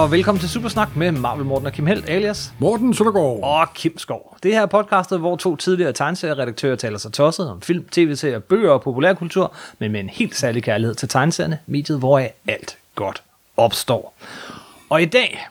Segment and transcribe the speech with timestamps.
[0.00, 3.38] og velkommen til Supersnak med Marvel Morten og Kim Helt, alias Morten Søndergaard.
[3.42, 4.36] og Kim Skov.
[4.42, 8.70] Det her er podcastet, hvor to tidligere tegneserieredaktører taler sig tosset om film, tv-serier, bøger
[8.70, 12.18] og populærkultur, men med en helt særlig kærlighed til tegneserierne, mediet, hvor
[12.48, 13.22] alt godt
[13.56, 14.14] opstår.
[14.90, 15.48] Og i dag,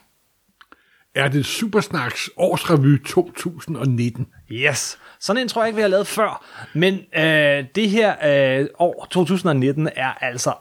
[1.16, 4.28] Er det Supersnaks årsrevy 2019?
[4.52, 8.16] yes, sådan en tror jeg ikke, vi har lavet før, men øh, det her
[8.60, 10.54] øh, år, 2019, er altså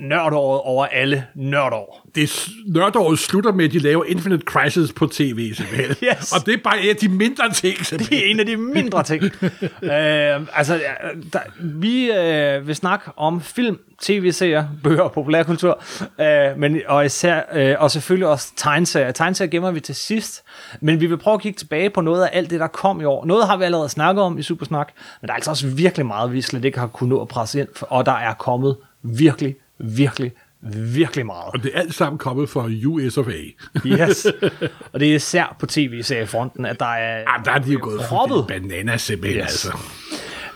[0.00, 2.08] nørdåret over alle nørdår.
[2.14, 5.96] Det nørdåret slutter med, at de laver Infinite Crisis på tv, simpelthen.
[6.08, 6.32] Yes.
[6.32, 8.18] Og det er bare en af de mindre ting, simpelthen.
[8.18, 9.22] Det er en af de mindre ting.
[9.24, 9.90] øh,
[10.52, 10.80] altså,
[11.32, 15.82] der, vi øh, vil snakke om film, tv-serier, bøger og populærkultur,
[16.20, 19.12] øh, men, og, især, øh, og selvfølgelig også tegneserier.
[19.12, 20.42] Tegneserier gemmer vi til sidst,
[20.80, 23.04] men vi vil prøve at kigge tilbage på noget af alt det, der kom i
[23.04, 23.24] år.
[23.24, 26.32] Noget har vi allerede snakket om i Supersnak, men der er altså også virkelig meget,
[26.32, 30.32] vi slet ikke har kunnet nå at presse ind, og der er kommet virkelig, virkelig,
[30.74, 31.44] virkelig meget.
[31.54, 33.42] Og det er alt sammen kommet fra US of A.
[33.86, 34.26] Yes.
[34.92, 38.00] Og det er især på tv-seriefronten, at der er Jamen, der er de jo gået
[38.00, 38.44] proppet.
[38.48, 39.24] bananas, Yes.
[39.24, 39.78] altså.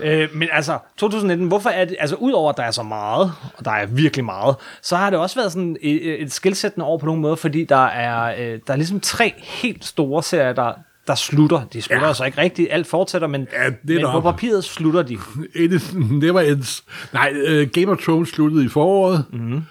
[0.01, 3.65] Øh, men altså, 2019, hvorfor er det, altså udover at der er så meget, og
[3.65, 7.07] der er virkelig meget, så har det også været sådan et, et skilsættende år på
[7.07, 10.73] nogle måder, fordi der er, øh, der er ligesom tre helt store serier, der,
[11.07, 11.65] der slutter.
[11.73, 12.15] De slutter ja.
[12.15, 15.19] Så ikke rigtigt, alt fortsætter, men, Ja, det men på papiret slutter de.
[15.65, 16.85] It never ends.
[17.13, 19.25] Nej, uh, Game of Thrones sluttede i foråret.
[19.33, 19.63] Mm-hmm.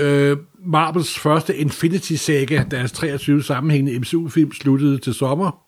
[0.00, 5.58] Uh, Marvels første Infinity Saga, deres 23 sammenhængende MCU-film, sluttede til sommer.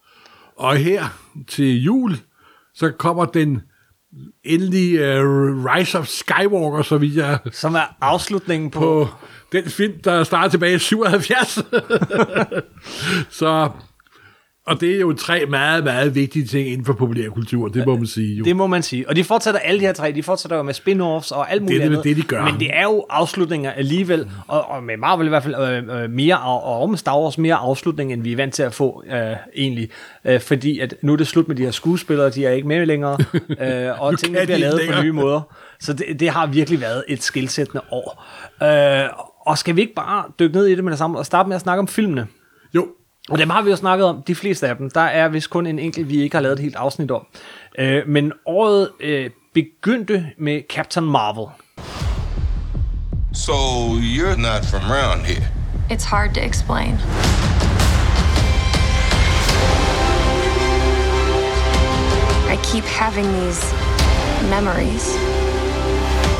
[0.56, 1.04] Og her
[1.48, 2.16] til jul,
[2.74, 3.60] så kommer den
[4.44, 8.80] endelige uh, Rise of Skywalker, så vidt jeg Som er afslutningen på...
[8.80, 9.08] på
[9.52, 11.58] den film, der startede tilbage i 77.
[13.38, 13.70] så,
[14.68, 18.06] og det er jo tre meget, meget vigtige ting inden for populærkultur, det må man
[18.06, 18.34] sige.
[18.36, 18.44] Jo.
[18.44, 19.08] Det må man sige.
[19.08, 20.12] Og de fortsætter alle de her tre.
[20.12, 22.04] De fortsætter jo med spin-offs og alt muligt Det er det- andet.
[22.04, 22.44] det, de gør.
[22.44, 24.28] Men det er jo afslutninger alligevel.
[24.48, 25.54] Og, og med Marvel i hvert fald
[25.90, 28.62] øh, øh, mere, og, og med Star Wars mere afslutning, end vi er vant til
[28.62, 29.90] at få øh, egentlig.
[30.24, 32.30] Øh, fordi at nu er det slut med de her skuespillere.
[32.30, 33.18] De er ikke med længere.
[33.60, 35.04] Øh, og tingene bliver lavet ikke på længere.
[35.04, 35.40] nye måder.
[35.80, 38.24] Så det, det har virkelig været et skilsættende år.
[38.62, 39.08] Øh,
[39.46, 41.56] og skal vi ikke bare dykke ned i det med det samme og starte med
[41.56, 42.26] at snakke om filmene?
[42.74, 42.86] Jo,
[43.28, 44.90] Og dem har vi jo snakket om, de fleste af dem.
[44.90, 47.26] Der er vist kun en enkelt, vi ikke har lavet et helt afsnit om.
[47.78, 51.46] Øh, men året øh, begyndte med Captain Marvel.
[53.34, 53.52] So
[54.16, 55.46] you're not from around here.
[55.90, 56.92] It's hard to explain.
[62.54, 63.62] I keep having these
[64.50, 65.04] memories.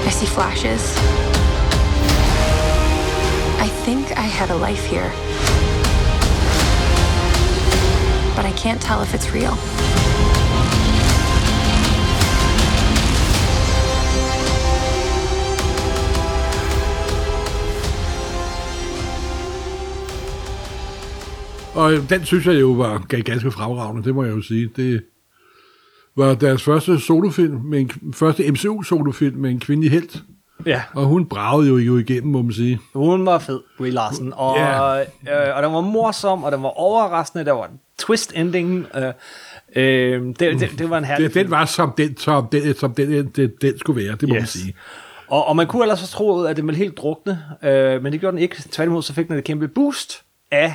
[0.06, 0.82] I see flashes.
[3.66, 5.12] I think I had a life here.
[8.38, 9.56] But I can't tell if it's real.
[21.74, 24.68] og den synes jeg jo var ganske fremragende, det må jeg jo sige.
[24.76, 25.04] Det
[26.16, 30.22] var deres første solofilm, med en, første MCU-solofilm med en kvindelig helt,
[30.66, 32.78] Ja, og hun bragede jo, jo igennem, må man sige.
[32.94, 34.32] hun var fed, Brie Larson.
[34.36, 35.00] Og, Ja.
[35.00, 37.44] øh, og den var morsom, og den var overraskende.
[37.44, 38.86] Der var twist ending.
[38.94, 39.12] Øh,
[39.76, 42.94] øh, det, det, det var en herlig Det, den var som den, som den, som
[42.94, 44.40] den, den, den skulle være, det må yes.
[44.40, 44.74] man sige.
[45.28, 48.20] Og, og man kunne ellers have troet, at det ville helt drukne, øh, men det
[48.20, 48.56] gjorde den ikke.
[48.70, 50.74] Tværtimod så fik den et kæmpe boost af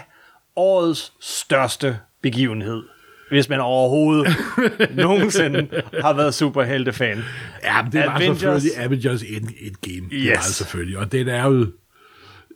[0.55, 2.83] årets største begivenhed.
[3.31, 4.35] Hvis man overhovedet
[4.95, 5.67] nogensinde
[6.01, 7.23] har været superhelte-fan.
[7.63, 8.39] Ja, men det var Avengers.
[8.39, 10.09] selvfølgelig Avengers End, Endgame.
[10.09, 10.45] Det var Yes.
[10.45, 10.97] det selvfølgelig.
[10.97, 11.67] Og den er jo...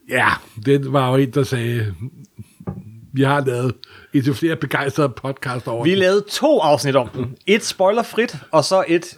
[0.09, 0.27] Ja,
[0.65, 1.93] den var jo en, der sagde...
[3.13, 3.73] Vi har lavet
[4.13, 5.99] et til flere begejstrede podcast over Vi den.
[5.99, 7.35] lavede to afsnit om den.
[7.47, 9.17] Et spoilerfrit, og så et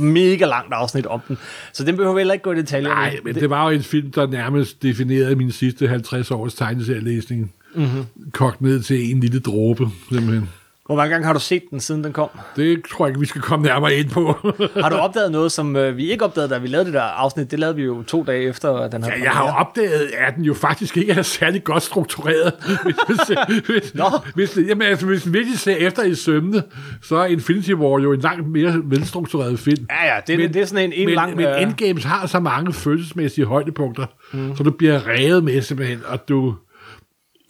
[0.00, 1.38] mega langt afsnit om den.
[1.72, 2.96] Så den behøver vi heller ikke gå i detaljer med.
[2.96, 7.52] Nej, men det var jo en film, der nærmest definerede min sidste 50 års tegneserielæsning.
[7.74, 8.04] Mm-hmm.
[8.32, 10.48] Kogt ned til en lille dråbe, simpelthen.
[10.90, 12.28] Hvor mange gange har du set den, siden den kom?
[12.56, 14.36] Det tror jeg ikke, vi skal komme nærmere ind på.
[14.82, 17.50] Har du opdaget noget, som øh, vi ikke opdagede, da vi lavede det der afsnit?
[17.50, 20.10] Det lavede vi jo to dage efter, at den havde Ja, jeg har jo opdaget,
[20.18, 22.52] at den jo faktisk ikke er særlig godt struktureret.
[22.84, 24.04] hvis, hvis, hvis, Nå.
[24.34, 26.62] hvis, jamen, altså, hvis den virkelig ser efter i sømne,
[27.02, 29.86] så er Infinity War jo en langt mere velstruktureret film.
[29.90, 31.36] Ja, ja, det, det er sådan en, en men, lang...
[31.36, 34.56] Men øh, Endgames har så mange følelsesmæssige højdepunkter, mm.
[34.56, 36.54] så du bliver revet med simpelthen, og du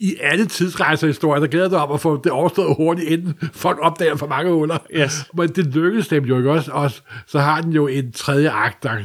[0.01, 4.15] i alle tidsrejserhistorier, der glæder dig om at få det overstået hurtigt, inden folk opdager
[4.15, 4.77] for mange huller.
[4.95, 5.25] Yes.
[5.33, 7.01] Men det lykkedes dem jo ikke også, også.
[7.27, 9.01] Så har den jo en tredje akt, der er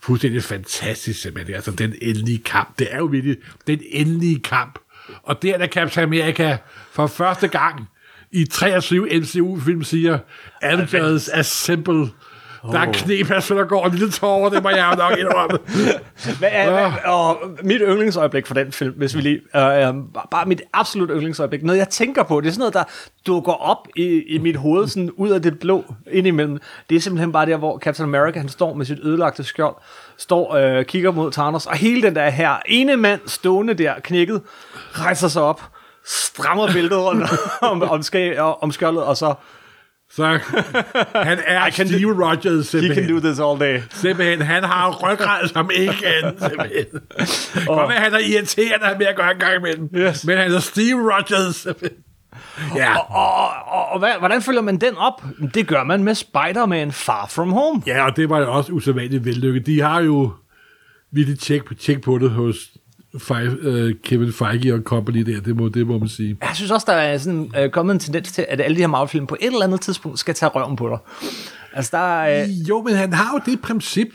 [0.00, 1.54] fuldstændig fantastisk simpelthen.
[1.54, 2.78] Altså den endelige kamp.
[2.78, 3.36] Det er jo virkelig
[3.66, 4.78] den endelige kamp.
[5.22, 6.56] Og der, der Captain America
[6.92, 7.88] for første gang
[8.32, 10.18] i 23 MCU-film siger,
[10.62, 11.28] Avengers
[12.64, 15.58] Assemble Der er knepas, der går en lille tår det må jeg jo nok indrømme.
[16.38, 19.36] Hvad er, hvad, og mit yndlingsøjeblik for den film, hvis vi lige...
[19.36, 19.94] Øh,
[20.30, 21.62] bare mit absolut yndlingsøjeblik.
[21.62, 22.84] Noget, jeg tænker på, det er sådan noget, der
[23.26, 26.58] dukker op i, i mit hoved, sådan ud af det blå indimellem.
[26.90, 29.74] Det er simpelthen bare der, hvor Captain America, han står med sit ødelagte skjold,
[30.16, 34.42] står øh, kigger mod Thanos, og hele den der her ene mand stående der, knækket,
[34.92, 35.62] rejser sig op,
[36.06, 37.30] strammer bæltet rundt
[37.62, 39.34] om, om, skæ, om skjoldet, og så
[40.14, 40.24] Så
[41.14, 43.04] han er I can do- Steve Rogers He simpelthen.
[43.04, 43.80] can do this all day.
[43.90, 46.86] Simpelthen, han har ryggrad som ikke andet, simpelthen.
[47.66, 49.88] Godt være, han er irriterende med at gøre en gang imellem.
[49.96, 50.24] Yes.
[50.26, 51.98] Men han er Steve Rogers, simpelthen.
[52.76, 52.96] Ja.
[52.98, 55.22] Og, og, og, og hvad, hvordan følger man den op?
[55.54, 57.82] Det gør man med Spider-Man Far From Home.
[57.86, 59.66] ja, og det var jo også usædvanligt vellykket.
[59.66, 60.32] De har jo
[61.12, 62.56] virkelig tjek på, tjek på det hos
[63.18, 66.36] Fe, uh, Kevin Feige og company der, det må, det må man sige.
[66.40, 68.86] Jeg synes også, der er sådan, øh, kommet en tendens til, at alle de her
[68.86, 70.98] Marvel-film på et eller andet tidspunkt skal tage røven på dig.
[71.72, 72.42] Altså, der er...
[72.44, 74.08] Øh, Jo, men han har jo det princip,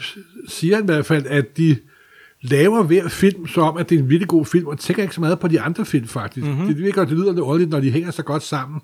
[0.47, 1.77] siger han i hvert fald, at de
[2.41, 5.15] laver hver film, så om at det er en virkelig god film, og tænker ikke
[5.15, 6.47] så meget på de andre film, faktisk.
[6.47, 6.67] Mm-hmm.
[6.67, 8.81] Det virker, det lyder lidt underligt, når de hænger så godt sammen.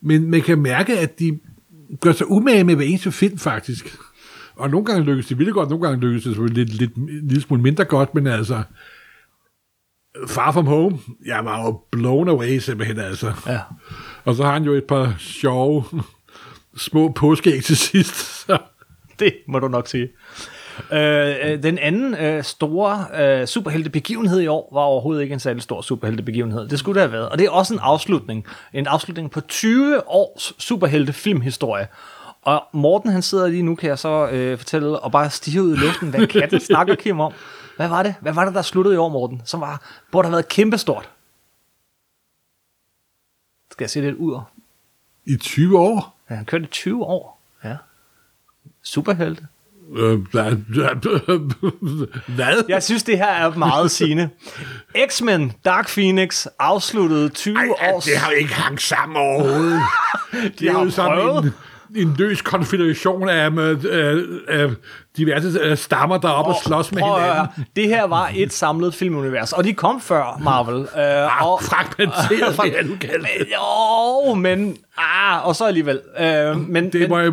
[0.00, 1.38] Men man kan mærke, at de
[2.00, 3.96] gør sig umage med hver eneste film, faktisk.
[4.56, 7.32] Og nogle gange lykkes det virkelig godt, nogle gange lykkes det selvfølgelig lidt, lidt, lidt,
[7.32, 8.62] lidt smule mindre godt, men altså...
[10.28, 13.32] Far From Home, jeg var jo blown away simpelthen, altså.
[13.46, 13.60] ja.
[14.24, 15.84] Og så har han jo et par sjove
[16.76, 18.14] små påskeæg til sidst.
[18.46, 18.58] Så.
[19.18, 20.08] Det må du nok sige.
[20.92, 25.62] Øh, øh, den anden øh, store øh, superheltebegivenhed i år var overhovedet ikke en særlig
[25.62, 26.68] stor superheltebegivenhed.
[26.68, 27.28] Det skulle det have været.
[27.28, 28.46] Og det er også en afslutning.
[28.72, 31.86] En afslutning på 20 års superheltefilmhistorie.
[32.42, 35.76] Og Morten, han sidder lige nu, kan jeg så øh, fortælle, og bare stige ud
[35.76, 36.08] i luften.
[36.08, 37.32] Hvad katten snakker Kim om?
[37.76, 38.14] Hvad var det?
[38.20, 39.42] Hvad var det, der sluttede i år, Morten?
[39.44, 41.10] Som var, burde have været kæmpestort.
[43.70, 44.40] Skal jeg se det ud?
[45.24, 46.18] I 20 år.
[46.30, 47.42] Ja, han kørte i 20 år.
[47.64, 47.76] Ja.
[48.82, 49.46] Superhelte.
[49.96, 50.18] Øh,
[52.36, 52.64] hvad?
[52.68, 54.30] Jeg synes, det her er meget sigende.
[55.08, 58.04] X-Men Dark Phoenix afsluttede 20 Ej, års...
[58.04, 59.80] det har ikke hang sammen overhovedet.
[60.58, 61.44] det er har jo sådan prøvet.
[61.44, 61.52] en,
[61.96, 64.16] en løs konfederation af, af,
[64.48, 64.70] af
[65.16, 67.24] diverse øh, stammer, der er oppe og slås med hinanden.
[67.34, 67.46] høre.
[67.76, 70.80] Det her var et samlet filmunivers, og de kom før Marvel.
[70.82, 73.28] Øh, Ah, og, fragmenteret, det er du kaldt.
[73.52, 74.76] Jo, men...
[74.98, 76.00] Ah, og så alligevel.
[76.20, 77.32] Øh, men, Det men, må jeg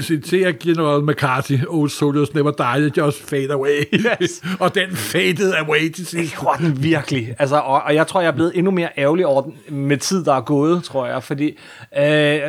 [0.00, 1.58] citere General McCarthy.
[1.68, 3.84] Old soldiers never die, they just fade away.
[3.94, 4.42] Yes.
[4.60, 6.32] og den faded away til sidst.
[6.32, 7.34] Det gjorde den virkelig.
[7.38, 10.24] Altså, og, og jeg tror, jeg er blevet endnu mere ærgerlig over den med tid,
[10.24, 11.22] der er gået, tror jeg.
[11.22, 11.58] Fordi
[11.98, 12.40] øh,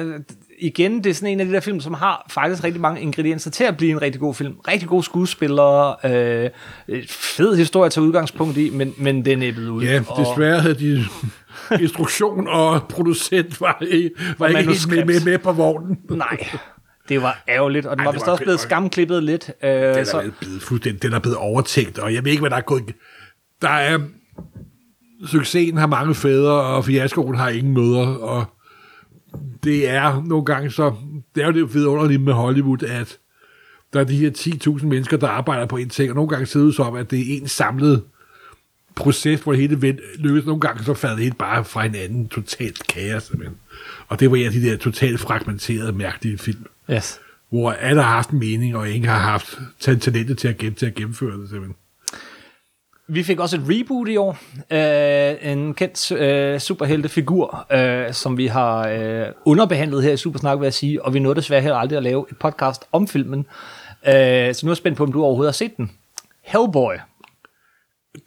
[0.61, 3.51] igen, det er sådan en af de der film, som har faktisk rigtig mange ingredienser
[3.51, 4.53] til at blive en rigtig god film.
[4.67, 6.49] Rigtig gode skuespillere, øh,
[7.09, 9.83] fed historie tage udgangspunkt i, men, men den er ud.
[9.83, 11.05] Ja, Og- desværre havde de
[11.83, 15.97] instruktion og producent var, ikke- var ikke helt med, med, med på vognen.
[16.09, 16.47] Nej,
[17.09, 19.51] det var ærgerligt, og den Ej, var vist også blevet skamklippet lidt.
[19.63, 22.49] Øh, Den er, så, blevet, fuldstændig- den er blevet overtænkt, og jeg ved ikke, hvad
[22.49, 22.83] der er gået...
[23.61, 23.99] Der er...
[25.27, 28.45] Succesen har mange fædre, og fiaskoen har ingen mødre, og
[29.63, 30.93] det er nogle gange så...
[31.35, 33.17] Det er jo det vidunderlige med Hollywood, at
[33.93, 34.31] der er de her
[34.77, 37.19] 10.000 mennesker, der arbejder på en ting, og nogle gange ser det som, at det
[37.19, 38.03] er en samlet
[38.95, 40.45] proces, hvor det hele lykkes.
[40.45, 42.27] Nogle gange så falder det helt bare fra hinanden.
[42.27, 43.57] Totalt kaos, simpelthen.
[44.07, 47.19] Og det var en af de der totalt fragmenterede, mærkelige film yes.
[47.49, 50.85] hvor alle har haft en mening, og ingen har haft talentet til at, gennem, til
[50.85, 51.75] at gennemføre det, simpelthen.
[53.13, 54.37] Vi fik også et reboot i år.
[54.71, 60.65] Øh, en kendt øh, superheltefigur, øh, som vi har øh, underbehandlet her i Supersnak, vil
[60.65, 63.39] jeg sige, og vi nåede desværre heller aldrig at lave et podcast om filmen.
[64.07, 65.91] Øh, så nu er jeg spændt på, om du overhovedet har set den.
[66.43, 66.93] Hellboy.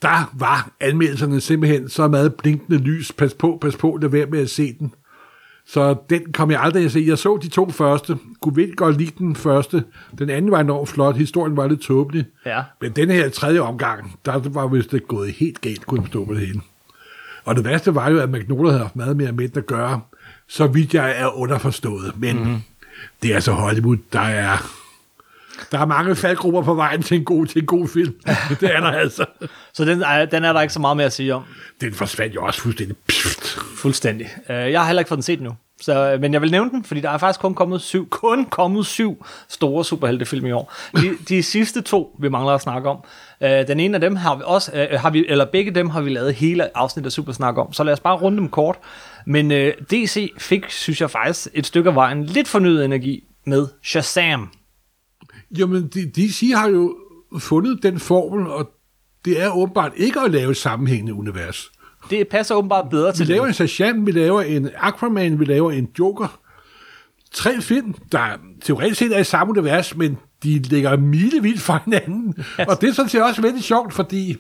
[0.03, 3.13] Der var anmeldelserne simpelthen så meget blinkende lys.
[3.13, 4.95] Pas på, pas på, lad være med at se den.
[5.67, 7.05] Så den kom jeg aldrig at se.
[7.07, 8.17] Jeg så de to første.
[8.43, 9.85] Kunne vildt godt lide den første.
[10.19, 11.17] Den anden var enormt flot.
[11.17, 12.25] Historien var lidt tåbelig.
[12.47, 12.63] Ja.
[12.81, 16.25] Men den her tredje omgang, der var vist det gået helt galt, kunne jeg forstå
[16.25, 16.61] på det hele.
[17.45, 20.01] Og det værste var jo, at McNulty havde haft meget mere med at gøre,
[20.49, 22.13] så vidt jeg er underforstået.
[22.17, 22.57] Men mm.
[23.23, 24.84] det er altså Hollywood, der er...
[25.73, 28.15] Der er mange faldgrupper på vejen til en god, til en god film.
[28.61, 29.25] det er der altså.
[29.73, 31.43] Så den, er, den er der ikke så meget mere at sige om.
[31.81, 32.97] Den forsvandt jo også fuldstændig.
[32.97, 33.59] Pft.
[33.77, 34.29] Fuldstændig.
[34.51, 35.51] Øh, jeg har heller ikke fået den set nu.
[35.81, 38.87] Så, men jeg vil nævne den, fordi der er faktisk kun kommet syv, kun kommet
[38.87, 40.75] syv store superheltefilm i år.
[40.97, 42.99] De, de sidste to, vi mangler at snakke om,
[43.43, 46.01] øh, den ene af dem har vi også, øh, har vi, eller begge dem har
[46.01, 48.77] vi lavet hele afsnit af Supersnak om, så lad os bare runde dem kort.
[49.27, 53.67] Men øh, DC fik, synes jeg faktisk, et stykke af vejen lidt fornyet energi med
[53.83, 54.51] Shazam.
[55.59, 56.97] Jamen, de- DC har jo
[57.39, 58.71] fundet den formel, og
[59.25, 61.73] det er åbenbart ikke at lave et sammenhængende univers.
[62.11, 63.61] Det passer åbenbart bedre Vi til laver det.
[63.61, 66.39] en Shazam, vi laver en Aquaman, vi laver en Joker.
[67.33, 68.21] tre film, der
[68.65, 72.35] teoretisk set er i samme univers, men de ligger milevidt fra hinanden.
[72.39, 72.47] Yes.
[72.69, 74.37] Og det er sådan set også vældig sjovt, fordi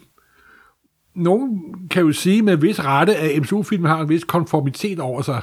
[1.14, 5.40] nogen kan jo sige med vis rette, at MCU-filmen har en vis konformitet over sig.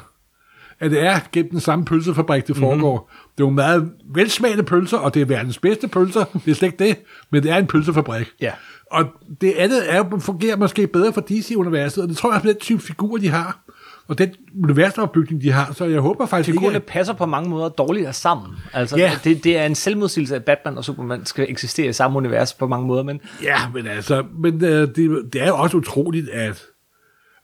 [0.81, 2.97] At det er gennem den samme pølsefabrik, det foregår.
[2.97, 3.31] Mm-hmm.
[3.37, 6.23] Det er jo meget velsmagende pølser, og det er verdens bedste pølser.
[6.45, 6.97] Det er slet ikke det,
[7.31, 8.27] men det er en pølsefabrik.
[8.41, 8.51] Ja.
[8.91, 9.05] Og
[9.41, 12.81] det andet er, fungerer måske bedre for DC-universet, og det tror jeg på den type
[12.81, 13.59] figurer, de har.
[14.07, 14.29] Og den
[14.63, 16.87] universopbygning, de har, så jeg håber faktisk Figurerne ikke...
[16.87, 18.47] passer på mange måder dårligere sammen.
[18.73, 19.11] Altså, Ja.
[19.23, 22.67] det, det er en selvmodsigelse, at Batman og Superman skal eksistere i samme univers på
[22.67, 26.63] mange måder, men Ja, men altså, men øh, det, det er jo også utroligt, at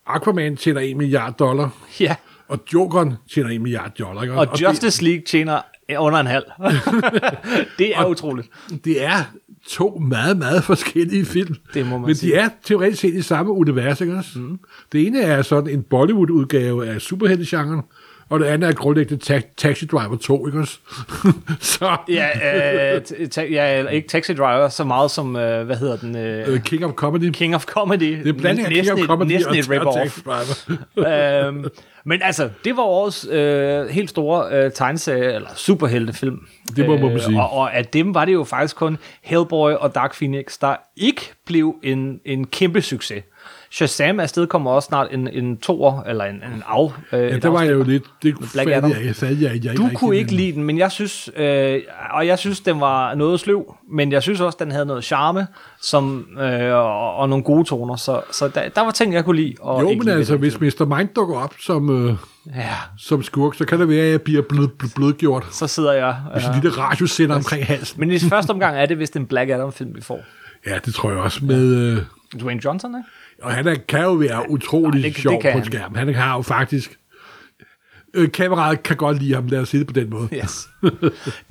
[0.08, 2.16] Aquaman tjener 1 milliard dollar, ja.
[2.50, 4.22] Og Jokeren tjener 1 milliard dollar.
[4.22, 4.34] Ikke?
[4.36, 5.62] Og Justice League tjener
[5.98, 6.44] under en halv.
[7.80, 8.48] det er Og- utroligt.
[8.70, 9.24] Det, det er
[9.70, 11.56] to meget, meget forskellige film.
[11.74, 12.32] Det må man Men sige.
[12.32, 14.40] de er teoretisk set i samme univers, ikke også?
[14.40, 14.60] Mm.
[14.92, 17.82] Det ene er sådan en Bollywood-udgave af superheltegenren,
[18.30, 20.78] og det andet er grundlæggende ta- Taxi Driver 2, ikke også?
[21.60, 26.18] så Ja, øh, ta- ja, ikke Taxi Driver så meget som, øh, hvad hedder den?
[26.18, 27.32] Øh, øh, King of Comedy.
[27.32, 28.18] King of Comedy.
[28.24, 30.04] Det er blanding af King of Comedy næsten og, et og rip-off.
[30.04, 31.48] Taxi Driver.
[31.48, 31.66] øhm,
[32.08, 36.48] men altså, det var årets øh, helt store øh, tegneserie, eller superheltefilm.
[36.76, 37.42] Det må man sige.
[37.42, 41.22] Og, og af dem var det jo faktisk kun Hellboy og Dark Phoenix, der ikke
[41.46, 43.24] blev en, en kæmpe succes.
[43.72, 46.92] Shazam afsted kommer også snart en, en toer, eller en, en af.
[47.14, 48.04] Øh, Ja, der var jeg jo lidt...
[48.24, 48.92] Det Black Adam.
[48.92, 51.82] jeg, jeg, jeg, jeg, Du kunne ikke lide den, men jeg synes, øh,
[52.12, 55.48] og jeg synes, den var noget sløv, men jeg synes også, den havde noget charme,
[55.82, 59.36] som, øh, og, og nogle gode toner, så, så der, der var ting, jeg kunne
[59.42, 59.54] lide.
[59.60, 60.80] Og Jo, men altså, den hvis.
[60.80, 60.86] Mr.
[60.98, 62.14] Mind dukker op som, øh,
[62.56, 65.48] Ja, som skurk, så kan det være, at jeg bliver blød, blød, blødgjort.
[65.52, 66.16] så sidder jeg...
[66.38, 68.00] Sådan en lille radiosender omkring halsen.
[68.00, 70.20] Men i første omgang er det vist en Black Adam-film, vi får.
[70.68, 71.46] Ja, det tror jeg også.
[71.46, 71.98] Med, øh,
[72.42, 73.10] Dwayne Johnson, ikke?
[73.42, 75.66] Og han er, kan jo være utrolig Ja, det- det sjov kan på han.
[75.66, 75.96] skærmen.
[75.96, 77.00] Han har jo faktisk...
[78.14, 80.28] Øh, kameraet kan godt lide ham, lad os sige det på den måde.
[80.34, 80.68] Yes.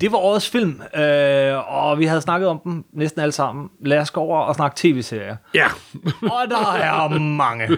[0.01, 3.69] det var årets film, øh, og vi havde snakket om dem næsten alle sammen.
[3.85, 5.35] Lad os gå over og snakke tv-serier.
[5.55, 5.67] Ja.
[6.21, 7.77] Og der er mange.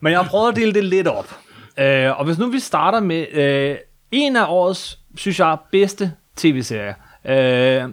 [0.00, 1.36] Men jeg har prøvet at dele det lidt op.
[1.78, 3.76] Øh, og hvis nu vi starter med øh,
[4.10, 6.94] en af årets, synes jeg, bedste tv-serier.
[7.24, 7.88] Øh,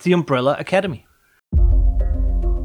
[0.00, 0.96] The Umbrella Academy.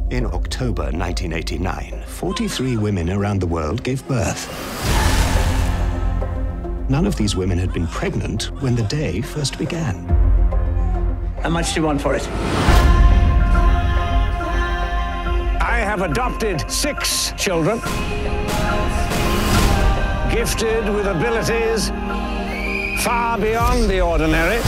[0.09, 4.47] In October 1989, 43 women around the world gave birth.
[6.89, 10.07] None of these women had been pregnant when the day first began.
[11.43, 12.25] How much do you want for it?
[15.59, 17.79] I have adopted six children,
[20.33, 21.89] gifted with abilities
[23.03, 24.61] far beyond the ordinary.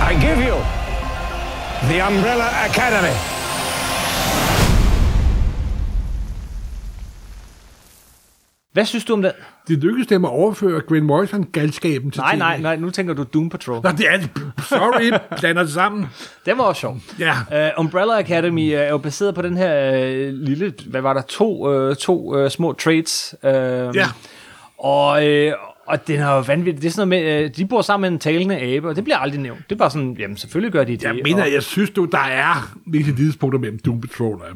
[0.00, 0.77] I give you
[1.86, 3.14] the Umbrella Academy.
[8.72, 9.32] Hvad synes du om den?
[9.68, 12.38] Det lykkedes dem at overføre Gwen Morrison-galskaben til Nej, TV.
[12.38, 13.80] nej, nej, nu tænker du Doom Patrol.
[13.84, 14.30] Nå, det er det.
[14.68, 16.06] Sorry, blander det sammen.
[16.46, 16.96] Den var også sjov.
[17.18, 17.70] Ja.
[17.76, 21.68] Uh, Umbrella Academy er jo baseret på den her uh, lille, hvad var der, to,
[21.88, 23.34] uh, to uh, små trades.
[23.42, 23.50] Uh,
[23.96, 24.06] Ja.
[24.78, 25.52] Og, øh,
[25.88, 26.82] og den er jo vanvittigt.
[26.82, 29.04] Det er sådan noget med, øh, de bor sammen med en talende abe, og det
[29.04, 29.60] bliver aldrig nævnt.
[29.68, 31.02] Det er bare sådan, jamen selvfølgelig gør de det.
[31.02, 34.46] Jeg mener, og, jeg synes du, der er visse lidespunkter mellem Doom Patrol og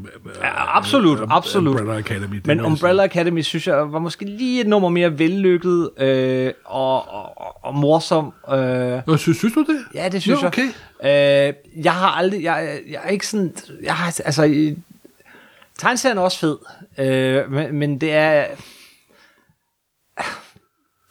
[0.43, 1.81] Ja, absolut, absolut.
[1.81, 2.41] Umbrella Academy.
[2.45, 7.65] Men Umbrella Academy, synes jeg, var måske lige et nummer mere vellykket øh, og, og,
[7.65, 8.33] og morsom.
[8.53, 8.99] Øh.
[9.07, 9.79] Nå, synes, synes du det?
[9.95, 10.51] Ja, det synes Nå,
[11.03, 11.55] jeg.
[11.77, 14.75] Øh, jeg har aldrig, jeg, jeg er ikke sådan, jeg har, altså,
[15.79, 16.57] tegneserien er også fed,
[16.99, 18.45] øh, men, men det er,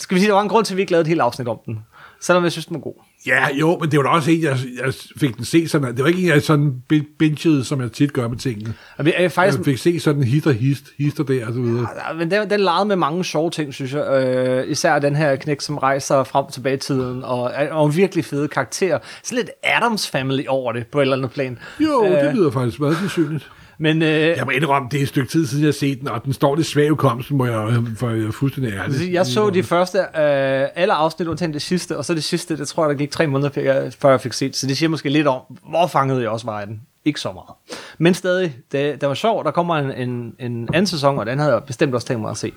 [0.02, 1.48] skal vi sige, der var en grund til, at vi ikke lavede et helt afsnit
[1.48, 1.80] om den,
[2.22, 2.94] selvom jeg synes, den var god.
[3.28, 5.96] Ja, jo, men det var da også en, jeg, jeg fik den set sådan.
[5.96, 8.74] Det var ikke en, jeg sådan bin- bingede, som jeg tit gør med tingene.
[8.98, 11.60] Og vi er faktisk, Jeg fik set sådan hit og hist, hister der og så
[11.62, 11.88] videre.
[12.08, 14.06] Ja, men den, den legede med mange sjove ting, synes jeg.
[14.26, 18.26] Øh, især den her knæk, som rejser frem og tilbage i tiden, og, og virkelig
[18.26, 19.00] fede karakter.
[19.24, 21.60] Sådan lidt Adams Family over det, på et eller andet plan.
[21.80, 23.52] Jo, Øh, det lyder faktisk meget sandsynligt.
[23.78, 26.08] Men øh, Jeg må indrømme, det er et stykke tid siden, jeg har set den,
[26.08, 29.14] og den står lidt svag hukommelsen, må jeg, for jeg er fuldstændig ærlig.
[29.14, 32.68] jeg så de første, øh, alle afsnit, undtagen det sidste, og så det sidste, det
[32.68, 34.56] tror jeg, der gik tre måneder, før jeg, før jeg fik set.
[34.56, 36.82] Så det siger måske lidt om, hvor fangede jeg også var i den.
[37.06, 37.50] Ikke så meget.
[37.98, 39.46] Men stadig, det, det var sjovt.
[39.46, 42.32] Der kommer en, en, en anden sæson, og den havde jeg bestemt også tænkt mig
[42.32, 42.52] at se.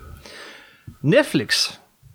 [1.03, 1.71] Netflix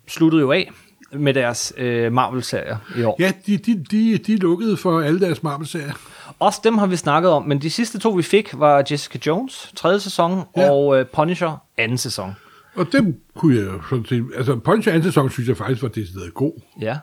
[0.08, 0.72] sluttede jo af
[1.14, 3.16] med deres øh, Marvel-serier i år.
[3.20, 5.94] Ja, de, de, de, de lukkede for alle deres Marvel-serier.
[6.40, 9.72] Også dem har vi snakket om, men de sidste to, vi fik, var Jessica Jones,
[9.76, 10.72] tredje sæson, Ja.
[10.72, 12.36] og øh, Punisher, anden sæson.
[12.76, 14.26] Og dem kunne jeg jo sådan set...
[14.36, 16.62] Altså, Punisher anden sæson, synes jeg faktisk var decideret god.
[16.82, 16.98] Ja.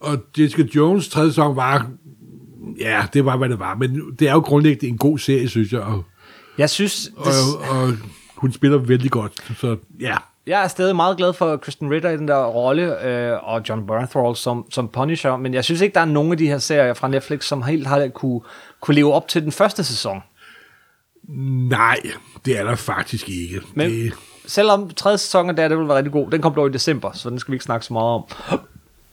[0.00, 1.90] Og Jessica Jones tredje sæson var...
[2.80, 3.74] Ja, det var, hvad det var.
[3.74, 5.80] Men det er jo grundlæggende en god serie, synes jeg.
[5.80, 6.04] Og,
[6.58, 7.92] Jeg synes, og, det, og
[8.36, 9.32] hun spiller vældig godt.
[9.58, 13.38] Så ja, jeg er stadig meget glad for Kristen Ritter i den der rolle, øh,
[13.42, 16.46] og John Bernthal som, som Punisher, men jeg synes ikke, der er nogen af de
[16.46, 18.40] her serier fra Netflix, som helt har kunne,
[18.80, 20.22] kunne leve op til den første sæson.
[21.68, 22.00] Nej,
[22.44, 23.60] det er der faktisk ikke.
[23.74, 24.12] Men det,
[24.46, 27.38] selvom tredje sæson af Daredevil var rigtig god, den kom dog i december, så den
[27.38, 28.24] skal vi ikke snakke så meget om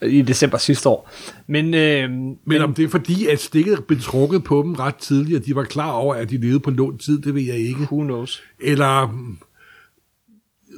[0.01, 1.09] i december sidste år.
[1.47, 4.95] Men, øh, men, men om det er fordi, at stikket blev trukket på dem ret
[4.95, 7.57] tidligt, og de var klar over, at de levede på lånt tid, det ved jeg
[7.57, 7.81] ikke.
[7.91, 8.43] who knows?
[8.59, 9.15] Eller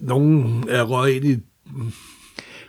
[0.01, 1.37] nogen er røget ind i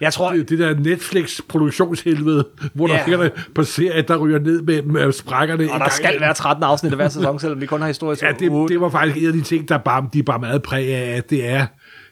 [0.00, 2.94] Jeg tror, det, det der Netflix-produktionshelvede, hvor Ja.
[2.94, 5.64] der sker på serier, der ryger ned med, med sprækkerne.
[5.64, 8.16] og der gang skal være 13 afsnit af hver sæson, selvom vi kun har historie
[8.16, 10.38] til Ja, det, det var faktisk en af de ting, der bare, de er bare
[10.38, 11.66] meget præg af, at det er,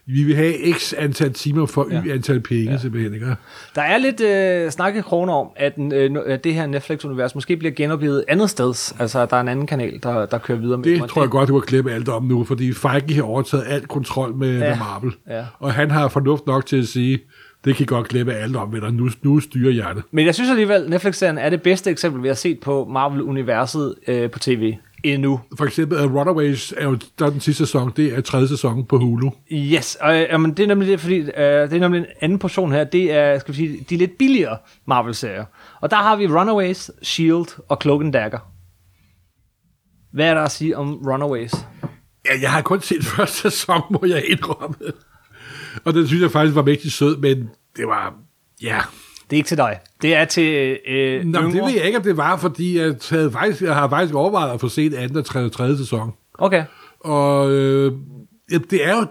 [0.06, 2.78] vi vil have x antal timer for y antal penge, ja.
[2.78, 3.14] simpelthen.
[3.14, 3.26] Ikke?
[3.74, 7.34] Der er lidt øh, snak i kroner om, at, den, øh, at det her Netflix-univers
[7.34, 8.94] måske bliver genoplevet andet sted.
[8.98, 11.48] Altså, der er en anden kanal, der, der kører videre med Det tror jeg godt,
[11.48, 14.68] du har klippe alt om nu, fordi Feige har overtaget alt kontrol med, ja.
[14.68, 15.12] med Marvel.
[15.28, 15.44] Ja.
[15.58, 17.18] Og han har fornuft nok til at sige,
[17.64, 18.90] det kan godt klippe alt om, venner.
[18.90, 20.02] Nu, nu styrer jeg det.
[20.10, 24.30] Men jeg synes alligevel, Netflix-serien er det bedste eksempel, vi har set på Marvel-universet øh,
[24.30, 25.40] på tv endnu.
[25.58, 28.86] For eksempel, uh, Runaways er jo der er den sidste sæson, det er tredje sæson
[28.86, 29.30] på Hulu.
[29.52, 32.38] Yes, og øh, jamen, det er nemlig det, fordi øh, det er nemlig en anden
[32.38, 35.44] portion her, det er, skal vi sige, de lidt billigere Marvel-serier.
[35.80, 37.60] Og der har vi Runaways, S.H.I.E.L.D.
[37.68, 38.38] og Cloak and Dagger.
[40.12, 41.54] Hvad er der at sige om Runaways?
[42.26, 44.76] Ja, jeg har kun set første sæson, må jeg indrømme.
[45.84, 48.14] Og den synes jeg faktisk var mægtig sød, men det var,
[48.62, 48.80] ja...
[49.30, 49.78] Det er ikke til dig.
[50.02, 51.66] Det er til øh, Nå, men det yngre.
[51.66, 54.60] ved jeg ikke, om det var, fordi jeg, havde faktisk, jeg har faktisk overvejet at
[54.60, 56.12] få set anden og tredje, tredje sæson.
[56.38, 56.64] Okay.
[57.00, 57.92] Og øh,
[58.70, 59.06] det er jo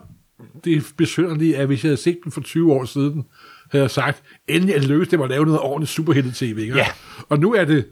[0.64, 3.26] det er besynderligt, at hvis jeg havde set den for 20 år siden,
[3.72, 6.58] havde jeg sagt, endelig er det lykkedes dem at lave noget ordentligt superhelte-tv.
[6.58, 6.76] Ikke?
[6.76, 6.86] Ja.
[7.30, 7.86] Og nu er det,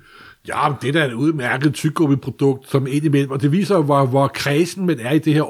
[0.47, 4.05] ja, men det er da et udmærket tyggegummi-produkt, som indimellem, og det viser jo, hvor,
[4.05, 5.41] hvor kredsen man er i det her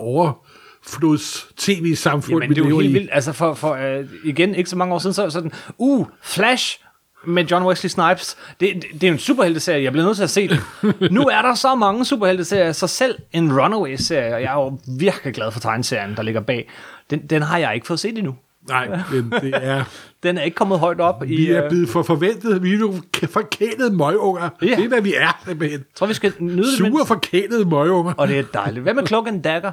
[0.85, 2.93] overflods tv-samfund, Jamen, vi det er jo helt i.
[2.93, 3.09] vildt.
[3.13, 6.79] Altså, for, for uh, igen, ikke så mange år siden, så sådan, uh, Flash
[7.25, 8.37] med John Wesley Snipes.
[8.59, 9.83] Det, det, det er jo en superhelteserie.
[9.83, 10.57] Jeg bliver nødt til at se den.
[11.15, 15.33] nu er der så mange superhelteserier, så selv en Runaway-serie, og jeg er jo virkelig
[15.33, 16.69] glad for tegneserien, der ligger bag.
[17.09, 18.35] Den, den har jeg ikke fået set endnu.
[18.67, 19.83] Nej, men det er...
[20.23, 21.27] Den er ikke kommet højt op i...
[21.27, 22.63] Vi er øh, blevet for forventet.
[22.63, 24.49] Vi er nogle forkælede møgunger.
[24.61, 24.65] Ja.
[24.65, 25.79] Det er, hvad vi er, simpelthen.
[25.79, 27.07] Jeg tror, vi skal nyde det, Sure, mens...
[27.07, 28.13] forkælede møgunger.
[28.17, 28.83] Og det er dejligt.
[28.83, 29.71] Hvad med Cloak and Dagger?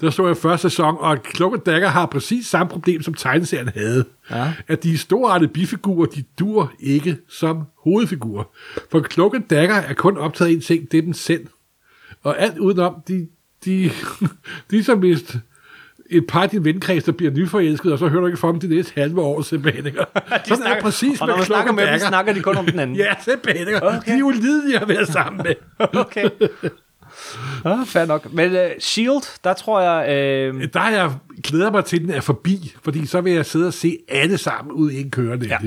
[0.00, 4.04] Der så jeg første sæson, og Cloak Dagger har præcis samme problem, som tegneserien havde.
[4.30, 4.52] Ja.
[4.68, 8.44] At de storartede bifigurer, de dur ikke som hovedfigurer.
[8.90, 11.46] For Cloak Dagger er kun optaget en ting, det er dem selv.
[12.22, 13.28] Og alt udenom, de,
[13.64, 13.90] de,
[14.70, 15.36] de er som hvis
[16.10, 18.60] et par af din venkreds, der bliver nyforelsket, og så hører du ikke fra dem
[18.60, 19.86] de næste halve år, simpelthen.
[19.86, 19.98] Ikke?
[20.48, 22.78] Sådan er det præcis og når man snakker med dem, snakker de kun om den
[22.78, 22.96] anden.
[23.02, 23.74] Ja, simpelthen.
[23.74, 23.98] Okay.
[24.06, 25.54] De er jo lidelige at være sammen med.
[25.78, 26.28] Okay.
[27.64, 28.32] Ah, fair nok.
[28.32, 30.08] Men uh, S.H.I.E.L.D., der tror jeg...
[30.16, 33.66] Øh, Der jeg glæder mig til, at den er forbi, fordi så vil jeg sidde
[33.66, 35.38] og se alle sammen ud i en køre.
[35.48, 35.58] Ja.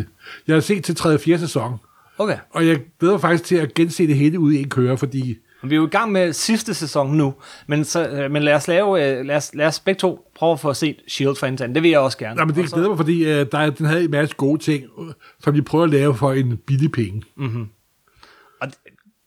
[0.47, 1.09] Jeg har set til 3.
[1.13, 1.39] og 4.
[1.39, 1.77] sæson,
[2.17, 2.37] okay.
[2.53, 5.35] og jeg glæder mig faktisk til at gense det hele ud i en køre, fordi
[5.63, 7.33] Vi er jo i gang med sidste sæson nu,
[7.67, 10.51] men, så, øh, men lad, os lave, øh, lad, os, lad os begge to prøve
[10.53, 11.35] at få set S.H.I.E.L.D.
[11.39, 11.69] for indsat.
[11.75, 12.35] Det vil jeg også gerne.
[12.35, 14.61] nej, men det så- glæder mig, fordi uh, der, er- den havde en masse gode
[14.61, 15.05] ting, øh,
[15.43, 17.23] som de prøver at lave for en billig penge.
[18.61, 18.67] Og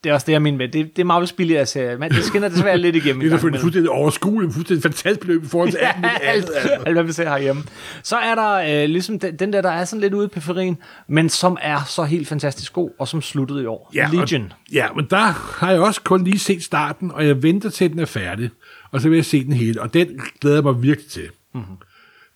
[0.04, 0.68] det, er også det, jeg mener med.
[0.68, 1.98] Det, det er Marvels billigere serie.
[1.98, 3.20] Men det skinner desværre lidt igennem.
[3.22, 6.68] Det er selvfølgelig fuldstændig overskueligt, fuldstændig fantastisk beløb i forhold til alt alt, altså.
[6.86, 7.62] alt, hvad vi ser herhjemme.
[8.02, 10.78] Så er der øh, ligesom den, den der, der er sådan lidt ude i periferien,
[11.08, 13.90] men som er så helt fantastisk god, og som sluttede i år.
[13.94, 14.42] Ja, Legion.
[14.42, 17.84] Og, ja, men der har jeg også kun lige set starten, og jeg venter til,
[17.84, 18.50] at den er færdig.
[18.90, 21.28] Og så vil jeg se den hele, og den glæder jeg mig virkelig til.
[21.54, 21.76] Mm-hmm.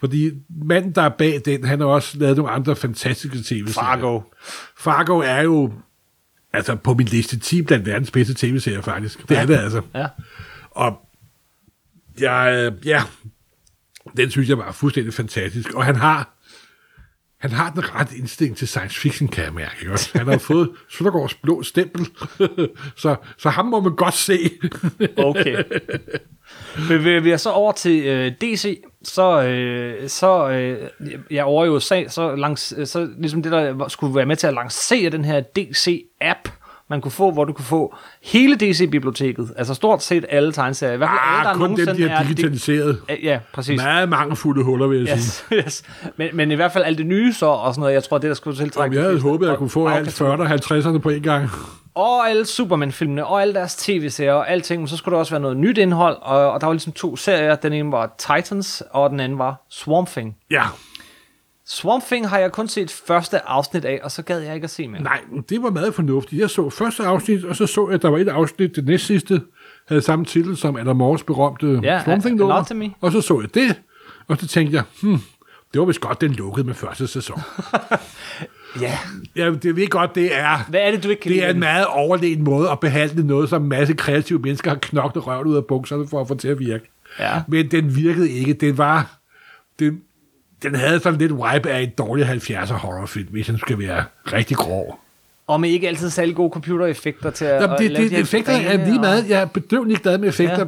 [0.00, 0.30] Fordi
[0.64, 3.66] manden, der er bag den, han har også lavet nogle andre fantastiske tv-serier.
[3.66, 4.20] Fargo.
[4.78, 5.72] Fargo er jo
[6.52, 9.28] altså på min liste 10 blandt verdens bedste tv-serier, faktisk.
[9.28, 9.82] Det er det altså.
[9.94, 10.06] Ja.
[10.70, 10.98] Og
[12.20, 13.02] jeg, øh, ja,
[14.16, 15.74] den synes jeg var fuldstændig fantastisk.
[15.74, 16.38] Og han har,
[17.38, 19.76] han har den ret indstilling til science fiction, kan jeg mærke.
[19.80, 19.98] Ikke?
[20.14, 22.06] Han har fået Søndergaards blå stempel,
[22.96, 24.50] så, så ham må man godt se.
[25.16, 25.64] Okay.
[26.88, 30.90] Bevæger vi os så over til øh, DC, så, øh, så øh,
[31.30, 34.46] ja, over i USA, så, langs, øh, så ligesom det, der skulle være med til
[34.46, 36.48] at lancere den her DC-app,
[36.90, 40.96] man kunne få, hvor du kunne få hele DC-biblioteket, altså stort set alle tegneserier, i
[40.96, 42.98] hvert fald alle, der Ah, kun dem, de har er digitaliseret.
[43.10, 43.82] di- Ja, præcis.
[43.82, 45.56] Meget mange fulde huller, vil jeg sige.
[45.58, 45.82] Yes, yes.
[46.16, 48.28] Men, men i hvert fald alt det nye så, og sådan noget, jeg tror, det
[48.28, 48.96] der skulle tiltrække...
[48.96, 51.50] Jeg de havde håbet, at jeg kunne få alt 40'erne og 50'erne på en gang.
[51.94, 55.40] og alle Superman-filmene, og alle deres tv-serier, og alting, men så skulle der også være
[55.40, 57.54] noget nyt indhold, og, og der var ligesom to serier.
[57.54, 60.36] Den ene var Titans, og den anden var Swamp Thing.
[60.50, 60.62] Ja,
[61.66, 64.70] Swamp Thing har jeg kun set første afsnit af, og så gad jeg ikke at
[64.70, 65.02] se mere.
[65.02, 66.40] nej, det var meget fornuftigt.
[66.40, 69.06] Jeg så første afsnit, og så så jeg, at der var et afsnit, det næst
[69.06, 69.40] sidste,
[69.88, 72.94] havde samme titel som Adam Moores berømte Ja, Swamp Thing nummer.
[73.00, 73.76] Og så så jeg det,
[74.28, 75.18] og så tænkte jeg, hmm,
[75.72, 77.40] Det var vist godt, den lukkede med første sæson.
[78.80, 78.98] Ja.
[79.36, 80.58] Ja, det ved godt, det er...
[80.68, 83.48] Hvad er det, du ikke kan Det er en meget overlegen måde at behandle noget,
[83.48, 86.48] som en masse kreative mennesker har knoklet røven ud af bukserne for at få til
[86.48, 86.90] at virke.
[87.18, 87.42] Ja.
[87.48, 88.52] Men den virkede ikke.
[88.52, 89.18] Den var...
[89.78, 90.00] Den,
[90.62, 94.56] den havde sådan lidt vibe af en dårlig 70'er horrorfilm, hvis den skal være rigtig
[94.56, 95.00] grov.
[95.46, 98.16] Og med ikke altid særlig gode computereffekter til at, Jamen, at det, lave det, de
[98.16, 99.28] effekter er lige meget.
[99.28, 100.66] Jeg er bedøvende glad med effekter.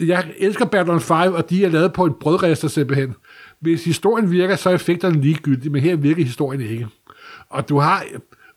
[0.00, 0.06] Ja.
[0.06, 3.14] Jeg elsker Babylon 5, og de er lavet på en brødrester simpelthen.
[3.60, 6.86] Hvis historien virker, så er effekterne ligegyldige, men her virker historien ikke.
[7.50, 8.04] Og du har,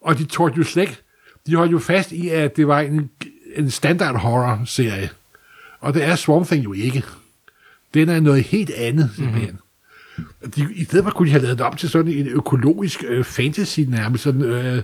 [0.01, 1.01] og de tog jo slet
[1.47, 3.09] de holdt jo fast i, at det var en,
[3.55, 5.09] en standard horror-serie.
[5.79, 7.03] Og det er Swamp Thing jo ikke.
[7.93, 9.49] Den er noget helt andet, simpelthen.
[9.49, 9.60] Mm-hmm.
[10.55, 13.23] De, I stedet for kunne de have lavet det om til sådan en økologisk øh,
[13.23, 14.81] fantasy nærmest, sådan, øh,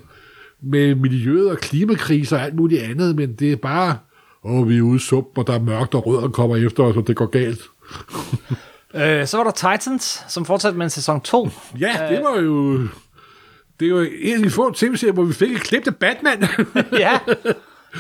[0.64, 3.98] med miljøet og klimakriser og alt muligt andet, men det er bare,
[4.44, 6.96] åh, vi er ude i suppen, og der er mørkt, og rødderne kommer efter os,
[6.98, 7.62] og det går galt.
[8.96, 11.50] Øh, så var der Titans, som fortsatte med en sæson 2.
[11.80, 12.80] Ja, det var jo...
[13.80, 16.44] Det var en af de få tv-serier, hvor vi fik et klip til Batman.
[17.00, 17.20] ja,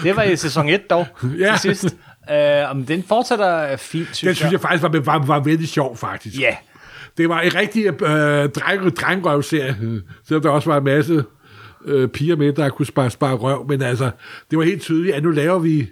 [0.04, 1.08] det var i sæson 1 dog,
[1.39, 1.58] Ja.
[1.62, 1.95] til sidst.
[2.32, 5.97] Øh, om den fortsætter fint, synes Den synes jeg faktisk var, var, var vældig sjov,
[5.97, 6.39] faktisk.
[6.39, 6.56] Ja,
[7.18, 11.24] Det var en rigtig øh, dreng, drengrøvserie, selvom der også var en masse
[11.86, 14.12] øh, piger med, der kunne spare, spare røv, men altså,
[14.52, 15.88] det var helt tydeligt, at nu laver vi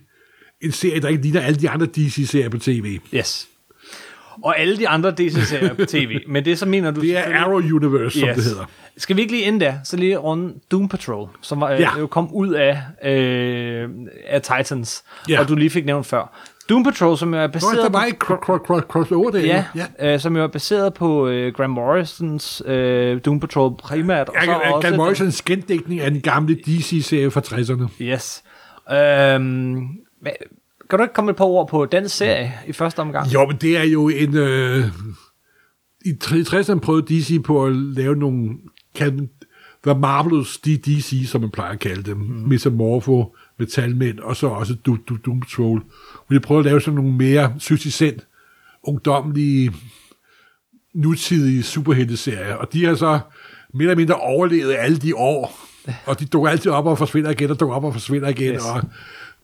[0.61, 2.99] en serie, der ikke ligner alle de andre DC-serier på tv.
[3.13, 3.47] yes.
[4.43, 6.19] Og alle de andre DC-serier på tv.
[6.33, 8.35] Men det så mener du Det er Arrow Universe, som Yes.
[8.35, 8.65] det hedder.
[8.97, 11.99] Skal vi ikke lige ind der, så lige runde Doom Patrol, som var, Ja.
[11.99, 13.89] jo kom ud af, øh,
[14.27, 15.39] af Titans, ja.
[15.39, 16.39] og du lige fik nævnt før.
[16.69, 19.39] Doom Patrol, som jo er Nå, baseret der var cro- crossover der.
[19.39, 19.85] ja, ja.
[19.99, 20.13] ja.
[20.13, 24.29] Øh, som jo er baseret på øh, Graham Morrisons øh, Doom Patrol primært.
[24.29, 28.03] og så Jeg, også Gal den- Morrisons gendækning af den gamle DC-serie fra 60'erne.
[28.03, 28.43] Yes.
[28.91, 29.75] Øhm,
[30.21, 30.31] hvad,
[30.89, 33.27] kan du ikke komme et par ord på den serie i første omgang?
[33.33, 34.37] Jo, men det er jo en...
[34.37, 34.85] Øh,
[36.05, 38.49] I 60'erne prøvede DC på at lave nogle...
[38.95, 39.29] Kan,
[39.83, 42.17] The Marvelous DC, som man plejer at kalde dem.
[42.17, 42.23] Mm.
[42.47, 45.83] Metamorpho, Metalmænd, og så også Doom, Doom, Doom Patrol.
[46.27, 48.27] Hvor de prøvede at lave sådan nogle mere succescent,
[48.83, 49.71] ungdomlige,
[50.93, 52.53] nutidige superhelteserier.
[52.53, 53.19] Og de har så
[53.73, 55.59] mere eller mindre overlevet alle de år.
[56.05, 58.53] Og de dukker altid op og forsvinder igen, og dukker op og forsvinder igen.
[58.53, 58.65] Yes.
[58.65, 58.81] Og,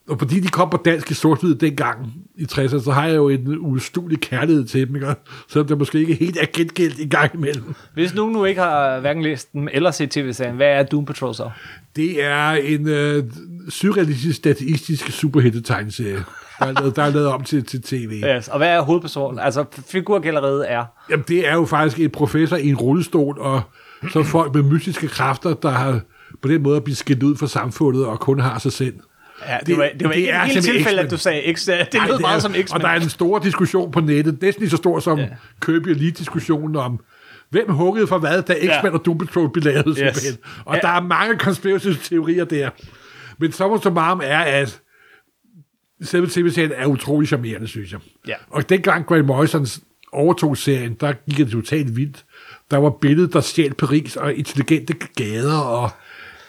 [0.08, 3.28] og fordi de kom på dansk i sort dengang i 60'erne, så har jeg jo
[3.28, 5.14] en ustuelig kærlighed til dem, ikke?
[5.48, 7.74] selvom det måske ikke helt er gengældt i gang imellem.
[7.94, 11.34] Hvis nogen nu ikke har hverken læst den eller set tv-serien, hvad er Doom Patrol
[11.34, 11.50] så?
[11.96, 13.24] Det er en øh,
[13.68, 16.24] surrealistisk, statistisk superheltetegneserie,
[16.62, 18.22] der er lavet, der er lavet om til, til tv.
[18.36, 18.48] Yes.
[18.48, 19.38] Og hvad er hovedpersonen?
[19.38, 20.84] Altså, figurgalleriet er...
[21.10, 23.62] Jamen, det er jo faktisk en professor i en rullestol, og
[24.12, 26.00] så folk med mystiske kræfter, der har
[26.42, 28.94] på den måde blivet skilt ud fra samfundet, og kun har sig selv.
[29.48, 31.64] Ja, det, Det- var, det var det ikke er tilfælde, at du sagde X.
[31.66, 32.72] Det Ej, lød det meget er- som X-Men.
[32.74, 35.26] Og der er en stor diskussion på nettet, næsten lige så stor som ja.
[35.62, 37.00] Kirby Elite-diskussionen om,
[37.50, 38.90] hvem huggede for hvad, da X-Men Ja.
[38.90, 39.96] og Doom Patrol blev lavet Yes.
[39.96, 40.36] simpelthen.
[40.64, 40.80] Og Ja.
[40.80, 42.70] der er mange conspiracy-teorier der.
[43.38, 44.80] Men så så meget er, at
[46.02, 48.00] selve tv-serien er utrolig charmerende, synes jeg.
[48.28, 48.34] Ja.
[48.50, 49.66] Og dengang Grant Morrison
[50.12, 52.24] overtog serien, der gik det totalt vildt.
[52.70, 55.90] Der var billedet, der stjal Paris, og intelligente gader, og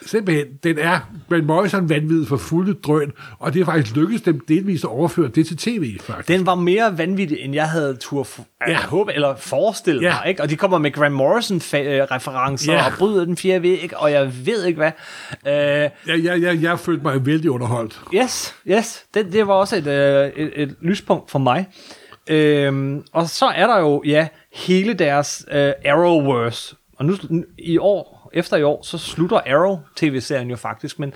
[0.05, 4.39] simpelthen, den er Grant Morrison vanvittig for fulde drøn, og det er faktisk lykkedes dem
[4.47, 6.27] delvis at overføre det til tv, faktisk.
[6.27, 8.27] Den var mere vanvittig, end jeg havde tur
[8.67, 8.71] Ja.
[8.71, 8.77] ja.
[8.81, 10.13] håbe, eller forestille Ja.
[10.21, 10.29] mig.
[10.29, 10.41] Ikke?
[10.41, 12.85] Og de kommer med Graham Morrison-referencer Ja.
[12.85, 14.91] og bryder den fjerde væg, og jeg ved ikke hvad.
[15.45, 15.91] Uh, Jeg,
[16.23, 18.01] jeg, jeg, jeg følte mig vældig underholdt.
[18.15, 19.05] yes, yes.
[19.13, 21.65] Det, det var også et, uh, et, et lyspunkt for mig.
[22.29, 25.57] Øhm, og så er der jo, ja, hele deres uh,
[25.91, 26.75] Arrowverse.
[26.97, 27.15] Og nu
[27.57, 31.13] i år, efter i år, så slutter Arrow-tv-serien jo faktisk, men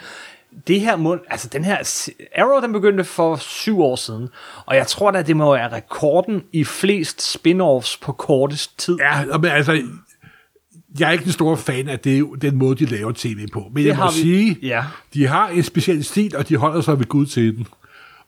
[0.67, 4.29] det her må, altså den her, Arrow den begyndte for syv år siden,
[4.65, 8.97] og jeg tror da, det må være rekorden i flest spin-offs på kortest tid.
[9.01, 9.81] Ja, men altså,
[10.99, 13.67] jeg er ikke den store fan af det, den måde, de laver tv på.
[13.73, 14.83] Men Det jeg må vi- sige, ja.
[15.13, 17.67] de har en speciel stil, og de holder sig ved Gud til den.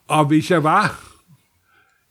[0.08, 1.00] Og hvis jeg var,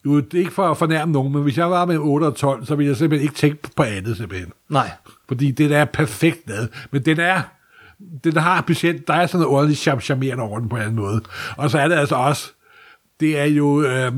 [0.06, 2.36] jo, det er ikke for at fornærme nogen, men hvis jeg var med 8 og
[2.36, 4.52] 12, så ville jeg simpelthen ikke tænke på andet simpelthen.
[4.70, 4.92] Nej.
[5.30, 6.70] Fordi den er perfekt lavet.
[6.92, 7.42] Men den er,
[8.24, 10.96] den har specielt, der er sådan noget ordentligt cham- charmerende over den på en anden
[10.96, 11.22] måde.
[11.58, 12.52] Og så er det altså også,
[13.20, 14.12] det er jo øh,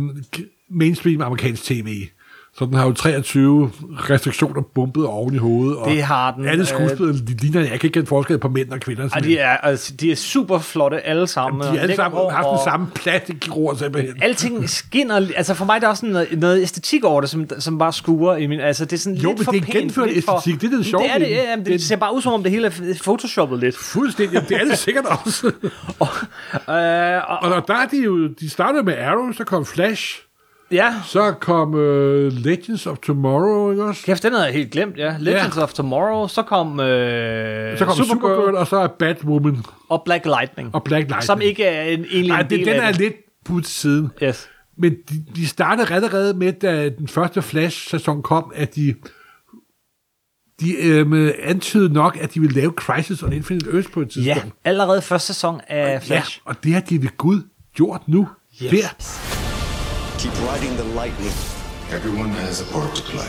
[0.70, 2.08] mainstream amerikansk tv.
[2.58, 3.72] Så den har jo 23
[4.10, 5.78] restriktioner bumpet oven i hovedet.
[5.78, 8.50] Og Det har den, Alle øh, skuespillere, de ligner, jeg kan ikke kende forskel på
[8.50, 9.04] mænd og kvinder.
[9.04, 9.32] Simpelthen.
[9.32, 11.62] de er, altså, de er super flotte alle sammen.
[11.62, 14.16] de og er alle sammen hår, haft den og samme plastikror simpelthen.
[14.24, 17.78] Alting skinner, altså for mig er der også noget, noget æstetik over det, som, som
[17.78, 20.14] bare skuer i min, altså det er sådan Jo, lidt men for det er gennemført
[20.14, 21.96] lidt for- æstetik, det er det sjove Det er det, ja, jamen, Den- det ser
[21.96, 23.78] bare ud som om det hele er photoshoppet lidt.
[23.78, 25.52] Fuldstændig, Jamen, det er det sikkert også.
[26.70, 30.22] Øh, og, Og der, der er de jo, de startede med Arrow, så kom Flash,
[30.72, 31.80] Ja, Så kom uh,
[32.34, 34.06] Legends of Tomorrow, ikke også?
[34.06, 35.16] kæft, den havde jeg helt glemt, ja.
[35.20, 35.64] Legends Ja.
[35.64, 39.58] of Tomorrow, så kom, øh, Så kom Supergirl, Supergirl og så er Batwoman
[39.90, 40.76] og Black Lightning.
[40.76, 41.24] og Black Lightning.
[41.24, 43.00] Som ikke er en, egentlig Nej, en det, den er det.
[43.00, 43.14] lidt
[43.48, 44.12] til siden.
[44.24, 44.50] Yes.
[44.78, 48.96] Men de, de startede allerede med, da den første Flash-sæson kom, at de,
[50.62, 54.22] de øhm, antydede nok, at de ville lave Crisis on Infinite Earth på et Ja,
[54.34, 54.56] tidspunkt.
[54.66, 56.42] allerede første sæson af Flash.
[56.46, 57.42] Ja, og det har de ved Gud
[57.76, 58.28] gjort nu.
[58.64, 58.72] Yes.
[58.72, 59.41] Der.
[60.22, 61.34] Keep riding the lightning.
[61.90, 63.26] Everyone has a part to play.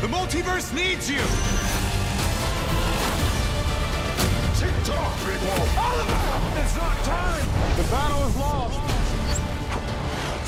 [0.00, 1.18] The multiverse needs you!
[4.56, 5.68] Tick tock, big wolf.
[6.56, 7.46] It's not time!
[7.76, 8.87] The battle is lost!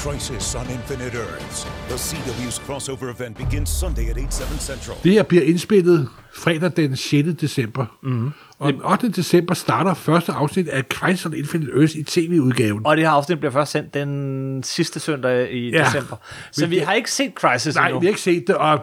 [0.05, 1.65] Crisis on Infinite Earths.
[1.89, 4.97] The CW's crossover event begins Sunday at 8, 7 central.
[5.05, 7.29] Det her bliver indspillet fredag den 6.
[7.41, 7.87] december.
[8.03, 8.31] Mm.
[8.59, 9.09] Og den 8.
[9.09, 12.87] december starter første afsnit af Crisis on Infinite Earth i tv-udgaven.
[12.87, 15.85] Og det her afsnit bliver først sendt den sidste søndag i Ja.
[15.85, 16.17] december.
[16.53, 18.01] Så vi det- har ikke set Crisis Nej, endnu.
[18.01, 18.79] vi har ikke set det, og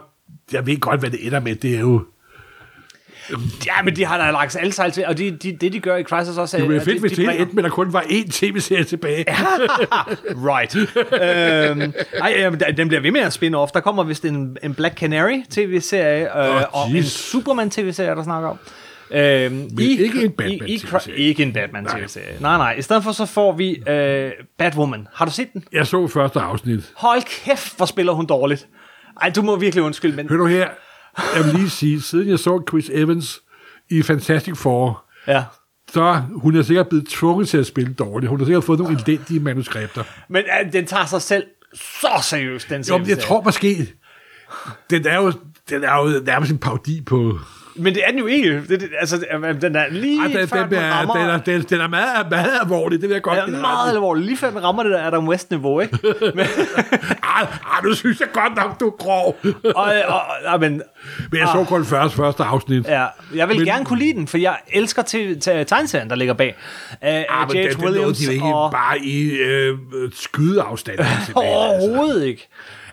[0.51, 1.55] jeg ved godt, hvad det ender med.
[1.55, 2.01] Det er jo...
[3.65, 5.95] Ja, men de har da lagt alle sejl til, og de, de, det de gør
[5.95, 6.57] i Crisis også...
[6.57, 8.83] Det er- ville at fedt, hvis de det endte at der kun var én tv-serie
[8.83, 9.25] tilbage.
[10.49, 10.75] Right.
[10.75, 13.71] øhm, ej, jamen, den bliver ved med at spin off.
[13.71, 17.05] Der kommer vist en, en Black Canary tv-serie, øh, Åh, og en jeez.
[17.05, 18.57] Superman tv-serie, der snakker om.
[19.11, 20.73] Øhm, i, ikke en Batman i,
[21.07, 21.11] i.
[21.15, 22.37] Ikke en Batman tv-serie.
[22.39, 22.73] Nej, nej.
[22.73, 25.07] I stedet for så får vi øh, Batwoman.
[25.13, 25.63] Har du set den?
[25.73, 26.91] Jeg så første afsnit.
[26.95, 28.67] Hold kæft, hvor spiller hun dårligt.
[29.21, 30.29] Ej, du må virkelig undskylde, men...
[30.29, 30.67] Hør du her,
[31.35, 33.41] jeg vil lige sige, siden jeg så Chris Evans
[33.89, 35.43] i Fantastic Four, Ja.
[35.93, 38.29] så hun er sikkert blevet tvunget til at spille dårligt.
[38.29, 40.03] Hun har sikkert fået nogle elendige manuskripter.
[40.29, 43.93] Men øh, den tager sig selv så seriøst, den Jo, men jeg tror måske,
[44.89, 45.33] den er jo,
[45.69, 47.39] den er jo nærmest en parodi på...
[47.79, 48.61] Men det er den jo ikke.
[48.69, 49.25] Det, det, altså,
[49.61, 51.13] den er lige Ej, den, før den, den, er, rammer...
[51.15, 53.91] den, er, den, den er meget, meget alvorlig, det vil jeg godt give dig meget
[53.91, 54.25] alvorligt.
[54.25, 55.97] Lige før den rammer det der Adam West-niveau, ikke?
[56.35, 56.45] Men,
[57.23, 57.47] ej,
[57.83, 59.37] nu synes jeg godt nok, du er grov.
[59.75, 60.81] og, og, og, men,
[61.31, 62.87] Men jeg så kun først første afsnit.
[62.87, 66.15] ja, jeg vil Men- gerne kunne lide den, for jeg elsker til, til tegneserien, der
[66.15, 66.55] ligger bag.
[66.91, 67.63] Uh, Ah, men J.H.
[67.69, 68.71] den, den Williams de jo ikke og...
[68.71, 69.77] bare i øh,
[70.15, 70.99] skydeafstand.
[71.19, 71.31] altså.
[71.35, 72.47] Overhovedet ikke.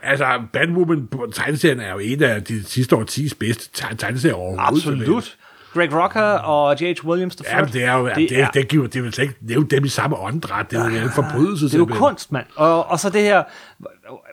[0.05, 4.67] Altså, Batwoman på tegneserien er jo en af de sidste årtis bedste te- tegneserier overhovedet.
[4.67, 5.37] Absolut.
[5.75, 7.07] Greg Rucker og J.H.
[7.07, 9.25] Williams the Ja, men det er jo, det, det, er, det, giver, det vil slet
[9.25, 10.71] ikke nævne dem i samme åndedræt.
[10.71, 11.65] Det er jo en forbrydelse.
[11.67, 12.47] det er jo kunst, mand.
[12.57, 13.43] Og, og så det her,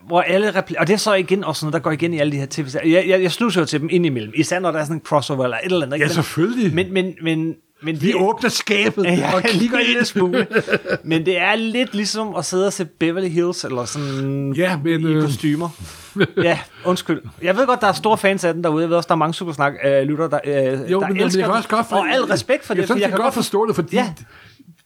[0.07, 2.31] hvor alle repli- og det er så igen også noget, der går igen i alle
[2.31, 4.83] de her tv Jeg, jeg, jeg sluser jo til dem indimellem, især når der er
[4.83, 5.95] sådan en crossover eller et eller andet.
[5.95, 6.05] ikke?
[6.07, 6.75] Ja, selvfølgelig.
[6.75, 10.47] Men, men, men, men Vi det- åbner skabet Ja, og kigger en lille smule.
[11.03, 15.01] Men det er lidt ligesom at sidde og se Beverly Hills, eller sådan Ja, men,
[15.01, 15.69] i øh, kostymer.
[16.43, 17.21] ja, undskyld.
[17.41, 18.81] Jeg ved godt, der er store fans af den derude.
[18.81, 21.23] Jeg ved også, der er mange supersnak øh, lytter, der, øh, Jo, der men, men
[21.25, 21.57] elsker jeg kan den.
[21.57, 22.79] også godt Og al respekt for det.
[22.81, 24.13] Jeg, synes, jeg, kan godt forstå det, fordi Ja.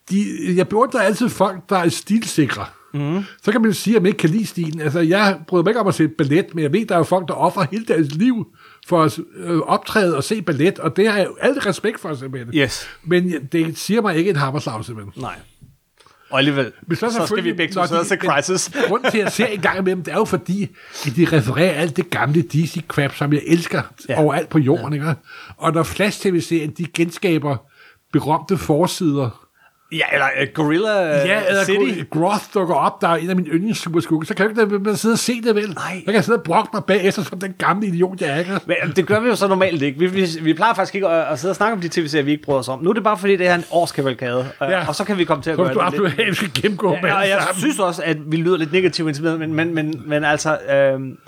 [0.10, 2.66] de, jeg beundrer altid folk, der er stilsikre.
[2.94, 3.24] Mm.
[3.44, 4.82] Så kan man jo sige, at man ikke kan lide stilen.
[4.82, 7.04] Altså, jeg bryder mig ikke om at se ballet, men jeg ved, der er jo
[7.04, 8.48] folk, der offrer hele deres liv
[8.88, 12.54] for at øh, optræde og se ballet, og det har jeg alt respekt for, simpelthen.
[12.56, 12.88] Yes.
[13.04, 15.22] Men det siger mig ikke en hammerslag, simpelthen.
[15.22, 15.36] Nej.
[16.30, 18.72] Og alligevel, Men så, så skal vi begge to sidde men Crisis.
[18.88, 20.64] Grunden til, at jeg ser en gang imellem, det er jo fordi,
[21.06, 24.20] at de refererer alt det gamle DC-crap, som jeg elsker Ja.
[24.20, 24.94] overalt på jorden.
[24.94, 25.10] Ja.
[25.10, 25.16] Ikke?
[25.58, 27.58] Og når Flash-TV-serien, de genskaber
[28.14, 29.45] berømte forsider,
[29.92, 30.92] Ja, eller uh, Gorilla
[31.26, 32.04] ja, eller City.
[32.12, 34.96] Groth dukker op, der er en af mine yndlingssuperskugger, så kan jeg ikke lade med
[34.96, 35.70] sidde og se det vel.
[35.70, 35.98] Nej.
[36.00, 38.60] Så kan jeg sidde og brokke mig bagefter, som den gamle idiot, jeg er.
[38.66, 40.00] Men det gør vi jo så normalt ikke.
[40.00, 42.32] Vi, vi, vi plejer faktisk ikke at, at sidde og snakke om de tv-serier, vi
[42.32, 42.84] ikke bryder os om.
[42.84, 44.48] Nu er det bare fordi, det er en årskavalkade.
[44.62, 44.70] Ja.
[44.70, 44.88] Ja.
[44.88, 46.20] Og så kan vi komme til at gøre du det lidt.
[46.20, 47.60] absolut skal gennemgå med Ja, og alle jeg sammen.
[47.60, 50.76] synes også, at vi lyder lidt negativt videre, men, men, men, men altså, øh,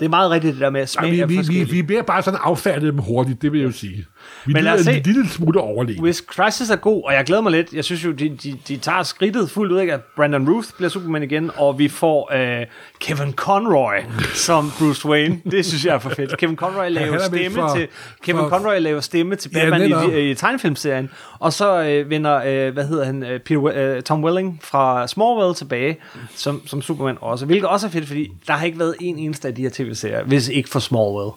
[0.00, 2.02] det er meget rigtigt det der med at Nej, smag vi, vi, vi, vi bliver
[2.02, 4.06] bare sådan affærdet dem hurtigt, det vil jeg jo sige.
[4.46, 4.96] Vi Men lad os se.
[4.96, 6.02] en lille smule overlegen.
[6.02, 8.76] Hvis Crisis er god, og jeg glæder mig lidt, jeg synes jo, de, de, de
[8.76, 9.94] tager skridtet fuldt ud, ikke?
[9.94, 12.66] at Brandon Ruth bliver Superman igen, og vi får øh,
[13.00, 13.94] Kevin Conroy
[14.34, 15.40] som Bruce Wayne.
[15.50, 16.38] Det synes jeg er for fedt.
[16.38, 17.88] Kevin Conroy laver er vel stemme for- til
[18.24, 20.12] Kevin for- Conroy laver stemme til Ja, Batman netop.
[20.12, 23.64] i, i tegnefilmserien, og så øh, vender, øh, hvad hedder han, øh, Peter,
[23.96, 25.96] øh, Tom Welling fra Smallville tilbage
[26.34, 29.48] som, som Superman også, hvilket også er fedt, fordi der har ikke været en eneste
[29.48, 31.30] af de her tv-serier, hvis ikke for Smallville.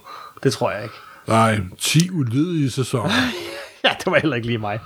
[0.44, 0.96] Det tror jeg ikke.
[1.28, 3.12] Nej, 10 ulydige sæsoner.
[3.84, 4.80] Ja, det var heller ikke lige mig.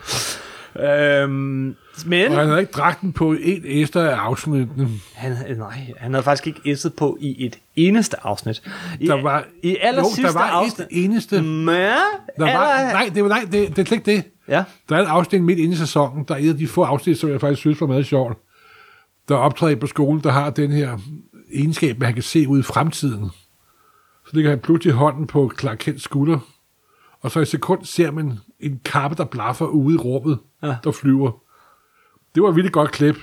[0.80, 4.90] Øhm, men Og han havde ikke dragten på en æster af afsnittene.
[5.14, 8.62] han, nej, han havde faktisk ikke æsset på i et eneste afsnit.
[9.00, 10.80] I, Der var, i aller jo, sidste der var afsnit.
[10.92, 11.42] et eneste.
[11.42, 11.94] Men, Der
[12.38, 14.24] var, aller, nej, det, var, nej det, det er ikke det.
[14.48, 14.64] Ja.
[14.90, 17.18] Der er et afsnit midt inde i sæsonen, der er et af de få afsnit,
[17.20, 18.38] som jeg faktisk synes var meget sjovt.
[19.30, 20.98] Der optræder på skolen, der har den her
[21.54, 23.30] egenskab, at han kan se ud i fremtiden.
[24.26, 26.40] Så ligger han pludselig hånden på Clark Kents skulder,
[27.22, 30.76] og så i sekund ser man en kappe, der blaffer ude i rummet, Ja.
[30.84, 31.32] der flyver.
[32.36, 33.16] Det var et vildt godt klip.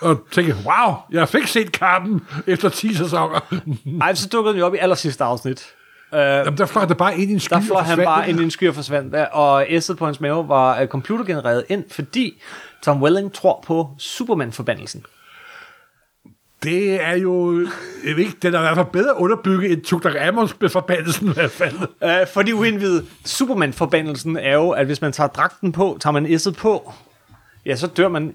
[0.00, 3.40] og tænkte, wow, jeg fik set kampen efter 10 sæsoner.
[4.00, 5.66] Ej, så dukkede den jo op i aller sidste afsnit.
[6.12, 8.42] Jamen, der fløj det bare ind i en sky Der fløj han bare ind i
[8.42, 12.42] en sky og forsvandt, og S'et på hans mave var uh, computergenereret ind, fordi
[12.82, 15.04] Tom Welling tror på Superman-forbandelsen.
[16.64, 17.60] Det er jo...
[18.06, 21.50] Jeg ved ikke, den er i hvert fald bedre underbygget end Tutankhamons forbandelsen i hvert
[21.50, 21.74] fald.
[21.80, 26.26] Uh, for de uindvidede, Superman-forbandelsen er jo, at hvis man tager dragten på, tager man
[26.26, 26.92] S'et på,
[27.66, 28.34] ja, så dør man.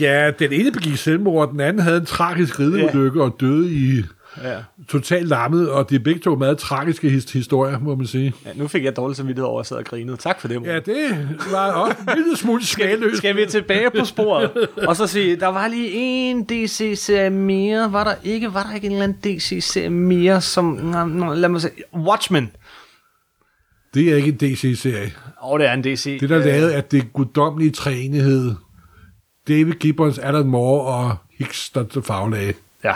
[0.00, 4.04] Ja, den ene begik selvmord, den anden havde en tragisk rideulykke og døde i
[4.42, 4.58] ja.
[4.88, 8.34] totalt lammet, og det er begge to meget tragiske his- historier, må man sige.
[8.46, 10.16] ja, nu fik jeg dårlig samvittighed over, at sad og grinede.
[10.16, 10.68] Tak for det, mor.
[10.68, 13.16] Ja, det var også en lille smule skandaløst.
[13.16, 14.50] Skal vi tilbage på sporet,
[14.88, 18.86] og så sige, der var lige en DC-serie mere, var der ikke, var der ikke
[18.86, 20.76] en eller anden DC-serie mere, som,
[21.34, 22.50] lad mig se, Watchmen.
[23.94, 25.12] Det er ikke en DC-serie.
[25.42, 26.20] Åh, oh, det er en DC.
[26.20, 28.54] Det, der er lavet, at det guddommelige træenighed,
[29.48, 32.54] David Gibbons, Alan Moore og Hicks, der til faglage.
[32.84, 32.94] Ja.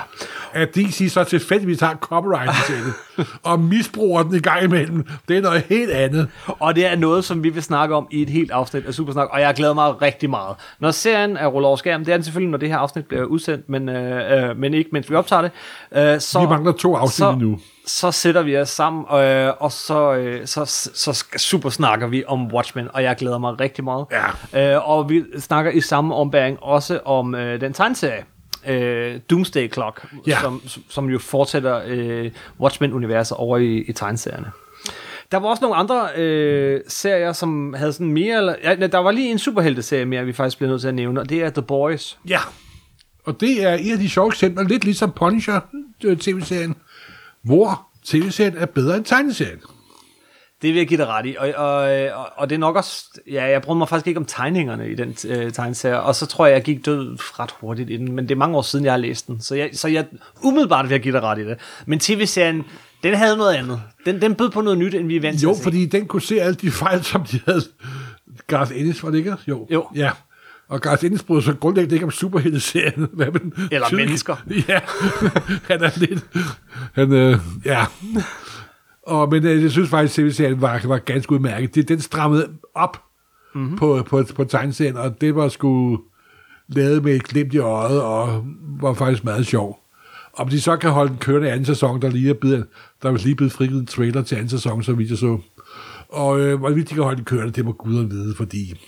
[0.53, 5.37] At DC så tilfældigvis har copyright til det, og misbruger den i gang imellem, det
[5.37, 6.29] er noget helt andet.
[6.47, 9.29] Og det er noget, som vi vil snakke om i et helt afsnit af Supersnak,
[9.33, 10.57] og jeg glæder mig rigtig meget.
[10.81, 13.25] Når serien er rullet over skærmen, det er den selvfølgelig, når det her afsnit bliver
[13.25, 15.51] udsendt, men, øh, øh, men ikke mens vi optager det.
[15.93, 17.59] Øh, så, Vi mangler to afsnit så, endnu.
[17.87, 22.53] Så sætter vi os sammen, øh, og så, øh, så, så super snakker vi om
[22.53, 24.07] Watchmen, og jeg glæder mig rigtig meget.
[24.53, 24.75] Ja.
[24.77, 28.25] Øh, og vi snakker i samme ombæring også om øh, den tegneserie,
[28.67, 30.41] øh, Doomsday Clock, Ja.
[30.41, 34.51] som, som jo fortsætter øh, Watchmen-universet over i, i tegneserierne.
[35.33, 38.39] Der var også nogle andre øh, serier, som havde sådan mere...
[38.39, 41.21] Eller, ja, der var lige en superhelteserie mere, vi faktisk bliver nødt til at nævne,
[41.21, 42.19] og det er The Boys.
[42.29, 42.41] Ja.
[43.25, 45.61] Og det er et af de sjove eksempler, lidt ligesom Punisher
[46.05, 46.19] øh,
[47.43, 49.61] hvor tv-serien er bedre end tegneserien.
[50.63, 51.75] Det vil jeg give dig ret i, og, og,
[52.15, 53.05] og, og det er nok også...
[53.31, 56.47] Ja, jeg brød mig faktisk ikke om tegningerne i den øh, tegneserie, og så tror
[56.47, 58.99] jeg, jeg gik død ret hurtigt inden, men det er mange år siden, jeg har
[58.99, 60.07] læst den, så jeg, så jeg
[60.45, 61.59] umiddelbart vil jeg give dig ret i det.
[61.87, 62.65] Men tv-serien,
[63.03, 63.81] den havde noget andet.
[64.07, 66.23] Den, den bød på noget nyt, end vi er vant til Jo, fordi den kunne
[66.23, 67.63] se alle de fejl, som de havde.
[68.47, 69.35] Garth Ennis, var det ikke?
[69.49, 69.67] Jo.
[69.71, 69.89] Jo.
[69.95, 70.11] Ja.
[70.69, 73.09] Og Garth Ennis brød sig grundlæggende ikke om superhelteserien.
[73.13, 74.37] Hvad med den Eller tydelige- mennesker.
[74.69, 74.81] Ja,
[75.69, 76.25] han er lidt...
[76.95, 77.85] Han, øh, ja.
[79.09, 81.75] Og, men øh, jeg synes faktisk, at tv-serien var, var ganske udmærket.
[81.75, 83.03] Det, den strammede op
[83.55, 83.63] Mhm.
[83.63, 83.79] mm-hmm.
[83.79, 86.01] på, på, på tegneserien, og det var sgu
[86.69, 88.47] lavet med et glimt i øjet, og
[88.81, 89.79] var faktisk meget sjov.
[90.37, 92.67] Om de så kan holde den kørende anden sæson, der lige er blevet,
[93.03, 95.39] der er lige blevet frigivet en trailer til anden sæson, så vidt jeg så.
[96.09, 98.81] Og øh, hvorvidt de kan holde den kørende, det må guderne vide, fordi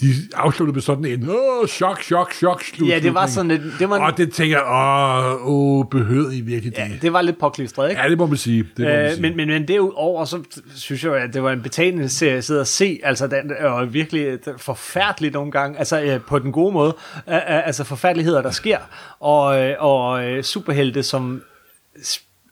[0.00, 2.88] de afsluttede med sådan en, åh, chok, chok, chok, slut.
[2.88, 3.62] Ja, det var sådan lidt...
[3.78, 6.82] Det var, Og det tænker jeg, åh, åh, behøvede I virkelig det?
[6.82, 8.02] ja, det var lidt påklistret, ikke?
[8.02, 8.62] Ja, det må man sige.
[8.62, 9.22] Det må man Øh, sige.
[9.22, 10.42] men, men, men derudover, så
[10.74, 13.84] synes jeg, at det var en betalende serie at sidde og se, altså den er
[13.84, 16.96] virkelig forfærdeligt nogle gange, altså øh, på den gode måde,
[17.28, 18.78] øh, øh, altså forfærdeligheder, der sker,
[19.20, 21.42] og, øh, og øh, superhelte som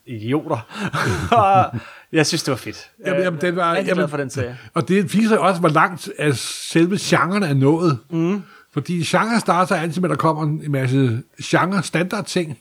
[0.07, 0.59] idioter.
[2.13, 2.91] Jeg synes, det var fedt.
[3.07, 4.59] Jamen, jamen, den var, jeg er glad jamen, for den serie.
[4.75, 7.99] Og det viser også, hvor langt at selve genren er nået.
[8.11, 8.43] Mm.
[8.73, 12.59] Fordi genre starter altid med, at der kommer en masse genre standard ting.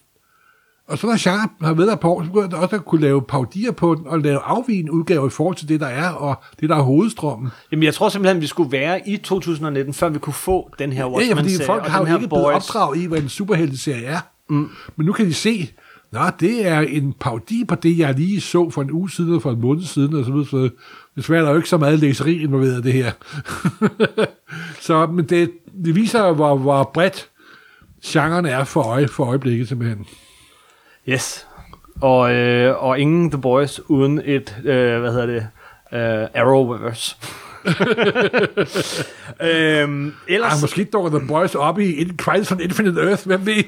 [0.87, 3.01] Og så når genre har været der på år, så begynder der også at kunne
[3.01, 6.43] lave paudier på den, og lave afvigende udgaver i forhold til det, der er, og
[6.59, 7.49] det, der er hovedstrømmen.
[7.71, 10.99] Jamen, jeg tror simpelthen, vi skulle være i 2019, før vi kunne få den her
[11.03, 12.55] Ja, ja, Watchmen-serie, fordi folk har jo ikke blevet Boys.
[12.55, 14.19] opdraget i, hvad en superhelteserie er.
[14.49, 14.69] Mm.
[14.95, 15.71] Men nu kan de se,
[16.11, 19.41] Nå, det er en paudi på det, jeg lige så for en uge siden, og
[19.41, 20.45] for en måned siden, og så videre.
[20.45, 20.69] Så
[21.15, 23.11] desværre er der jo ikke så meget læseri involveret det her.
[24.87, 25.51] så, men det,
[25.85, 27.29] det viser, hvor, hvor bredt
[28.05, 30.05] genren er for, øje, for øjeblikket, simpelthen.
[31.09, 31.47] Yes.
[32.01, 35.47] Og, øh, og ingen The Boys uden et, øh, hvad hedder det,
[35.93, 37.15] øh, Arrowverse.
[39.41, 43.45] øhm, ellers, Ej, måske dukker The Boys op i In- Crisis on Infinite Earth, hvem
[43.45, 43.63] ved?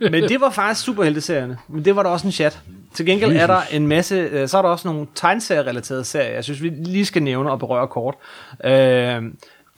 [0.10, 1.58] men det var faktisk superhelteserierne.
[1.68, 2.60] Men det var der også en chat.
[2.94, 6.44] Til gengæld er der en masse, øh, så er der også nogle tegneserie-relaterede serier, jeg
[6.44, 8.14] synes, vi lige skal nævne og berøre kort.
[8.64, 9.22] Øh,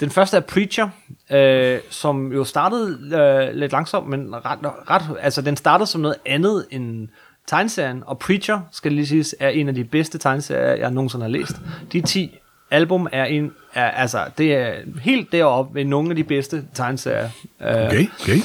[0.00, 0.88] den første er Preacher,
[1.32, 4.58] øh, som jo startede øh, lidt langsomt, men ret,
[4.90, 7.08] ret, altså den startede som noget andet end
[7.46, 11.30] tegneserien, og Preacher, skal lige siges, er en af de bedste tegneserier, jeg nogensinde har
[11.30, 11.52] læst.
[11.92, 12.38] De 10
[12.70, 17.28] album er en, er, altså, det er helt deroppe med nogle af de bedste tegneserier.
[17.62, 18.36] Øh, Okay, okay.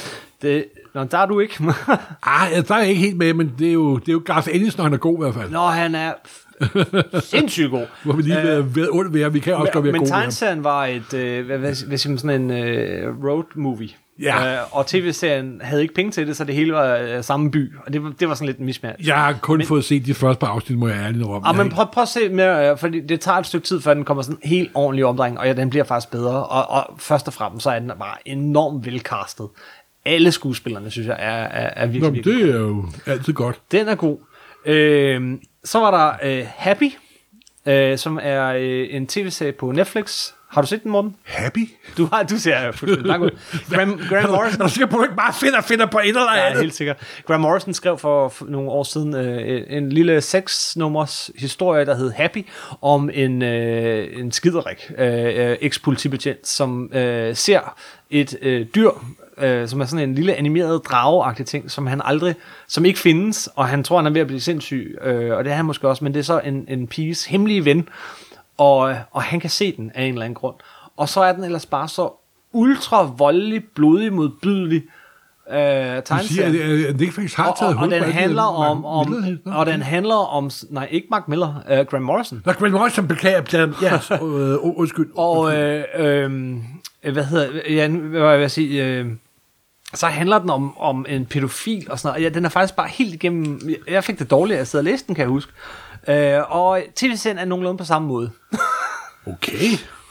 [0.42, 0.64] det,
[0.94, 1.54] nå, der er du ikke.
[2.22, 4.48] Ah, der er jeg ikke helt med, men det er jo, det er jo Garth
[4.52, 5.50] Ennis, når han er god i hvert fald.
[5.50, 6.12] Nå, han er
[7.20, 7.86] sindssygt god.
[8.04, 10.10] Hvor vi lige øh, ved ondt ved, vi kan også godt være Men gode.
[10.12, 10.20] ham.
[10.20, 13.88] tegneserien var et, øh, hvad, hvad, hvad siger man, sådan en øh, road movie.
[14.22, 14.52] Ja.
[14.52, 17.76] Øh, og tv-serien havde ikke penge til det, så det hele var øh, samme by.
[17.86, 19.08] Og det var, det var sådan lidt en mismatch.
[19.08, 21.42] Jeg har kun men, fået set de første par afsnit, må jeg ærligt om.
[21.46, 23.94] Ja, men prøv, prøv at se mere, øh, fordi det tager et stykke tid, før
[23.94, 26.46] den kommer sådan helt ordentlig omdrejning, og ja, den bliver faktisk bedre.
[26.46, 29.48] Og, og først og fremmest, så er den bare enormt velcastet.
[30.04, 33.60] alle skuespillerne, synes jeg, er, er, er virkelig, Nå, virkelig det er jo altid godt.
[33.72, 34.18] Den er god.
[34.66, 36.92] Øh, så var der øh, Happy,
[37.66, 40.32] øh, som er øh, en tv-serie på Netflix.
[40.56, 41.16] Har du set den, Morten?
[41.24, 41.68] Happy?
[41.96, 43.30] Du, har, du ser fuldstændig langt ud.
[43.70, 44.58] Graham, Graham Morrison.
[44.58, 46.60] På, at du ikke bare finder, finder på et eller Ja, andet?
[46.60, 46.96] helt sikkert.
[47.26, 52.10] Graham Morrison skrev for, for nogle år siden øh, en lille seks-nummers historie, der hed
[52.12, 52.46] Happy,
[52.82, 57.74] om en, øh, en skiderik, øh, øh, eks-politibetjent, som øh, ser
[58.10, 58.90] et øh, dyr,
[59.38, 62.34] øh, som er sådan en lille animeret drageagtig ting, som han aldrig,
[62.68, 65.50] som ikke findes, og han tror, han er ved at blive sindssyg, øh, og det
[65.50, 67.88] er han måske også, men det er så en, en piges hemmelige ven,
[68.58, 70.54] og, og han kan se den af en eller anden grund.
[70.96, 72.10] Og så er den ellers bare så
[72.52, 74.82] ultra voldelig, blodig, modbydelig
[75.50, 76.46] øh, Du siger, tegneserie.
[76.62, 79.66] at øh, Netflix har Og, taget og, og på den handler om, om Miller- og
[79.66, 82.42] den handler om, nej, ikke Mark Miller, uh, Graham Morrison.
[82.44, 83.72] Nå, Grant Morrison beklager, beklager.
[83.82, 85.10] Ja, øh, undskyld.
[85.16, 86.30] Og, øh, øh,
[87.12, 89.06] hvad hedder, ja, hvad var jeg at sige, øh,
[89.94, 92.24] så handler den om, om en pædofil og sådan noget.
[92.24, 94.84] Ja, den er faktisk bare helt igennem, jeg fik det dårligt, at jeg sidder og
[94.84, 95.52] læste den, kan jeg huske.
[96.08, 98.30] Øh, og tv-serien er nogenlunde på samme måde.
[99.26, 99.58] Okay.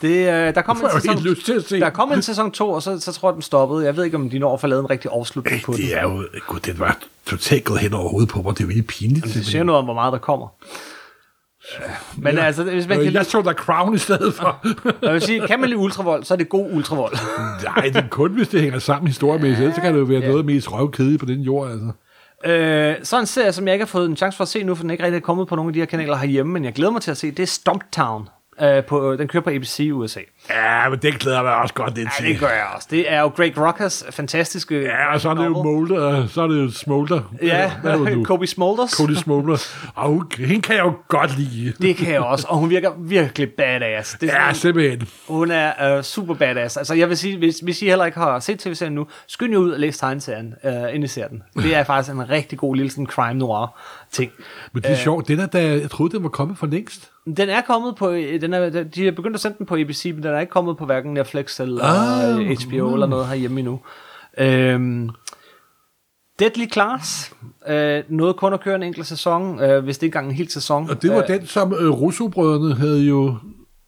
[0.02, 1.94] Det, øh, der kom en sæson, helt lyst til at se der den.
[1.94, 3.84] kom en sæson 2, og så, så tror jeg, den stoppede.
[3.84, 5.80] Jeg ved ikke, om de når at få lavet en rigtig afslutning på den.
[5.80, 6.24] Det er jo...
[6.46, 8.52] Gud, det var totalt gået hen over hovedet på mig.
[8.54, 9.24] Det er jo virkelig pinligt.
[9.34, 10.46] Det siger noget om, hvor meget der kommer.
[11.78, 12.44] Øh, Men ja.
[12.44, 14.66] altså, hvis man kan Øh, lide, Jeg så der Crown i stedet for.
[15.02, 17.16] jeg vil sige, kan man lide ultravold, så er det god ultravold.
[17.64, 19.60] Nej, det er kun, hvis det hænger sammen historiemæssigt.
[19.60, 21.90] Ellers så kan det jo være noget mest røvkedeligt på den jord, altså.
[22.46, 24.74] Øh, så en serie, som jeg ikke har fået en chance for at se nu,
[24.74, 26.72] for den er ikke rigtig kommet på nogle af de her kanaler herhjemme, men jeg
[26.72, 28.28] glæder mig til at se, det er Stumptown.
[28.60, 30.20] Øh, på, den kører på ABC i USA.
[30.50, 32.32] Ja, men det glæder jeg mig også godt lidt Ja, til.
[32.32, 32.88] det gør jeg også.
[32.90, 34.80] Det er jo Greg Rockers fantastiske...
[34.82, 37.20] Ja, og så er det jo Molder, så er det jo Smolder.
[37.42, 38.26] Ja, det?
[38.26, 38.90] Kobe Smulders.
[38.90, 39.66] Cody Smolder.
[39.94, 41.72] Og hun- hende kan jeg jo godt lide.
[41.82, 44.16] Det kan jeg også, og hun virker virkelig badass.
[44.20, 45.08] Det er Ja, sådan, simpelthen.
[45.28, 46.76] hun er uh, super badass.
[46.76, 49.58] Altså, jeg vil sige, hvis, hvis I heller ikke har set tv-serien nu, skynd jer
[49.58, 51.42] ud og læs tegneserien, uh, inden I ser den.
[51.56, 53.78] Det er faktisk en rigtig god lille sådan crime noir
[54.12, 54.32] ting.
[54.72, 55.28] Men det er sjovt.
[55.28, 57.10] Den er da, jeg troede, den var kommet for længst.
[57.36, 60.22] Den er kommet på, den er, de er begyndt at sende den på ABC, men
[60.22, 63.80] den er ikke kommet på hverken Netflix eller Ah, HBO eller noget herhjemme endnu.
[64.38, 65.10] Øhm,
[66.38, 67.34] Deadly Class,
[67.68, 70.50] øh, noget kun at køre en enkelt sæson, øh, hvis det ikke engang en hel
[70.50, 70.90] sæson.
[70.90, 73.36] Og det var øh, den, som øh, Russo-brødrene havde jo...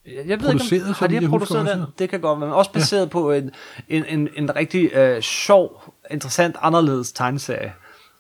[0.07, 1.85] Jeg ved ikke, produceret, om, så har de jeg produceret den?
[1.99, 2.49] Det kan godt være.
[2.49, 3.09] Men også baseret ja.
[3.09, 3.51] på en,
[3.89, 7.73] en, en, en rigtig øh, sjov, interessant, anderledes tegneserie,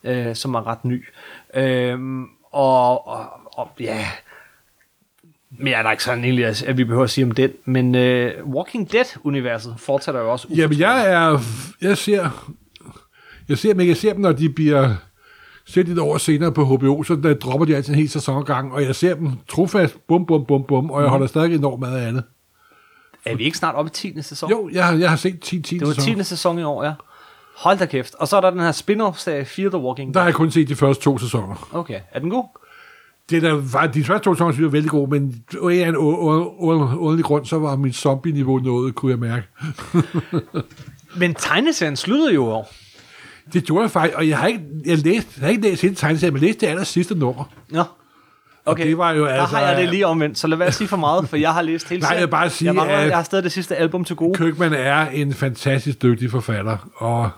[0.04, 1.04] øh, som er ret ny.
[1.54, 4.06] Øhm, og, og, og ja,
[5.50, 7.50] mere er der ikke sådan egentlig, at vi behøver at sige om den.
[7.64, 10.48] Men øh, Walking Dead-universet fortsætter jo også.
[10.50, 11.38] Jamen, jeg er...
[11.82, 12.50] Jeg ser...
[13.48, 14.94] Jeg ser, men jeg ser dem, når de bliver
[15.66, 18.72] sendt et år senere på HBO, så der dropper de altid en hel sæson gang,
[18.72, 21.98] og jeg ser dem trofast, bum, bum, bum, bum, og jeg holder stadig enormt meget
[22.00, 22.22] af det.
[23.24, 24.22] Er vi ikke snart oppe i 10.
[24.22, 24.50] sæson?
[24.50, 26.16] Jo, jeg, har- jeg har set 10 10 Det var sæsoner.
[26.16, 26.24] 10.
[26.24, 26.92] sæson i år, ja.
[27.56, 28.14] Hold da kæft.
[28.14, 30.22] Og så er der den her spin-off-serie, Fear the Walking Der Dead.
[30.22, 31.68] har jeg kun set de første to sæsoner.
[31.72, 32.44] Okay, er den god?
[33.30, 37.46] Det der var, de første to jeg var vældig gode, men af en underlig grund,
[37.46, 39.46] så var mit zombie-niveau nået, kunne jeg mærke.
[41.16, 42.72] Men tegneserien sluttede jo år.
[43.52, 45.94] Det gjorde jeg faktisk, og jeg har ikke, jeg læst, jeg har ikke læst hele
[45.94, 47.44] tegneserien, men læste det aller sidste nummer.
[47.70, 47.82] Nå.
[48.66, 50.74] Okay, det var jo der altså- har jeg det lige omvendt, så lad være at
[50.74, 52.96] sige for meget, for jeg har læst hele Nej, jeg vil bare sige, jeg, mangler,
[52.96, 54.38] at- jeg har stadig det sidste album til gode.
[54.38, 57.30] Kirkman er en fantastisk dygtig forfatter, og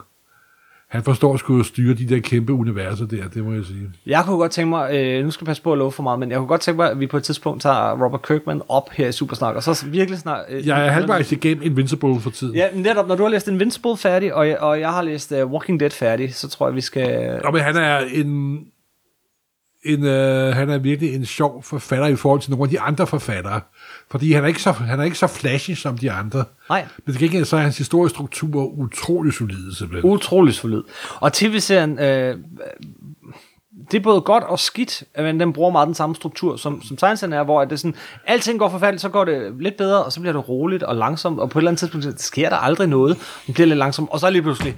[0.91, 3.91] han forstår sgu at styre de der kæmpe universer der, det må jeg sige.
[4.07, 6.19] Jeg kunne godt tænke mig, øh, nu skal jeg passe på at love for meget,
[6.19, 8.91] men jeg kunne godt tænke mig, at vi på et tidspunkt tager Robert Kirkman op
[8.91, 10.45] her i Supersnak, og så virkelig snart...
[10.49, 12.55] Øh, Jeg er halvvejs igennem Invincible for tiden.
[12.55, 15.53] Ja, netop, når du har læst Invincible færdig, og jeg, og jeg har læst uh,
[15.53, 17.41] Walking Dead færdig, så tror jeg, vi skal...
[17.45, 18.61] Og men han er en,
[19.85, 23.07] en øh, han er virkelig en sjov forfatter i forhold til nogle af de andre
[23.07, 23.61] forfattere.
[24.11, 26.45] Fordi han er ikke så, han er ikke så flashy som de andre.
[26.69, 26.87] Nej.
[27.07, 30.11] Men til gengæld så er hans historiske struktur utrolig solide, simpelthen.
[30.11, 30.83] Utrolig solid.
[31.21, 32.37] Og tv-serien, øh,
[33.91, 36.97] det er både godt og skidt, men den bruger meget den samme struktur, som, som
[36.97, 37.95] tegneserien er, hvor det er sådan,
[38.27, 41.41] alting går forfærdeligt, så går det lidt bedre, og så bliver det roligt og langsomt,
[41.41, 44.21] og på et eller andet tidspunkt sker der aldrig noget, det bliver lidt langsomt, og
[44.21, 44.77] så lige pludselig,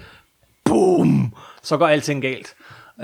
[0.65, 2.55] boom, så går alting galt.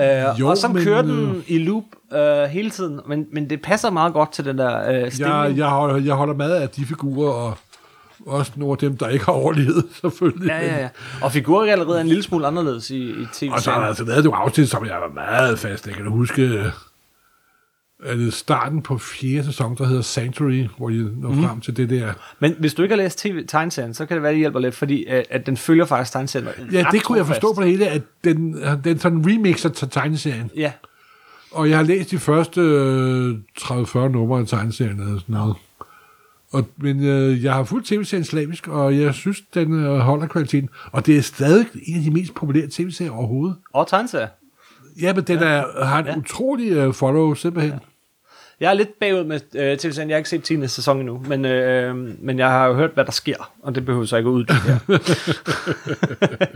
[0.01, 3.51] Øh, Jo, og så men, kører øh, den i loop øh, hele tiden, men, men
[3.51, 5.45] det passer meget godt til den der øh, stemning.
[5.45, 7.57] Jeg, jeg, holder, jeg holder meget af de figurer, og
[8.27, 10.49] også nogle af dem, der ikke har overlevet, selvfølgelig.
[10.49, 10.89] Ja, ja, ja.
[11.23, 14.05] Og figurgalleriet er en lille smule anderledes i, i tv Og så har der altså
[14.05, 15.87] lavet nogle afsnit, som jeg var meget fast.
[15.87, 16.73] Jeg kan huske,
[18.03, 21.43] øh, at det er starten på fjerde sæson, der hedder Sanctuary, hvor de når mm.
[21.43, 22.13] frem til det der.
[22.39, 24.75] Men hvis du ikke har læst TV tegneserien, så kan det være, det hjælper lidt,
[24.75, 26.49] fordi at, at den følger faktisk tegneserien.
[26.73, 30.51] Ja, det kunne jeg forstå på det hele, at den, den sådan remixer til tegneserien.
[30.57, 30.73] Ja,
[31.51, 35.57] Og jeg har læst de første øh, 30-40 numre af tegneserien eller sådan noget.
[36.53, 40.69] Og, men øh, jeg har fuldt tv-serien slavisk, og jeg synes, den øh, holder kvaliteten.
[40.93, 43.57] Og det er stadig en af de mest populære tv-serier overhovedet.
[43.73, 44.29] Og tegneserier.
[45.03, 46.13] Ja, men den er, har en Ja.
[46.13, 46.19] ja.
[46.19, 47.73] utrolig øh, follow, simpelthen.
[47.73, 47.79] Ja.
[48.61, 50.67] Jeg er lidt bagud med øh, til Jeg har ikke set 10.
[50.69, 54.07] sæson endnu, men, øh, men jeg har jo hørt, hvad der sker, og det behøver
[54.07, 54.79] så ikke at uddybe her.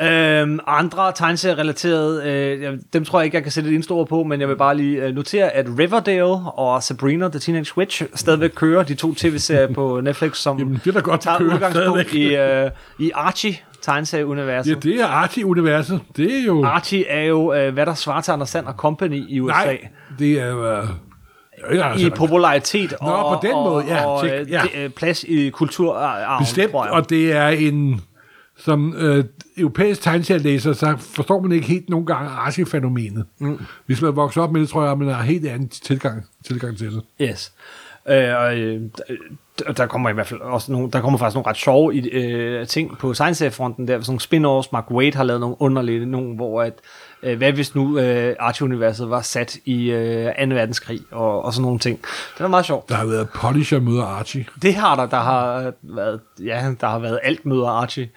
[0.00, 4.22] Øhm, andre tegneserier-relaterede, øh, dem tror jeg ikke, jeg kan sætte et eneste ord på,
[4.22, 8.50] men jeg vil bare lige øh, notere, at Riverdale og Sabrina the Teenage Witch stadigvæk
[8.54, 12.08] kører de to tv-serier på Netflix, som Jamen, det er da godt, tager kører udgangspunkt
[12.10, 12.14] stadigvæk.
[12.14, 13.56] i, øh, i Archie
[13.86, 14.70] tegneserieuniverset.
[14.70, 16.00] Ja, det er Archie-universet.
[16.16, 16.64] Det er jo...
[16.64, 19.64] Archie er jo, øh, hvad der svarer til Anders Sand og Company i USA.
[19.64, 20.80] Nej, det er...
[20.82, 20.88] Øh,
[21.70, 24.62] ved ikke, i popularitet Nå, og, på den måde, ja, og, tjek, øh, ja.
[24.74, 26.92] øh, plads i kulturarven, Bestemt, tror jeg.
[26.92, 28.00] og det er en...
[28.58, 29.24] Som øh,
[29.56, 33.24] europæisk tegneserielæser, så forstår man ikke helt nogle gange Archie-fænomenet.
[33.38, 33.58] Mm.
[33.86, 36.78] Hvis man vokser op med det, tror jeg, at man har helt anden tilgang, tilgang
[36.78, 37.02] til det.
[37.20, 37.52] Yes.
[38.08, 38.80] Øh, og, øh,
[39.76, 42.98] der- kommer i hvert fald også nogle, der kommer faktisk nogle ret sjove øh, ting
[42.98, 44.20] på science fronten der, sådan nogle
[44.60, 46.72] spin-offs, Mark Waid har lavet nogle underlige, nogle, hvor at,
[47.22, 50.54] øh, hvad hvis nu øh, Archie-universet var sat i øh, 2.
[50.54, 52.00] verdenskrig, og, og sådan nogle ting.
[52.38, 52.88] Det er meget sjovt.
[52.88, 54.46] Der har været Punisher møder Archie.
[54.62, 58.08] Det har der, der har været, ja, der har været alt møder Archie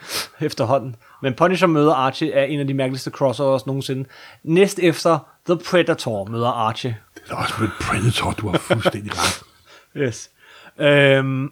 [0.42, 0.96] efterhånden.
[1.22, 4.06] Men Punisher møder Archie er en af de mærkeligste crossovers nogensinde.
[4.44, 6.98] Næst efter The Predator møder Archie.
[7.16, 9.49] Det er også med Predator, du har fuldstændig ret.
[10.00, 10.30] Yes.
[10.80, 11.52] Øhm,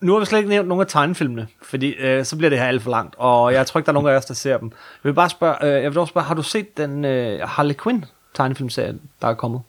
[0.00, 2.66] nu har vi slet ikke nævnt nogle af tegnefilmene, fordi øh, så bliver det her
[2.66, 4.68] alt for langt, og jeg tror ikke, der er nogen af os, der ser dem.
[5.04, 7.74] Jeg vil bare spørge, øh, jeg vil også spørge, har du set den øh, Harley
[7.82, 9.60] Quinn tegnefilmserie, der er kommet?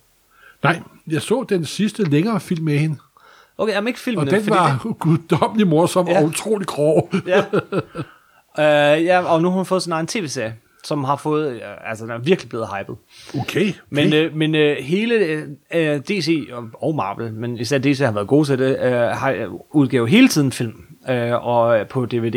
[0.64, 2.98] Nej, jeg så den sidste længere film med hende,
[3.58, 4.32] Okay, jeg ikke og filmene.
[4.32, 6.20] den var guddommelig morsom Ja.
[6.20, 7.10] og utrolig grov.
[7.28, 7.44] Ja.
[8.98, 10.56] øh, ja, og nu har hun fået sin egen tv-serie,
[10.86, 12.96] som har fået, øh, altså den er virkelig blevet hypet.
[13.42, 14.26] Okay, Men, okay.
[14.26, 15.16] øh, men øh, hele
[15.74, 19.32] øh, DC og, og Marvel, men især DC har været gode til det, øh, har
[19.32, 20.74] øh, udgivet hele tiden film
[21.10, 22.36] øh, og øh, på DVD.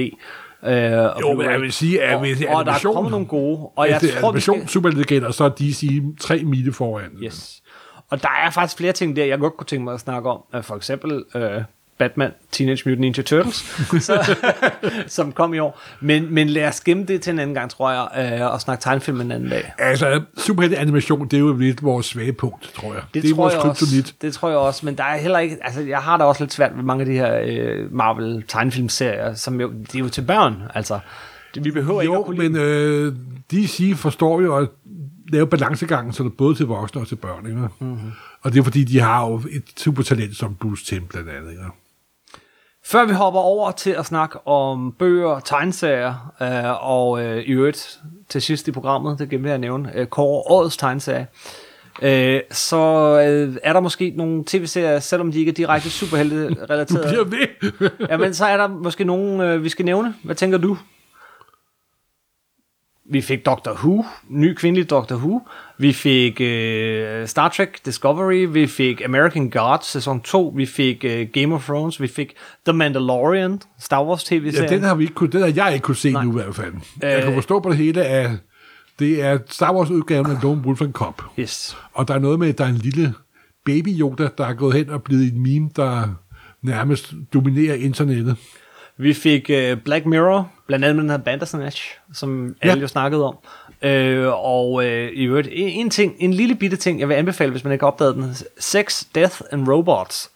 [0.64, 3.10] Øh, og Jo, men jeg vil sige, at og, hvis og der er animation- kommet
[3.10, 6.72] nogle gode, og jeg er tror, vi skal, animation superlegender, så er DC tre mile
[6.72, 7.10] foran.
[7.24, 7.62] yes.
[8.10, 10.40] Og der er faktisk flere ting der, jeg godt kunne tænke mig at snakke om.
[10.54, 11.62] Øh, For eksempel øh,
[11.98, 13.56] Batman Teenage Mutant Ninja Turtles,
[14.00, 14.36] så,
[15.16, 15.80] som kom i år.
[16.00, 18.82] Men, men lad os gemme det til en anden gang, tror jeg, øh, og snakke
[18.82, 19.72] tegnefilm en anden dag.
[19.78, 23.02] Altså, superhelte animation, det er jo lidt vores svage punkt, tror jeg.
[23.14, 25.38] Det, det er tror vores jeg også, det tror jeg også, men der er heller
[25.38, 28.44] ikke, altså jeg har da også lidt svært ved mange af de her øh, Marvel
[28.48, 30.98] tegnefilmserier, som jo, det er jo til børn, altså.
[31.54, 33.14] Det, vi behøver ikke at Jo, kunne lide men øh,
[33.50, 34.68] DC forstår jo at
[35.32, 37.46] lave balancegangen, så det er både til voksne og til børn.
[37.46, 37.58] Ikke?
[37.58, 37.70] Mhm.
[37.78, 38.12] Mm-hmm.
[38.42, 41.50] Og det er fordi, de har jo et supertalent som Bruce Timm blandt andet.
[41.50, 41.62] Ikke?
[42.90, 48.00] Før vi hopper over til at snakke om bøger, tegneserier, øh, og øh, i øvrigt
[48.28, 51.26] til sidst i programmet, det glemte jeg at nævne, øh, Kåre Årets tegneserie,
[52.02, 52.76] øh, så
[53.26, 57.08] øh, er der måske nogle tv-serier, selvom de ikke er direkte Du superhelte-relateret.
[57.08, 57.90] bliver ved.
[58.10, 60.14] Jamen, så er der måske nogen, øh, vi skal nævne.
[60.22, 60.76] Hvad tænker du?
[63.10, 65.40] Vi fik Doctor Who, ny kvindelig Doctor Who.
[65.78, 68.46] Vi fik øh, Star Trek Discovery.
[68.52, 70.52] Vi fik American Gods sæson 2.
[70.56, 72.00] Vi fik øh, Game of Thrones.
[72.02, 72.34] Vi fik
[72.66, 74.72] The Mandalorian, Star Wars ja, tv-serien.
[74.72, 76.24] den har vi ikke kunne, den har jeg ikke kunne se Nej.
[76.24, 76.72] nu i hvert fald.
[77.02, 77.22] Jeg Øh.
[77.24, 78.30] kan forstå på det hele, at
[78.98, 81.22] det er Star Wars udgaven af Lone Wolf and Cop.
[81.38, 81.76] Yes.
[81.92, 83.14] Og der er noget med, at der er en lille
[83.64, 86.08] baby Yoda, der er gået hen og blevet en meme, der
[86.62, 88.36] nærmest dominerer internettet.
[88.98, 92.68] Vi fik øh, Black Mirror, blandt andet med den her Bandersnatch, som Ja.
[92.70, 93.36] alle jo snakkede om.
[93.82, 97.64] Øh, og øh, i øvrigt, en, ting, en lille bitte ting, jeg vil anbefale, hvis
[97.64, 98.34] man ikke har opdaget den.
[98.58, 100.30] Sex, Death and Robots.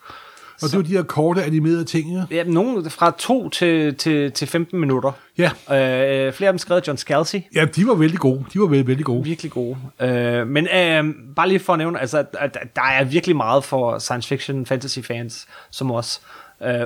[0.62, 2.22] Og det er jo de her korte animerede ting, ja.
[2.36, 5.12] Ja, nogle fra 2 til, til, til 15 minutter.
[5.38, 7.46] Ja, Øh, flere af dem skrevet af John Scalzi.
[7.54, 8.44] ja de var vældig gode.
[8.54, 9.24] De var vældig, vældig gode.
[9.24, 9.76] Virkelig gode.
[10.00, 11.04] Øh, men øh,
[11.36, 12.26] bare lige for at nævne, altså, at,
[12.60, 16.41] at der er virkelig meget for science fiction, fantasy fans, som os, øh,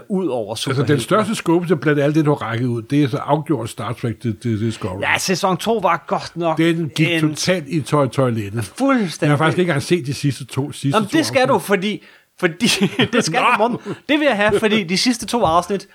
[0.09, 0.93] ud over Altså, superhelte.
[0.93, 3.71] den største skuffe til blandt alt det, du har rækket ud, det er så afgjort
[3.71, 5.01] Star Trek til, til Discovery.
[5.03, 8.65] Ja, sæson 2 var godt nok Den gik en totalt i tøj toilettet.
[8.65, 9.17] fuldstændig...
[9.23, 11.55] Jeg har faktisk ikke engang set de sidste to sidste Jamen, to det skal afsnit.
[11.55, 12.03] du, fordi...
[12.41, 12.67] fordi
[13.13, 13.47] det skal du.
[13.59, 13.79] Morten.
[14.09, 15.89] Det vil jeg have, fordi de sidste to afsnit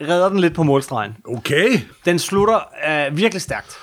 [0.00, 1.16] redder den lidt på målstregen.
[1.24, 1.80] Okay.
[2.04, 2.58] Den slutter
[2.88, 3.76] øh, virkelig stærkt.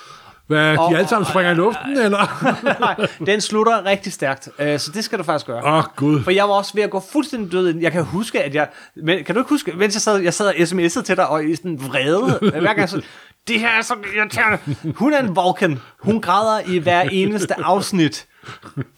[0.46, 2.80] Hvad, de Og- alle sammen springer i luften, eller?
[2.80, 5.64] Nej, den slutter rigtig stærkt, øh, så det skal du faktisk gøre.
[5.64, 6.22] Åh, oh, gud.
[6.22, 7.76] For jeg var også ved at gå fuldstændig død.
[7.80, 8.68] Jeg kan huske, at jeg...
[8.96, 11.44] Men, kan du ikke huske, mens jeg sad, jeg sad og sms'ede til dig, og
[11.44, 13.02] i sådan vrede, hver gang så,
[13.48, 14.58] det her er så irriterende.
[14.96, 15.80] Hun er en Vulcan.
[16.00, 18.26] Hun græder i hver eneste afsnit.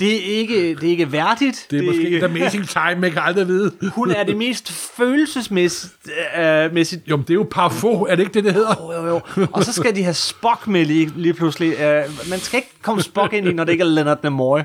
[0.01, 1.66] Det er ikke, det er ikke værdigt.
[1.70, 3.72] Det er måske ikke, amazing time, man kan aldrig vide.
[3.94, 5.92] hun er det mest følelsesmæssigt...
[6.38, 8.74] Øh, mæssigt, Jo, men det er jo parfo, er det ikke det, det hedder?
[8.80, 9.46] jo, jo, jo.
[9.53, 11.72] Og så skal de have Spock med lige, lige pludselig.
[11.80, 14.61] Øh, man skal ikke komme Spock ind i, når det ikke er Leonard Nimoy.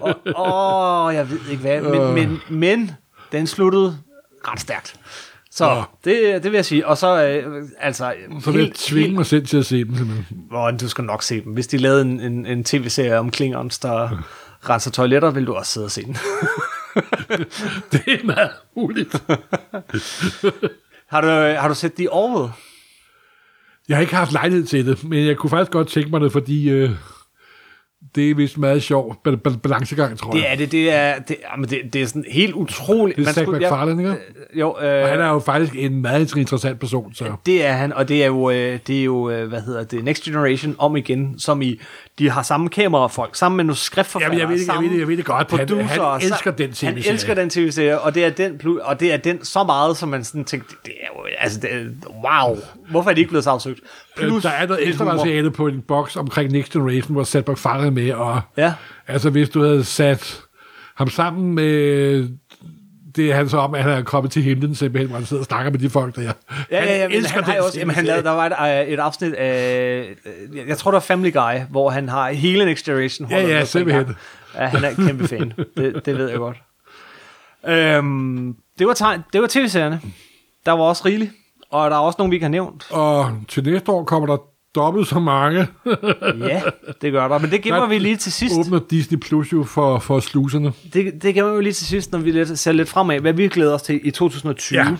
[0.00, 0.14] Og,
[1.06, 1.80] åh, jeg ved ikke hvad.
[1.80, 2.90] Men, men, men
[3.32, 3.98] den sluttede
[4.48, 4.94] ret stærkt.
[5.54, 5.82] Så Nå.
[6.04, 6.86] det, det vil jeg sige.
[6.86, 8.14] Og så, øh, altså...
[8.40, 10.26] Så vil jeg tvinge mig selv til at se dem, simpelthen.
[10.48, 11.52] Hvor du skal nok se dem.
[11.52, 14.24] Hvis de lavede en, en, en tv-serie om Klingons, der
[14.68, 16.16] renser toiletter, vil du også sidde og se den.
[17.92, 19.22] Det er meget muligt.
[21.12, 21.26] har, du,
[21.60, 22.52] har du set The Orville?
[23.88, 26.32] Jeg har ikke haft lejlighed til det, men jeg kunne faktisk godt tænke mig det,
[26.32, 26.90] fordi øh,
[28.14, 30.52] det er vist meget sjov bal- bal- balancegang, tror Det jeg.
[30.52, 30.72] er det.
[30.72, 33.18] Det er, det, jamen det, det er sådan helt utroligt.
[33.18, 34.16] Det er skulle- MacFarlane, ikke?
[34.54, 37.32] Jo, Og han øh, er jo faktisk en meget interessant person, så...
[37.46, 40.04] det er han, og det er jo, øh, det er jo øh, hvad hedder det,
[40.04, 41.80] Next Generation om igen, som i,
[42.18, 45.16] de har samme kamerafolk, samme manuskriptforfatter, Jamen, jeg ved det- jeg ved det- jeg ved
[45.16, 45.50] det godt.
[45.50, 47.08] Han- producer, han sa- elsker den Han tv-serie.
[47.12, 50.24] elsker den tv-serie, og det er den, og det er den så meget, som man
[50.24, 51.84] sådan tænkte, det er jo, altså, det er,
[52.24, 52.56] wow,
[52.90, 53.80] hvorfor er de ikke blevet sagsøgt?
[54.20, 57.90] Øh, der er noget ekstra materiale på en boks omkring Next Generation, hvor Seth MacFarlane
[57.90, 58.74] med, og Ja.
[59.06, 60.40] altså hvis du havde sat
[60.94, 62.28] ham sammen med
[63.16, 65.40] det er han så om, at han er kommet til himlen, simpelthen, hvor han sidder
[65.42, 66.32] og snakker med de folk, der Ja,
[66.70, 69.32] ja, ja, men han har også, jamen, han lavede, der var et, øh, et afsnit
[69.32, 73.30] af, øh, jeg tror det var Family Guy, hvor han har hele Next Generation.
[73.30, 74.16] Ja, ja, simpelthen.
[74.54, 75.52] Ja, han er en kæmpe fan.
[75.76, 76.56] Det, det ved jeg godt.
[77.68, 80.00] Øhm, det var, det var tv-serierne.
[80.66, 81.30] Der var også rigeligt.
[81.74, 82.86] Og der er også nogle, vi ikke har nævnt.
[82.90, 84.36] Og til næste år kommer der
[84.74, 85.66] dobbelt så mange.
[86.48, 86.62] Ja,
[87.02, 87.38] det gør der.
[87.38, 88.54] Men det gemmer vi lige til sidst.
[88.58, 90.72] Åbner Disney Plus jo for, for sluserne.
[90.92, 93.48] Det, det gemmer vi lige til sidst, når vi lidt, ser lidt fremad, hvad vi
[93.48, 94.98] glæder os til i 2020.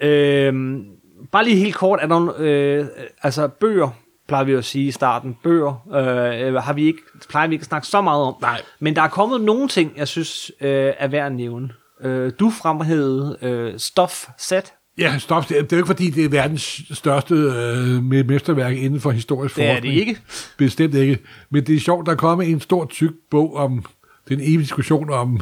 [0.00, 0.06] Ja.
[0.08, 0.84] Øhm,
[1.32, 2.86] bare lige helt kort, er der nogle, øh,
[3.22, 3.88] altså bøger,
[4.28, 6.98] plejer vi at sige i starten, bøger, øh, har vi ikke,
[7.28, 8.34] plejer vi ikke at snakke så meget om.
[8.40, 8.60] Nej.
[8.80, 11.70] Men der er kommet nogle ting, jeg synes øh, er værd at nævne.
[12.00, 14.72] Øh, du fremhævede øh, Stof Set.
[14.98, 15.48] Ja, stop.
[15.48, 19.64] Det er jo ikke, fordi det er verdens største øh, mesterværk inden for historisk Det
[19.64, 19.94] er forskning.
[19.94, 20.20] det ikke.
[20.58, 21.18] Bestemt ikke.
[21.50, 23.84] Men det er sjovt, der er kommet en stor tyk bog om
[24.28, 25.40] den evige diskussion om,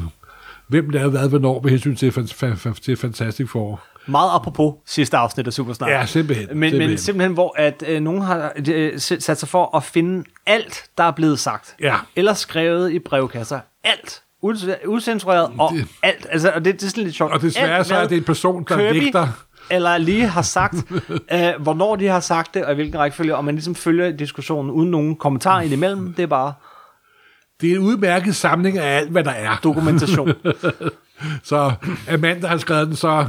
[0.67, 2.27] hvem lavede hvad, hvornår, med hensyn til,
[2.81, 3.83] til Fantastic Four.
[4.07, 5.89] Meget apropos sidste afsnit af Supersnak.
[5.89, 9.75] Ja, simpelthen, Men simpelthen, men simpelthen hvor at, øh, nogen har øh, sat sig for
[9.77, 11.75] at finde alt, der er blevet sagt.
[11.79, 11.95] Ja.
[12.15, 13.59] Eller skrevet i brevkasser.
[13.83, 14.21] Alt.
[14.87, 16.27] Ucensureret og Det- alt.
[16.29, 17.33] Altså, og det, det er sådan lidt sjovt.
[17.33, 19.27] Og desværre alt, så er det en person, der Kirby vægter-
[19.69, 20.75] Eller lige har sagt,
[21.33, 24.71] øh, hvornår de har sagt det, og i hvilken rækkefølge, og man ligesom følger diskussionen
[24.71, 26.13] uden nogen kommentar indimellem.
[26.13, 26.53] Det er bare
[27.61, 29.57] Det er en udmærket samling af alt, hvad der er.
[29.63, 30.31] dokumentation.
[31.43, 31.71] Så
[32.13, 33.25] Amanda har skrevet den, så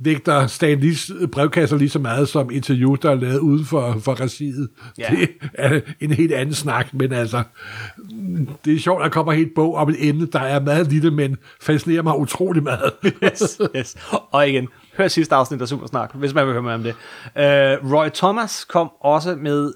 [0.00, 4.20] vægter Stan Lees brevkasser lige så meget som interview, der er lavet uden for, for
[4.20, 4.68] regiet.
[4.98, 5.06] Ja.
[5.10, 7.42] Det er en helt anden snak, men altså,
[8.64, 11.10] det er sjovt, at der kommer helt bog om et emne, der er meget lille,
[11.10, 12.92] men fascinerer mig utrolig meget.
[13.24, 13.96] yes, yes.
[14.30, 16.94] Og igen, hør sidste afsnit af Supersnak, hvis man vil høre mere om det.
[17.84, 19.72] Uh, Roy Thomas kom også med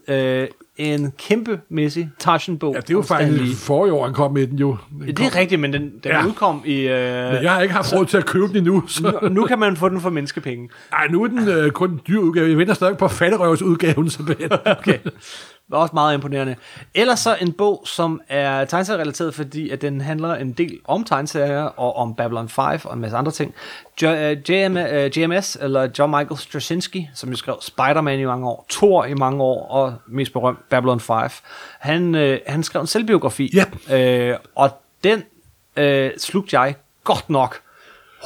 [0.49, 2.75] uh, en kæmpemæssig Tarzan-bog.
[2.75, 4.77] Ja, det er jo faktisk forrige år, han kom med den jo.
[5.01, 6.19] Den Det kom- er rigtigt, men den, den Ja.
[6.19, 6.27] ja.
[6.27, 6.85] udkom i...
[6.85, 8.83] Uh, Men jeg har ikke haft råd til at købe den endnu.
[8.89, 9.19] Så.
[9.23, 10.69] nu, nu kan man få den for menneskepenge.
[10.93, 12.49] Ej, nu er den øh, kun en dyr udgave.
[12.49, 14.51] Jeg venter stadig på fatterøvsudgaven, simpelthen.
[14.79, 14.99] Okay.
[15.75, 16.57] Var også meget imponerende.
[16.95, 21.63] Ellers så en bog, som er tegneserierelateret, fordi at den handler en del om tegneserier
[21.63, 23.55] og om Babylon 5 og en masse andre ting.
[24.03, 29.05] JM, uh, JMS, eller John Michael Straczynski, som jo skrev Spider-Man i mange år, Thor
[29.05, 31.15] i mange år, og mest berømt Babylon 5.
[31.79, 33.51] Han, uh, han skrev en selvbiografi,
[33.91, 34.33] Ja.
[34.33, 34.71] uh, og
[35.05, 35.23] den
[35.81, 37.61] uh, slugte jeg godt nok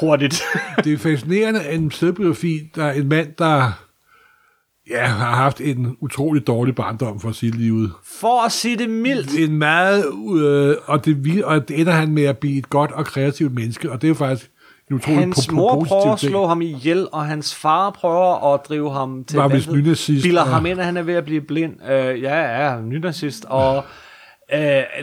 [0.00, 0.42] hurtigt.
[0.84, 3.72] det er fascinerende, at en selvbiografi, der er en mand, der
[4.90, 7.88] ja, har haft en utrolig dårlig barndom for sit liv.
[8.20, 9.38] For at sige det mildt.
[9.38, 10.04] En meget,
[10.40, 13.92] øh, og, det, og det ender han med at blive et godt og kreativt menneske,
[13.92, 14.50] og det er jo faktisk
[14.90, 18.92] en utrolig Hans mor prøver at slå ham ihjel, og hans far prøver at drive
[18.92, 21.40] ham til Var vist nynazist, Bilder og- ham ind, at han er ved at blive
[21.40, 21.72] blind.
[21.82, 23.44] Uh, ja, ja, nynazist.
[23.48, 23.82] Og uh,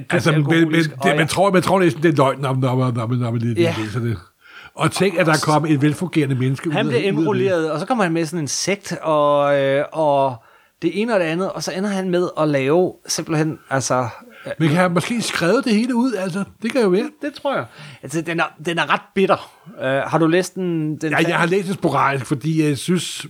[0.09, 2.91] Altså, men, men, det, man, tror, man tror næsten, det er løgn, når, når, når,
[2.91, 3.75] når, når man lige Ja.
[3.83, 4.17] læser det.
[4.75, 6.97] Og tænk, at der kommer et velfungerende menneske han ud det.
[6.97, 10.35] indrulleret, og så kommer han med sådan en sekt, og, øh, og
[10.81, 14.07] det ene og det andet, og så ender han med at lave simpelthen, altså...
[14.45, 16.13] øh, Men kan han måske skrevet det hele ud?
[16.13, 17.09] Altså, det kan jo være.
[17.21, 17.65] Det tror jeg.
[18.03, 19.51] Altså, den er, den er ret bitter.
[19.67, 20.97] Uh, har du læst den?
[20.97, 23.25] den Ja, jeg har læst det sporadisk, fordi jeg synes,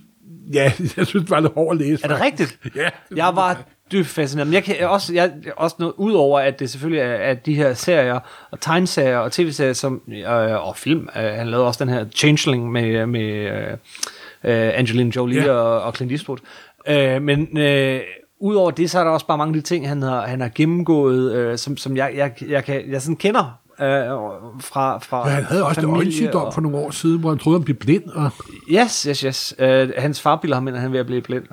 [0.53, 0.63] ja,
[0.97, 2.03] jeg synes, det var lidt hårdt at læse.
[2.03, 2.59] Er det rigtigt?
[2.75, 2.89] Ja.
[3.15, 4.47] Jeg var dybt fascineret.
[4.47, 7.55] Men jeg kan også, jeg, også noget, ud over, at det selvfølgelig er at de
[7.55, 8.19] her serier,
[8.51, 11.09] og tegneserier og tv-serier, som, øh, og film.
[11.17, 13.71] Øh, han lavede også den her Changeling med, med øh,
[14.43, 15.51] øh, Angelina Jolie ja.
[15.51, 16.38] og, og Clint Eastwood.
[16.88, 18.01] Øh, men øh,
[18.39, 20.51] Udover det, så er der også bare mange af de ting, han har, han har
[20.55, 23.86] gennemgået, øh, som, som jeg, jeg, jeg, kan, jeg sådan kender øh,
[24.61, 27.29] fra, fra Ja, han havde også en familie øjensygdom og- for nogle år siden, hvor
[27.29, 28.03] han troede, han blev blind.
[28.09, 28.29] Og,
[28.71, 29.55] Yes, yes, yes.
[29.59, 29.65] Uh,
[29.97, 31.43] hans far bilder ham ind, at han er ved at blive blind.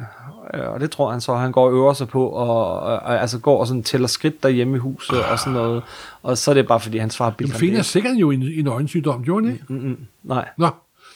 [0.59, 3.21] Uh, og det tror han så, han går og øver sig på, og, og, og
[3.21, 5.83] altså går og sådan tæller skridt derhjemme i huset og sådan noget.
[6.23, 8.67] Og så er det bare, fordi hans far bilder ham finder sikkert jo en, en
[8.67, 9.73] øjensygdom, gjorde han ikke?
[9.73, 10.49] Mm, nej.
[10.59, 10.69] Nå,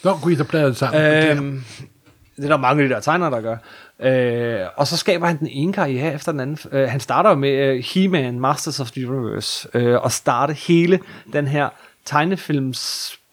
[0.04, 1.02] Nå, gud, der blader det sammen.
[1.02, 1.64] Øh, Øhm,
[2.36, 3.56] det er der mange af de der tegnere, der gør.
[4.00, 6.58] Øh, og så skaber han den ene karriere efter den anden.
[6.72, 11.00] Øh, han starter med øh, He-Man, Masters of the Universe, øh, og starter hele
[11.32, 11.68] den her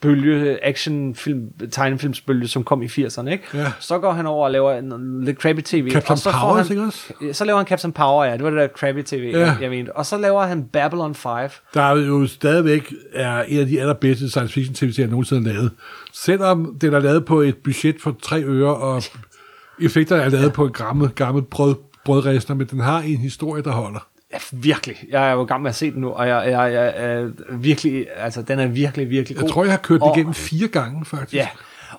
[0.03, 3.29] tegnefilmsbølge, actionfilm, tegnefilmsbølge, som kom i 80'erne.
[3.29, 3.43] Ikke?
[3.53, 3.71] Ja.
[3.79, 5.91] Så går han over og laver en, lidt crappy tv.
[5.91, 7.13] Captain og så får Powers, han, ikke også?
[7.33, 8.33] Så laver han Captain Power, ja.
[8.33, 9.39] Det var det der crappy tv, Ja.
[9.39, 9.55] ja.
[9.61, 9.95] jeg mente.
[9.95, 11.31] Og så laver han Babylon 5.
[11.73, 15.71] der er jo stadigvæk er en af de allerbedste science fiction tv-serier, nogensinde er lavet.
[16.13, 19.03] Selvom den er lavet på et budget for tre øre, og
[19.85, 20.49] effekter er lavet ja.
[20.49, 21.75] på en gammel, gammel brød,
[22.05, 24.07] brødrester, men den har en historie, der holder.
[24.33, 24.97] Ja, virkelig.
[25.09, 28.07] Jeg er jo gang med at se den nu, og jeg, jeg, jeg er virkelig,
[28.15, 29.43] altså den er virkelig, virkelig god.
[29.43, 31.33] Jeg tror, jeg har kørt den Og- igennem fire gange, faktisk.
[31.33, 31.47] Ja,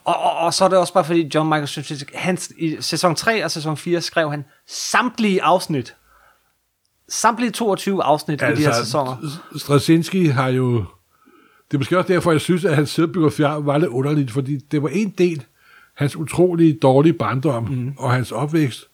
[0.04, 3.14] og, og, og så er det også bare fordi John Michael Straczynski, han, i sæson
[3.14, 5.94] 3 og sæson 4 skrev han samtlige afsnit.
[7.08, 9.16] Samtlige 22 afsnit altså, i de her sæsoner.
[9.56, 10.84] Straczynski har jo...
[11.70, 14.82] Det er måske også derfor, jeg synes, at hans selvbiografi var lidt underligt, fordi det
[14.82, 15.44] var en del
[15.94, 17.92] hans utrolig dårlige barndom mm.
[17.98, 18.88] og hans opvækst.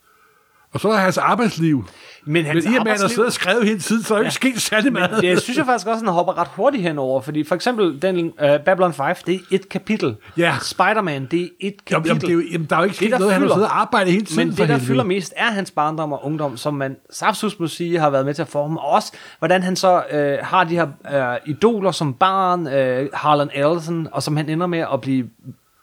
[0.73, 1.85] Og så er hans arbejdsliv.
[2.25, 4.19] Men hans Men i og med, at han siddet og skrevet hele tiden, så er
[4.19, 5.11] der ikke sket særlig meget.
[5.11, 8.27] Men det synes jeg faktisk også, han hopper ret hurtigt henover, fordi for eksempel den
[8.27, 8.33] uh,
[8.65, 10.17] Babylon 5, det er et kapitel.
[10.37, 10.55] Ja.
[10.63, 11.93] Spider-Man, det er et kapitel.
[11.93, 13.33] Jamen, jamen, det er jo, jamen, der er jo ikke sket noget.
[13.33, 14.85] Han har fylder- siddet og arbejdet hele tiden Men det, der helvede.
[14.87, 18.35] fylder mest, er hans barndom og ungdom, som man saftsus må sige har været med
[18.35, 18.81] til at forme.
[18.81, 20.87] Og også, hvordan han så øh, har de her
[21.33, 25.27] øh, idoler som barn, øh, Harlan Ellison, og som han ender med at blive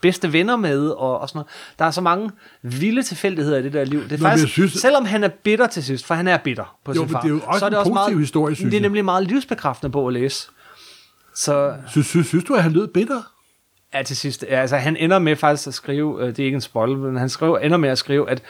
[0.02, 1.48] bedste venner med, og, og sådan noget.
[1.80, 2.32] Der er så mange
[2.62, 4.04] vilde tilfældigheder i det der liv.
[4.04, 6.78] Det er Nå, faktisk, synes- selvom han er bitter til sidst, for han er bitter
[6.86, 8.56] på Jo, sin far, det er jo også så er det en også meget, historie,
[8.56, 10.48] synes Det er nemlig meget livsbekræftende på at læse.
[11.36, 13.22] Så Synes, synes, synes du, at han lød bitter?
[13.94, 14.46] Ja, til sidst.
[14.50, 17.18] Ja, altså, han ender med faktisk at skrive, øh, det er ikke en spoiler, men
[17.18, 18.42] han skriver, ender med at skrive, at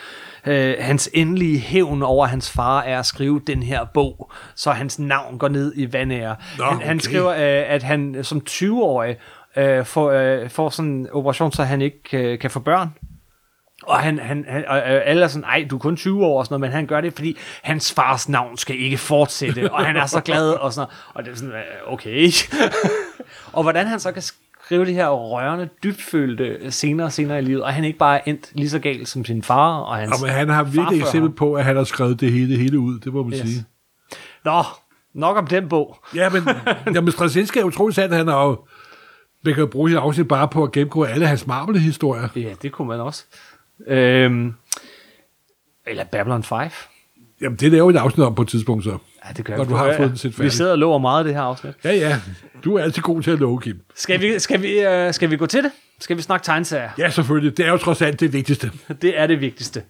[0.46, 5.00] øh, hans endelige hævn over hans far er at skrive den her bog, så hans
[5.00, 6.36] navn går ned i vandære.
[6.58, 9.16] Nå, han, han skriver, øh, at han som 20-årig
[9.58, 12.90] øh, får, øh, får sådan en operation, så han ikke øh, kan få børn.
[13.84, 16.40] Og han, han, han og øh, alle er sådan, ej, du er kun 20 år
[16.40, 19.86] og sådan noget, men han gør det, fordi hans fars navn skal ikke fortsætte, og
[19.86, 21.14] han er så glad og sådan noget.
[21.14, 22.30] Og det er sådan, øh, okay.
[23.54, 24.22] og hvordan han så kan
[24.66, 28.52] skrive de her rørende, dybfølte scener senere i livet, og han ikke bare er endt
[28.54, 31.54] lige så galt som sin far og hans Og men han har virkelig eksempel på,
[31.54, 33.00] at han har skrevet det hele, hele ud.
[33.00, 33.40] Det må man Yes.
[33.40, 33.66] sige.
[34.46, 34.64] Nå,
[35.14, 35.98] nok om den bog.
[36.16, 36.44] Ja, men
[36.96, 38.16] jamen, Straczynski er utrolig sandt.
[38.16, 38.66] Han har jo...
[39.48, 42.28] Man kan jo bruge hele afsnit bare på at gennemgå alle hans Marvel-historier.
[42.36, 43.26] Ja, det kunne man også.
[43.88, 44.54] Øhm,
[45.88, 46.58] eller Babylon 5.
[47.42, 48.98] Jamen, det laver vi et afsnit om på et tidspunkt, så.
[49.26, 49.70] Ja, det gør Når vi.
[49.70, 50.52] du har fået den set Vi færdig.
[50.52, 51.74] sidder og lover meget af det her afsnit.
[51.84, 52.22] Ja, ja.
[52.64, 53.82] Du er altid god til at love, Kim.
[53.96, 55.72] Skal vi, skal vi, øh, skal vi gå til det?
[56.00, 56.90] Skal vi snakke tegneserier?
[56.98, 57.58] Ja, selvfølgelig.
[57.58, 58.72] Det er jo trods alt det vigtigste.
[59.02, 59.84] Det er det vigtigste.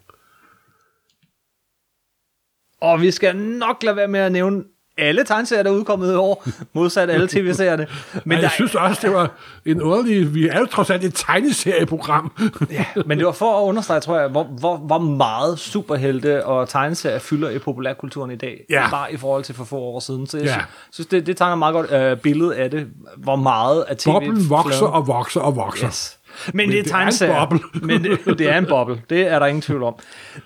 [2.80, 4.64] Og vi skal nok lade være med at nævne
[4.98, 7.86] alle tegneserier, der er udkommet i år, modsat alle tv-serierne.
[8.14, 9.30] Men Men, jeg der, synes også, det var
[9.66, 10.34] en underlig...
[10.34, 12.32] Vi er jo trods alt et tegneserieprogram.
[12.70, 16.68] ja, men det var for at understrege, tror jeg, hvor, hvor, hvor meget superhelte og
[16.68, 18.64] tegneserier fylder i populærkulturen i dag.
[18.70, 18.90] Ja.
[18.90, 20.26] Bare i forhold til for få år siden.
[20.26, 20.56] Så jeg Ja.
[20.92, 22.86] synes, det, det tegner et meget godt øh, billede af det,
[23.16, 25.86] hvor meget af tv Boblen vokser og vokser og vokser.
[25.86, 26.17] Yes.
[26.46, 27.58] Men, Men det er er tegneserier.
[27.86, 29.02] men det, det er en boble.
[29.10, 29.94] Det er der ingen tvivl om.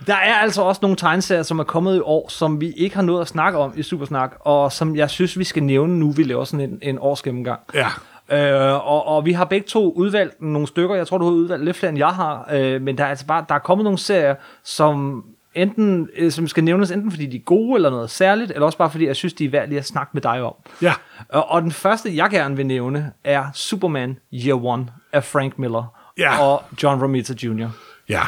[0.07, 3.03] Der er altså også nogle tegneserier, som er kommet i år, som vi ikke har
[3.03, 6.22] nået at snakke om i Supersnak, og som jeg synes, vi skal nævne nu, vi
[6.22, 7.61] laver sådan en, en årsgennemgang.
[7.74, 7.88] Ja.
[8.32, 10.95] Øh, og, og vi har begge to udvalgt nogle stykker.
[10.95, 12.49] Jeg tror, du har udvalgt lidt flere, end jeg har.
[12.53, 14.34] Øh, men der er altså bare der er kommet nogle serier,
[14.64, 15.24] som
[15.55, 18.79] enten øh, som skal nævnes enten fordi de er gode eller noget særligt, eller også
[18.79, 20.55] bare fordi jeg synes, de er værd lige at snakke med dig om.
[20.83, 20.93] Ja.
[21.29, 25.99] Og, og den første, jeg gerne vil nævne, er Superman Year One af Frank Miller
[26.19, 26.43] Ja.
[26.45, 27.69] og John Romita Jr.
[28.09, 28.21] Ja.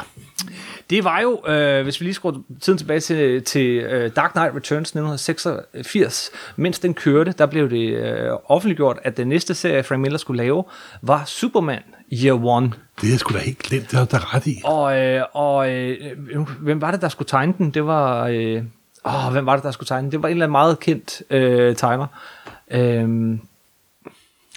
[0.91, 4.55] Det var jo, øh, hvis vi lige skruer tiden tilbage til, til øh, Dark Knight
[4.55, 10.01] Returns 1986, mens den kørte, der blev det øh, offentliggjort, at den næste serie, Frank
[10.01, 10.65] Miller skulle lave,
[11.03, 11.83] var Superman
[12.23, 12.73] Year One.
[13.01, 14.61] Det er sgu da helt glemt, det har du ret i.
[14.65, 15.97] Og, øh, og øh,
[16.61, 17.71] hvem var det, der skulle tegne den?
[17.71, 18.29] Det var...
[18.29, 18.63] Øh,
[19.05, 20.13] åh, hvem var det, der skulle tegne den?
[20.13, 22.07] Det var en eller anden meget kendt øh, tegner.
[22.71, 23.39] Øh,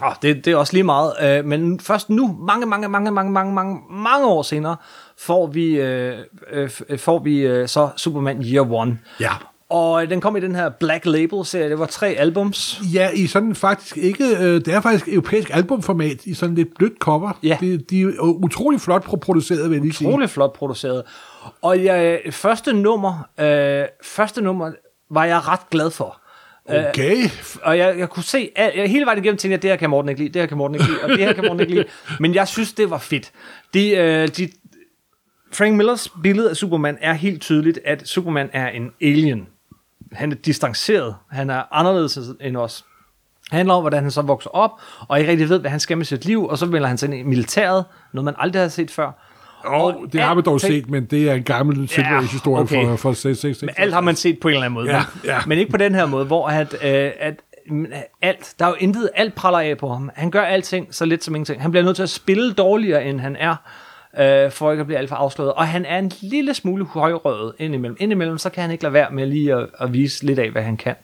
[0.03, 1.13] åh, det, det er også lige meget.
[1.21, 4.75] Øh, men først nu, mange, mange, mange, mange, mange, mange, mange år senere,
[5.17, 6.17] får vi, øh,
[6.51, 8.99] øh, får vi øh, så Superman Year One.
[9.19, 9.31] Ja.
[9.69, 11.69] Og øh, den kom i den her Black Label-serie.
[11.69, 12.81] Det var tre albums.
[12.93, 14.25] Ja, i sådan faktisk ikke...
[14.25, 17.31] Øh, det er faktisk europæisk albumformat i sådan lidt blødt cover.
[17.43, 17.57] Ja.
[17.61, 20.07] De, de er utrolig flot produceret, vil jeg lige sige.
[20.07, 21.03] utrolig flot produceret.
[21.61, 24.71] Og jeg, første nummer, øh, første nummer
[25.11, 26.21] var jeg ret glad for.
[26.69, 27.17] Okay.
[27.63, 29.89] Og jeg, jeg kunne se, at jeg, hele vejen igennem tænkte jeg, det her kan
[29.89, 31.73] Morten ikke lide, det her kan Morten ikke lide, og det her kan Morten ikke
[31.73, 31.85] lide.
[32.19, 33.31] Men jeg synes, det var fedt.
[33.73, 34.49] De, øh, de,
[35.53, 39.47] Frank Millers billede af Superman er helt tydeligt, at Superman er en alien.
[40.13, 41.15] Han er distanceret.
[41.31, 42.85] Han er anderledes end os.
[43.51, 44.71] handler om, hvordan han så vokser op,
[45.07, 47.07] og ikke rigtig ved, hvad han skal med sit liv, og så melder han sig
[47.07, 49.11] ind i militæret, noget man aldrig har set før.
[49.65, 51.77] Og det har man dog set, men det er en gammel
[52.31, 52.85] historie okay.
[52.85, 53.61] for, for 6, 6, 6.
[53.61, 54.89] Men alt har man set på en eller anden måde.
[54.89, 55.39] Ja, men, ja.
[55.47, 57.35] men ikke på den her måde, hvor at, øh, at
[57.69, 57.85] mm,
[58.21, 60.11] alt, der er jo intet, alt praller af på ham.
[60.15, 61.61] Han gør alting så lidt som ingenting.
[61.61, 63.55] Han bliver nødt til at spille dårligere, end han er,
[64.19, 65.53] øh, for ikke at blive alt for afsløret.
[65.53, 67.97] Og han er en lille smule højrøget indimellem.
[67.99, 70.61] Indimellem, så kan han ikke lade være med lige at, at vise lidt af, hvad
[70.61, 70.95] han kan.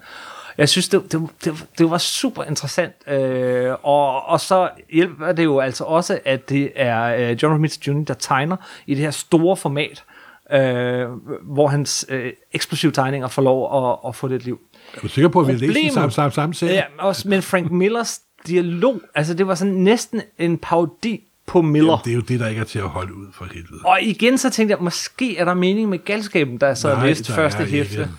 [0.58, 5.44] Jeg synes, det, det, det, det var super interessant, øh, og, og så hjælper det
[5.44, 8.56] jo altså også, at det er øh, John Romita Jr., der tegner
[8.88, 10.04] i det her store format,
[10.52, 11.08] øh,
[11.44, 14.60] hvor hans øh, eksplosive tegninger får lov at, at få det et liv.
[14.96, 16.74] Er du sikker på, at vi læst den samme, samme, samme serie?
[16.74, 21.92] Ja, også, men Frank Millers dialog, altså det var sådan næsten en parodi på Miller.
[21.92, 23.82] Jamen, det er jo det, der ikke er til at holde ud for helvede.
[23.86, 27.08] Og igen så tænkte jeg, måske er der mening med galskaben, der sad og Nej,
[27.08, 27.78] læste første ikke.
[27.78, 28.10] hæfte.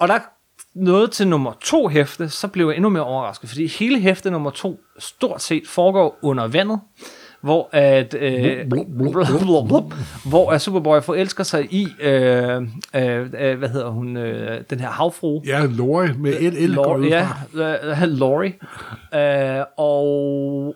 [0.00, 0.18] Og der
[0.74, 4.50] nåede til nummer to hæfte, så blev jeg endnu mere overrasket, fordi hele hæfte nummer
[4.50, 6.80] to stort set foregår under vandet,
[7.40, 9.94] hvor at, øh, Blub, blub, blub, blub.
[10.24, 12.62] hvor at Superboy forelsker sig i, øh,
[12.96, 16.32] øh, øh, hvad hedder hun, øh, den her havfru, Ja, Lori med
[16.76, 18.52] går Laurie, ud ja, uh, Laurie.
[19.12, 20.74] Uh, og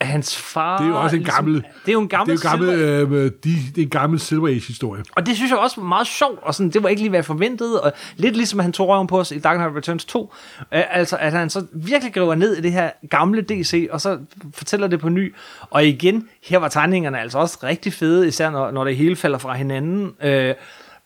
[0.00, 0.78] hans far...
[0.78, 1.54] Det er jo også en gammel...
[1.54, 2.36] Det er jo en gammel...
[2.36, 5.02] det er jo gammel, Silver- øh, de, det er en gammel Silver Age-historie.
[5.16, 7.18] og det synes jeg også var meget sjovt, og sådan, det var ikke lige, hvad
[7.18, 10.22] jeg forventede, og lidt ligesom han tog røven på os i Dark Knight Returns 2,
[10.22, 10.26] uh,
[10.70, 14.18] altså at han så virkelig griber ned i det her gamle DC, og så
[14.54, 15.34] fortæller det på ny,
[15.70, 19.38] og igen, her var tegningerne altså også rigtig fede, især når, når det hele falder
[19.38, 20.54] fra hinanden, uh,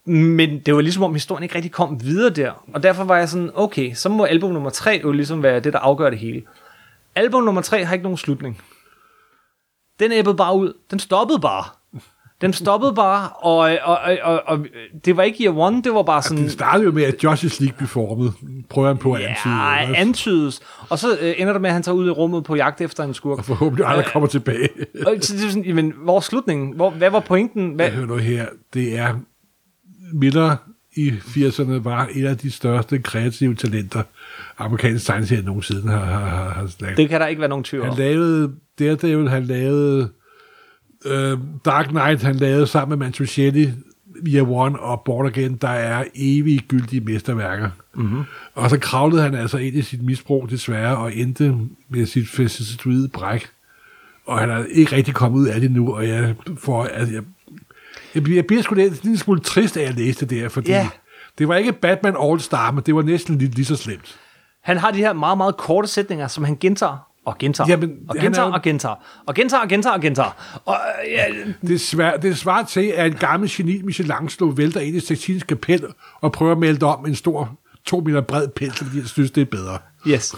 [0.06, 3.28] men det var ligesom om historien ikke rigtig kom videre der, og derfor var jeg
[3.28, 6.42] sådan, okay, så må album nummer 3 jo ligesom være det, der afgør det hele.
[7.14, 8.60] Album nummer 3 har ikke nogen slutning.
[10.00, 10.72] Den æbbede bare ud.
[10.90, 11.64] Den stoppede bare.
[12.40, 14.66] Den stoppede bare, og, og, og, og, og
[15.04, 16.44] det var ikke year one, det var bare sådan...
[16.44, 18.32] Det startede jo med, at Justice League blev formet.
[18.68, 19.54] Prøver han på at antyde.
[19.54, 20.60] Ja, antydes.
[20.88, 23.04] Og så øh, ender det med, at han tager ud i rummet på jagt efter
[23.04, 23.38] en skurk.
[23.38, 24.68] Og forhåbentlig aldrig kommer tilbage.
[25.06, 26.74] Og så det er sådan, jamen, hvor er slutningen?
[26.76, 27.74] Hvor, hvad var pointen?
[27.74, 27.90] Hvad?
[27.90, 29.14] Hør nu her, det er
[30.12, 30.56] Miller
[30.96, 34.02] i 80'erne var et af de største kreative talenter,
[34.58, 36.96] amerikansk tegneserie nogensinde har, har, har, har lavet.
[36.96, 37.88] Det kan der ikke være nogen tvivl om.
[37.88, 40.08] Han lavede Daredevil, han lavede
[41.04, 43.72] øh, Dark Knight, han lavede sammen med Mantuchelli
[44.28, 47.70] Year One og Born Again, der er evige gyldige mesterværker.
[47.94, 48.22] Mm-hmm.
[48.54, 51.54] Og så kravlede han altså ind i sit misbrug desværre, og endte
[51.88, 53.46] med sit fascistoide bræk.
[54.26, 57.22] Og han er ikke rigtig kommet ud af det nu, og jeg får, altså, jeg,
[58.14, 60.70] jeg, bliver, jeg bliver sgu lidt lille smule trist af at læse det der, fordi
[60.70, 60.88] Ja.
[61.38, 64.18] det var ikke Batman All-Star, men det var næsten lige, lige så slemt.
[64.64, 68.14] Han har de her meget, meget korte sætninger, som han gentager og gentager, Jamen, og
[68.14, 68.94] han gentager er og gentager,
[69.26, 70.60] og gentager og gentager og gentager.
[70.64, 70.76] Og,
[71.10, 71.24] ja,
[71.68, 75.84] Det, svær, det svarer til, at en gammel geni Michelangelo vælter ind i Sixtins kapel
[76.20, 79.40] og prøver at melde om en stor to meter bred pensel, fordi jeg synes, det
[79.40, 79.78] er bedre.
[80.06, 80.34] yes.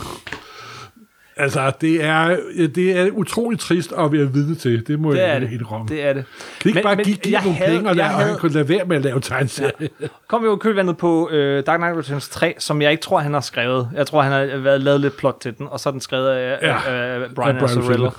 [1.38, 2.36] Altså, det er,
[2.74, 4.86] det er utroligt trist at være vidne til.
[4.86, 5.86] Det må Det jeg indrømme.
[5.88, 6.24] Det er det.
[6.60, 8.52] Kan ikke bare give, give jeg nogle havde- penge, og, lade, og havde- han kunne
[8.52, 9.70] lade være med at lave tegneserier?
[9.80, 10.06] Ja.
[10.28, 13.40] kom jo kølvandet på øh, Dark Knight Returns 3, som jeg ikke tror, han har
[13.40, 13.90] skrevet.
[13.94, 16.28] Jeg tror, han har været, lavet lidt plot til den, og så er den skrevet
[16.28, 16.68] af Ja.
[16.92, 17.16] ja.
[17.16, 18.10] øh, Af Brian Brian Azzarello.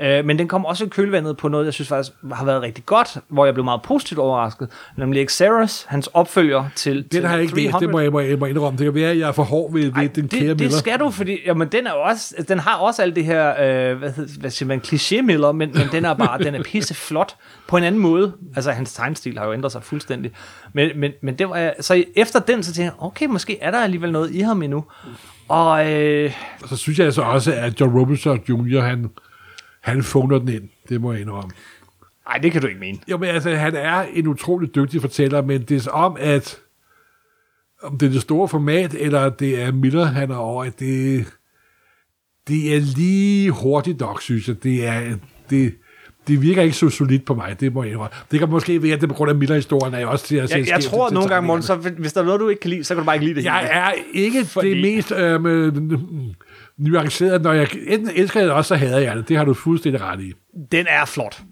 [0.00, 2.86] Øh, men den kom også i kølvandet på noget, jeg synes faktisk har været rigtig
[2.86, 7.34] godt, hvor jeg blev meget positivt overrasket, nemlig Xeris, hans opfølger til Den til har
[7.34, 8.78] jeg ikke læst, det må jeg, må, jeg, må indrømme.
[8.78, 10.60] Det kan være, at jeg er for hård ved, ved Ej, den kære det, det
[10.60, 10.78] Miller.
[10.78, 13.48] skal du, fordi jamen, den, er også, den har også alt det her,
[13.90, 16.94] øh, hvad, hed- hvad siger man, kliché-miller, men, men den er bare, den er pisse
[16.94, 17.36] flot
[17.68, 18.32] på en anden måde.
[18.56, 20.32] Altså, hans tegnstil har jo ændret sig fuldstændig.
[20.72, 23.78] Men, men, men det var, så efter den, så tænkte jeg, okay, måske er der
[23.80, 24.84] alligevel noget i ham endnu.
[25.48, 26.32] Og øh,
[26.62, 29.10] Og så synes jeg altså også, at John Robinson Jr., han,
[29.84, 30.68] han phoner den ind.
[30.88, 31.50] Det må jeg indrømme.
[32.30, 32.98] ej, det kan du ikke mene.
[33.10, 36.58] Jo, men altså, han er en utrolig dygtig fortæller, men det er om, at
[37.82, 41.26] om det er det store format, eller det er Miller, han er over, at det,
[42.48, 44.62] det er lige hurtigt nok, synes jeg.
[44.62, 45.16] Det er,
[45.50, 45.74] det,
[46.28, 48.14] det virker ikke så solidt på mig, det må jeg indrømme.
[48.30, 50.48] Det kan måske være, at det på grund af Miller-historien, er jeg også til at
[50.50, 52.60] se Jeg, jeg tror til nogle gange, Morten, så hvis der er noget, du ikke
[52.60, 53.68] kan lide, så kan du bare ikke lide det Jeg hele.
[53.70, 55.40] er ikke Fordi- det mest øh,
[56.78, 59.28] nuanceret, når jeg enten elsker jeg det også, så hader jeg det.
[59.28, 60.32] Det har du fuldstændig ret i.
[60.72, 61.42] Den er flot,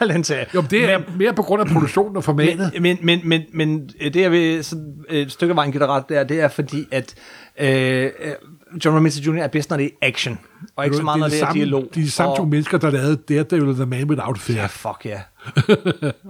[0.12, 0.46] den serie.
[0.54, 2.72] Jo, men det er mere på grund af produktionen og formatet.
[2.80, 5.88] Men, men, men, men, men det jeg vil sådan et stykke af vejen give dig
[5.88, 7.14] ret der, det er fordi, at
[7.60, 8.10] øh, øh,
[8.84, 9.38] John Romita Jr.
[9.38, 10.38] er bedst, når det er action,
[10.76, 11.88] og ikke så meget, når det er samme, dialog.
[11.94, 14.60] De er samme og, to mennesker, der lavede Daredevil The Man Without Fear.
[14.60, 15.20] Ja, fuck ja.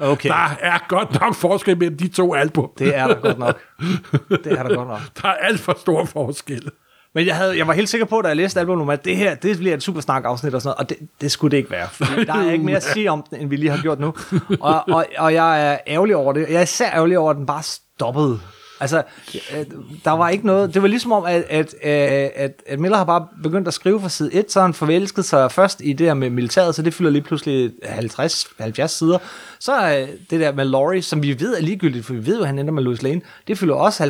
[0.13, 2.71] Okay, Der er godt nok forskel mellem de to album.
[2.79, 3.61] det er der godt nok.
[4.45, 5.01] Det er der godt nok.
[5.23, 6.71] Der er alt for stor forskel.
[7.15, 9.35] Men jeg, havde, jeg var helt sikker på, da jeg læste albumet, at det her,
[9.35, 11.71] det bliver et super snak afsnit og sådan noget, og det, det skulle det ikke
[11.71, 11.89] være.
[12.27, 14.15] Der er ikke mere at sige om den, end vi lige har gjort nu.
[14.61, 16.47] Og, og, og jeg er ærgerlig over det.
[16.49, 18.41] Jeg er især ærgerlig over, at den bare stoppede.
[18.81, 19.03] Altså,
[19.35, 19.65] øh,
[20.05, 20.75] der var ikke noget...
[20.75, 24.01] Det var ligesom om, at, at, at, at, at Miller har bare begyndt at skrive
[24.01, 26.95] fra side 1, så han forelsket sig først i det her med militæret, så det
[26.95, 29.19] fylder lige pludselig 50-70 sider.
[29.59, 32.41] Så er det der med Laurie, som vi ved er ligegyldigt, for vi ved jo,
[32.43, 34.05] at han ender med Louis Lane, det fylder også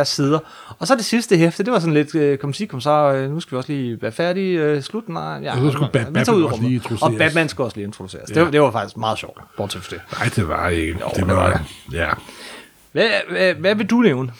[0.00, 0.38] 50-70 sider.
[0.78, 3.30] Og så det sidste hæfte, det var sådan lidt, øh, kom sig, kom så, øh,
[3.30, 5.52] nu skal vi også lige være færdige, øh, slut, nej, ja.
[5.52, 7.02] Og så skulle Bat- tager ud Batman også lige introduceres.
[7.12, 8.30] Og Batman skal også lige introduceres.
[8.30, 10.02] Det, var, det var faktisk meget sjovt, bortset fra det.
[10.18, 10.98] Nej, det var ikke.
[11.00, 11.62] Jo, det det var, var
[11.92, 12.08] ja.
[12.92, 14.32] Hvad, hvad, hvad vil du nævne?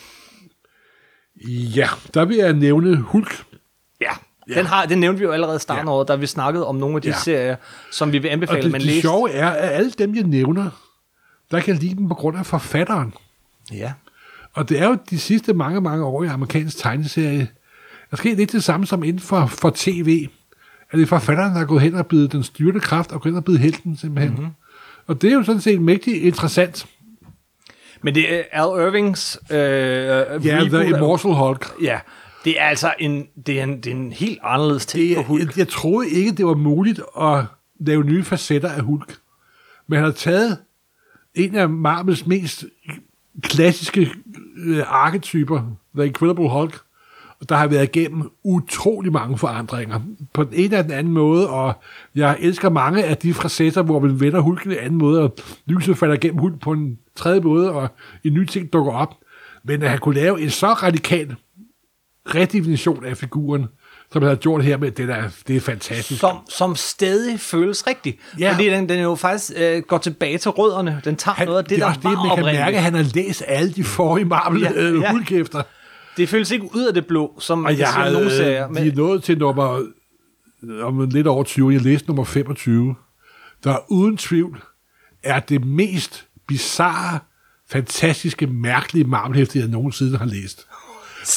[1.49, 3.45] Ja, der vil jeg nævne Hulk.
[4.01, 4.11] Ja,
[4.55, 5.91] den, har, den nævnte vi jo allerede i starten Ja.
[5.91, 5.95] ja.
[5.95, 7.15] over, da vi snakkede om nogle af de Ja.
[7.15, 7.21] ja.
[7.21, 7.57] serier,
[7.93, 9.01] som vi vil Og anbefale, det, man det læser.
[9.01, 10.71] sjove er, at alle dem, jeg nævner,
[11.51, 13.15] der kan jeg lide dem på grund af forfatteren.
[13.73, 13.93] Ja.
[14.53, 17.49] Og det er jo de sidste mange, mange år i amerikansk tegneserie.
[18.11, 20.29] Der sker lidt det samme som inden for, for tv.
[20.91, 23.33] At det er forfatteren, der er gået hen og blevet den styrte kraft, og gået
[23.33, 24.33] hen og blevet helten simpelthen.
[24.33, 24.41] Mhm.
[24.41, 24.55] Mm-hmm.
[25.07, 26.87] Og det er jo sådan set mægtigt interessant.
[28.03, 31.67] Men det er Al Irvings øh, Ja, reboot The Immortal Hulk.
[31.83, 32.01] Ja,
[32.45, 35.23] det er altså en, det er en, det er en helt anderledes ting Det, på
[35.23, 35.43] Hulk.
[35.47, 37.45] jeg, jeg troede ikke, det var muligt at
[37.81, 39.17] lave nye facetter af Hulk.
[39.89, 40.59] Men han har taget
[41.35, 42.65] en af Marvels mest
[43.43, 44.11] klassiske
[44.57, 45.63] øh, arketyper,
[45.97, 46.81] The Incredible Hulk,
[47.49, 50.01] der har været igennem utrolig mange forandringer.
[50.33, 51.73] På den ene og den anden måde, og
[52.15, 55.37] jeg elsker mange af de facetter, hvor man vender Hulken en anden måde, og
[55.67, 57.89] lyset falder igennem Hulk på en tredje måde, og
[58.25, 59.15] en ny ting dukker op.
[59.65, 61.37] Men at han kunne lave en så radikal
[62.35, 63.67] redefinition af figuren,
[64.13, 66.21] som han har gjort her med, det, der, det er fantastisk.
[66.21, 68.19] Som, som stadig føles rigtigt.
[68.39, 68.53] Ja.
[68.53, 71.01] Fordi den, den jo faktisk øh, går tilbage til rødderne.
[71.05, 72.77] Den tager Han, noget af det, det er der også det, var man kan mærke,
[72.77, 75.63] at han har læst alle de forrige Marvel ja, øh, ja.
[76.21, 78.33] Det føles ikke ud af det blå, som Og jeg sige har, om nogle øh,
[78.33, 78.69] serier.
[78.69, 79.83] de er nået til nummer,
[80.83, 82.95] om lidt over 20, jeg læste nummer 25,
[83.65, 84.63] der uden tvivl
[85.23, 87.19] er det mest bizarre,
[87.71, 90.67] fantastiske, mærkelige Marvel-hæfte, jeg nogensinde har læst.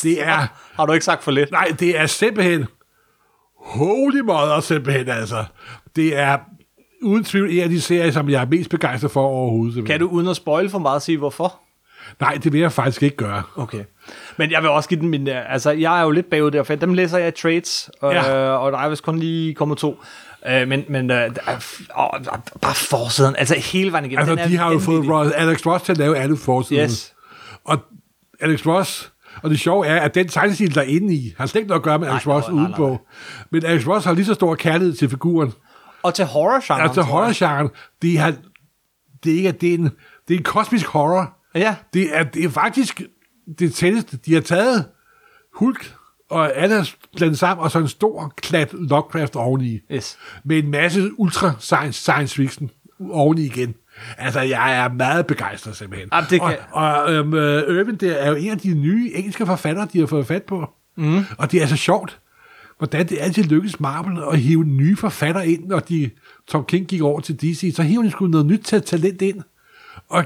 [0.03, 1.51] Det er, Har du ikke sagt for lidt?
[1.51, 2.65] nej, det er simpelthen,
[3.57, 5.45] holy mother simpelthen altså.
[5.95, 6.37] Det er
[7.01, 9.73] uden tvivl en af de serier, som jeg er mest begejstret for overhovedet.
[9.73, 9.99] simpelthen.
[9.99, 11.59] Kan du uden at spoil for meget sige, hvorfor?
[12.19, 13.43] Nej, det vil jeg faktisk ikke gøre.
[13.55, 13.83] Okay.
[14.37, 15.27] Men jeg vil også give den min...
[15.27, 18.13] øh, Altså, jeg er jo lidt bagud der, for dem læser jeg i trades, og,
[18.13, 18.31] Ja.
[18.37, 18.51] ja.
[18.57, 20.01] og der er vist kun lige kommet to.
[20.47, 21.55] Øh, men men øh, der er
[22.61, 24.29] bare forsiden, altså hele vejen igennem.
[24.29, 25.09] Altså, de har jo fået.
[25.09, 26.83] Ross, Alex Ross til at lave alle forsiden.
[26.83, 27.13] Yes.
[27.65, 27.79] Og
[28.39, 29.11] Alex Ross,
[29.43, 31.79] og det sjove er, at den tegnestil, der er inde i, har slet ikke noget
[31.79, 32.99] at gøre med Alex Nej, Ross nej, nej, udenpå.
[33.51, 35.53] Men Alex Ross har lige så stor kærlighed til figuren.
[36.03, 36.87] Og til horror-genren.
[36.89, 37.03] Tror jeg.
[37.05, 37.69] horror-genren,
[38.01, 38.31] det er,
[39.23, 39.83] det er ikke, det er en,
[40.27, 41.37] det er en kosmisk horror.
[41.55, 41.75] Ja.
[41.93, 43.01] Det er, det er faktisk
[43.59, 44.17] det tætteste.
[44.17, 44.85] De har taget
[45.53, 45.93] Hulk
[46.29, 49.79] og er blandet sammen, og så en stor klat Lovecraft oveni.
[49.91, 50.17] Yes.
[50.45, 52.69] Med en masse ultra science, science fiction
[53.11, 53.75] oveni igen.
[54.17, 56.09] Altså, jeg er meget begejstret simpelthen.
[56.13, 59.11] Jamen, det kan- Og, og øhm, øh, Irvin, det er jo en af de nye
[59.15, 60.69] engelske forfattere, de har fået fat på.
[60.97, 61.25] Mm.
[61.37, 62.19] Og det er så sjovt,
[62.77, 66.09] hvordan det altid lykkes Marvel at hive nye forfattere ind, når de,
[66.47, 69.41] Tom King gik over til DC, så hiver de sgu noget nyt ta- talent ind.
[70.09, 70.25] Og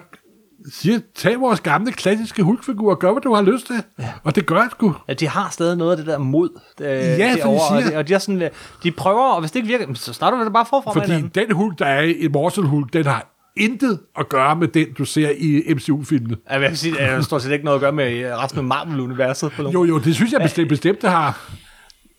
[0.72, 3.76] siger, tag vores gamle klassiske hulkfigur og gør, hvad du har lyst til.
[4.00, 4.10] Ja.
[4.24, 4.96] Og det gør jeg sgu.
[5.08, 6.50] Ja, de har stadig noget af det der mod
[6.82, 7.90] øh, ja, som de og, siger.
[7.92, 8.50] de, og de, er sådan, øh,
[8.84, 11.14] de prøver, og hvis det ikke virker, så starter vi da bare forfra med Fordi
[11.16, 11.48] hinanden.
[11.48, 15.06] den hulk, der er i Immortal Hulk, den har intet at gøre med den, du
[15.06, 16.38] ser i MCU-filmene.
[16.50, 19.52] Jeg vil sige, det stort set ikke noget at gøre med øh, resten af Marvel-universet.
[19.60, 21.52] Jo, jo, det synes jeg bestemt, bestemt det har.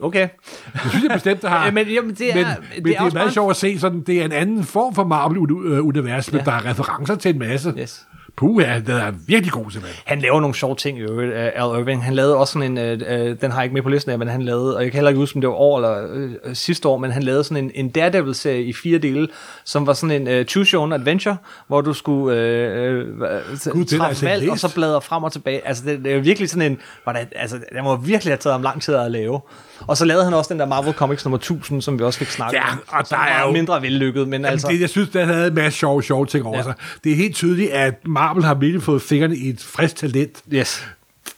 [0.01, 0.29] Okay.
[0.73, 1.65] Det synes jeg bestemt, det har.
[1.67, 4.01] Ja, men, jamen, det er, men, det men det er, meget sjovt at se, sådan,
[4.01, 6.45] det er en anden form for Marvel-univers, men Ja.
[6.45, 7.75] der er referencer til en masse.
[7.79, 8.07] Yes.
[8.39, 10.03] Puh, ja, det er virkelig god simpelthen.
[10.05, 12.05] Han laver nogle sjove ting i øvrigt, uh, Al Irving.
[12.05, 14.19] Han lavede også sådan en, uh, uh, den har jeg ikke med på listen af,
[14.19, 16.53] men han lavede, og jeg kan heller ikke huske, om det var år eller uh,
[16.53, 19.29] sidste år, men han lavede sådan en, en Daredevil-serie i fire dele,
[19.65, 21.37] som var sådan en uh, choose your own adventure,
[21.67, 25.33] hvor du skulle uh, uh, Gud, træffe altså valg, ikke og så bladre frem og
[25.33, 25.69] tilbage.
[25.69, 28.63] Altså, det, det er virkelig sådan en, hvordan, altså, den må virkelig have taget ham
[28.63, 29.41] lang tid at lave.
[29.87, 32.29] Og så lavede han også den der Marvel Comics nummer 1000, som vi også fik
[32.31, 32.79] snakket Ja, om.
[32.89, 34.69] og som der er jo- mindre vellykket, men Jamen, altså...
[34.69, 36.63] det, jeg synes, der havde en masse sjove, sjove ting over Ja.
[36.63, 36.75] sig.
[37.05, 40.43] Det er helt tydeligt, at Marvel har virkelig fået fingrene i et frisk talent.
[40.53, 40.87] Yes.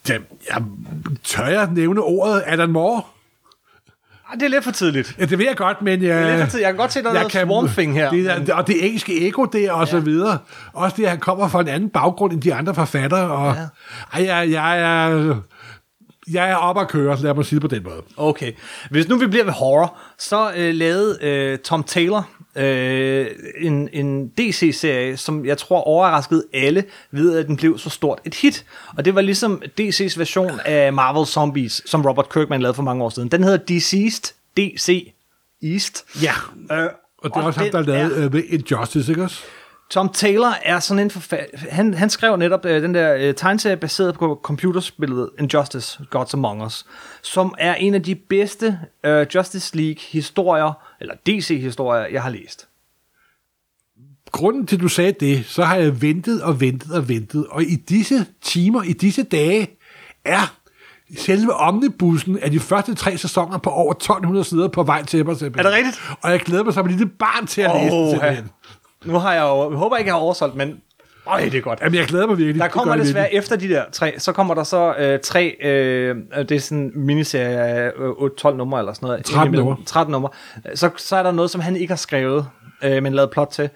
[0.08, 0.62] Jamen, jeg
[1.24, 3.02] tør jeg nævne ordet Alan Moore?
[4.32, 5.14] Ah, Det er lidt for tidligt.
[5.18, 6.16] Ja, det ved jeg godt, men jeg...
[6.22, 6.66] Det er lidt for tidligt.
[6.66, 8.10] Jeg kan godt se, der er noget Swamp Thing her.
[8.10, 9.90] Det, der, og det engelske ego der, og ja.
[9.90, 10.38] så videre.
[10.72, 13.30] Også det, at han kommer fra en anden baggrund end de andre forfattere.
[13.30, 13.60] Og, ja.
[14.18, 15.34] ej, jeg, jeg, er,
[16.32, 18.02] jeg er op at køre, lad mig sige det på den måde.
[18.16, 18.52] Okay.
[18.90, 23.26] Hvis nu vi bliver ved horror, så øh, lavede øh, Tom Taylor øh,
[23.60, 28.34] en, en DC-serie, som jeg tror overraskede alle ved, at den blev så stort et
[28.34, 28.64] hit.
[28.96, 33.04] Og det var ligesom DC's version af Marvel Zombies, som Robert Kirkman lavede for mange
[33.04, 33.28] år siden.
[33.28, 35.12] Den hedder Deceased DC
[35.62, 36.04] East.
[36.22, 36.32] Ja.
[36.76, 39.42] Øh, Og det er også ham, der lavede er- uh, Injustice, ikke også?
[39.90, 41.58] Tom Taylor er sådan en forfatter.
[41.70, 46.64] Han, han skrev netop øh, den der øh, tegneserie baseret på computerspillet Injustice, Gods Among
[46.64, 46.86] Us,
[47.22, 52.68] som er en af de bedste øh, Justice League-historier, eller DC-historier, jeg har læst.
[54.32, 57.62] Grunden til, at du sagde det, så har jeg ventet og ventet og ventet, og
[57.62, 59.78] i disse timer, i disse dage,
[60.24, 60.56] er
[61.18, 65.42] selve omnibussen af de første tre sæsoner på over 1200 sider på vej til mig.
[65.42, 66.00] Er det rigtigt?
[66.22, 68.50] Og jeg glæder mig som et lille barn til at læse den.
[69.04, 70.80] Nu har jeg jo, jeg håber ikke, jeg har oversolgt, men
[71.26, 71.78] øj, det er godt.
[71.82, 72.58] Jamen, jeg glæder mig virkelig.
[72.60, 73.38] Der Det kommer jeg desværre virkelig.
[73.38, 76.92] efter de der tre, så kommer der så øh, tre, øh, det er sådan en
[77.06, 77.90] miniserie af
[78.22, 79.24] øh, 12 numre eller sådan noget.
[79.24, 79.76] 13 Indimellem- numre.
[79.86, 80.28] 13 numre.
[80.74, 82.46] Så, så er der noget, som han ikke har skrevet,
[82.84, 83.70] øh, men lavet plot til.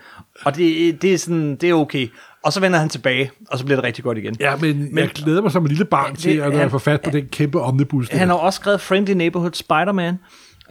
[0.44, 2.08] Og det, det, er sådan, det er okay.
[2.42, 4.36] Og så vender han tilbage, og så bliver det rigtig godt igen.
[4.40, 6.70] Ja, men, Men- jeg glæder mig som et lille barn det- til at han- jeg
[6.70, 8.08] får fat på den kæmpe omnibus.
[8.08, 10.18] Han har også skrevet Friendly Neighborhood Spider-Man,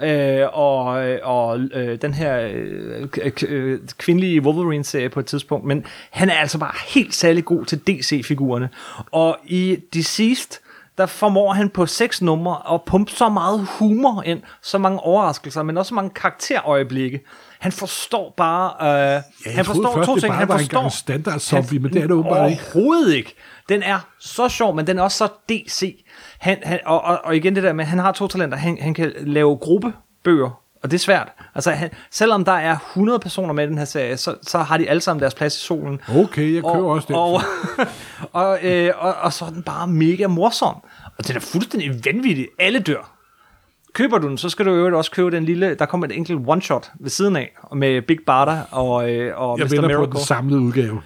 [0.01, 0.83] øh, og,
[1.23, 6.33] og øh, den her øh, k- øh, kvindelige Wolverine-serie på et tidspunkt, men han er
[6.35, 8.69] altså bare helt særlig god til DC-figurerne.
[9.11, 10.59] Og i Deceased,
[10.97, 15.63] der formår han på seks numre at pumpe så meget humor ind, så mange overraskelser,
[15.63, 17.21] men også så mange karakterøjeblikke.
[17.59, 18.73] Han forstår bare...
[19.15, 20.33] Øh, Ja, han forstår først, to ting.
[20.33, 22.63] Han en forstår, gang standard zombie, men det er det åbenbart ikke.
[22.75, 23.35] Overhovedet ikke.
[23.69, 26.05] Den er så sjov, men den er også så DC.
[26.43, 28.57] Han, han, og, og, og igen det der med, han har to talenter.
[28.57, 31.31] Han, han kan lave gruppebøger, og det er svært.
[31.55, 34.77] Altså, han, selvom der er 100 personer med i den her serie, så, så har
[34.77, 36.01] de alle sammen deres plads i solen.
[36.09, 37.15] Okay, jeg køber også den.
[37.15, 37.41] Og,
[38.41, 40.75] og, øh, og, og så er den bare mega morsom.
[41.17, 42.47] Og den er fuldstændig vanvittig.
[42.59, 43.13] Alle dør.
[43.93, 46.39] Køber du den, så skal du øvrigt også købe den lille, der kommer et enkelt
[46.47, 49.69] one-shot ved siden af, med Big Barda og, øh, og jeg Mr.
[49.69, 50.11] venter på Miracle.
[50.11, 51.01] den samlede udgave.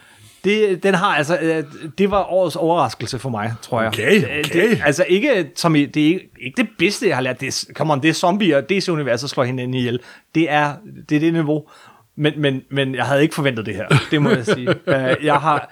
[0.47, 1.63] Det, den har altså, øh,
[1.97, 3.87] det var årets overraskelse for mig, tror jeg.
[3.87, 4.69] Okay, Det- okay.
[4.69, 7.39] Det, altså ikke, som i, det er ikke, ikke det bedste, jeg har lært.
[7.41, 9.99] Det er, come on, det er zombier, DC-universet slår hinanden ihjel.
[10.35, 10.73] Det er
[11.09, 11.63] det, er det niveau.
[12.15, 14.67] Men, men, men jeg havde ikke forventet det her, det må jeg sige.
[14.87, 15.71] Øh, jeg har,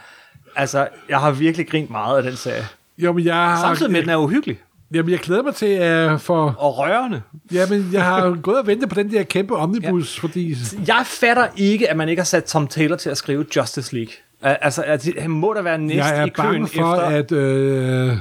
[0.56, 2.68] altså, jeg har virkelig grint meget af den serie.
[2.98, 4.58] Jo, men jeg har, Samtidig med, at den er uhyggelig
[4.94, 6.56] Jamen, jeg glæder mig til at for...
[6.60, 7.22] og rørende.
[7.52, 10.22] Jamen, jeg har gået og ventet på den der kæmpe omnibus, ja.
[10.22, 10.56] fordi...
[10.88, 14.14] Jeg fatter ikke, at man ikke har sat Tom Taylor til at skrive Justice League.
[14.46, 17.06] Al- Altså, at han må da være næst Jeg er i køen bange for, efter...
[17.06, 18.18] at, øh,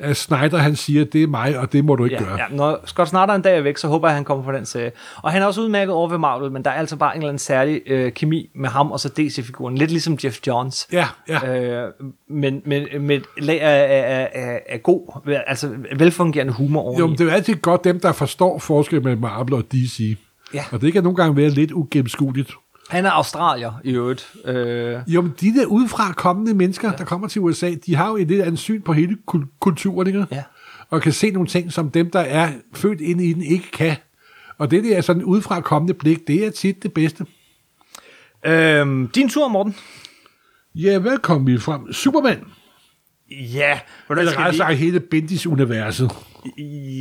[0.00, 2.36] at Snyder, han siger, det er mig, og det må du ikke Ja, gøre.
[2.38, 4.66] ja, når Scott Snyder en dag er væk, så håber jeg, han kommer på den
[4.66, 4.92] serie.
[5.22, 7.28] Og han er også udmærket over ved Marvel, men der er altså bare en eller
[7.28, 9.74] anden særlig øh, kemi med ham og så DC-figuren.
[9.78, 10.88] Lidt ligesom Jeff Johns.
[10.92, 11.58] Ja, ja.
[11.84, 11.92] Øh,
[12.30, 17.06] men men med et lag af, af, af, af god, altså velfungerende humor over Jo,
[17.06, 20.16] men det er jo altid godt dem, der forstår forskel mellem Marvel og DC.
[20.54, 20.64] Ja.
[20.72, 22.50] Og det kan nogle gange være lidt ugennemskueligt.
[22.88, 24.32] Han er australier i øvrigt.
[24.44, 26.96] Øh, Jo, men de der udefra kommende mennesker, ja.
[26.96, 30.06] der kommer til USA, de har jo et lidt andet syn på hele kul- kulturen,
[30.06, 30.26] ikke?
[30.30, 30.42] Ja.
[30.90, 33.96] Og kan se nogle ting, som dem, der er født ind i den, ikke kan.
[34.58, 37.26] Og det der er sådan udefra kommende blik, det er tit det bedste.
[38.46, 39.76] øh, din tur, Morten.
[40.74, 41.92] Ja, velkommen vi frem.
[41.92, 42.44] Superman.
[43.30, 44.74] Ja, hvordan Eller skal vi...
[44.74, 46.10] hele Bendis-universet.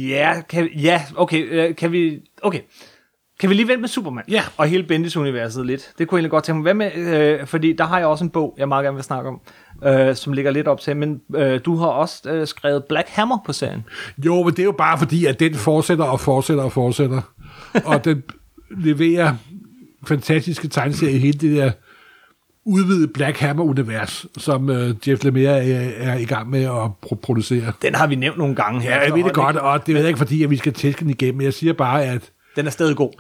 [0.10, 2.20] Ja, kan, ja, okay, øh, kan vi...
[2.42, 2.60] Okay.
[3.40, 4.24] Kan vi lige vente med Superman?
[4.30, 4.44] Ja.
[4.58, 5.92] Og hele Bendis-universet lidt.
[5.98, 6.62] Det kunne jeg egentlig godt tænke mig.
[6.64, 9.30] Hvad med, øh, fordi der har jeg også en bog, jeg meget gerne vil snakke
[9.30, 9.42] om,
[9.86, 13.38] øh, som ligger lidt op til, men øh, du har også øh, skrevet Black Hammer
[13.46, 13.86] på serien.
[14.26, 17.22] Jo, men det er jo bare fordi, at den fortsætter og fortsætter og fortsætter.
[17.86, 18.24] og den
[18.78, 19.36] leverer
[20.08, 21.72] fantastiske tegneserier i hele det der
[22.66, 26.72] udvidede Black Hammer-univers, som øh, Jeff Lemire er, er i gang med at
[27.06, 27.72] pro- producere.
[27.82, 28.96] Den har vi nævnt nogle gange her.
[28.96, 31.00] Ja, jeg ved det godt, og det ved jeg ikke, fordi at vi skal tæske
[31.00, 31.42] den igennem.
[31.42, 32.32] Jeg siger bare, at?
[32.56, 33.12] Den er stadig god.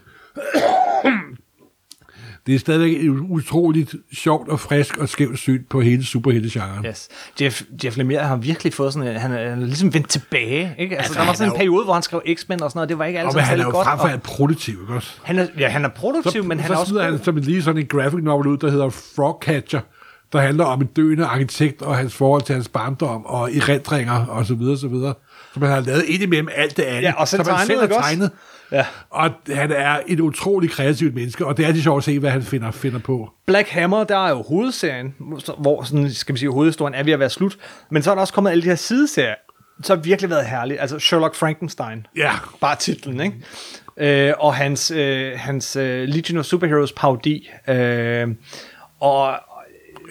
[2.47, 6.85] Det er stadigvæk et utroligt sjovt og frisk og skævt syn på hele superheltegenren.
[6.85, 7.07] Yes.
[7.41, 10.75] Jeff, Jeff Lemire har virkelig fået sådan en, han er, han er ligesom vendt tilbage.
[10.77, 10.97] Ikke?
[10.97, 12.89] Altså, Altså, der var sådan en jo- periode, hvor han skrev X-Men og sådan noget.
[12.89, 13.87] Det var ikke altid men han er særlig jo godt.
[13.87, 15.11] frem for alt produktiv, ikke også?
[15.23, 17.01] han er, ja, han er produktiv, men han så er også god.
[17.01, 19.79] han som lige sådan en graphic novel ud, der hedder Frogcatcher,
[20.33, 24.45] der handler om en døende arkitekt og hans forhold til hans barndom og erindringer og
[24.45, 25.13] så videre, så videre.
[25.53, 27.01] Som han har lavet ind imellem alt det andet.
[27.01, 28.29] Ja, og så han tegnet, selv har ikke også?
[28.71, 28.85] Ja.
[29.09, 32.29] Og han er et utroligt kreativt menneske, og det er altid sjovt at se, hvad
[32.29, 33.29] han finder, finder på.
[33.45, 35.15] Black Hammer, der er jo hovedserien,
[35.57, 37.57] hvor sådan, skal man sige, hovedhistorien er ved at være slut.
[37.91, 39.35] Men så er der også kommet alle de her sideserier,
[39.83, 40.81] så har virkelig været herligt.
[40.81, 42.07] Altså Sherlock Frankenstein.
[42.17, 42.31] Ja.
[42.61, 44.27] Bare titlen, ikke?
[44.29, 47.49] Øh, og hans, øh, hans øh, Legion of Superheroes parodi.
[47.67, 48.27] Øh,
[48.99, 49.33] og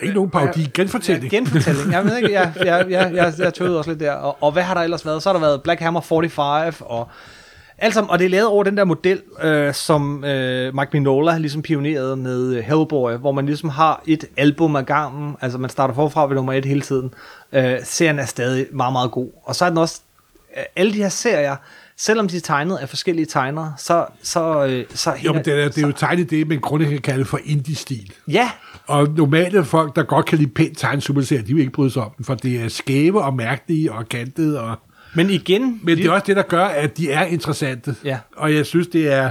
[0.03, 1.33] Ikke nogen parodi, genfortælling.
[1.33, 1.93] Ja, genfortælling.
[1.93, 4.13] Jeg ved ikke, jeg, jeg, jeg, jeg, jeg tøvede også lidt der.
[4.13, 5.23] Og, og hvad har der ellers været?
[5.23, 7.09] Så har der været Black Hammer 45, og
[7.79, 11.33] alt sammen, og det er lavet over den der model, øh, som øh, Mike Mignola
[11.33, 15.59] har ligesom pioneret med øh, Hellboy, hvor man ligesom har et album ad gangen, altså
[15.59, 17.15] man starter forfra ved nummer et hele tiden.
[17.53, 19.29] Øh, serien er stadig meget, meget god.
[19.45, 20.01] Og så er den også,
[20.57, 21.57] øh, alle de her serier
[21.97, 25.69] selvom de er tegnet af forskellige tegnere, så, så, øh, så Jo, men det er,
[25.69, 28.13] det er jo tegnet det, man grundlæggende kan kalde for indie-stil.
[28.29, 28.51] Ja,
[28.87, 32.03] Og normale folk, der godt kan lide pænt tegnet superserier, de vil ikke bryde sig
[32.03, 34.61] om den, for det er skæve og mærkelige og kantede.
[34.61, 34.79] Og...
[35.17, 35.81] men igen...
[35.83, 37.95] Men det er også det, der gør, at de er interessante.
[38.05, 38.19] Ja.
[38.37, 39.31] Og jeg synes, det er...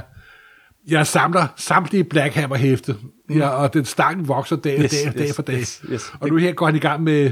[0.87, 2.95] Jeg samler samtlige Black Hammer hæfte,
[3.29, 4.83] ja, og den stang vokser dag, Mm.
[4.83, 5.59] Yes, dag, dag yes, for dag.
[5.59, 6.13] yes, yes.
[6.19, 7.31] Og nu her går han i gang med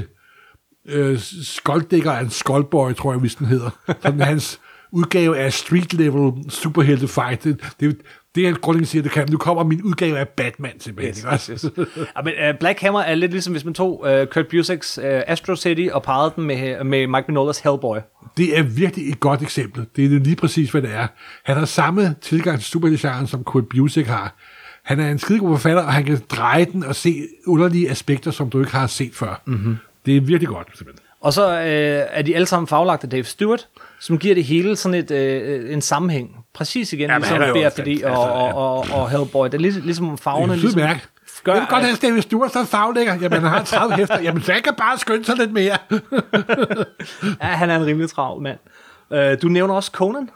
[0.88, 3.70] øh, Skolddækker and Skullboy, tror jeg, hvis den hedder.
[4.02, 4.60] Sådan hans
[4.92, 7.44] udgave af street level superhelte fight.
[7.44, 7.96] Det, det,
[8.34, 9.28] det er grundlæggende siger, det kan.
[9.30, 11.32] Nu kommer min udgave af Batman simpelthen.
[11.32, 11.88] Yes, yes, yes.
[12.16, 15.04] ja, men, uh, Black Hammer er lidt ligesom, hvis man tog uh, Kurt Busicks uh,
[15.04, 17.98] Astro City og parrede den med, med Mike Mignola's Hellboy.
[18.36, 19.86] Det er virkelig et godt eksempel.
[19.96, 21.06] Det er lige præcis, hvad det er.
[21.44, 24.34] Han har samme tilgang til superheltegenren, som Kurt Busiek har.
[24.84, 28.50] Han er en skidegod forfatter, og han kan dreje den og se underlige aspekter, som
[28.50, 29.42] du ikke har set før.
[29.44, 29.56] Mhm.
[29.56, 29.76] Mm-hmm.
[30.06, 31.04] Det er virkelig godt, simpelthen.
[31.20, 31.62] Og så uh,
[32.18, 33.68] er de alle sammen faglagt af Dave Stewart,
[34.04, 35.10] som giver det hele sådan et,
[35.66, 36.30] uh, en sammenhæng.
[36.54, 38.16] Præcis igen, Jamen, ligesom BFD og, altså, ja.
[38.52, 39.46] og, og, og Hellboy.
[39.46, 40.80] Det er ligesom, ligesom farverne er ligesom
[41.44, 43.14] gør, Jeg vil godt at- have David Stewart som faglægger.
[43.14, 44.20] Jamen, han har 30 hæfter.
[44.20, 45.76] Jamen, så han kan bare skynde sig lidt mere.
[47.42, 48.58] Ja, han er en rimelig travl mand.
[49.10, 50.28] Uh, du nævner også Conan.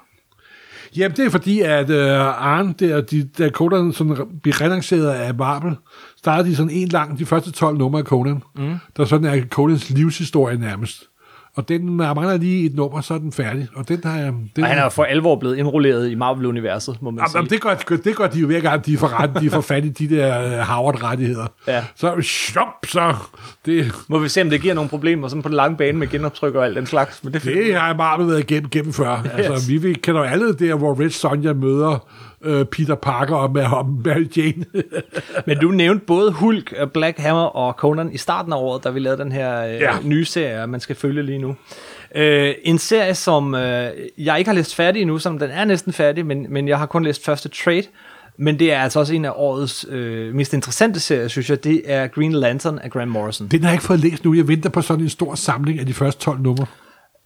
[0.97, 5.35] Jamen, det er fordi, at uh, Arne, der, de, da Conan sådan blev relanceret af
[5.35, 5.77] Marvel,
[6.19, 8.75] startede de sådan en lang, de første 12 numre af Conan, mm.
[8.97, 11.05] der sådan er Conans livshistorie nærmest.
[11.59, 13.69] Og den der mangler lige et nummer, så er den færdig.
[13.75, 14.33] Og den har jeg...
[14.57, 17.39] Den, Og han er for alvor blevet indrulleret i Marvel-universet, må man Jamen, sige.
[17.39, 19.85] jamen, det, gør, det gør de jo hver gang, de får, ret, de får fat
[19.85, 21.47] i de der uh, Howard-rettigheder.
[21.67, 21.85] Ja.
[21.97, 23.15] Så shop, så...
[23.67, 26.09] Det, Må vi se, om det giver nogle problemer sådan på den lange bane med
[26.09, 27.25] genoptryk og alt den slags.
[27.25, 29.23] Men det, det har Marvel været igennem, gennem før.
[29.39, 29.47] Yes.
[29.47, 32.09] Altså, vi, vi kender jo alle der, hvor Red Sonja møder
[32.47, 34.65] uh, Peter Parker og, Ma- og Mary Jane.
[35.47, 38.91] Men du nævnte både Hulk, øh, Black Hammer og Conan i starten af året, da
[38.91, 39.91] vi lavede den her øh, ja.
[40.05, 41.57] nye serie, man skal følge lige nu.
[42.15, 45.93] Øh, en serie, som øh, jeg ikke har læst færdig endnu, som den er næsten
[45.93, 47.85] færdig, men, men jeg har kun læst første trade.
[48.41, 51.65] Men det er altså også en af årets øh, mest interessante serier, synes jeg.
[51.65, 53.49] Det er Green Lantern af Grant Morrison.
[53.49, 54.35] Den har jeg ikke fået læst nu.
[54.35, 56.67] Jeg venter på sådan en stor samling af de første 12 numre.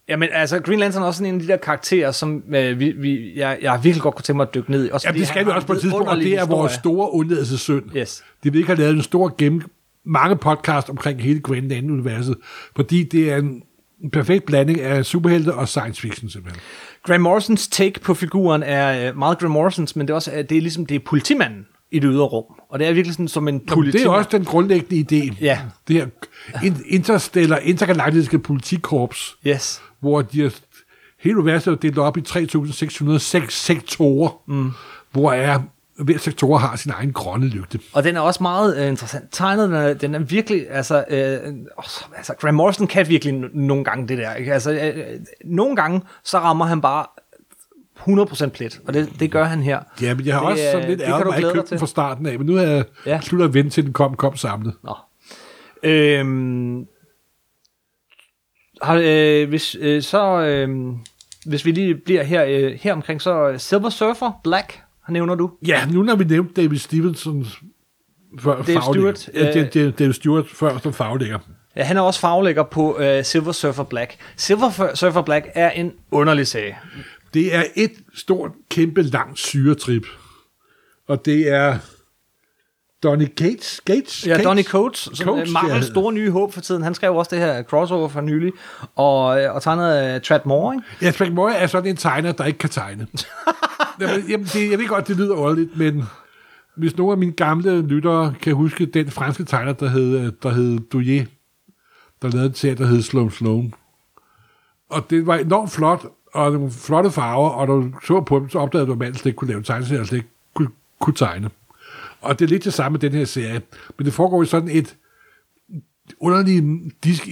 [0.08, 2.92] Jamen altså, Green Lantern er også sådan en af de der karakterer, som øh, vi,
[2.98, 4.90] vi, jeg, jeg virkelig godt kunne tænke mig at dykke ned i.
[4.90, 6.78] Også Ja, det skal vi også på et tidspunkt, og det er vores historie.
[6.94, 7.82] store undladelsessynd.
[7.96, 8.24] Yes.
[8.44, 9.62] Det vi ikke har lavet en stor gennem
[10.06, 12.34] mange podcast omkring hele Green Lantern-universet,
[12.76, 13.62] fordi det er en
[14.04, 16.62] en perfekt blanding af superhelte og science fiction simpelthen.
[17.06, 20.56] Grant Morrisons take på figuren er øh, meget Grant Morrisons, men det er også det
[20.56, 22.44] er ligesom det er politimanden i det ydre rum.
[22.70, 23.92] Og det er virkelig sådan som en politimand.
[24.04, 25.36] det er også den grundlæggende idé.
[25.40, 25.58] Ja.
[25.88, 26.06] Det her
[26.64, 29.82] in- interstellar, intergalaktiske politikorps, Yes.
[30.02, 30.50] Hvor de er,
[31.20, 34.70] hele universet er delt op i 3.606 sektorer, mm.
[35.12, 35.58] hvor er,
[35.98, 37.80] hver sektor har sin egen grønne lygte.
[37.92, 39.68] Og den er også meget øh, interessant tegnet.
[39.68, 41.38] Den er, den er virkelig, altså, øh,
[42.16, 44.34] altså, Grant Morrison kan virkelig n- nogle gange det der.
[44.34, 44.52] Ikke?
[44.54, 45.04] Altså, øh, øh,
[45.44, 47.06] nogle gange, så rammer han bare
[48.00, 49.80] 100% plet, og det, det gør han her.
[50.02, 51.86] Ja, men jeg har Det, også sådan øh, lidt ærget mig, dig købte den fra
[51.86, 53.10] starten af, men nu har jeg Ja.
[53.10, 53.20] ja.
[53.20, 54.74] sluttet at vente til den kom, kom samlet.
[54.84, 54.94] Nå.
[55.82, 56.86] Øhm,
[58.82, 60.68] har, øh, hvis, øh, så, øh,
[61.46, 65.50] hvis vi lige bliver her, øh, her omkring, så øh, Silver Surfer, Black, nævner du.
[65.66, 67.46] Ja, nu når vi nævnte David Stevenson
[68.40, 69.14] før Dave faglægger.
[69.14, 71.38] Stewart, Ja, Dave, Dave, Dave Stewart før som faglægger.
[71.76, 74.16] Ja, han er også faglægger på øh, Silver Surfer Black.
[74.36, 76.78] Silver Surfer Black er en underlig sag.
[77.34, 80.06] Det er et stort, kæmpe, langt syretrip.
[81.08, 81.78] Og det er
[83.02, 83.80] Donny Gates.
[83.84, 84.26] Gates?
[84.26, 84.44] Ja, Gates?
[84.44, 85.90] Donny Coates, som Coates, Marvels ja.
[85.90, 86.82] store nye håb for tiden.
[86.82, 88.52] Han skrev også det her crossover for nylig,
[88.96, 90.86] og, øh, og tegnede uh, Trad Moore, ikke?
[91.02, 93.06] Ja, Frank Moore er sådan en tegner, der ikke kan tegne.
[94.00, 96.04] jamen, jamen, det, jeg ved godt, det lyder underligt, men
[96.76, 100.50] hvis nogle af mine gamle lyttere kan huske den franske tegner, der hed, øh, der
[100.50, 101.28] hed Douillet,
[102.22, 103.74] der lavede en serie, der hed Sloan Sloan.
[104.90, 108.50] Og det var enormt flot, og nogle flotte farver, og når du så på dem,
[108.50, 110.68] så opdagede du, at man slet ikke kunne lave tegneserier, og slet ikke kunne,
[111.00, 111.50] kunne tegne.
[112.22, 113.62] Og det er lidt det samme med den her serie,
[113.98, 114.96] men det foregår i sådan et
[116.20, 116.58] underlig,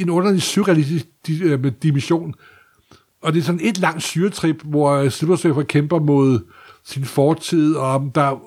[0.02, 1.06] en underlig surrealistisk
[1.42, 2.34] øh, dimension,
[3.22, 6.40] og det er sådan et langt syretrip, hvor Silver Surfer kæmper mod
[6.84, 8.40] sin fortid, og der er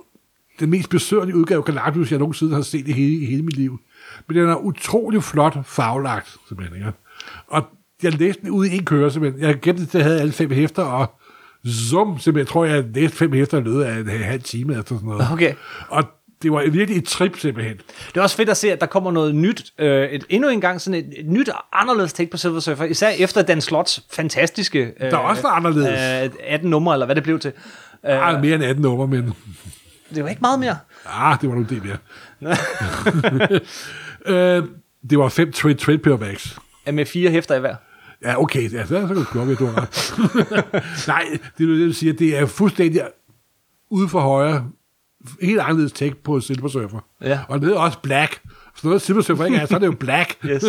[0.59, 3.57] den mest besøgende udgave af Galactus, jeg nogensinde har set i hele, i hele mit
[3.57, 3.79] liv.
[4.27, 6.77] Men den er utrolig flot faglagt, simpelthen.
[6.77, 6.91] Ikke?
[7.47, 7.65] Og
[8.03, 9.41] jeg læste den ud i en køre, simpelthen.
[9.41, 11.19] Jeg gættede, at jeg havde alle fem hæfter, og
[11.67, 12.39] zoom, simpelthen.
[12.39, 15.31] Jeg tror, jeg læste fem hæfter i løbet af en halv time, efter sådan noget.
[15.31, 15.53] Okay.
[15.89, 16.03] Og
[16.43, 17.77] det var virkelig et trip, simpelthen.
[18.07, 20.61] Det er også fedt at se, at der kommer noget nyt, øh, et, endnu en
[20.61, 24.01] gang sådan et, et nyt og anderledes take på Silver Surfer, især efter Dan Slots
[24.11, 26.25] fantastiske øh, Der også var anderledes.
[26.25, 27.51] øh, 18 numre, eller hvad det blev til.
[28.05, 29.33] Øh, Ah, mere end 18 nummer, men...
[30.15, 30.77] det var ikke meget mere.
[31.05, 32.55] Ah, det var nu det, ja.
[34.33, 34.63] øh,
[35.09, 36.57] det var fem trade, trade paperbacks.
[36.87, 37.75] Øh, Med fire hæfter i hver.
[38.23, 40.13] Ja, okay, ja, så, så kan du at du har ret.
[41.07, 41.23] Nej,
[41.57, 43.01] det er det, du siger, det er fuldstændig
[43.89, 44.67] ude for højre,
[45.41, 46.99] helt anderledes take på Silver Surfer.
[47.21, 47.39] Ja.
[47.47, 48.41] Og det er også black.
[48.75, 50.37] Så noget Silver Surfer ikke er, så er det jo black.
[50.45, 50.63] Yes.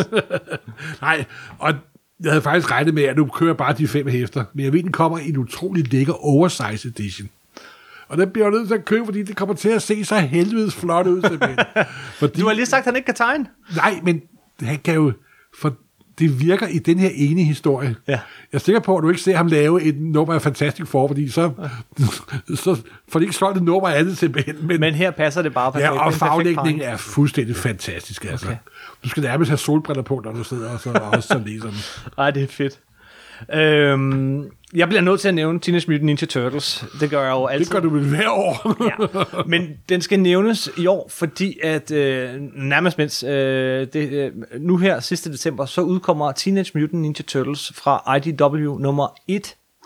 [1.03, 1.25] Nej,
[1.59, 1.75] og
[2.21, 4.83] jeg havde faktisk regnet med, at du kører bare de fem hæfter, men jeg ved,
[4.83, 7.29] den kommer i en utrolig lækker oversize edition.
[8.09, 10.17] Og den bliver jeg nødt til at købe, fordi det kommer til at se så
[10.19, 11.23] helvedes flot ud.
[12.19, 13.47] Fordi, Du har lige sagt, at han ikke kan tegne.
[13.77, 14.23] Nej, men
[14.61, 15.13] han kan jo...
[15.61, 15.75] For
[16.19, 17.95] det virker i den her ene historie.
[18.09, 18.13] Ja.
[18.13, 18.21] Jeg
[18.53, 21.29] er sikker på, at du ikke ser ham lave et nummer af Fantastic Four, fordi
[21.29, 21.51] så,
[22.65, 24.57] så får de ikke solgt et nummer af andet simpelthen.
[24.67, 25.95] Men, Men her passer det bare perfekt.
[25.95, 28.25] ja, og faglægningen er fuldstændig fantastisk.
[28.25, 28.47] Altså.
[28.47, 28.57] Okay.
[29.05, 31.67] Du skal nærmest have solbriller på, når du sidder og så, og også så læser
[31.67, 31.79] den.
[32.19, 32.81] Ej, det er fedt.
[33.55, 36.85] Øhm, jeg bliver nødt til at nævne Teenage Mutant Ninja Turtles.
[37.01, 37.65] Det gør jeg jo altid.
[37.65, 38.85] Det gør du vel hver år.
[38.85, 39.43] ja.
[39.47, 44.77] Men den skal nævnes i år, fordi at øh, nærmest mens øh, det, øh, nu
[44.77, 49.09] her sidste december, så udkommer Teenage Mutant Ninja Turtles fra IDW nummer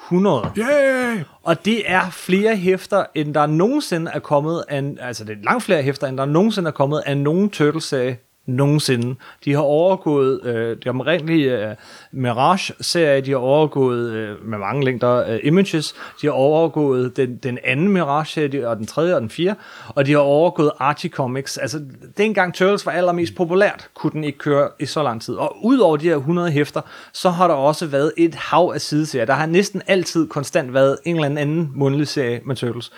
[0.08, 0.50] 100.
[0.58, 1.20] Yay!
[1.42, 5.64] Og det er flere hæfter, end der nogensinde er kommet af, altså det er langt
[5.64, 8.18] flere hæfter, end der nogensinde er kommet af nogen Turtles-serie
[8.48, 9.14] nogensinde.
[9.44, 11.74] De har overgået øh, de omrindelige øh,
[12.12, 17.58] Mirage-serie, de har overgået øh, med mange længder øh, Images, de har overgået den, den
[17.64, 19.58] anden Mirage-serie, og den tredje og den fjerde,
[19.88, 21.58] og de har overgået Archie Comics.
[21.58, 21.80] Altså,
[22.16, 25.34] dengang Turtles var allermest populært, kunne den ikke køre i så lang tid.
[25.34, 26.80] Og udover de her 100 hæfter,
[27.12, 29.26] så har der også været et hav af sideserier.
[29.26, 32.92] Der har næsten altid konstant været en eller anden mundlig serie med Turtles.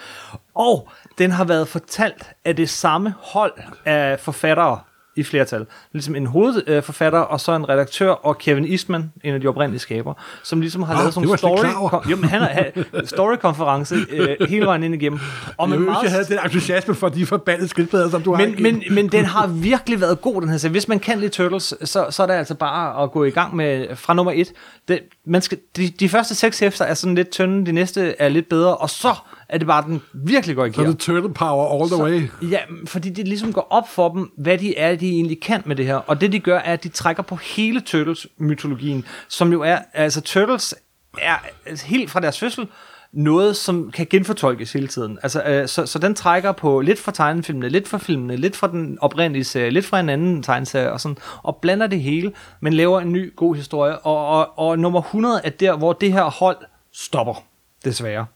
[0.54, 3.52] Og den har været fortalt af det samme hold
[3.84, 4.78] af forfattere
[5.16, 5.66] i flertal.
[5.92, 10.14] Ligesom en hovedforfatter, og så en redaktør, og Kevin Eastman, en af de oprindelige skaber,
[10.42, 12.64] som ligesom har Ah, lavet sådan en story, kom, jo, men han har
[13.04, 15.20] story-konference øh, hele vejen ind igennem.
[15.56, 18.46] Og Jeg meget jeg havde den entusiasme for de forbandede skildpadder, som du har.
[18.46, 20.70] men, men, men den har virkelig været god, den her serie.
[20.70, 23.56] Hvis man kan lide Turtles, så, så er det altså bare at gå i gang
[23.56, 24.52] med fra nummer et.
[24.88, 28.28] Det, man skal, de, de første seks hæfter er sådan lidt tynde, de næste er
[28.28, 29.14] lidt bedre, og så
[29.50, 30.92] er det bare, den virkelig går i så er gear.
[30.92, 32.50] det turtle power all the way.
[32.50, 35.76] Ja, fordi det ligesom går op for dem, hvad de er, de egentlig kan med
[35.76, 35.96] det her.
[35.96, 40.20] Og det de gør, er, at de trækker på hele Turtles-mytologien, som jo er, altså
[40.20, 40.74] Turtles
[41.18, 41.36] er
[41.66, 42.68] altså, helt fra deres fødsel,
[43.12, 45.18] noget, som kan genfortolkes hele tiden.
[45.22, 48.66] Altså, øh, så, så den trækker på lidt fra tegnefilmene, lidt fra filmene, lidt fra
[48.66, 52.72] den oprindelige serie, lidt fra en anden tegneserie, og, sådan, og blander det hele, men
[52.72, 53.98] laver en ny god historie.
[53.98, 56.56] Og, og, og nummer 100 er der, hvor det her hold
[56.92, 57.49] stopper
[57.84, 58.26] desværre.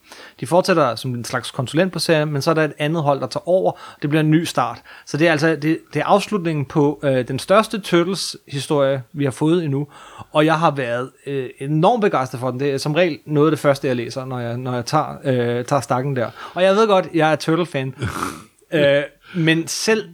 [0.40, 3.20] De fortsætter som en slags konsulent på serien, men så er der et andet hold,
[3.20, 3.72] der tager over.
[4.02, 4.82] Det bliver en ny start.
[5.06, 9.30] Så det er altså det, det er afslutningen på øh, den største Turtles-historie, vi har
[9.30, 9.86] fået endnu.
[10.32, 12.60] Og jeg har været øh, enormt begejstret for den.
[12.60, 15.16] Det er som regel noget af det første, jeg læser, når jeg, når jeg tager,
[15.24, 16.30] øh, tager stakken der.
[16.54, 17.94] Og jeg ved godt, jeg er Turtle-fan.
[18.74, 19.02] øh,
[19.34, 20.08] men selv,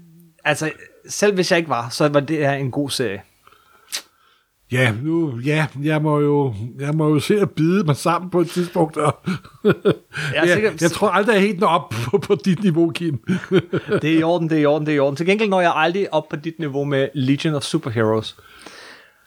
[0.44, 0.70] altså,
[1.09, 3.23] selv hvis jeg ikke var, så var det her en god serie.
[4.72, 8.40] Ja, nu, ja, jeg må jo, jeg må jo se at bide mig sammen på
[8.40, 8.97] et tidspunkt.
[8.97, 9.16] Og
[9.64, 9.74] Jeg
[10.34, 12.90] er jeg, sikker- jeg tror aldrig, jeg er helt når op på, på dit niveau,
[12.90, 13.18] Kim.
[14.02, 15.16] Det er i orden, det er i orden, det er i orden.
[15.16, 18.36] Til gengæld når jeg aldrig op på dit niveau med Legion of Superheroes.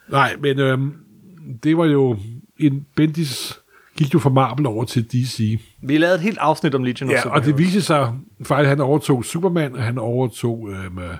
[0.08, 0.92] Nej, men øhm,
[1.64, 2.16] det var jo
[2.58, 3.60] en Bendis
[3.96, 5.60] gik jo fra Marvel over til DC.
[5.82, 7.46] Vi lavede et helt afsnit om Legion of Ja, og Superheroes.
[7.46, 8.12] det viste sig
[8.42, 11.16] faktisk, at han overtog Superman, og han overtog øhm, øh,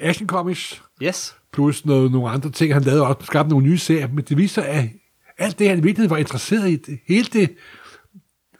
[0.00, 1.36] Action Comics, Yes.
[1.54, 2.74] Plus noget, nogle andre ting.
[2.74, 4.84] Han lavede også skabte nogle nye serier, men det viste sig, at
[5.38, 7.50] alt det, han i virkeligheden var interesseret i, det, hele det,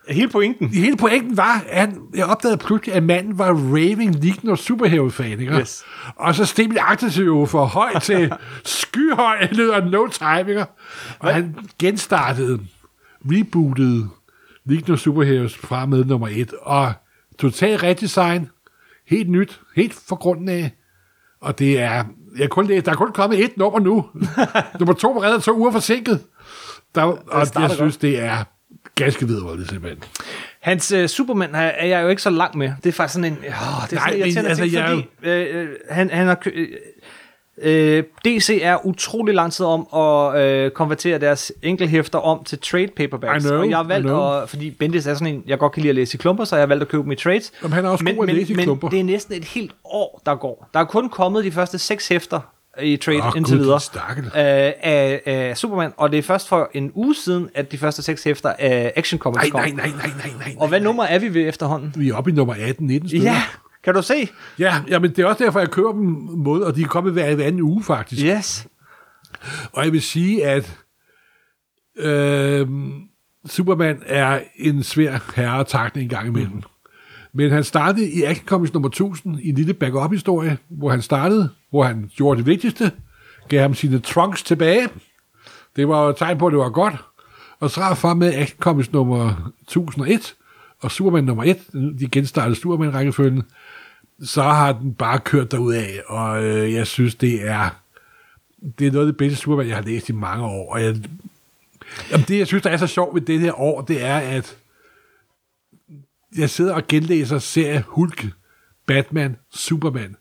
[0.09, 0.69] Hele pointen.
[0.69, 5.41] hele pointen var, at han, jeg opdagede pludselig, at manden var raving Legion of Superhero-fan,
[5.41, 5.53] ikke?
[5.53, 5.85] Yes.
[6.17, 8.33] Og så steg min aktie jo for højt til
[8.65, 9.37] skyhøj
[9.75, 10.65] af no time, ikke?
[11.19, 12.61] Og han genstartede,
[13.25, 14.09] rebootede
[14.91, 16.93] of Superheroes fra med nummer et, og
[17.39, 18.49] totalt redesign,
[19.07, 20.71] helt nyt, helt fra grunden af,
[21.41, 22.05] og det er,
[22.39, 24.05] jeg kun, læst- der er kun kommet et nummer nu.
[24.81, 26.21] nummer to var reddet to uger forsinket.
[26.95, 28.45] Der, og jeg synes, det er
[28.95, 30.03] ganske vidunderligt simpelthen.
[30.61, 32.73] Hans uh, Superman er, er jeg jo ikke så langt med.
[32.83, 33.39] Det er faktisk sådan en...
[33.39, 34.89] Oh, det er Nej, sådan men irriterende altså, ting, jeg-
[35.19, 36.39] fordi øh, øh, han, han har...
[36.55, 36.69] Øh,
[37.63, 42.89] øh, DC er utrolig lang tid om at øh, konvertere deres enkelhæfter om til trade
[42.97, 43.45] paperbacks.
[43.45, 44.43] I know, og jeg har valgt I know.
[44.43, 46.57] at, fordi Bendis er sådan en, jeg godt kan lide at læse i klumper, så
[46.57, 47.53] jeg har valgt at købe dem i trades.
[47.63, 48.89] Jamen, han er også men, god at men, læse i men klumper.
[48.89, 50.69] det er næsten et helt år, der går.
[50.75, 52.41] Der er kun kommet de første seks hæfter
[52.83, 53.81] i trade Åh, indtil videre
[54.25, 58.03] øh, af, af Superman, og det er først for en uge siden, at de første
[58.03, 59.61] seks hæfter af Action Comics Nej, kom.
[59.61, 60.55] nej, nej, nej, nej, nej.
[60.59, 61.95] Og hvad nummer er vi ved efterhånden?
[61.97, 63.31] Vi er oppe i nummer 18-19 stykker.
[63.31, 63.43] Ja,
[63.85, 64.29] kan du se?
[64.59, 66.03] Ja, jamen, det er også derfor, jeg køber dem
[66.37, 68.27] mod, og de er kommet hver, hver anden uge, faktisk.
[68.27, 68.67] Yes.
[69.73, 70.79] Og jeg vil sige, at
[71.97, 72.69] øh,
[73.47, 76.55] Superman er en svær herretakning en gang imellem.
[76.55, 76.63] Mm.
[77.33, 81.51] Men han startede i Action Comics nummer 1000 i en lille backup-historie, hvor han startede,
[81.71, 82.93] hvor han gjorde det vigtigste,
[83.49, 84.89] gav ham sine trunks tilbage,
[85.77, 86.95] Det var et tegn på, at det var godt.
[87.61, 90.35] Og så er fra med Action Comics nummer 1001,
[90.81, 91.59] og Superman nummer 1,
[91.99, 93.43] de genstartede Superman-rækkefølgen,
[94.25, 97.71] så har den bare kørt af, og øh, jeg synes, det er
[98.79, 100.97] det er noget af det bedste Superman, jeg har læst i mange år, og jeg,
[102.11, 104.57] jamen det, jeg synes, der er så sjovt ved det her år, det er, at
[106.37, 108.27] jeg sidder og genlæser serie Hulk,
[108.87, 110.17] Batman, Superman.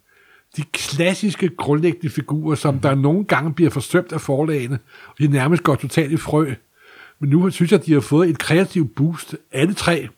[0.57, 5.63] De klassiske grundlæggende figurer, som der nogle gange bliver forsømt af forlagene, og de nærmest
[5.63, 6.53] går totalt i frø.
[7.19, 10.09] Men nu synes jeg, at de har fået et kreativt boost, alle tre.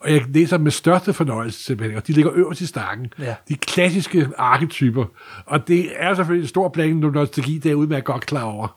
[0.00, 3.12] Og jeg læser med største fornøjelse simpelthen, og de ligger øverst i stakken.
[3.18, 3.34] Ja.
[3.48, 5.04] De klassiske arketyper.
[5.46, 8.76] Og det er selvfølgelig en stor blanding af nostalgi, det er udmærket godt klar over.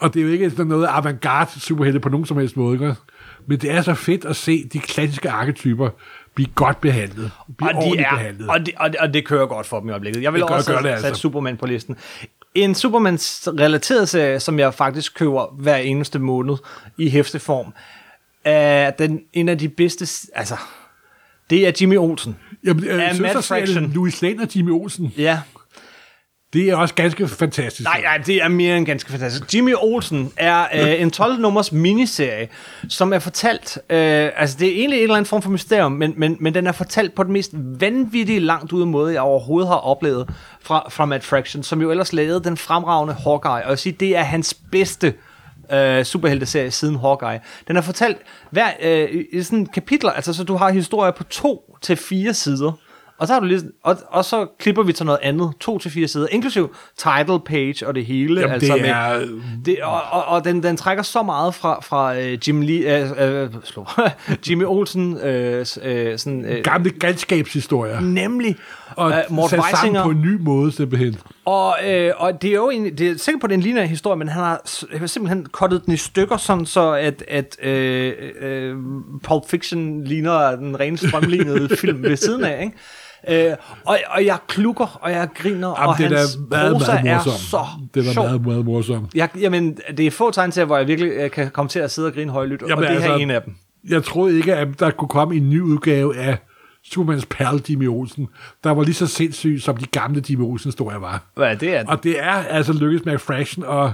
[0.00, 2.94] Og det er jo ikke sådan noget avantgarde superhelte på nogen som helst måde, ikke?
[3.46, 5.90] Men det er så fedt at se de klassiske arketyper
[6.34, 7.30] blive godt behandlet.
[7.58, 8.48] Blive Og, de er, behandlet.
[8.48, 10.22] og, det, og, det, og det kører godt for dem i øjeblikket.
[10.22, 11.06] Jeg vil Det gør- også gør det altså.
[11.06, 11.96] sat Superman på listen.
[12.54, 16.56] En Superman-relateret serie, som jeg faktisk køber hver eneste måned
[16.98, 17.72] i hæfteform,
[18.48, 20.28] er den, en af de bedste...
[20.34, 20.56] Altså,
[21.50, 22.36] det er Jimmy Olsen.
[22.64, 23.92] Jamen, øh, Matt søsterserien Fraction.
[23.92, 25.40] Louis Lane og Jimmy Olsen, Ja,
[26.52, 27.84] det er også ganske fantastisk.
[27.84, 29.54] Nej, nej, det er mere end ganske fantastisk.
[29.54, 32.48] Jimmy Olsen er øh, en 12-nummers miniserie,
[32.88, 33.78] som er fortalt...
[33.90, 36.66] Øh, altså, det er egentlig en eller anden form for mysterium, men, men, men den
[36.66, 40.30] er fortalt på den mest vanvittige langt ude måde, jeg overhovedet har oplevet
[40.62, 43.50] fra, fra Matt Fraction, som jo ellers lavede den fremragende Hawkeye.
[43.50, 45.14] Og jeg vil sige, det er hans bedste
[45.72, 47.40] øh, superhelteserie siden Hawkeye.
[47.68, 48.18] Den er fortalt
[48.50, 52.34] hver, øh, i- i sådan kapitler, altså så du har historier på to til fire
[52.34, 52.72] sider,
[53.18, 55.90] og så, har du lige, og, og så klipper vi til noget andet, to til
[55.90, 58.40] fire sider, inklusiv title page og det hele.
[58.40, 59.26] Jamen, altså det med, er-
[59.64, 63.54] det, og, og, og den, den trækker så meget fra, fra uh, Jim Lee, uh,
[63.56, 63.86] uh, slå,
[64.48, 65.64] Jimmy Olsen, uh, uh,
[66.16, 68.00] sådan, uh, Gamle galskabshistorier.
[68.00, 68.56] nemlig,
[68.96, 71.16] Og uh, Mort sat sammen Weisinger, på en ny måde, simpelthen.
[71.44, 73.88] og, øh, og det er jo egentlig, det er sikkert på, at det er en
[73.88, 74.60] historie, men han har
[75.06, 78.76] simpelthen kottet den i stykker, sådan så at, at øh, øh,
[79.22, 82.76] Pulp Fiction ligner den rene strømlignede film ved siden af, ikke?
[83.28, 83.52] Øh,
[83.84, 87.18] og, og jeg klukker, og jeg griner, Jamen, og det hans meget, prosa meget er
[87.30, 87.64] så
[87.94, 88.24] det var sjov.
[88.24, 89.14] meget, meget morsomt.
[89.14, 91.90] Jeg, jamen, det er få tegn til, hvor jeg virkelig øh, kan komme til at
[91.90, 93.54] sidde og grine højlydt, og Jamen, det her altså- er en af dem.
[93.88, 96.36] Jeg troede ikke, at der kunne komme en ny udgave af
[96.84, 98.28] Supermans perle Jimmy Olsen,
[98.64, 101.22] der var lige så sindssyg, som de gamle Jimmy Olsen-historier var.
[101.34, 103.90] Hvad det er Og det er altså lykkedes med Fraction at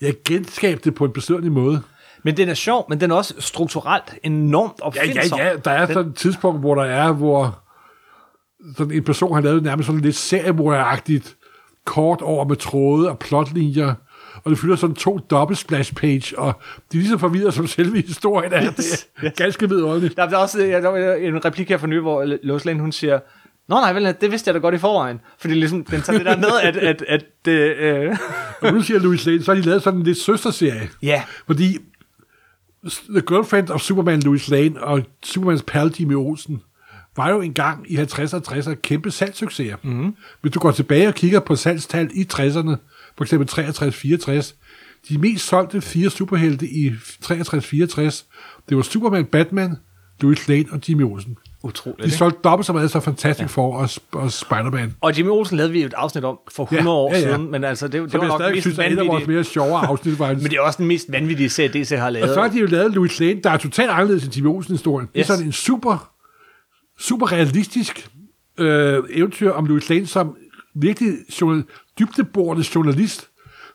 [0.00, 1.82] jeg genskabe det på en besøgende måde.
[2.22, 5.38] Men den er sjov, men den er også strukturelt enormt Ja, opfindsom.
[5.38, 5.56] ja, ja.
[5.56, 7.58] Der er sådan et tidspunkt, hvor der er, hvor
[8.76, 11.36] sådan en person har lavet nærmest sådan lidt seriemorderagtigt
[11.84, 13.94] kort over med tråde og plotlinjer,
[14.44, 16.52] og det fylder sådan to dobbelt splash page, og
[16.92, 18.70] de er lige så forvirret som selve historien er.
[18.70, 20.16] Det er ganske vidunderligt.
[20.16, 22.92] Der er også ja, der var en replik her for ny, hvor Lois Lane, hun
[22.92, 23.18] siger,
[23.68, 25.20] Nå nej, vel, det vidste jeg da godt i forvejen.
[25.38, 28.16] Fordi ligesom, den tager det der med, at, at, at det, øh,
[28.60, 30.88] Og nu siger Louis Lane, så har de lavet sådan en lidt søsterserie.
[31.02, 31.78] ja, Fordi
[33.10, 36.62] The Girlfriend of Superman Louis Lane og Supermans pal Jimmy Olsen
[37.20, 39.76] var jo engang i 50'erne og 60'erne kæmpe salgssucceser.
[39.82, 40.14] Mm.
[40.40, 42.76] Hvis du går tilbage og kigger på salgstal i 60'erne,
[43.16, 43.48] for eksempel
[44.40, 44.54] 63-64,
[45.08, 46.90] de mest solgte fire superhelte i
[47.24, 48.24] 63-64,
[48.68, 49.76] det var Superman, Batman,
[50.20, 51.36] Louis Lane og Jimmy Olsen.
[51.62, 52.04] utroligt.
[52.04, 53.46] De solgte dobbelt så meget som Fantastic ja.
[53.46, 54.94] Four og, og Spider-Man.
[55.00, 57.24] Og Jimmy Olsen lavede vi jo et afsnit om for 100 Ja, år ja, ja.
[57.24, 59.34] siden, men altså, det, det Som var nok mest synes er et af vores vanvittige.
[59.34, 60.42] mere sjovere afsnit, faktisk.
[60.44, 62.28] Men det er også den mest vanvittige serie, DC har lavet.
[62.28, 65.06] Og så har de jo lavet Louis Lane, der er totalt anderledes end Jimmy Olsen-historien.
[65.08, 65.12] Yes.
[65.12, 66.09] Det er sådan en super,
[67.00, 68.08] super realistisk
[68.58, 70.36] øh, eventyr om Louis Lane som
[70.74, 71.64] virkelig journal,
[71.98, 73.26] dybdeborende journalist.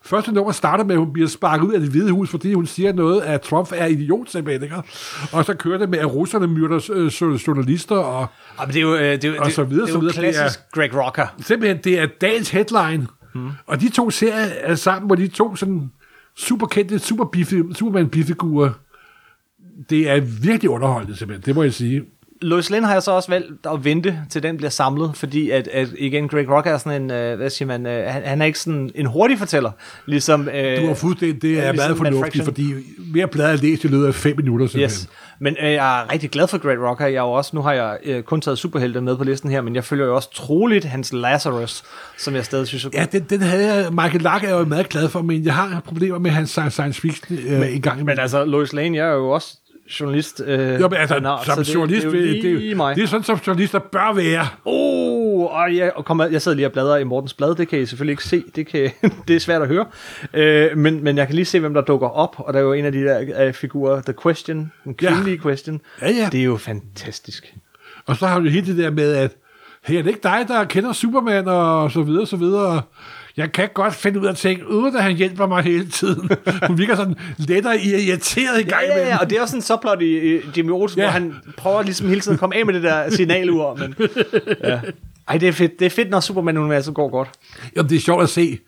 [0.04, 2.66] Første nummer starter med, at hun bliver sparket ud af det hvide hus, fordi hun
[2.66, 4.72] siger noget, at Trump er idiot, simpelthen.
[5.32, 7.06] Og så kører det med, at russerne myrder øh,
[7.46, 8.26] journalister, og
[8.60, 9.98] Ja, men det er jo, øh, det er, jo- Og så videre, det er så
[9.98, 10.12] jo videre.
[10.22, 11.26] Det er- klassisk Greg Rocker.
[11.40, 13.06] simpelthen, det er dagens headline.
[13.34, 13.48] Mm.
[13.66, 15.90] Og de to serier er sammen, hvor de to sådan
[16.36, 17.24] super kendte super
[17.74, 18.70] Superman-bifigurer,
[19.90, 21.46] det er virkelig underholdende, simpelthen.
[21.46, 22.02] Det må jeg sige.
[22.42, 25.68] Lois Lane har jeg så også valgt at vente, til den bliver samlet, fordi at,
[25.68, 28.46] at igen, Greg Rocker er sådan en, øh, hvad siger man, øh, han, han er
[28.46, 29.70] ikke sådan en hurtig fortæller,
[30.06, 30.48] ligesom...
[30.48, 32.72] Øh, Du har fuldstændig, det er ligesom meget fornuftigt, fordi
[33.14, 35.00] mere blad er læst i løbet af fem minutter, simpelthen.
[35.02, 35.08] Yes.
[35.40, 37.06] Men øh, jeg er rigtig glad for Greg Rocker.
[37.06, 39.60] Jeg er jo også, nu har jeg øh, kun taget superhelte med på listen her,
[39.60, 41.82] men jeg følger jo også troligt hans Lazarus,
[42.18, 42.88] som jeg stadig synes er.
[42.94, 45.54] Ja, den, den havde jeg, Michael Lack er jeg jo meget glad for, men jeg
[45.54, 48.20] har problemer med hans sci- science fiction øh, en gang Men imellem.
[48.22, 49.56] altså, Lois Lane, jeg er jo også
[50.00, 50.42] journalist.
[50.46, 52.76] Øh, Jo, men altså, nå, som så journalist, det, det, er jo det, det, det,
[52.76, 52.96] mig.
[52.96, 54.46] det er sådan, som journalister bør være.
[54.64, 57.78] Oh, og jeg, og kom, jeg sidder lige og bladrer i Mortens blad, det kan
[57.80, 58.90] I selvfølgelig ikke se, det, kan,
[59.28, 59.86] det er svært at høre,
[60.34, 62.72] øh, men, men jeg kan lige se, hvem der dukker op, og der er jo
[62.72, 65.42] en af de der uh, figurer, The Question, den kvindelige ja.
[65.42, 66.28] Question, Ja, ja.
[66.32, 67.54] det er jo fantastisk.
[68.06, 69.32] Og så har du hele det der med, at
[69.84, 72.82] hey, er det ikke dig, der kender Superman, og så videre, så videre.
[73.36, 76.30] Jeg kan godt finde ud af at tænke, uden at han hjælper mig hele tiden.
[76.68, 79.58] Hun virker sådan lettere irriteret i gang Ja, ja, ja, og det er også sådan
[79.58, 81.04] en subplot i, i Jimmy Olsen, ja.
[81.04, 83.94] hvor han prøver ligesom hele tiden at komme af med det der signalur, men...
[84.64, 84.80] Ja.
[85.28, 85.78] Ej, det er fedt.
[85.78, 87.28] Det er fedt, når Superman-universet går godt.
[87.76, 88.58] Jamen, det er sjovt at se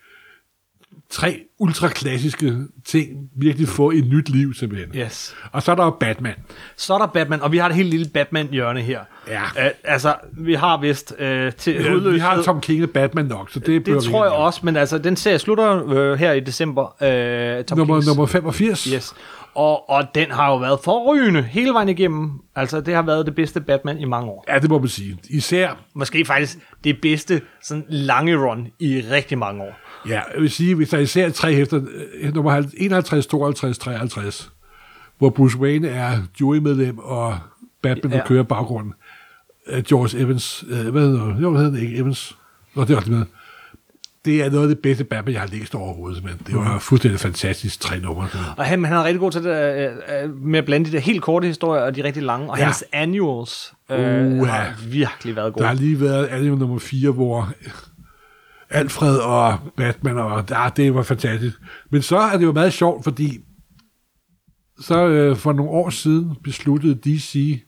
[1.11, 2.55] tre ultraklassiske
[2.87, 4.91] ting virkelig få et nyt liv, simpelthen.
[5.01, 5.35] Yes.
[5.53, 6.35] Og så er der jo Batman.
[6.77, 9.01] Så er der Batman, og vi har et helt lille Batman-hjørne her.
[9.29, 9.43] Ja.
[9.43, 11.19] Uh, altså, vi har vist uh,
[11.53, 14.33] til Ja, hudløshed- vi har Tom King og Batman nok, så det, Det tror jeg
[14.33, 14.37] ikke.
[14.37, 17.03] også, men altså, den serie slutter øh, her i december.
[17.03, 18.07] Øh, Tom Nummer, Kings.
[18.07, 18.85] nummer 85.
[18.85, 19.15] Yes.
[19.55, 22.31] Og, og den har jo været forrygende hele vejen igennem.
[22.57, 24.45] Altså, det har været det bedste Batman i mange år.
[24.49, 25.19] Ja, det må man sige.
[25.31, 29.79] Især, Måske faktisk det bedste sådan lange run i rigtig mange år.
[30.09, 31.81] Ja, jeg vil sige, hvis der er især tre hæfter,
[32.21, 34.51] øh, nummer 51, 52, 53,
[35.19, 37.39] hvor Bruce Wayne er jurymedlem, og
[37.83, 38.27] Batman, Ja.
[38.27, 38.93] kører baggrunden.
[39.67, 41.43] Øh, George Evans, øh, hvad hedder det?
[41.43, 41.97] Jo, hvad hedder det ikke?
[41.99, 42.37] Evans.
[42.75, 43.25] Nå, det er også med.
[44.25, 47.21] Det er noget af det bedste Batman, jeg har læst overhovedet, men det var fuldstændig
[47.21, 48.29] fantastisk tre numre.
[48.57, 50.99] Og han, han er rigtig god til det, øh, øh, med at blande de der
[51.01, 52.51] helt korte historier og de rigtig lange.
[52.51, 52.65] Og Ja.
[52.65, 54.51] hans annuals øh, Uha.
[54.53, 55.83] har virkelig været Der har gode.
[55.85, 57.53] lige været anime nummer 4, hvor
[58.71, 61.57] Alfred og Batman, og ja, det var fantastisk.
[61.91, 63.39] Men så er det jo meget sjovt, fordi
[64.81, 67.63] så øh, for nogle år siden besluttede DC,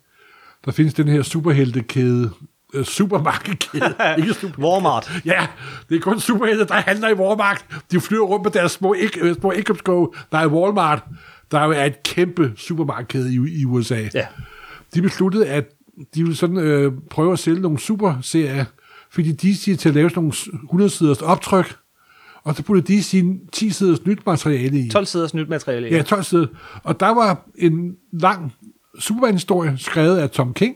[0.64, 2.30] der findes den her superheltekæde,
[2.74, 5.12] øh, supermarkedkæde, ikke super, Walmart.
[5.24, 5.46] Ja,
[5.88, 7.64] det er kun superhelte, der handler i Walmart.
[7.90, 10.14] De flyver rundt med deres små, ikke, øh, små indkøbsgå.
[10.32, 11.04] Der er Walmart,
[11.50, 14.08] der jo er et kæmpe supermarked i, i USA.
[14.14, 14.26] Ja.
[14.94, 15.64] De besluttede, at
[16.14, 18.64] de ville sådan øh, prøve at sælge nogle superserier,
[19.12, 20.32] fordi de siger til at lave sådan
[20.72, 21.76] nogle 100-siders optryk,
[22.44, 24.90] og så puttede de sin 10-siders nyt materiale i.
[24.90, 25.88] 12 siders nyt materiale.
[25.96, 26.46] Ja, 12 sider.
[26.82, 28.52] Og der var en lang
[28.98, 30.74] Superman-historie skrevet af Tom King,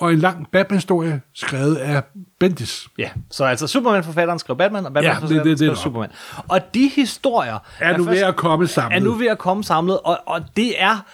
[0.00, 2.02] og en lang Batman-historie skrevet af
[2.40, 2.88] Bendis.
[2.98, 5.82] Ja, så altså Superman-forfatteren skrev Batman, og Ja, det- Batman-forfatteren det- det er skrev.
[5.84, 6.10] Superman.
[6.48, 8.96] Og de historier Er nu ved at komme samlet.
[8.96, 11.04] er nu ved at komme samlet, og, og det er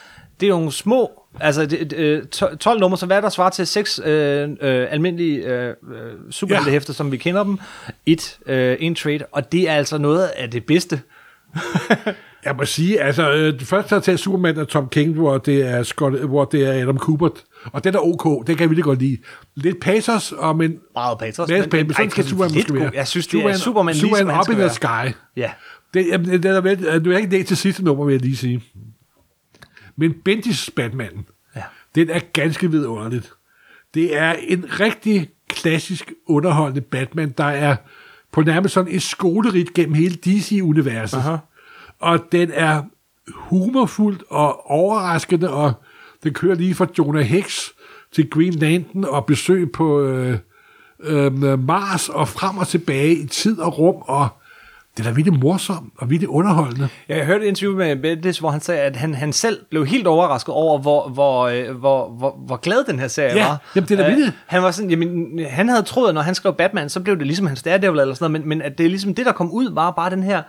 [0.40, 2.22] det er nogle små, altså det, øh,
[2.60, 5.74] 12 numre, så hvad er der svarer til seks øh, øh, almindelige øh, øh,
[6.30, 7.58] superheltehæfter, som vi kender dem,
[8.06, 11.00] et, øh, en trade, og det er altså noget af det bedste.
[12.44, 15.66] Jeg må sige, altså, øh, det første har taget Superman af Tom King, hvor det
[15.66, 17.32] er, Scott, hvor det er Adam Kubert,
[17.72, 19.18] og den er ok, det kan jeg virkelig godt lide.
[19.54, 20.78] Lidt pathos, og men...
[20.94, 22.90] Meget pathos, men- pathos, men- sådan skal Superman måske være.
[22.94, 25.14] Jeg synes, det er Superman lige, Superman som han up in the sky.
[25.36, 25.50] Ja,
[25.94, 28.36] Det, jamen, det, er, vel- du er ikke ned til sidste nummer, vil jeg lige
[28.36, 28.62] sige.
[29.98, 31.26] Men Bendis Batman,
[31.56, 31.62] Ja.
[31.94, 33.32] den er ganske vidunderligt.
[33.94, 37.76] Det er en rigtig klassisk underholdende Batman, der er
[38.32, 41.18] på nærmest sådan et skolerigt gennem hele DC-universet.
[41.18, 41.36] Aha.
[41.98, 42.82] Og den er
[43.34, 45.72] humorfuldt og overraskende, og
[46.24, 47.68] den kører lige fra Jonah Hex
[48.12, 50.38] til Green Lantern og besøg på øh,
[51.00, 54.28] øh, Mars og frem og tilbage i tid og rum, og
[54.98, 56.88] det er da virkelig morsomt og virkelig underholdende.
[57.08, 60.06] Jeg hørte et interview med Bendis, hvor han sagde, at han, han selv blev helt
[60.06, 63.62] overrasket over, hvor, hvor, øh, hvor, hvor, hvor glad den her serie Ja, var.
[63.76, 64.34] jamen, det er da Øh, vildt.
[64.46, 67.26] Han var sådan, jamen, han havde troet, at når han skrev Batman, så blev det
[67.26, 69.50] ligesom hans Daredevil eller sådan noget, men, men at det er ligesom det, der kom
[69.52, 70.42] ud, var bare den her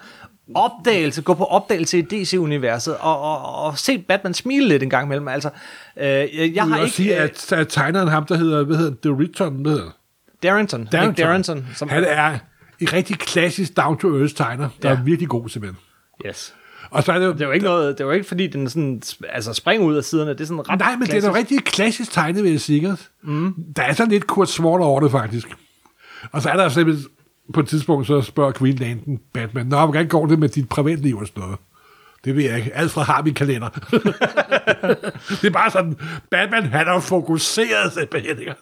[0.55, 5.05] opdagelse, gå på opdagelse i DC-universet, og, og, og se Batman smile lidt en gang
[5.05, 5.27] imellem.
[5.27, 5.49] Altså,
[5.97, 6.95] øh, jeg, jeg har ikke...
[6.95, 9.89] sige, øh, at, at tegneren ham, der hedder, hvad hedder The Return, hvad hedder
[10.43, 12.37] Darrington, Nick Darrington, som, Han er
[12.81, 14.95] en rigtig klassisk down-to-earth tegner, der Ja.
[14.95, 15.79] er virkelig god simpelthen.
[16.25, 16.53] Yes.
[16.91, 18.69] Og så er det jo, Det jo ikke noget, det er jo ikke fordi, den
[18.69, 21.63] sådan, altså springer ud af siderne, det er sådan ret Nej, men det er rigtig
[21.63, 22.97] klassisk tegnet, vil jeg ikke?
[23.23, 23.53] Mm.
[23.75, 25.47] Der er sådan lidt Kurt Svort over det, faktisk.
[26.31, 27.07] Og så er der simpelthen,
[27.53, 31.17] på et tidspunkt, så spørger Green Lantern Batman, Nå, hvordan går det med dit privatliv
[31.17, 31.57] og sådan noget?
[32.25, 32.75] Det ved jeg ikke.
[32.75, 33.69] Alt fra har min kalender.
[35.41, 35.97] det er bare sådan,
[36.31, 37.97] Batman, han er fokuseret
[38.39, 38.53] ikke?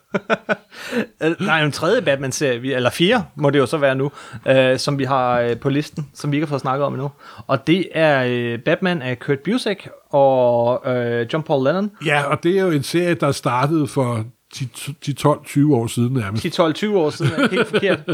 [1.23, 4.11] Øh, Der er jo en tredje Batman-serie, eller fire må det jo så være nu,
[4.47, 7.11] øh, som vi har øh, på listen, som vi ikke har fået snakket om endnu.
[7.47, 11.91] Og det er øh, Batman af Kurt Busiek og øh, John Paul Lennon.
[12.05, 14.25] Ja, og det er jo en serie, der startede for
[14.55, 16.45] 10-12-20 år siden nærmest.
[16.59, 17.99] 10-12-20 år siden helt forkert.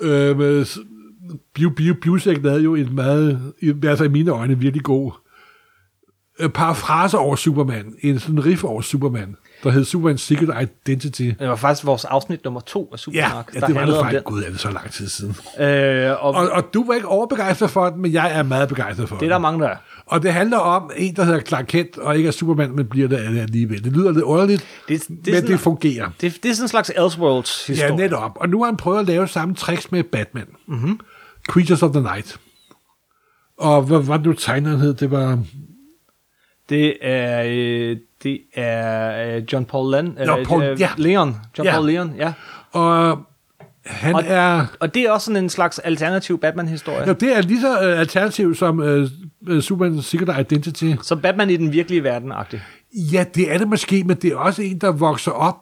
[0.00, 0.64] Øh, med,
[1.54, 3.52] Biu, Biu, Biusek lavede jo en meget,
[3.82, 5.12] fald i mine øjne, virkelig god
[6.40, 7.94] øh, parafrase over Superman.
[8.00, 11.22] En sådan riff over Superman, der hed Superman Secret Identity.
[11.22, 13.94] Det var faktisk vores afsnit nummer to af Ja, Supersnak, ja der det var det
[14.02, 14.24] faktisk.
[14.24, 15.36] Gud, er det så lang tid siden.
[15.60, 19.08] Øh, og, Og, og du var ikke overbegejstret for den, men jeg er meget begejstret
[19.08, 19.76] for det er der mange, der er.
[20.06, 23.08] Og det handler om en, der hedder Clark Kent, og ikke er Superman, men bliver
[23.08, 23.84] det alligevel.
[23.84, 26.08] Det lyder lidt underligt, Det, det, men sådan, det fungerer.
[26.20, 27.90] det, det er sådan en slags Elseworlds historie.
[27.90, 28.32] Ja, netop.
[28.36, 30.46] Og nu har han prøvet at lave samme tricks med Batman.
[30.68, 31.00] Mm-hmm.
[31.48, 32.38] Creatures of the Night.
[33.58, 34.94] Og hvad var det nu tegneren hed?
[34.94, 35.38] Det var...
[36.68, 40.88] Det er, øh, det er øh, John Paul Len, Nå, øh, Paul- øh, ja.
[40.96, 41.36] Leon.
[41.58, 41.72] John Ja.
[41.72, 42.32] Paul Leon, ja.
[42.72, 43.18] Og
[43.86, 44.66] Han Og- er...
[44.80, 47.06] Og det er også sådan en slags alternativ Batman-historie.
[47.06, 50.92] Ja, det er lige så uh, alternativ som uh, Superman Secret Identity.
[51.02, 52.60] Så Batman i den virkelige verden-agtig.
[52.94, 55.56] Ja, det er det måske, men det er også en, der vokser op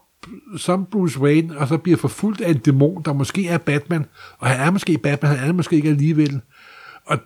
[0.57, 4.07] som Bruce Wayne, og så bliver forfulgt af en dæmon, der måske er Batman,
[4.39, 6.41] og han er måske Batman, han er måske ikke alligevel.
[7.05, 7.19] Og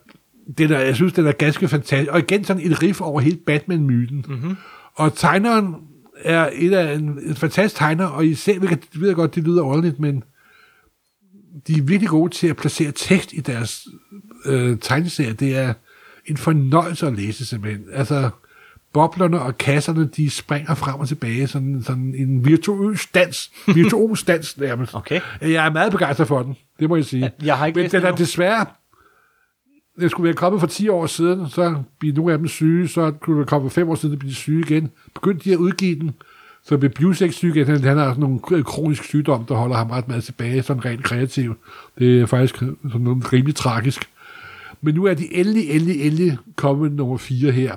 [0.58, 2.12] det der, jeg synes, det er ganske fantastisk.
[2.12, 4.24] Og igen sådan et riff over hele Batman-myten.
[4.28, 4.56] Mm-hmm.
[4.94, 5.74] Og tegneren
[6.24, 10.00] er et af en, en fantastisk tegner, og især, jeg ved godt, det lyder ordentligt,
[10.00, 10.24] men
[11.66, 13.88] de er virkelig gode til at placere tekst i deres
[14.46, 15.32] øh, tegneserier.
[15.32, 15.74] Det er
[16.26, 17.84] en fornøjelse at læse simpelthen.
[17.92, 18.30] Altså,
[18.92, 24.58] boblerne og kasserne, de springer frem og tilbage, sådan, sådan en virtuøs dans, virtuos dans
[24.58, 24.94] nærmest.
[24.94, 25.20] Okay.
[25.40, 27.30] Jeg er meget begejstret for den, det må jeg sige.
[27.42, 28.66] Jeg har ikke Men den er desværre,
[30.00, 33.10] det skulle være kommet for 10 år siden, så bliver nogle af dem syge, så
[33.10, 34.90] kunne det komme for 5 år siden, så bliver de syge igen.
[35.14, 36.10] Begyndte de at udgive den,
[36.64, 37.66] så bliver Busek syg igen.
[37.66, 41.04] Han, han har sådan nogle kronisk sygdom, der holder ham ret meget tilbage, sådan rent
[41.04, 41.54] kreativ.
[41.98, 44.08] Det er faktisk sådan noget rimelig tragisk.
[44.80, 47.76] Men nu er de endelig, endelig, endelig kommet nummer 4 her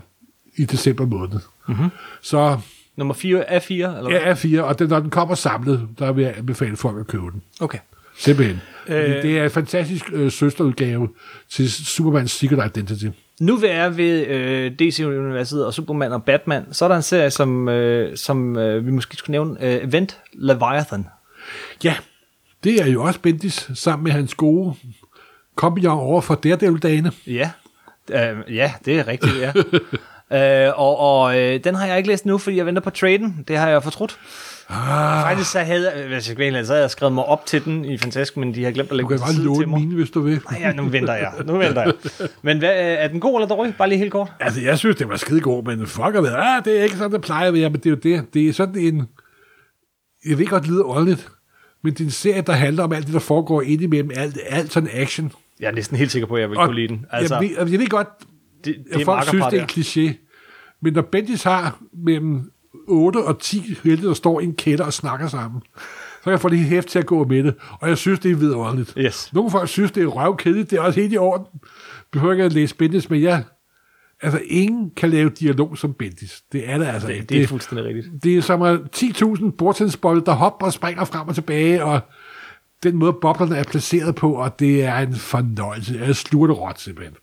[0.56, 1.40] i december måned.
[1.68, 1.90] Mm-hmm.
[2.22, 2.60] Så
[2.96, 4.20] Nummer 4 er 4, eller hvad?
[4.20, 7.08] jeg er 4, og den, når den kommer samlet, der vil jeg anbefale folk at
[7.08, 7.42] købe den.
[7.62, 7.78] Okay.
[8.18, 8.62] Simpelthen.
[8.88, 9.24] Øh.
[9.24, 11.10] det er en fantastisk øh, søsterudgave
[11.50, 13.06] til Supermans Secret Identity.
[13.40, 17.32] Nu vil jeg ved øh, DC-universet og Superman og Batman, så er der en serie,
[17.32, 21.08] som, øh, som øh, vi måske skulle nævne, øh, Event Leviathan.
[21.84, 21.96] Ja,
[22.64, 24.76] det er jo også Bendis sammen med hans gode
[25.56, 27.12] kompagnon over for Daredevil-dagene.
[27.28, 27.52] Ja,
[28.12, 29.54] øh, ja det er rigtigt, ja.
[30.34, 33.46] øh, og og øh, den har jeg ikke læst nu, fordi jeg venter på traden.
[33.48, 34.20] Det har jeg fortrudt.
[34.70, 35.24] Ah.
[35.24, 37.86] Faktisk så havde jeg, hvis jeg ærlig, så havde jeg skrevet mig op til den
[37.86, 39.56] i Fantastisk, men de har glemt at Du lægge kan den bare til side til
[39.56, 39.80] låne mig.
[39.80, 40.42] mine, hvis du vil.
[40.52, 41.34] Nej, ja, nu venter jeg.
[41.46, 41.94] Nu venter jeg.
[42.42, 43.76] Men hvad, øh, er den god eller dårlig?
[43.78, 44.32] Bare lige helt kort.
[44.40, 47.12] Altså, jeg synes, det var skide god, men har været, ah, det er ikke sådan,
[47.12, 48.34] det plejer at være, men det er jo det.
[48.34, 49.08] Det er sådan en,
[50.30, 51.30] jeg ved godt, det lyder ordentligt,
[51.84, 54.74] men det er en serie, der handler om alt det, der foregår indimellem, alt, alt
[54.74, 55.32] sådan action.
[55.60, 57.06] Jeg er næsten helt sikker på, at jeg vil kunne lide den.
[57.12, 58.08] Altså, jeg, ved, jeg ved godt,
[58.66, 60.18] det, det folk synes, det er en kliché,
[60.82, 62.52] men når Bendis har mellem
[62.88, 66.42] 8 og 10 helte, der står i en kælder og snakker sammen, så kan jeg
[66.42, 68.94] få det hæft til at gå med det, og jeg synes, det er vidunderligt.
[68.98, 69.34] Yes.
[69.34, 71.46] Nogle folk synes, det er røvkedeligt, det er også helt i orden.
[72.12, 73.44] Behøver ikke at læse Bendis, men jeg,
[74.22, 76.44] altså ingen kan lave dialog som Bendis.
[76.52, 77.22] Det er det altså ikke.
[77.22, 78.24] Det, det er fuldstændig rigtigt.
[78.24, 82.00] det er som at 10.000 bordtennisbolde, der hopper og springer frem og tilbage, og
[82.84, 85.94] den måde, boblerne er placeret på, og det er en fornøjelse.
[86.00, 86.16] Jeg
[86.48, 87.16] det råt, simpelthen.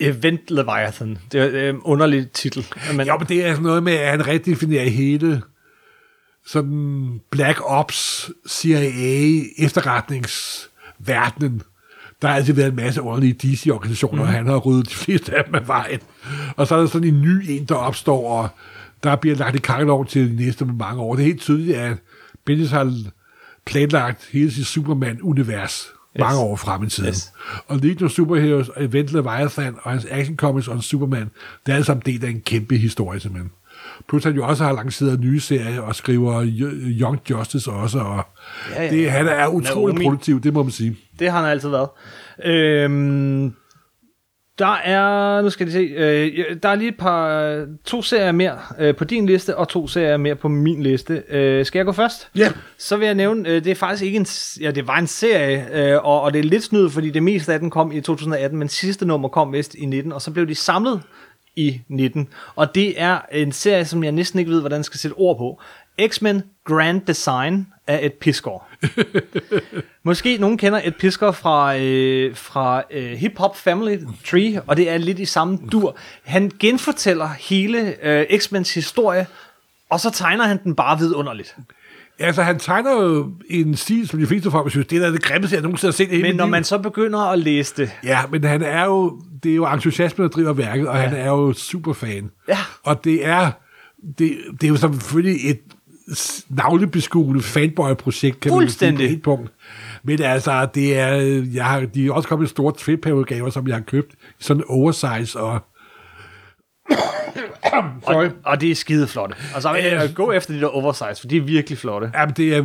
[0.00, 1.18] Event Leviathan.
[1.32, 2.66] Det er en underlig titel.
[2.96, 5.42] Men, Jo, men det er sådan noget med, at han redefinerer hele
[6.46, 11.62] sådan Black Ops, CIA, efterretningsverdenen.
[12.22, 14.28] Der har altid været en masse ordentlige DC-organisationer, mm.
[14.28, 16.00] og han har ryddet de fleste af dem af vejen.
[16.56, 18.48] Og så er der sådan en ny en, der opstår, og
[19.02, 21.14] der bliver lagt i kakkelov til de næste mange år.
[21.14, 21.96] Det er helt tydeligt, at
[22.44, 22.94] Bendis har
[23.64, 27.08] planlagt hele sit Superman-univers mange år frem i tiden.
[27.08, 27.32] Yes.
[27.68, 31.30] Og Legion of Superheroes, Event Leviathan og hans Action Comics om Superman,
[31.66, 33.50] det er alle sammen del af en kæmpe historie, simpelthen.
[34.08, 36.42] Plus han jo også har lanceret nye serier og skriver
[37.00, 38.22] Young Justice også, og
[38.74, 38.90] Ja, ja.
[38.90, 40.04] Det, han er utrolig Naomi.
[40.04, 40.96] produktiv, det må man sige.
[41.18, 41.88] Det har han altid været.
[42.44, 43.54] Øhm,
[44.60, 48.58] der er, nu skal jeg se, øh, der er lige et par, to serier mere
[48.78, 51.22] øh, på din liste, og to serier mere på min liste.
[51.28, 52.28] Øh, skal jeg gå først?
[52.36, 52.52] Ja.
[52.78, 54.26] Så vil jeg nævne, øh, det er faktisk ikke en,
[54.60, 57.52] ja, det var en serie, øh, og, og det er lidt snyd, fordi det meste
[57.52, 60.48] af den kom i 2018, men sidste nummer kom vist i 19, og så blev
[60.48, 61.00] de samlet
[61.56, 62.28] i 19.
[62.56, 65.38] Og det er en serie, som jeg næsten ikke ved, hvordan jeg skal sætte ord
[65.38, 65.60] på.
[66.08, 68.66] X-Men Grand Design af et Piskor.
[70.04, 74.90] Måske nogen kender et pisker fra, øh, fra øh, Hip Hop Family Tree, og det
[74.90, 75.96] er lidt i samme dur.
[76.24, 79.26] Han genfortæller hele øh, X-Mens historie,
[79.90, 81.56] og så tegner han den bare vidunderligt.
[82.18, 85.54] Altså, han tegner jo en stil, som de fleste folk synes, det er det grimmeste,
[85.54, 88.62] jeg nogensinde har set Men når man så begynder at læse det, Ja, men han
[88.62, 91.02] er jo, det er jo entusiasmen, der driver værket, og ja.
[91.02, 92.30] han er jo superfan.
[92.48, 92.58] Ja.
[92.82, 93.50] Og det er,
[94.18, 95.60] det, det er jo selvfølgelig et
[96.48, 99.50] navlebeskuende fanboy-projekt, kan man sige på et punkt.
[100.02, 101.14] Men altså, det er,
[101.54, 105.60] jeg har, de er også kommet store trip-udgaver, som jeg har købt, sådan oversize og...
[108.02, 109.34] Og, og det er skide flotte.
[109.54, 110.04] Altså, Ja.
[110.04, 112.10] øh, gå efter de der oversize, for de er virkelig flotte.
[112.14, 112.62] Jamen, det er,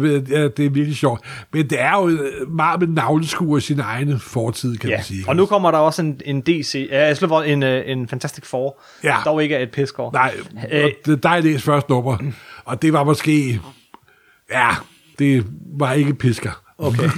[0.48, 1.22] det er virkelig sjovt.
[1.54, 5.04] Men det er jo øh, meget med navleskuer i sin egen fortid, kan Ja, man
[5.04, 5.24] sige.
[5.28, 7.14] og nu kommer der også en, en DC, ja,
[7.46, 9.16] en, øh, en Fantastic Four, Ja.
[9.26, 10.12] dog ikke er et piskår.
[10.14, 10.34] Nej,
[10.72, 12.18] Øh, det, der er læst første nummer,
[12.66, 13.62] og det var måske...
[14.52, 14.70] Ja,
[15.20, 15.46] det
[15.80, 16.62] var ikke pisker.
[16.78, 17.10] Okay.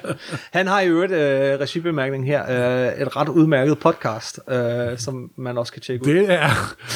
[0.56, 5.58] Han har jo et øh, regibemærkning her, øh, et ret udmærket podcast, øh, som man
[5.58, 6.14] også kan tjekke ud.
[6.14, 6.48] Det er...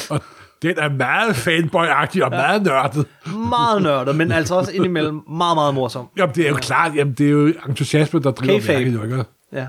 [0.09, 0.21] Og
[0.61, 3.05] Den er meget fanboy-agtig og meget nørdet.
[3.49, 6.07] Meget nørdet, men altså også indimellem meget, meget morsom.
[6.17, 8.79] Jamen, det er jo klart, jamen, det er jo entusiasme, der driver Kayfabe.
[8.79, 9.23] værket, jo ikke?
[9.53, 9.67] Ja.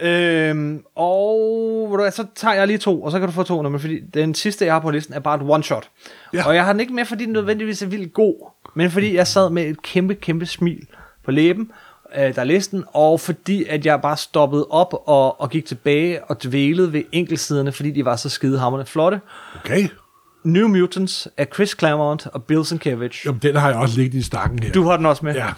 [0.00, 4.00] Øhm, og så tager jeg lige to, og så kan du få to nummer, fordi
[4.14, 5.88] den sidste, jeg har på listen, er bare et one-shot.
[6.34, 6.46] Ja.
[6.46, 9.26] Og jeg har den ikke med, fordi den nødvendigvis er vildt god, men fordi jeg
[9.26, 10.86] sad med et kæmpe, kæmpe smil
[11.24, 11.70] på læben,
[12.18, 16.24] øh, der læste den, og fordi at jeg bare stoppede op og, og gik tilbage
[16.24, 19.20] og dvælede ved enkeltsiderne, fordi de var så skidehammerende flotte.
[19.64, 19.88] Okay.
[20.44, 23.24] New Mutants af Chris Claremont og Bill Sienkiewicz.
[23.24, 24.72] Jamen, den har jeg også liggende i stakken her.
[24.72, 25.34] Du har den også med?
[25.34, 25.48] Ja.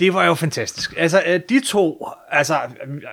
[0.00, 0.94] Det var jo fantastisk.
[0.96, 2.58] Altså, øh, de to, altså,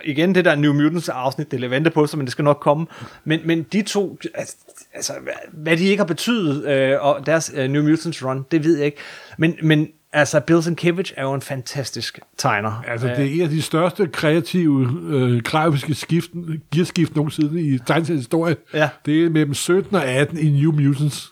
[0.03, 2.57] igen, det der New Mutants afsnit, det er vente på sig, men det skal nok
[2.61, 2.85] komme.
[3.25, 4.55] Men, men de to, altså,
[4.93, 5.13] altså
[5.53, 8.85] hvad- de ikke har betydet, øh, og deres øh, New Mutants run, det ved jeg
[8.85, 8.97] ikke.
[9.37, 12.83] Men, men altså, Bill Sienkiewicz er jo en fantastisk tegner.
[12.87, 16.29] Altså, det er en af de største kreative øh, grafiske skift,
[16.73, 17.79] gearskift nogensinde i
[18.13, 18.55] historie.
[18.73, 18.89] Ja.
[19.05, 21.31] Det er mellem 17 og 18 i New Mutants,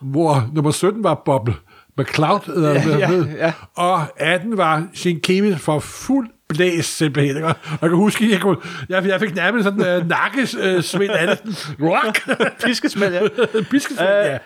[0.00, 1.50] hvor nummer 17 var Bob
[1.98, 3.52] McCloud, eller Ja, ja, ja.
[3.74, 7.36] og 18 var Sienkiewicz for fuld blæs simpelthen.
[7.36, 7.48] ikke?
[7.48, 8.56] Og jeg kan huske, jeg, kunne,
[8.88, 11.74] jeg, jeg fik nærmest sådan en uh, nakkesvind af det.
[11.80, 12.28] Rock!
[12.66, 13.20] Piskesmæld, ja.
[13.70, 14.38] Piskesvind, ja.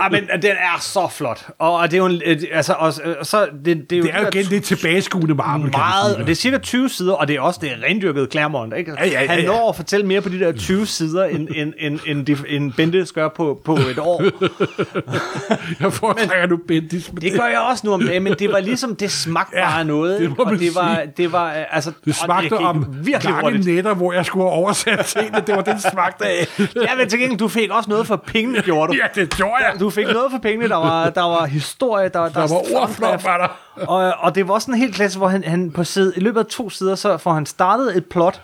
[0.00, 1.46] ah, men den er så flot.
[1.58, 4.14] Og det er jo en, øh, altså, og, og så, det, det er jo, Det
[4.14, 7.36] er jo igen det tilbageskuende marmel, meget, og det er cirka 20 sider, og det
[7.36, 8.92] er også det rendyrkede Claremont, ikke?
[8.98, 9.46] Ja, ja, ja, Han ja.
[9.46, 12.72] når at fortælle mere på de der 20 sider, end, end, end, end, de, end
[12.72, 14.22] Bente gør på, på et år.
[15.80, 17.12] Jeg foretrækker nu Bendis.
[17.12, 19.64] men Det gør jeg også nu om dagen, men det var ligesom, det smagte Ja,
[19.64, 21.29] bare af noget, det og det var, sige.
[21.30, 23.66] Det var, øh, altså, Det smagte om virkelig lange hurtigt.
[23.74, 25.42] nætter, hvor jeg skulle oversat tingene.
[25.46, 26.46] Det var den smagte af.
[26.76, 28.98] Ja, men til gengæld, du fik også noget for pengene, gjorde du.
[29.02, 29.80] ja, det gjorde jeg.
[29.80, 33.24] Du fik noget for pengene, der var, der var historie, der, der, Der var ordflot,
[33.24, 33.38] var
[33.76, 33.84] der.
[33.86, 36.46] og, og det var sådan helt klasse, hvor han, han på side, i løbet af
[36.46, 38.42] to sider, så får han startet et plot,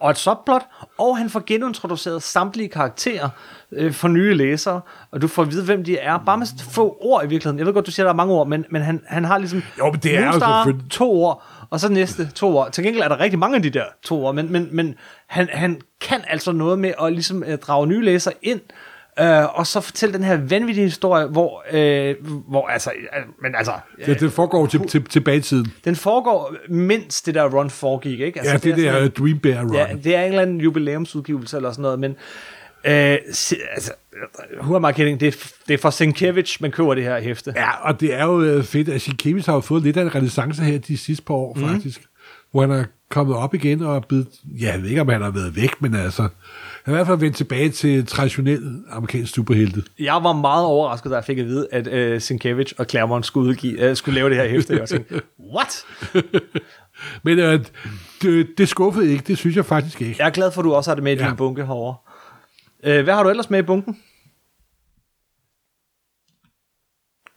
[0.00, 0.62] og et subplot,
[0.98, 3.28] og han får genintroduceret samtlige karakterer
[3.72, 4.80] øh, for nye læsere,
[5.12, 7.58] og du får at vide, hvem de er, bare med få ord i virkeligheden.
[7.58, 9.62] Jeg ved godt, du siger, der er mange ord, men, men han, han har ligesom
[9.78, 12.72] Jo, men det er jo selvfølgelig- to ord, og så næste to ord.
[12.72, 14.94] Til gengæld er der rigtig mange af de der to ord, men, men, men
[15.26, 18.60] han, han kan altså noget med at ligesom øh, drage nye læsere ind,
[19.20, 22.14] øh, og så fortælle den her vanvittige historie, hvor, øh,
[22.48, 25.72] hvor altså, øh, men altså, øh, Det, det foregår til, til, tilbage i tiden.
[25.84, 28.38] den foregår, mens det der run foregik, ikke?
[28.38, 29.74] Altså, Ja, det, det er en- Dream Bear Run.
[29.74, 32.16] Ja, det er en eller anden jubilæumsudgivelse eller sådan noget, men
[32.84, 33.92] øh, se, altså,
[34.92, 35.20] kidding?
[35.20, 37.52] Det er, det er for Sienkiewicz, man køber det her hæfte.
[37.56, 40.14] Ja, og det er jo øh, fedt, at Sienkiewicz har jo fået lidt af en
[40.14, 41.68] renaissance her de sidste par år, mm.
[41.68, 42.02] faktisk.
[42.50, 44.26] Hvor han er kommet op igen og er blevet...
[44.60, 46.22] Ja, jeg ved ikke, om han har været væk, men altså...
[46.84, 49.82] Han er i hvert fald vendt tilbage til traditionel amerikansk superhelte.
[49.98, 53.48] Jeg var meget overrasket, da jeg fik at vide, at øh, Sienkiewicz og Claremont skulle,
[53.48, 54.76] udgive, øh, skulle lave det her hæfte.
[54.78, 55.20] Jeg tænkte,
[55.54, 55.84] what?
[57.24, 57.60] Men øh,
[58.22, 60.16] det, det skuffede ikke, det synes jeg faktisk ikke.
[60.18, 61.28] Jeg er glad for, at du også har det med i Ja.
[61.28, 61.94] din bunke herovre.
[62.84, 63.96] Øh, hvad har du ellers med i bunken?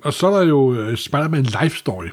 [0.04, 2.08] Og så er der jo øh, Spider-Man Life Story.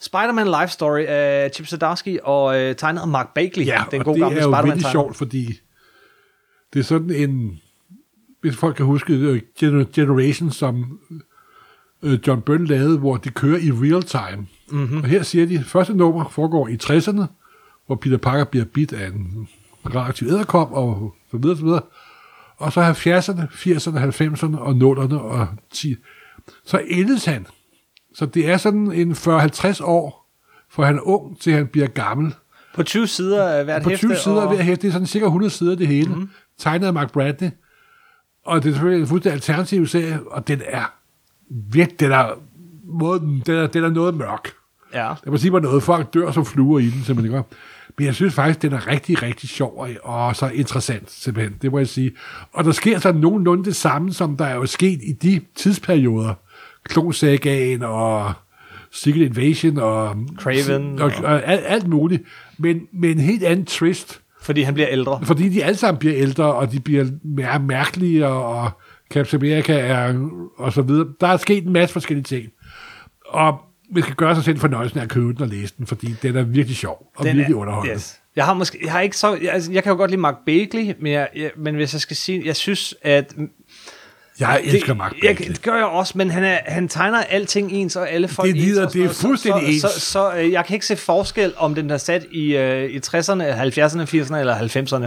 [0.00, 3.66] Spider-Man Life Story af Chip Zdarsky og øh, tegnet af Mark Bagley.
[3.66, 4.90] Ja, den og gode det gamle er jo Spider-Man tegner.
[4.90, 5.60] sjovt, fordi
[6.72, 7.60] det er sådan en,
[8.40, 10.98] hvis folk kan huske øh, Gener- Generation, som
[12.02, 14.46] øh, John Byrne lavede, hvor det kører i real time.
[14.70, 14.80] Mhm.
[14.80, 14.98] Mm-hmm.
[15.02, 17.22] Og her siger de, første nummer foregår i 60'erne,
[17.86, 19.48] hvor Peter Parker bliver bidt af en
[19.86, 21.82] radioaktiv æderkop, og så videre, så videre.
[22.56, 25.96] Og så 70'erne, 80'erne, 90'erne og 0'erne og 10.
[26.64, 27.46] Så ældes han.
[28.14, 30.30] Så det er sådan en 40-50 år,
[30.70, 32.34] for han er ung, til han bliver gammel.
[32.74, 34.22] På 20 sider hvert På 20 hæfte.
[34.22, 34.42] sider og...
[34.42, 34.54] og...
[34.54, 36.30] hver hæfte, det er sådan cirka 100 sider det hele, mm-hmm.
[36.58, 37.50] tegnet af Mark Bradley.
[38.44, 40.94] Og det er selvfølgelig en fuldstændig alternativ serie, og den er
[41.50, 42.28] virkelig, den er,
[42.84, 44.50] måden, den er, den er noget mørk.
[44.94, 45.06] Ja.
[45.06, 47.36] Jeg må sige mig noget, folk dør som fluer i den, simpelthen.
[47.38, 47.56] Ikke?
[48.00, 51.54] Men jeg synes faktisk, den er rigtig, rigtig sjov og, så interessant, simpelthen.
[51.62, 52.12] Det må jeg sige.
[52.52, 56.34] Og der sker så nogenlunde det samme, som der er jo sket i de tidsperioder.
[56.84, 58.32] Klonsagaen og
[58.92, 60.16] Secret Invasion og...
[60.38, 62.22] Craven Og, og- og, og alt, alt muligt.
[62.58, 64.20] Men med en helt anden twist.
[64.42, 65.20] Fordi han bliver ældre.
[65.22, 68.70] Fordi de alle sammen bliver ældre, og de bliver mere mærkelige, og
[69.10, 70.28] Captain America er...
[70.58, 71.08] og så videre.
[71.20, 72.46] Der er sket en masse forskellige ting.
[73.26, 73.60] Og
[73.94, 76.36] vi skal gøre sig selv fornøjelsen af at købe den og læse den, fordi den
[76.36, 77.94] er virkelig sjov og Den virkelig er- underholdende.
[77.96, 78.16] Yes.
[78.36, 80.34] Jeg har måske, jeg har ikke så, jeg, altså, jeg kan jo godt lide Mark
[80.46, 83.34] Bagley, men, jeg, jeg, men hvis jeg skal sige, jeg synes, at
[84.40, 85.48] Jeg elsker Mark jeg, Bagley.
[85.52, 88.56] det gør jeg også, men han, er, han tegner alting ens, og alle folk Det
[88.56, 88.92] lider- ens.
[88.92, 89.94] det er fuldstændig så, ens.
[89.94, 92.90] Så, så, så øh, jeg kan ikke se forskel, om den er sat i, øh,
[92.90, 95.04] i 60'erne, 70'erne, 80'erne eller 90'erne.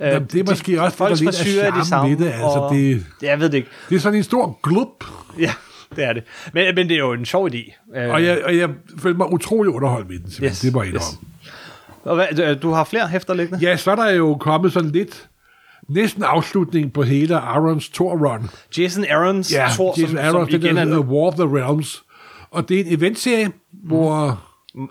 [0.00, 2.32] Øh, Jamen, det er måske også det, der lidt er de charmen samme, ved det,
[2.32, 3.68] altså, og- det- Jeg ved det ikke.
[3.88, 5.04] Det er sådan en stor glub,
[5.38, 5.52] Ja,
[5.96, 6.22] det er det.
[6.52, 7.96] Men, men det er jo en sjov idé.
[7.98, 8.68] Øh, og jeg, og jeg
[8.98, 10.32] følte mig utrolig underholdt ved den.
[10.48, 11.02] Yes, det må jeg yes.
[11.12, 11.28] indrømme.
[12.04, 13.66] og hvad, du- du har flere hæfter liggende?
[13.68, 15.28] Ja, så er der jo kommet sådan lidt
[15.88, 18.50] næsten afslutningen på hele Arons Thor-run.
[18.78, 21.56] Jason Aaron's Ja, Thor, Jason som, Aaron, som det igen der er War of the
[21.58, 22.02] Realms.
[22.50, 23.50] Og det er en eventserie,
[23.84, 24.42] hvor...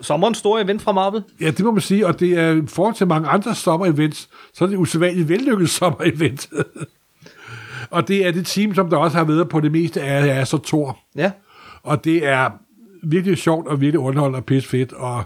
[0.02, 1.24] sommerens store event fra Marvel.
[1.42, 4.64] Ja, det må man sige, og det er i forhold til mange andre sommer-events, så
[4.64, 6.48] er det et usædvanligt vellykket sommer-event.
[7.94, 10.44] og det er det team, som der også har været på det meste af, er
[10.44, 10.99] så Thor.
[11.15, 11.32] Ja.
[11.84, 12.49] Og det er
[13.03, 14.94] virkelig sjovt og virkelig underholdende og pisse fedt.
[14.94, 15.24] Og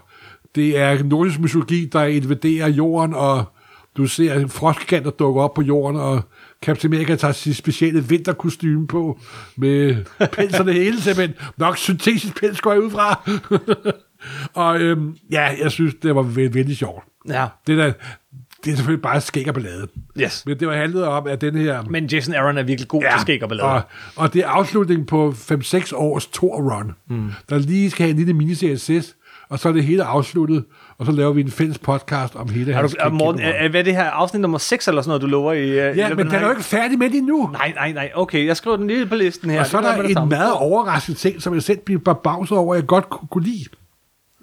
[0.55, 3.43] det er nordisk mytologi, der invaderer jorden, og
[3.97, 6.21] du ser frostgiganter dukke op på jorden, og
[6.61, 9.19] Captain America tager sit specielle vinterkostyme på,
[9.55, 9.95] med
[10.31, 11.35] pels og det hele, simpelthen.
[11.57, 13.29] Nok syntetisk pels går jeg ud fra.
[14.63, 17.03] og øhm, ja, jeg synes, det var vældig sjovt.
[17.29, 17.47] Ja.
[17.67, 17.93] Det, der,
[18.67, 19.87] det er selvfølgelig bare skæg og ballade.
[20.21, 20.43] Yes.
[20.45, 21.83] Men det var handlet om, at den her...
[21.89, 23.11] Men Jason Aaron er virkelig god ja.
[23.11, 23.69] til skæg og ballade.
[23.69, 23.81] Og,
[24.15, 27.31] og det er afslutningen på 5-6 års Thor-run, mm.
[27.49, 29.15] der lige skal have en lille miniserie sidst,
[29.49, 30.65] og så er det hele afsluttet,
[30.97, 33.49] og så laver vi en fælles podcast om hele er hans du, er, Morten, er,
[33.49, 35.57] er, hvad er det her afsnit nummer 6 eller sådan noget, du lover i?
[35.59, 37.49] øh, i Ja, af men den er jo ikke færdig med det endnu.
[37.51, 38.11] Nej, nej, nej.
[38.15, 39.59] Okay, jeg skriver den lige på listen her.
[39.59, 42.85] og så er der en meget overraskende ting, som jeg selv bliver forbavset over, jeg
[42.85, 43.65] godt kunne, kunne lide.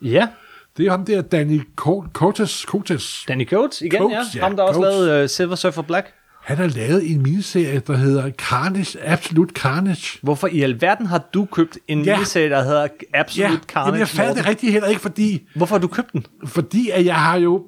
[0.03, 0.29] Ja,
[0.77, 2.65] Det er ham der, Danny Co- Coates.
[2.69, 3.25] Coates.
[3.29, 4.39] Danny Coates igen, Coates, ja.
[4.39, 4.99] ja, Ham, der også Coates.
[5.07, 6.07] lavede uh, Silver Surfer Black.
[6.43, 10.19] Han har lavet en miniserie, der hedder Carnage, Absolute Carnage.
[10.23, 12.17] Hvorfor i alverden har du købt en Ja.
[12.17, 13.87] miniserie, der hedder Absolute Ja, Carnage?
[13.87, 16.27] jamen jeg fandt det rigtig heller ikke, fordi, Hvorfor har du købt den?
[16.47, 17.65] fordi at jeg har jo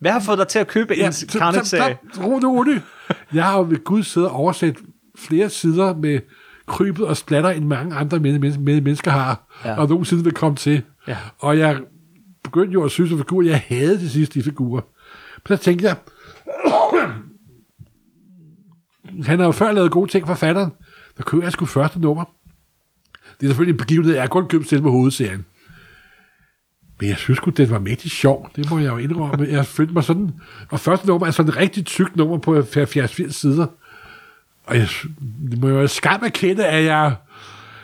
[0.00, 1.96] Hvad har fået dig til at købe en så- Carnage-serie?
[2.12, 2.80] så- så- Ro nu, rolig.
[3.34, 4.76] Jeg har jo ved Gud siddet og oversat
[5.18, 6.20] flere sider med
[6.66, 9.70] krybet og splatter, end mange andre men- men- men- mennesker har, Ja.
[9.70, 9.78] ja.
[9.80, 10.82] og nogensinde vil komme til.
[11.08, 11.16] Ja.
[11.38, 11.78] Og jeg
[12.48, 14.80] begyndte jo at synes, at figurer, jeg havde til sidst de figurer.
[15.48, 15.96] Men så tænkte jeg,
[19.28, 20.70] han har jo før lavet gode ting for fatteren.
[21.16, 22.24] Der køber jeg sgu første nummer.
[23.40, 25.44] Det er selvfølgelig en begivenhed, jeg har kun købt selv med hovedserien.
[27.00, 28.50] Men jeg synes godt det var mægtig sjov.
[28.56, 29.46] Det må jeg jo indrømme.
[29.50, 30.30] Jeg følte mig sådan...
[30.70, 33.66] Og første nummer er sådan et rigtig tykt nummer på 70-80 sider.
[34.64, 34.88] Og jeg
[35.50, 37.14] det må jo skam erkende, at jeg...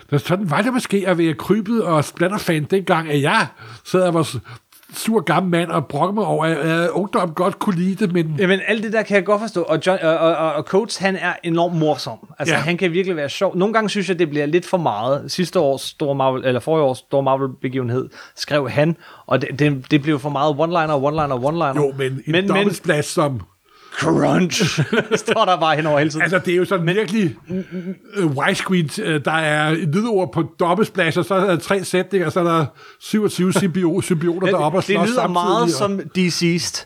[0.09, 3.47] Der sådan var det måske at være krybet og splatterfan dengang, at jeg
[3.83, 4.35] sad og var
[4.93, 8.59] sur gammel mand og brokkede mig over, at ungdom godt kunne lide det, men Jamen,
[8.67, 9.61] alt det der kan jeg godt forstå.
[9.61, 12.17] Og, John, og, og, og, og Coates, han er enormt morsom.
[12.39, 12.61] Altså, ja.
[12.61, 13.57] Han kan virkelig være sjov.
[13.57, 15.31] Nogle gange synes jeg, det bliver lidt for meget.
[15.31, 20.01] Sidste års store Marvel, eller forrige års store Marvel-begivenhed, skrev han, og det, det, det
[20.01, 21.85] blev for meget one-liner, one-liner, one-liner.
[21.85, 23.41] jo, men en men, men dobbeltsplads som...
[23.99, 24.79] crunch,
[25.25, 26.21] står der bare hen over hele tiden.
[26.21, 28.89] Altså, det er jo sådan virkelig uh, widescreen.
[28.99, 32.39] Uh, der er et lydord på dobbeltsplads, og så er der tre sætninger, og så
[32.39, 32.65] er der
[32.99, 35.33] 27 symbio- symbioter deroppe og det slås lyder samtidig.
[35.33, 36.85] meget og, som Deceased.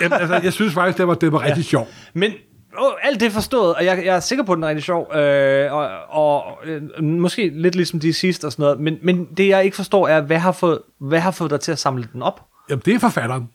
[0.00, 1.88] Jamen, altså, jeg synes faktisk, det var, det var rigtig sjov.
[2.14, 2.32] Men
[2.78, 5.14] oh, alt det forstået, og jeg, jeg er sikker på, at den er rigtig sjov,
[5.16, 9.48] øh, og, og øh, måske lidt ligesom de sidste og sådan noget, men, men det
[9.48, 12.22] jeg ikke forstår er, hvad har, fået, hvad har fået dig til at samle den
[12.22, 12.40] op?
[12.70, 13.48] Jamen, det er forfatteren.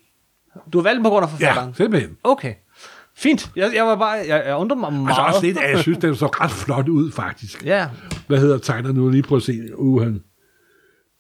[0.74, 1.74] Du har valgt den på grund af Ja, forfatteren?
[1.78, 2.12] simpelthen.
[2.24, 2.54] Okay.
[3.20, 3.52] Fint.
[3.56, 5.08] Jeg, jeg var bare, jeg, jeg undrer mig meget.
[5.10, 7.66] Altså også lidt, at jeg synes, den så ret flot ud, faktisk.
[7.66, 7.88] Ja.
[8.28, 9.10] Hvad hedder tegner nu?
[9.10, 9.60] Lige prøv at se.
[9.76, 10.22] Uh, han.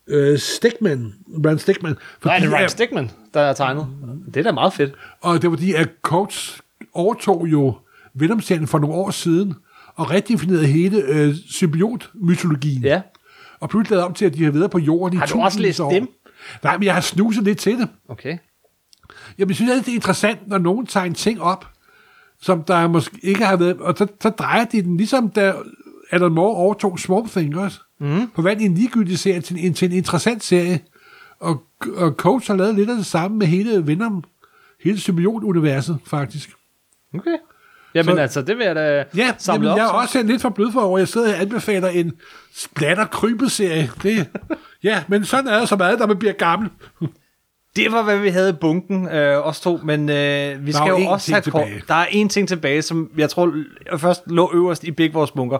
[0.07, 1.13] Øh, Stickman.
[1.45, 1.95] Rand Stickman.
[2.25, 3.87] Nej, det er Ryan at- Stickman, der er tegnet.
[4.25, 4.93] Det er da meget fedt.
[5.21, 6.61] Og det var fordi, at Coates
[6.93, 7.75] overtog jo
[8.13, 9.53] Venom-serien for nogle år siden,
[9.95, 12.81] og redefinerede hele øh, symbiot-mytologien.
[12.83, 13.01] Ja.
[13.59, 15.59] Og pludselig lavet om til, at de har været på jorden i Har du også
[15.59, 15.91] læst år.
[15.91, 16.07] dem?
[16.63, 17.87] Nej, men jeg har snuset lidt til det.
[18.09, 18.37] Okay.
[19.37, 21.65] Jamen, jeg synes det er interessant, når nogen tager en ting op,
[22.41, 25.53] som der måske ikke har været, og så, så drejer de den, ligesom da
[26.11, 27.79] Alan Moore overtog Swamp Thing også.
[27.99, 28.31] Mm.
[28.35, 30.79] Forvandlede en ligegyldig serie til en, til en interessant serie.
[31.39, 31.63] Og,
[31.95, 34.23] og Coates har lavet lidt af det samme med hele Venom,
[34.83, 36.49] hele symbiot-universet, faktisk.
[37.15, 37.37] Okay.
[37.95, 39.77] Jamen Så- altså, det vil jeg da Ja, samle jamen, op.
[39.77, 39.93] jeg er så.
[40.19, 40.97] også lidt for blød for over.
[40.97, 42.11] Jeg sidder og anbefaler en
[42.55, 43.91] splatter krybet serie.
[44.03, 44.27] Det,
[44.83, 46.69] ja, men sådan er det så meget, når man bliver gammel.
[47.75, 50.97] Det var, hvad vi havde i bunken, øh, os to, men øh, vi skal jo
[51.07, 51.67] også have kort.
[51.87, 53.53] Der er en ting tilbage, som jeg tror
[53.97, 55.57] først lå øverst i Big Wars bunker.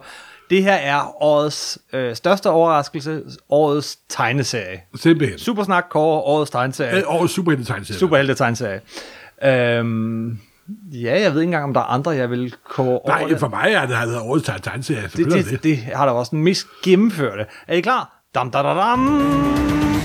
[0.49, 4.81] Det her er årets øh, største overraskelse, årets tegneserie.
[4.95, 5.39] Simpelthen.
[5.39, 6.97] Supersnak kårer årets tegneserie.
[6.97, 7.99] Øh, Og superhelte-tegneserie.
[7.99, 8.81] Superhelte tegneserie.
[9.43, 10.39] Øhm,
[10.91, 13.47] ja, jeg ved ikke engang, om der er andre, jeg vil kåre over Nej, for
[13.47, 15.03] mig er det, har årets teg- tegneserie.
[15.17, 17.45] det, det, det, det har der også den mest gennemførte.
[17.67, 18.21] Er I klar?
[18.35, 19.98] Dam, da, da, dam.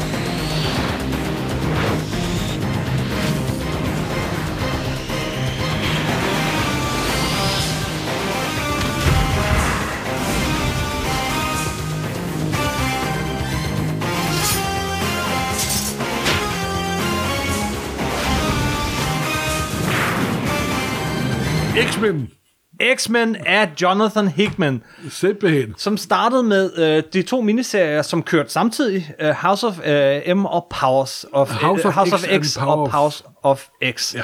[22.05, 22.31] X-Men.
[22.97, 24.83] X-Men af Jonathan Hickman.
[25.11, 25.75] Simpelthen.
[25.77, 30.45] som startede med øh, de to miniserier, som kørte samtidig, øh, House of øh, M
[30.45, 34.15] og Powers of, House øh, of House X of X Power og Powers of X.
[34.15, 34.23] Ja.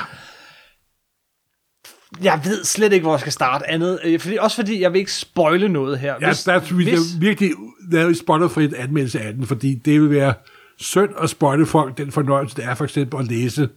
[2.23, 3.98] jeg ved slet ikke, hvor jeg skal starte andet.
[4.05, 6.15] øh, Fordi, også fordi, jeg vil ikke spoile noget her.
[6.20, 7.20] Ja, der er vi hvis...
[7.20, 7.51] virkelig
[7.90, 10.35] lavet spoilerfrit anmeldelse af den, fordi det vil være
[10.78, 13.69] synd at spoile folk den fornøjelse, det er for eksempel at læse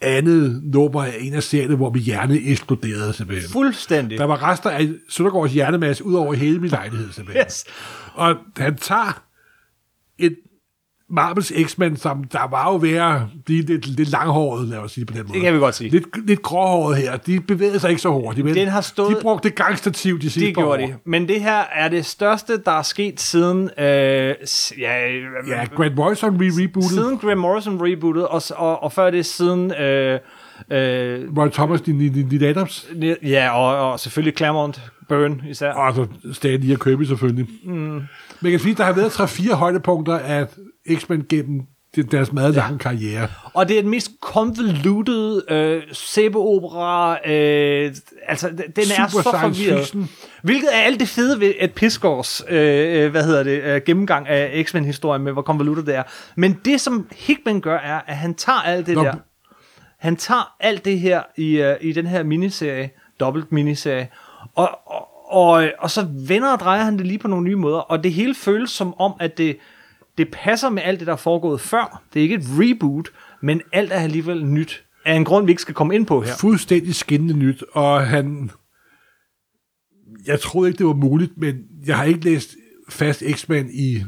[0.00, 3.50] andet nummer af en af serierne, hvor min hjerne eksploderede simpelthen.
[3.50, 4.18] Fuldstændig.
[4.18, 7.44] Der var rester af Søndergaards hjernemasse ud over hele min lejlighed simpelthen.
[7.46, 7.64] Yes.
[8.14, 9.24] Og han tager
[10.18, 10.36] et
[11.10, 13.16] Marvels X-Men, som der var jo ved at
[13.46, 15.34] blive lidt, lidt langhåret, lad os sige det på den måde.
[15.34, 15.90] Det kan vi godt sige.
[15.90, 17.16] Lidt, lidt gråhåret her.
[17.16, 20.46] De bevægede sig ikke så hurtigt, men Den har stået- de brugte gangstativ de sidste
[20.46, 20.86] Det gjorde år.
[20.86, 20.94] de.
[21.04, 23.70] Men det her er det største, der er sket siden...
[23.78, 24.34] Øh, ja,
[25.48, 26.88] Ja, Grant Morrison re-rebootet.
[26.94, 29.74] Siden Graham Morrison rebootet, og, og, og før det siden...
[29.74, 30.18] Øh,
[30.70, 32.86] øh, Roy Thomas, din Adams.
[33.22, 35.72] ja, og, og selvfølgelig Claremont Byrne især.
[35.72, 37.46] Og så Stanley og Kirby selvfølgelig.
[37.64, 37.72] Mm.
[37.74, 38.02] Men
[38.42, 40.46] jeg kan sige, der har været 3-4 højdepunkter af
[40.92, 41.62] X-Men gennem
[42.02, 43.28] deres meget lange karriere.
[43.54, 47.18] Og det er den mest convoluted øh, sæbeopera.
[47.30, 47.94] Øh,
[48.28, 48.62] altså, den
[48.98, 49.78] er Super så science forvirret.
[49.78, 50.08] fiction.
[50.42, 54.28] Hvilket er alt det fede ved Ed Piscors, øh, øh, hvad hedder det, øh, gennemgang
[54.28, 56.02] af X-Men-historien med, hvor convoluted det er.
[56.36, 59.14] Men det, som Hickman gør, er, at han tager alt det Nå, der.
[59.98, 62.90] Han tager alt det her i, øh, i den her miniserie,
[63.20, 64.08] dobbelt miniserie,
[64.54, 67.78] og, og, og, og så vender og drejer han det lige på nogle nye måder,
[67.78, 69.56] og det hele føles som om, at det,
[70.18, 72.02] det passer med alt det, der er foregået før.
[72.14, 73.08] Det er ikke et reboot,
[73.42, 74.84] men alt er alligevel nyt.
[75.04, 76.32] Af en grund, vi ikke skal komme ind på her.
[76.40, 78.50] Fuldstændig skinnende nyt, og han...
[80.26, 82.56] Jeg troede ikke, det var muligt, men jeg har ikke læst
[82.88, 84.02] fast X-Men i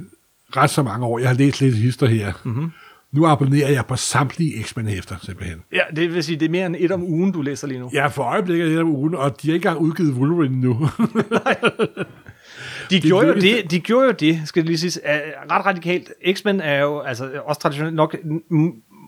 [0.57, 1.19] ret så mange år.
[1.19, 2.33] Jeg har læst lidt hister her.
[2.45, 2.71] Mm-hmm.
[3.13, 5.63] Nu abonnerer jeg på samtlige X-Men-hæfter, simpelthen.
[5.73, 7.91] Ja, det vil sige, det er mere end et om ugen, du læser lige nu.
[7.95, 10.73] Er for øjeblikket lidt om ugen, og de har ikke engang udgivet Wolverine nu.
[12.91, 16.13] De gjorde, jo det, de gjorde jo det, skal det lige sige, er ret radikalt.
[16.33, 18.17] X-Men er jo altså, også traditionelt nok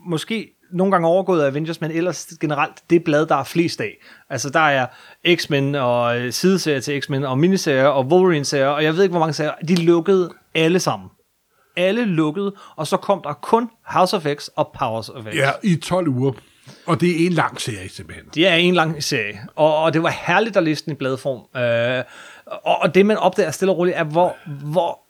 [0.06, 3.96] måske nogle gange overgået af Avengers, men ellers generelt det blad, der er flest af.
[4.30, 4.86] Altså der er
[5.36, 9.20] X-Men og øh, sideserier til X-Men og miniserier og Wolverine-serier, og jeg ved ikke, hvor
[9.20, 9.52] mange serier.
[9.68, 11.08] De lukkede alle sammen.
[11.76, 15.34] Alle lukkede, og så kom der kun House of X og Powers of X.
[15.34, 16.32] ja, i 12 uger.
[16.86, 18.26] Og det er en lang serie, simpelthen.
[18.34, 21.60] Det er en lang serie, og, og det var herligt at læse den i bladform.
[21.62, 22.04] Øh,
[22.50, 25.00] og, og det, man opdager stille og roligt, er, hvor, hvor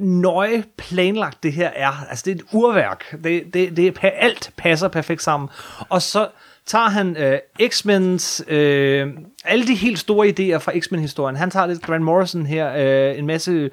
[0.00, 2.06] nøje planlagt det her er.
[2.10, 3.16] Altså, det er et urværk.
[3.24, 5.48] Det, det, det er, alt passer perfekt sammen.
[5.88, 6.28] Og så
[6.66, 9.08] tager han øh, X-Men's, øh,
[9.44, 11.36] alle de helt store idéer fra X-Men-historien.
[11.36, 12.72] Han tager lidt Grant Morrison her,
[13.10, 13.70] øh, en masse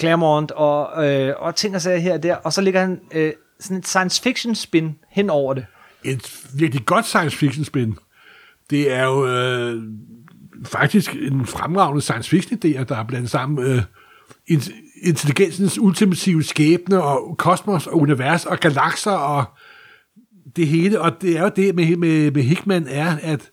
[0.00, 3.32] Claremont og, øh, og ting og sager her og der, og så ligger han øh,
[3.60, 5.66] sådan et science fiction spin hen over det.
[6.04, 7.96] Et virkelig godt science fiction spin.
[8.70, 9.82] Det er jo øh,
[10.66, 13.82] faktisk en fremragende science fiction idé, der er blandet sammen øh,
[14.50, 14.72] in-
[15.02, 19.44] intelligensens ultimative skæbne og kosmos og univers og galakser og
[20.56, 21.00] det hele.
[21.00, 23.50] Og det er jo det med, med, med Hickman er, at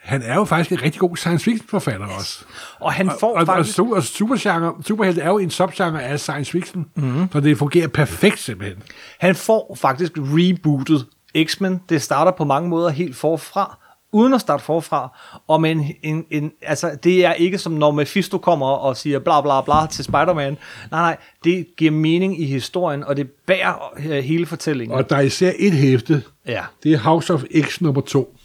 [0.00, 2.44] han er jo faktisk en rigtig god science fiction forfatter også.
[2.80, 3.78] Og han får og, faktisk...
[3.78, 7.28] og, og, og supergenre, superhelte er jo en subgenre af science fiction, mm-hmm.
[7.32, 8.82] så det fungerer perfekt simpelthen.
[9.20, 11.06] Han får faktisk rebootet
[11.44, 11.80] X-Men.
[11.88, 13.78] Det starter på mange måder helt forfra,
[14.12, 15.18] uden at starte forfra.
[15.46, 19.18] Og med en, en, en, altså, det er ikke som når Mephisto kommer og siger
[19.18, 20.52] bla bla bla til Spider-Man.
[20.90, 24.98] Nej, nej, det giver mening i historien, og det bærer øh, hele fortællingen.
[24.98, 28.36] Og der er især et hæfte, Ja, det er House of X nummer 2,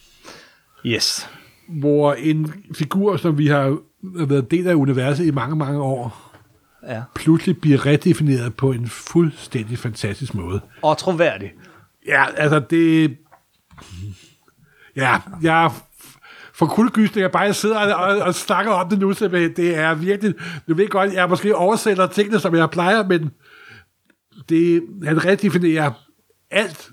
[0.86, 1.30] yes.
[1.68, 6.22] hvor en figur, som vi har været del af universet i mange, mange år,
[6.90, 7.02] Ja.
[7.16, 10.62] pludselig bliver redefineret på en fuldstændig fantastisk måde.
[10.82, 11.52] Og troværdig.
[12.08, 13.18] Ja, altså det...
[14.96, 15.72] Ja, jeg
[16.54, 19.56] for kuldegysninger, bare jeg sidder og, og, snakker om det nu, simpelthen.
[19.56, 20.34] Det er virkelig...
[20.68, 23.32] Du ved godt, jeg måske oversætter tingene, som jeg plejer, men
[24.50, 25.92] det, han redefinerer
[26.52, 26.90] alt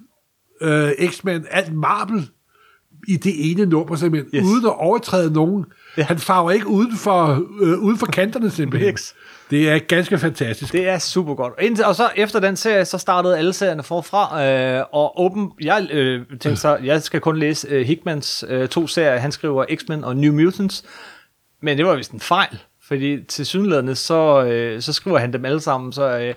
[0.60, 2.30] øh, X-Men, alt Marvel
[3.08, 4.46] i det ene nummer, simpelthen, Yes.
[4.46, 5.64] uden at overtræde nogen.
[5.96, 6.02] Ja.
[6.02, 8.88] Han farver ikke uden for, øh, uden for kanterne, simpelthen.
[9.52, 10.72] Det er ganske fantastisk.
[10.72, 11.52] Det er super godt.
[11.58, 15.50] Og, indtil, og så efter den serie, så startede alle serierne forfra, øh, og åben,
[15.60, 19.16] jeg øh, tænkte så, jeg skal kun læse øh, Hickmans øh, to serier.
[19.16, 20.84] Han skriver X-Men og New Mutants,
[21.62, 22.58] men det var vist en fejl,
[22.88, 26.18] fordi til synlædende, så, øh, så skriver han dem alle sammen, så...
[26.18, 26.34] Øh,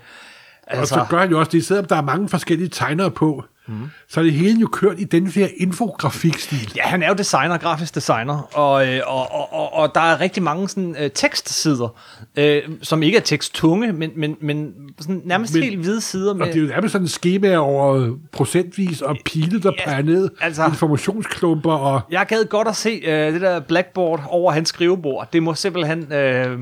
[0.80, 3.90] Og så gør han jo også det, selvom der er mange forskellige tegnere på, mm.
[4.10, 6.74] så er det hele jo kørt i den her infografikstil.
[6.76, 10.22] Ja, han er jo designer, grafisk designer, og, øh, og, og, og, og der er
[10.22, 12.00] rigtig mange sådan, øh, tekstsider,
[12.38, 16.42] øh, som ikke er teksttunge, men, men, men sådan, nærmest men, helt hvide sider med...
[16.42, 20.02] Og det er jo nærmest sådan en skema over procentvis, og pile, der Ja, peger
[20.02, 24.70] ned, altså- informationsklumper, og Jeg gad godt at se øh, det der blackboard over hans
[24.70, 25.30] skrivebord.
[25.34, 26.14] Det må simpelthen...
[26.14, 26.60] Øh,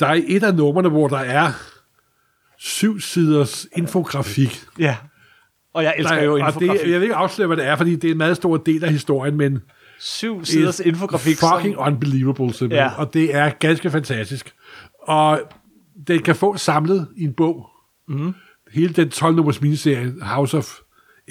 [0.00, 1.52] der er et af numrene, hvor der er
[2.58, 4.62] syv siders infografik.
[4.78, 4.96] ja.
[5.74, 6.70] Og jeg Der elsker er, jo og infografik.
[6.84, 8.84] det, jeg vil ikke afsløre, hvad det er, fordi det er en meget stor del
[8.84, 9.58] af historien, men
[10.00, 11.36] Syv siders infografik.
[11.36, 12.90] Fucking som, unbelievable, simpelthen.
[12.90, 12.98] Ja.
[12.98, 14.54] Og det er ganske fantastisk.
[15.02, 15.40] Og
[16.06, 17.66] den kan få samlet i en bog.
[18.08, 18.34] Mm.
[18.72, 20.74] Hele den 12-nummers miniserie, House of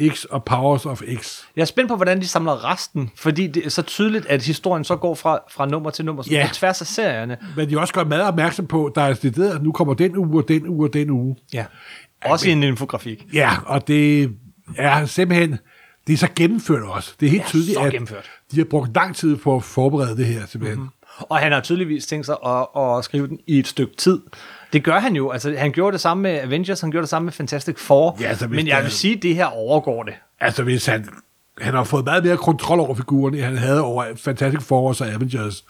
[0.09, 1.41] X og Powers of X.
[1.55, 4.83] jeg er spændt på, hvordan de samler resten, fordi det er så tydeligt, at historien
[4.83, 6.47] så går fra, fra nummer til nummer, så Ja.
[6.49, 7.37] på tværs af serierne.
[7.57, 10.17] Men de er også godt meget opmærksom på, der er det der, nu kommer den
[10.17, 11.35] uge, og den uge, og den uge.
[11.53, 11.65] Ja.
[12.25, 13.25] Også i en infografik.
[13.33, 14.31] Ja, og det
[14.77, 15.57] er simpelthen,
[16.07, 17.13] det er så gennemført også.
[17.19, 18.29] Det er helt Ja, tydeligt, at gennemført.
[18.51, 20.79] de har brugt lang tid på at forberede det her, simpelthen.
[20.79, 21.25] Mm-hmm.
[21.29, 24.19] Og han har tydeligvis tænkt sig at, at skrive den i et stykke tid.
[24.73, 25.29] Det gør han jo.
[25.31, 28.17] Altså, han gjorde det samme med Avengers, han gjorde det samme med Fantastic Four.
[28.21, 30.13] Ja, altså, men jeg der- vil sige, at det her overgår det.
[30.39, 31.09] Altså, hvis han,
[31.61, 35.07] han har fået meget mere kontrol over figurerne, end han havde over Fantastic Four og
[35.07, 35.65] Avengers.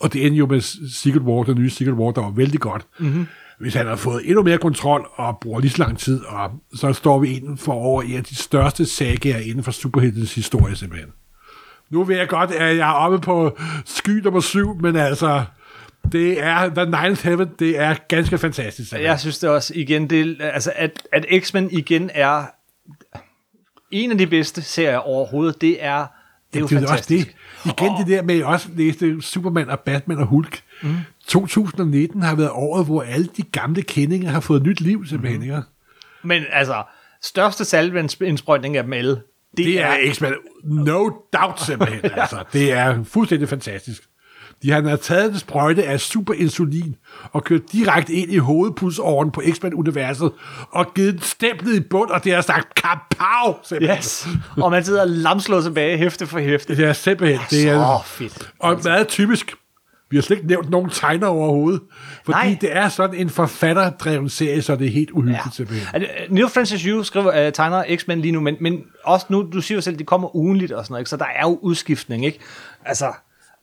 [0.00, 0.60] Og det endte jo med
[0.90, 2.86] Secret War, den nye Secret War, der var vældig godt.
[2.98, 3.26] Mm-hmm.
[3.58, 6.92] Hvis han har fået endnu mere kontrol og bruger lige så lang tid, og så
[6.92, 11.10] står vi inden for over en af de største sagaer inden for superheltens historie, simpelthen.
[11.90, 15.44] Nu ved jeg godt, at jeg er oppe på sky nummer syv, men altså,
[16.12, 18.88] det er The Ninth Heaven, det er ganske fantastisk.
[18.88, 19.10] simpelthen.
[19.10, 22.44] Jeg synes det også igen, det, altså, at, at X-Men igen er
[23.90, 25.60] en af de bedste serier overhovedet.
[25.60, 26.06] Det er,
[26.52, 27.36] det er jo det er også fantastisk.
[27.64, 27.72] det.
[27.80, 30.62] Igen det der med, at jeg også læste Superman og Batman og Hulk.
[30.82, 30.96] Mm.
[31.26, 35.40] 2019 har været året, hvor alle de gamle kendinger har fået nyt liv, simpelthen.
[35.40, 35.44] Mm.
[35.44, 35.62] Ikke?
[36.22, 36.82] Men altså,
[37.22, 39.10] største salveindsprøjtning af dem alle,
[39.56, 40.32] det, Det er X-Men.
[40.64, 42.00] No doubt, simpelthen.
[42.20, 44.02] altså, det er fuldstændig fantastisk.
[44.62, 46.96] De har taget en sprøjte af superinsulin
[47.32, 50.32] og kørt direkte ind i hovedpulsåren på X-Men-universet
[50.70, 53.96] og givet den stemplet i bund, og det har sagt kapav, simpelthen.
[53.98, 54.28] Yes.
[54.56, 56.76] Og man sidder lamslået tilbage, hæfte for hæfte.
[56.76, 57.40] Det er simpelthen...
[57.50, 58.52] Det er, Så fedt.
[58.58, 59.54] Og meget typisk.
[60.12, 61.80] Vi har slet ikke nævnt nogen tegner overhovedet.
[62.24, 62.58] Fordi Nej.
[62.60, 65.50] Det er sådan en forfatterdreven serie, så det er helt uhyggeligt Ja.
[65.54, 65.88] simpelthen.
[65.94, 69.60] Altså, Neil Francis Yu skriver, uh, tegner X-Men lige nu, men, men også nu, du
[69.60, 71.10] siger jo selv, de kommer ugenligt og sådan noget, ikke?
[71.10, 72.38] så der er jo udskiftning, ikke?
[72.84, 73.06] Altså,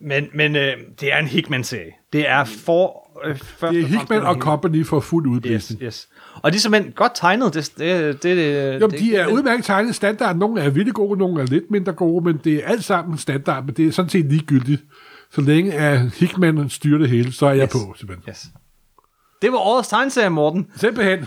[0.01, 0.61] men, men uh,
[1.01, 1.91] det er en Hickman-serie.
[2.13, 3.09] Det er for...
[3.29, 4.35] Uh, først Det er Hickman og.
[4.35, 5.81] Company for fuld Yes, udblæsning.
[5.83, 6.07] yes.
[6.41, 7.53] Og de er simpelthen godt tegnet.
[7.53, 10.35] Det, det, det, det, Jo, det, de er udmærket tegnet standard.
[10.37, 13.65] Nogle er vildt gode, nogle er lidt mindre gode, men det er alt sammen standard,
[13.65, 14.81] men det er sådan set ligegyldigt.
[15.33, 17.71] Så længe at Hickman styrer det hele, så er jeg Yes.
[17.71, 18.29] på, simpelthen.
[18.29, 18.45] Yes.
[19.41, 20.67] Det var årets tegneserie, Morten.
[20.75, 21.25] Simpelthen.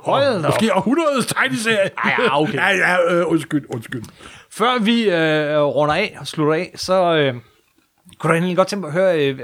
[0.00, 0.48] Hold da.
[0.48, 1.90] Måske århundredets tegneserie.
[2.04, 2.54] Ej, ja, okay.
[2.54, 4.02] ja, ja, øh, undskyld, undskyld.
[4.50, 7.34] Før vi øh, runder af og slutter af, så øh,
[8.18, 9.38] kunne du egentlig godt tænke mig at høre, øh,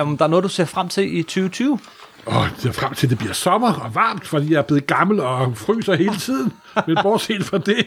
[0.00, 1.78] om der er noget, du ser frem til i 2020?
[2.26, 4.86] Og jeg er frem til, at det bliver sommer og varmt, fordi jeg er blevet
[4.86, 6.52] gammel og fryser hele tiden.
[6.86, 7.86] Men bortset fra det,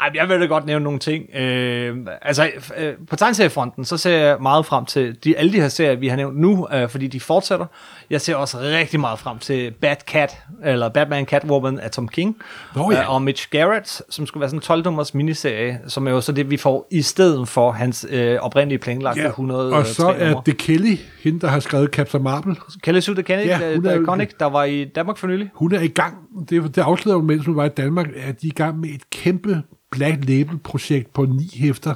[0.00, 1.34] Ej, jeg vil da godt nævne nogle ting.
[1.36, 5.68] Øh, altså, øh, på tegneseriefronten, så ser jeg meget frem til de, alle de her
[5.68, 7.66] serier, vi har nævnt nu, øh, fordi de fortsætter.
[8.10, 12.36] Jeg ser også rigtig meget frem til Bad Cat, eller Batman Catwoman af Tom King,
[12.76, 13.02] Nå ja.
[13.02, 16.32] øh, og Mitch Garrett, som skulle være sådan en 12-nummers miniserie, som er jo så
[16.32, 20.40] det, vi får i stedet for hans øh, oprindelige planlagte ja, 100 og så er
[20.40, 22.56] det Kelly, hende der har skrevet Captain Marvel.
[22.82, 25.50] Kelly Sue DeConnick, Ja, er jo- Connick, der var i Danmark for nylig.
[25.54, 26.14] Hun er i gang,
[26.50, 28.88] det, det afslører hun, mens hun var i Danmark, at de er i gang med
[28.88, 31.94] et kæmpe Black Label-projekt på ni hæfter,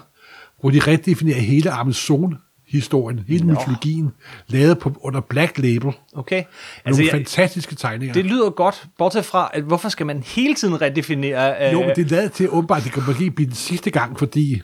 [0.60, 3.52] hvor de redefinerer hele Amazon-historien, hele Nå.
[3.52, 4.10] mytologien,
[4.48, 5.92] lavet på, under Black Label.
[6.12, 6.36] Okay.
[6.36, 6.48] Altså,
[6.84, 8.12] Altså, Nogle fantastiske tegninger.
[8.14, 11.66] det lyder godt, bortset fra, at hvorfor skal man hele tiden redefinere...
[11.66, 14.18] Øh, Jo, men det er lavet til åbenbart, det kan måske blive den sidste gang,
[14.18, 14.62] fordi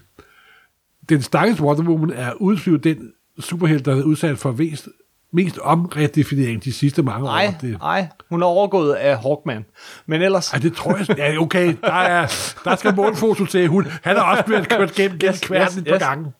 [1.08, 4.88] den stakkels Wonder Woman er udflyvet den superhelt, der er udsat for mest,
[5.32, 7.54] mest omredefinering de sidste mange Nej, år.
[7.60, 9.64] Det, nej, hun er overgået af Hawkman.
[10.06, 10.52] Men ellers...
[10.52, 11.18] ej, det tror jeg...
[11.18, 12.26] Ja, okay, der, er,
[12.64, 13.68] der skal målfoto til.
[13.68, 16.02] Hun, han har også blevet kørt gennem, gennem Yes, kværnen yes, et par yes.
[16.02, 16.32] gange.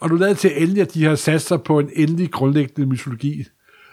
[0.00, 3.44] Og nu lader til endelig, at de har sat sig på en endelig grundlæggende mytologi.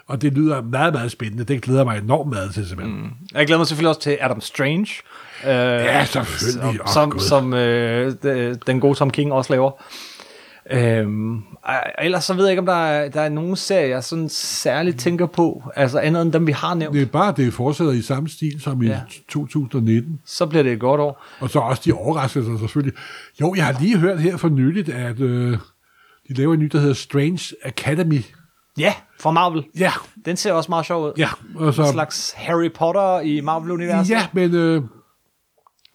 [0.06, 1.44] Og det lyder meget, meget spændende.
[1.44, 2.96] Det glæder mig enormt meget til, simpelthen.
[3.00, 3.08] Mm.
[3.34, 4.88] Jeg glæder mig selvfølgelig også til Adam Strange.
[5.44, 6.80] Øh, Ja, selvfølgelig.
[6.86, 7.20] Som, Gud.
[7.20, 9.70] som øh, de- den gode Tom King også laver.
[10.70, 11.42] Øhm,
[11.98, 14.98] ellers så ved jeg ikke, om der er, der er nogen serier, jeg sådan særligt
[15.00, 16.94] tænker på, altså andet end dem, vi har nævnt.
[16.94, 19.00] Det er bare, det fortsætter i samme stil som i Ja.
[19.28, 20.20] 2019.
[20.26, 21.24] Så bliver det et godt år.
[21.40, 22.98] Og så også de overraskelser selvfølgelig.
[23.40, 25.58] Jo, jeg har lige hørt her for nyligt, at øh,
[26.28, 28.20] de laver en ny, der hedder Strange Academy.
[28.78, 29.64] Ja, fra Marvel.
[29.78, 29.92] Ja,
[30.24, 31.12] Den ser også meget sjov ud.
[31.18, 31.28] ja.
[31.56, 34.10] Og så, En slags Harry Potter i Marvel-universet.
[34.10, 34.82] ja, men øh,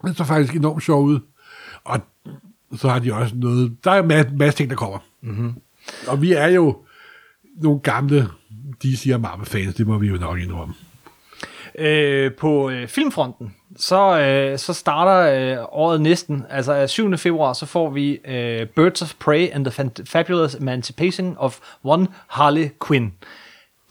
[0.05, 1.19] den så faktisk enormt sjov ud.
[1.83, 1.99] Og
[2.77, 3.77] så har de også noget...
[3.83, 4.99] Der er en masse, masse ting, der kommer.
[5.21, 5.53] Mm-hmm.
[6.07, 6.77] Og vi er jo
[7.61, 8.27] nogle gamle
[8.83, 10.73] DC og Marvel-fans, det må vi jo nok indrømme.
[11.79, 17.17] Øh, på øh, filmfronten, så, øh, så starter øh, året næsten, altså øh, 7.
[17.17, 22.69] februar, så får vi øh, Birds of Prey and the Fabulous Emancipation of One Harley
[22.87, 23.13] Quinn.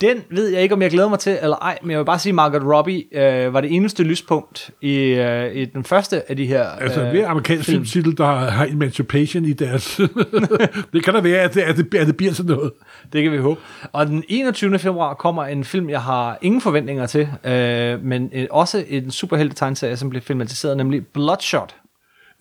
[0.02, 2.18] Den ved jeg ikke, om jeg glæder mig til, eller ej, men jeg vil bare
[2.18, 6.36] sige, at Margot Robbie øh, var det eneste lyspunkt i, øh, i den første af
[6.36, 7.76] de her Altså, øh, hver amerikansk film.
[7.76, 10.00] filmtitel, der har Emancipation i deres...
[10.92, 12.72] det kan da være, at det, at, det, at det bliver sådan noget.
[13.12, 13.60] Det kan vi håbe.
[13.92, 14.78] Og den 21.
[14.78, 19.56] februar kommer en film, jeg har ingen forventninger til, øh, men øh, også en superhelte
[19.56, 21.74] tegneserie, som bliver filmatiseret, nemlig Bloodshot.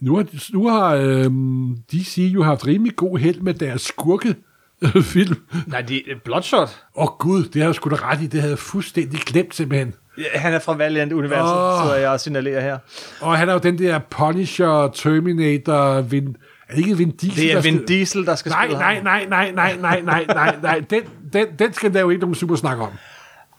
[0.01, 4.35] Nu har, nu har øhm, DC jo haft rimelig god held med deres skurke
[5.14, 5.36] film.
[5.68, 6.84] Nej, det er Bloodshot.
[6.95, 8.28] Åh oh, gud, det har jeg sgu da ret i.
[8.28, 9.94] Det havde jeg fuldstændig glemt simpelthen.
[10.18, 11.84] Ja, Han er fra Valiant-universet, oh.
[11.86, 12.78] sidder jeg og signalerer her.
[13.22, 16.36] Og han er jo den der Punisher, Terminator, Vin...
[16.70, 17.44] Er det ikke Vin Diesel?
[17.44, 19.03] Det er Vin skal- Diesel, der skal Nej, spille nej, ham.
[19.03, 20.82] nej, nej, nej, nej, nej, nej, nej.
[20.90, 21.02] Den,
[21.34, 22.90] den, den skal der jo ikke nogen super snak om.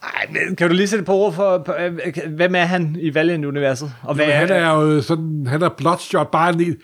[0.02, 1.98] Ej, men kan du lige sætte på ord for, på, øh,
[2.28, 3.92] hvem er han i Valiant-universet?
[4.02, 6.76] Og hvad Men han er jo sådan, han er Bloodshot bare en,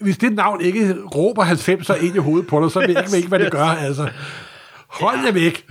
[0.00, 3.16] Hvis det navn ikke råber 90'er ind i hovedet på dig, så ved jeg ikke,
[3.16, 4.08] ikke, hvad det gør, altså.
[4.88, 5.66] Hold jer væk.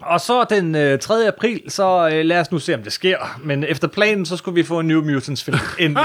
[0.00, 1.26] Og så den øh, 3.
[1.28, 3.38] april, så øh, lad os nu se, om det sker.
[3.44, 5.58] Men efter planen, så skulle vi få en New Mutants-film.
[5.78, 6.04] Endelig.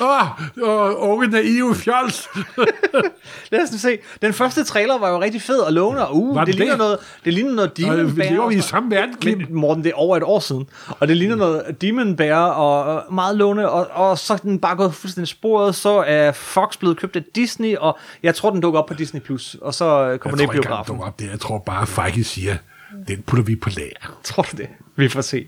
[0.00, 2.28] Åh, oh, unge naive fjols.
[3.52, 3.98] Lad os nu se.
[4.22, 6.08] Den første trailer var jo rigtig fed og lovende.
[6.08, 6.78] og Uh, det, den ligner det?
[6.78, 8.40] noget, det ligner noget Demon Øh, Bear.
[8.40, 9.46] og i samme verden, Kim.
[9.50, 10.68] Morten, det er over et år siden.
[11.00, 13.70] Og det ligner noget Demon Bear og og meget lovende.
[13.70, 15.74] Og, og så er den bare gået fuldstændig sporet.
[15.74, 17.76] Så er Fox blevet købt af Disney.
[17.76, 19.20] Og jeg tror, den dukker op på Disney+.
[19.20, 19.56] Plus.
[19.62, 20.92] Og så øh, Jeg kommer tror den i ikke, han biografen.
[20.94, 21.30] dukker op det.
[21.30, 22.56] Jeg tror bare, Feige siger,
[23.08, 24.18] den putter vi på lager.
[24.24, 24.68] Tror du det?
[24.96, 25.46] Vi får se.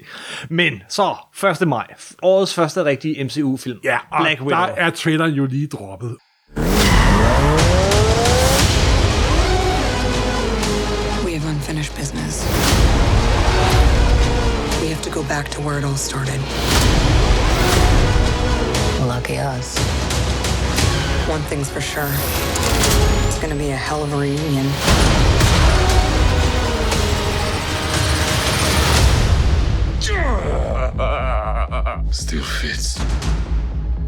[0.50, 1.16] Men så,
[1.60, 1.68] 1.
[1.68, 1.86] maj.
[2.22, 3.78] Årets første rigtige MCU-film.
[3.84, 4.74] Ja, og Black der Widow.
[4.76, 6.16] er traileren jo lige droppet.
[11.24, 12.44] We have unfinished business.
[14.82, 16.40] We have to go back to where it all started.
[19.14, 19.78] Lucky us.
[21.28, 22.12] One thing's for sure.
[23.28, 24.66] It's gonna be a hell of a reunion.
[32.12, 32.98] Still fits.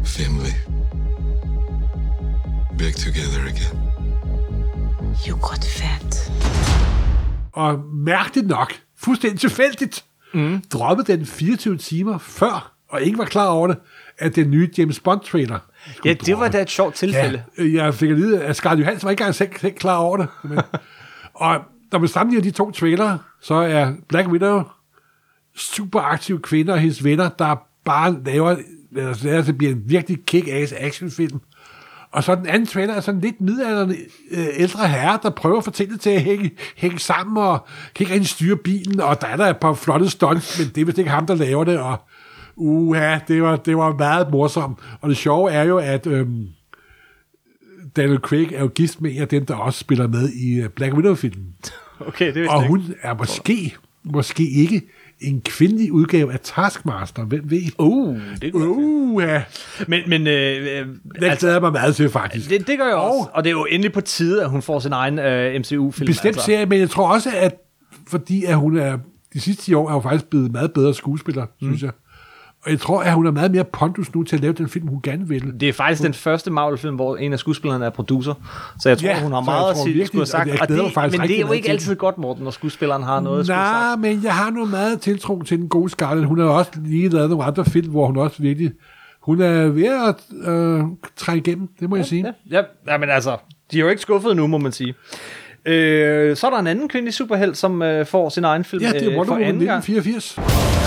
[0.05, 0.53] Family.
[2.77, 3.77] Back together again.
[5.27, 6.31] You got fat.
[7.51, 10.61] Og mærkeligt nok, fuldstændig tilfældigt, mm.
[10.73, 13.77] droppede den 24 timer før, og ingen var klar over det,
[14.17, 15.59] at den nye James Bond-trailer
[16.05, 17.43] Ja, det var da et sjovt tilfælde.
[17.57, 20.17] Ja, jeg fik at vide, at Scarlett Johansson var ikke engang selv, selv klar over
[20.17, 20.27] det.
[20.43, 20.59] Men,
[21.33, 21.61] og
[21.91, 24.63] når man sammenligner de to trailere, så er Black Widow
[25.55, 27.55] super aktiv kvinde og hendes venner, der
[27.85, 28.55] bare laver,
[29.23, 31.39] lader det bliver en virkelig kick-ass actionfilm.
[32.11, 33.95] Og så den anden trailer er sådan lidt midaldrende
[34.31, 37.65] øh, ældre herre, der prøver at få tingene til at hænge, hænge sammen, og
[37.95, 40.81] kan ikke rigtig styre bilen, og der er der et par flotte stunts, men det
[40.81, 41.97] er vist ikke ham, der laver det, og
[42.55, 44.79] uha, det var, det var meget morsomt.
[45.01, 46.47] Og det sjove er jo, at øhm,
[47.95, 50.69] Daniel Craig er jo gift med en af dem, der også spiller med i øh,
[50.69, 51.55] Black Widow-filmen.
[52.07, 54.81] Okay, det vidste Og hun er måske, måske ikke
[55.21, 57.61] en kvindelig udgave af Taskmaster, hvem ved?
[57.79, 59.43] Uh, det kunne Uh, ja.
[59.87, 62.49] Men, men øh, øh, Det altså, glæder jeg mig meget til, faktisk.
[62.49, 63.19] det, det gør jeg også.
[63.19, 66.05] Og- Og det er jo endelig på tide, at hun får sin egen øh, MCU-film.
[66.07, 67.55] Bestemt serie, men jeg tror også, at
[68.07, 68.97] fordi at hun er,
[69.33, 71.67] de sidste 10 år er hun faktisk blevet meget bedre skuespiller, mm.
[71.67, 71.91] synes jeg.
[72.65, 74.87] Og jeg tror, at hun er meget mere pondus nu til at lave den film,
[74.87, 75.53] hun gerne vil.
[75.59, 78.33] Det er faktisk den første Marvel-film, hvor en af skuespillerne er producer.
[78.79, 80.61] Så jeg tror, Ja, ja, hun har meget at sige, skulle have og sagt.
[80.61, 83.19] Og glæder mig det, men det er jo ikke altid godt, Morten, når skuespilleren har
[83.19, 84.01] noget at skulle Nej, sagt.
[84.01, 86.27] men jeg har nu meget tiltro til den gode Scarlett.
[86.27, 88.71] Hun har også lige lavet nogle andre film, hvor hun også virkelig...
[89.21, 90.81] Hun er ved at øh,
[91.17, 92.25] trænge igennem, det må jeg sige.
[92.51, 92.63] Ja, ja,
[92.93, 93.37] ja, men altså,
[93.71, 94.93] de er jo ikke skuffet nu, må man sige.
[95.65, 98.89] Øh, så er der en anden kvindelig superhelt, som øh, får sin egen film Ja,
[98.91, 99.77] det er øh, Wonder for Woman gang.
[99.77, 100.80] 1984.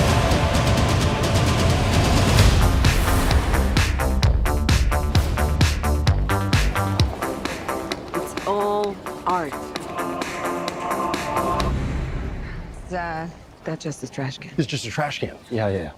[13.74, 14.50] That just a trash can.
[14.58, 15.30] It's just a trash can.
[15.52, 15.90] Yeah, yeah, yeah.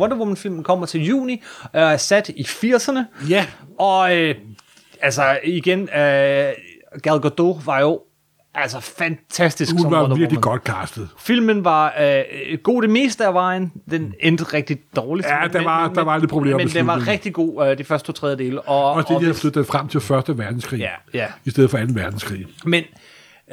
[0.00, 3.28] Wonder Woman-filmen kommer til juni, og er sat i 80'erne.
[3.28, 3.46] Ja,
[3.78, 4.34] Og øh,
[5.02, 6.52] altså igen, øh,
[7.02, 8.00] Gal Gadot var jo
[8.54, 10.58] altså fantastisk hun som var Wonder virkelig Woman.
[10.58, 11.08] godt castet.
[11.18, 13.72] Filmen var øh, god det meste af vejen.
[13.90, 15.28] Den endte rigtig dårligt.
[15.28, 18.06] Ja, der var- der var lidt problemer Men den var rigtig god øh, de første
[18.06, 18.60] to tredjedele.
[18.60, 21.26] Og, Også det, og de hvis- flyttet frem til Første Verdenskrig, Ja, ja.
[21.44, 21.84] i stedet for 2.
[21.94, 22.46] verdenskrig.
[22.64, 22.84] Men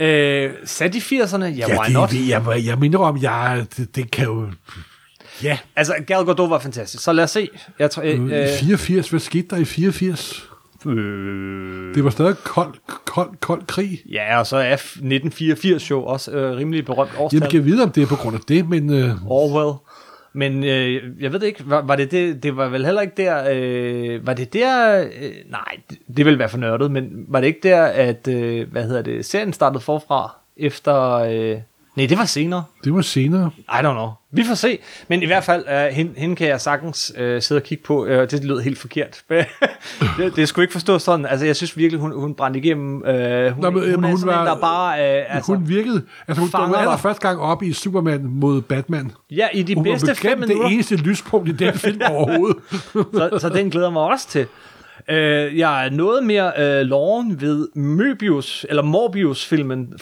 [0.01, 2.13] øh, sat i 80'erne, ja, Ja, why det, not?
[2.13, 4.47] ved jeg, jeg, minder om, jeg, det, det kan jo...
[5.43, 7.03] Ja, Altså, Gal Gadot var fantastisk.
[7.03, 7.49] Så lad os se.
[7.79, 10.43] Jeg tror, øh, øh, i 84, hvad skete der i 84?
[10.85, 12.73] øh, Det var stadig kold,
[13.05, 13.99] kold, kold krig.
[14.11, 17.39] ja, og så er 1984 jo også øh, rimelig berømt årstal.
[17.41, 19.77] Jeg kan vide, om det er på grund af det, men øh, Orwell.
[20.39, 23.43] Men øh, jeg ved ikke, var, var det det, det var vel heller ikke der,
[23.51, 27.47] øh, var det der, øh, nej, det, det ville være for nørdet, men var det
[27.47, 31.57] ikke der, at, øh, hvad hedder det, serien startede forfra, efter, øh,
[31.99, 33.51] nej, det var senere, Det var senere.
[33.57, 34.09] I don't know.
[34.31, 34.79] Vi får se.
[35.07, 38.03] Men i hvert fald, uh, hende, hende kan jeg sagtens uh, sidde og kigge på.
[38.03, 39.21] Uh, det lød helt forkert.
[40.17, 41.25] det, det skulle ikke forstå sådan.
[41.25, 42.95] Altså, jeg synes virkelig, hun, hun brændte igennem.
[42.95, 43.13] Uh, hun,
[43.63, 44.93] Nå, men, hun, men er hun sådan var- en, der bare...
[45.19, 46.79] Uh, altså, Hun virkede, altså hun dig.
[46.81, 49.11] aller første gang op i Superman mod Batman.
[49.31, 50.69] ja, i de Hun bedste fem bestemt det minutter.
[50.69, 52.57] eneste lyspunkt i den film overhovedet.
[52.93, 54.45] så, så den glæder mig også til.
[55.09, 55.15] Uh,
[55.57, 56.51] jeg er noget mere
[56.81, 59.97] uh, loven ved Möbius, eller Morbius-filmen uh,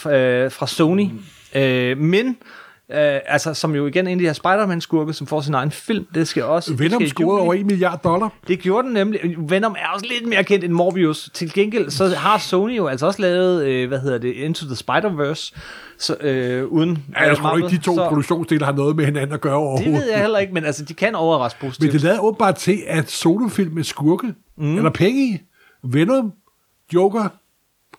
[0.52, 1.10] fra Sony.
[1.58, 5.54] Uh, men, uh, altså, som jo igen en af de her Spider-Man-skurke, som får sin
[5.54, 6.72] egen film, det skal også...
[6.72, 8.30] det Venom scorede over 1 milliard dollar.
[8.48, 9.36] Det gjorde den nemlig.
[9.38, 11.30] Venom er også lidt mere kendt end Morbius.
[11.34, 14.76] Til gengæld så har Sony jo altså også lavet, øh, hvad hedder det, Into the
[14.76, 15.56] Spider-Verse,
[16.00, 19.06] så, øh, uden Ja, jeg øh, tror ikke, de to så, produktionsdele har noget med
[19.06, 19.94] hinanden at gøre Det overhovedet.
[19.94, 21.94] ved jeg heller ikke, men altså, de kan overraske Men positivt.
[21.94, 24.78] det lader åbenbart til, at solofilm med skurke, mm.
[24.78, 25.38] eller penge i,
[25.84, 26.34] Venom,
[26.94, 27.30] Joker,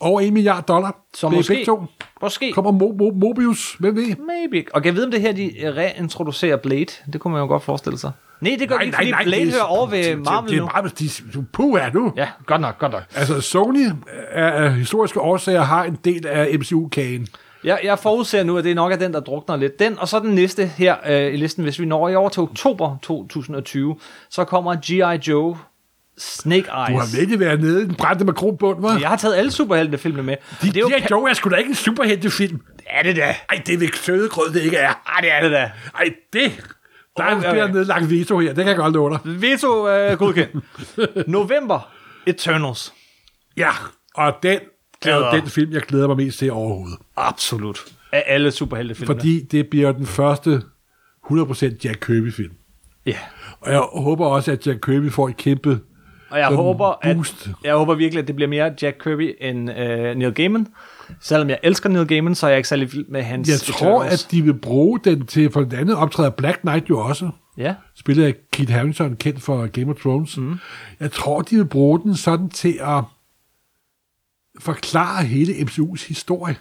[0.01, 0.97] over 1 milliard dollar.
[1.15, 1.83] Så er måske- to.
[2.23, 2.53] Måske.
[2.53, 4.07] Kommer Mo- Mo- Mobius, hvem ved?
[4.53, 4.69] Maybe.
[4.75, 6.87] Og kan jeg vide, om det her, de reintroducerer Blade?
[7.13, 8.11] Det kunne man jo godt forestille sig.
[8.41, 9.25] Nej, det gør Nej, de ikke, fordi nej.
[9.25, 10.65] Blade er- hører over ved Marvel det, nu.
[10.65, 10.99] det er meget,
[11.35, 12.13] de, puh er nu.
[12.17, 13.03] Ja, godt nok, godt nok.
[13.17, 13.87] Altså, Sony
[14.31, 17.27] er af historiske årsager har en del af MCU-kagen.
[17.65, 19.79] Jeg, jeg forudser nu, at det nok er den, der drukner lidt.
[19.79, 22.43] Den, og så den næste her øh, i listen, hvis vi når i over til
[22.43, 23.97] oktober 2020,
[24.31, 25.31] så kommer G.I.
[25.31, 25.57] Joe
[26.19, 27.17] Snake Du har Eyes.
[27.17, 29.01] virkelig været nede i den brændte makronbund, hva'?
[29.01, 30.37] Jeg har taget alle superheltefilmene med.
[30.63, 32.61] De, det er jo de her er sgu da ikke en superheltefilm.
[32.87, 33.35] er det da.
[33.51, 34.89] Ej, det er ved sødegrød, det ikke er.
[35.07, 35.71] Ej, det er det da.
[35.95, 36.53] Ej, det...
[37.17, 37.73] Der er Okay, en okay.
[37.75, 39.21] nedlagt veto her, det kan jeg godt love dig.
[39.43, 40.57] Veto øh, godkendt.
[41.29, 41.89] November.
[42.27, 42.93] Eternals.
[43.57, 43.71] Ja,
[44.15, 44.59] og den er
[45.03, 45.35] Glæder.
[45.35, 46.99] jo den film, jeg glæder mig mest til overhovedet.
[47.17, 47.85] Absolut.
[48.13, 49.19] Af alle superheltefilmene.
[49.21, 50.63] Fordi det bliver den første
[51.31, 52.53] 100% Jack Kirby-film.
[53.07, 53.17] Ja.
[53.61, 55.81] Og jeg håber også, at Jack Kirby får et kæmpe...
[56.31, 60.15] Og jeg håber, at, jeg håber virkelig, at det bliver mere Jack Kirby end øh,
[60.17, 60.67] Neil Gaiman.
[61.21, 64.01] Selvom jeg elsker Neil Gaiman, så er jeg ikke særlig vild med hans Jeg tror,
[64.03, 64.25] Eternals.
[64.25, 65.51] at de vil bruge den til...
[65.53, 67.31] For det andet optræder Black Knight jo også.
[67.59, 67.75] Ja.
[67.95, 70.37] Spillet af Kit Harington, kendt for Game of Thrones.
[70.37, 70.59] Mm.
[71.01, 73.05] Jeg tror, de vil bruge den sådan til at
[74.61, 76.57] forklare hele MCU's historie.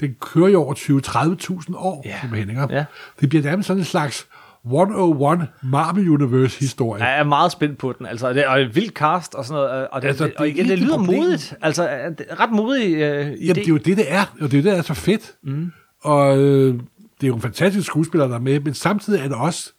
[0.00, 2.10] Den kører jo over 20-30.000 år, Ja.
[2.10, 2.34] yeah.
[2.38, 2.66] Henninger.
[2.70, 2.84] Ja.
[3.20, 4.26] Det bliver nærmest sådan en slags
[4.64, 7.04] 101 Marvel Universe-historie.
[7.04, 9.62] Jeg er meget spændt på den, altså, og det, og et vildt cast og sådan
[9.62, 11.22] noget, og, det, Altså, det og er igen, det lyder problemet.
[11.22, 13.44] modigt, altså, er ret modig øh, idé.
[13.44, 14.94] Jamen, det er jo det, det er, og det er jo det, der er så
[14.94, 15.34] fedt.
[15.42, 15.72] Mm.
[16.02, 16.74] Og øh,
[17.20, 19.72] det er jo en fantastisk skuespiller, der er med, men samtidig er det også,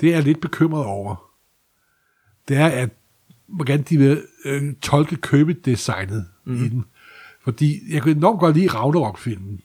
[0.00, 1.30] det er jeg lidt bekymret over,
[2.48, 2.88] det er, at
[3.48, 6.64] hvordan de vil øh, tolke Kirby-designet mm.
[6.64, 6.84] i den.
[7.44, 9.60] Fordi jeg kan enormt godt lide Ragnarok-filmen,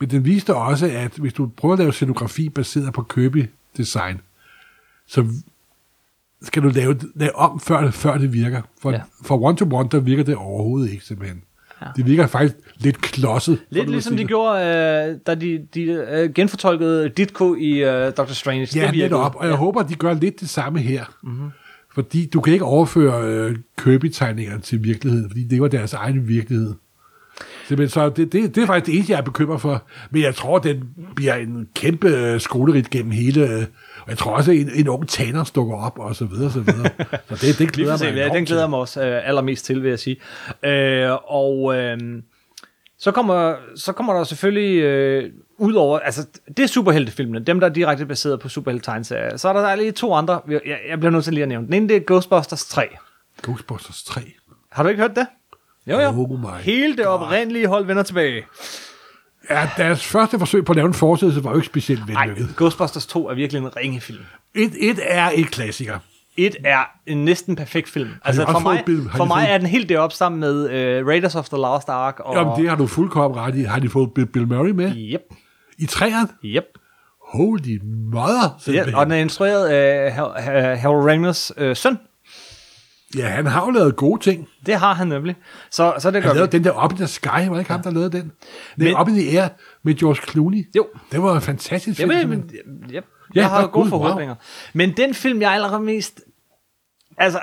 [0.00, 3.02] men den viste også, at hvis du prøver at lave scenografi baseret på
[3.84, 4.20] Kirby-design,
[5.06, 5.26] så
[6.42, 8.62] skal du lave, lave om, før, før det virker.
[8.82, 9.00] For, Ja.
[9.24, 11.42] for one-to-one, der virker det overhovedet ikke, simpelthen.
[11.82, 11.86] Ja.
[11.96, 13.58] Det virker faktisk lidt klodset.
[13.70, 14.28] Lidt ligesom de det.
[14.28, 14.60] gjorde,
[15.10, 18.68] øh, da de, de øh, genfortolkede Ditko i øh, Doctor Strange.
[18.74, 19.02] Ja, virkede.
[19.02, 19.34] netop.
[19.36, 19.56] Og jeg ja.
[19.56, 21.04] håber, at de gør lidt det samme her.
[21.22, 21.48] Mm-hmm.
[21.94, 26.74] Fordi du kan ikke overføre øh, Kirby-tegningerne til virkeligheden, fordi det var deres egen virkelighed.
[27.68, 29.82] Simpelthen, så det, det, det er faktisk det eneste, jeg er bekymret for.
[30.10, 30.84] Men jeg tror, den
[31.16, 33.48] bliver en kæmpe øh, skolerit gennem hele...
[33.48, 33.66] Øh,
[34.00, 36.60] og jeg tror også, at en, en ung taner stukker op, og så videre, så
[36.60, 36.90] videre.
[37.28, 39.98] Så det, det glæder mig ja, den glæder mig også øh, allermest til, vil jeg
[39.98, 40.16] sige.
[40.64, 41.98] Øh, og øh,
[42.98, 47.68] så, kommer, så kommer der selvfølgelig, øh, ud over, altså det er superheltefilmene, dem der
[47.68, 49.36] er direkte baseret på superhelte-tegneserier.
[49.36, 51.48] Så er der, der er lige to andre, jeg, jeg bliver nødt til lige at
[51.48, 51.66] nævne.
[51.66, 52.88] Den ene, det er Ghostbusters 3.
[53.42, 54.20] Ghostbusters 3.
[54.70, 55.26] Har du ikke hørt det?
[55.88, 56.08] Jo, jo.
[56.08, 58.42] Oh my Hele det oprindelige hold vender tilbage.
[59.50, 62.56] Ja, deres første forsøg på at lave en fortsættelse var jo ikke specielt Nej, vellykket.
[62.56, 64.18] Ghostbusters 2 er virkelig en ringefilm.
[64.54, 65.98] Et, et er et klassiker.
[66.36, 68.08] Et er en næsten perfekt film.
[68.24, 70.64] Altså for mig, Bill- har for mig fået- er den helt deroppe sammen med
[71.00, 72.20] uh, Raiders of the Lost Ark.
[72.20, 73.62] Og, Jamen, det har du fuldkommen ret i.
[73.62, 74.92] Har de fået Bill- Bill Murray med?
[74.96, 75.20] Yep,
[75.78, 76.28] I træerne?
[76.44, 76.64] yep.
[77.32, 77.78] Holy
[78.12, 81.98] mother, Ja, og den er instrueret af Hal- Harold Ramis øh, søn.
[83.16, 84.48] Ja, han har jo lavet gode ting.
[84.66, 85.36] Det har han nemlig.
[85.70, 86.58] Så, så det Han lavede vi.
[86.58, 88.32] den der Up in the Sky, var det ikke ham, der lavede den?
[88.80, 89.48] Den Up in the Air
[89.82, 90.68] med George Clooney.
[90.76, 90.86] Jo.
[91.12, 92.10] Det var en fantastisk film.
[92.10, 92.50] simpelthen.
[92.66, 93.02] men, jeg,
[93.34, 93.90] Ja, jeg har godt, gode wow.
[93.90, 94.34] forhåbninger.
[94.72, 96.20] Men den film, jeg allerede mest...
[97.18, 97.40] Altså,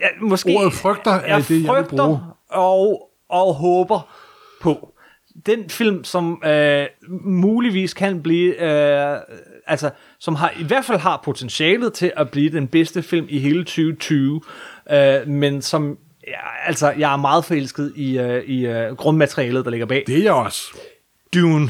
[0.00, 0.56] jeg, måske...
[0.56, 2.20] Ordet frygter er jeg det, jeg vil bruge.
[2.50, 4.14] Og, og håber
[4.60, 4.94] på.
[5.46, 6.86] Den film, som øh,
[7.24, 8.62] muligvis kan blive...
[8.62, 9.18] Øh,
[9.66, 13.38] altså, som har, i hvert fald har potentialet til at blive den bedste film i
[13.38, 14.40] hele 2020,
[14.92, 15.98] øh, men som...
[16.26, 20.04] Ja, altså, jeg er meget forelsket i, øh, i øh, grundmaterialet, der ligger bag.
[20.06, 20.62] Det er jeg også.
[21.34, 21.68] Dune.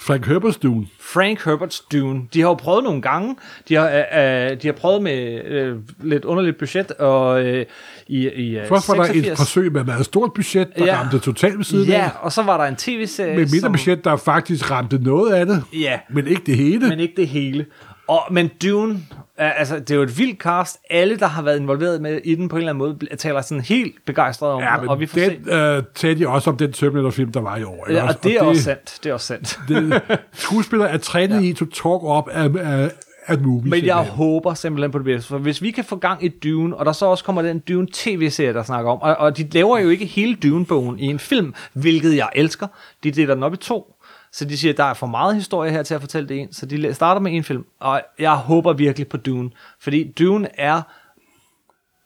[0.00, 0.86] Frank Herbert's Dune.
[1.00, 2.22] Frank Herbert's Dune.
[2.34, 3.36] De har jo prøvet nogle gange.
[3.68, 7.66] De har, øh, øh, de har prøvet med øh, lidt underligt budget, og øh,
[8.06, 9.26] i, i øh, Først var der 86.
[9.32, 10.98] et forsøg med et meget stort budget, der ja.
[11.00, 12.10] ramte totalt ved siden Ja, af.
[12.20, 15.46] og så var der en tv-serie, Med mindre som- budget, der faktisk ramte noget af
[15.46, 16.88] det, Ja, men ikke det hele.
[16.88, 17.66] men ikke det hele.
[18.08, 19.00] Og, men Dune,
[19.36, 20.78] altså, det er jo et vildt cast.
[20.90, 23.64] Alle, der har været involveret med i den på en eller anden måde, taler sådan
[23.64, 25.38] helt begejstret om Ja, den, og vi får se.
[25.44, 27.86] den øh, talte de også om den Terminator-film, der var i år.
[27.90, 28.98] Ja, og det er også sandt.
[29.02, 29.58] Det er også sandt.
[29.68, 30.02] det,
[30.32, 31.48] skuespillere er trænet ja.
[31.48, 32.90] i to talk op af, af,
[33.26, 33.70] af movie.
[33.70, 34.16] Men jeg simpelthen.
[34.16, 36.92] håber simpelthen på det bedste, for hvis vi kan få gang i Dune, og der
[36.92, 40.04] så også kommer den Dune tv-serie, der snakker om, og, og de laver jo ikke
[40.04, 42.66] hele Dune-bogen i en film, hvilket jeg elsker.
[43.04, 43.94] De deler den op i to,
[44.38, 46.52] så de siger, at der er for meget historie her til at fortælle det en,
[46.52, 49.50] så de starter med en film, og jeg håber virkelig på Dune,
[49.80, 50.82] fordi Dune er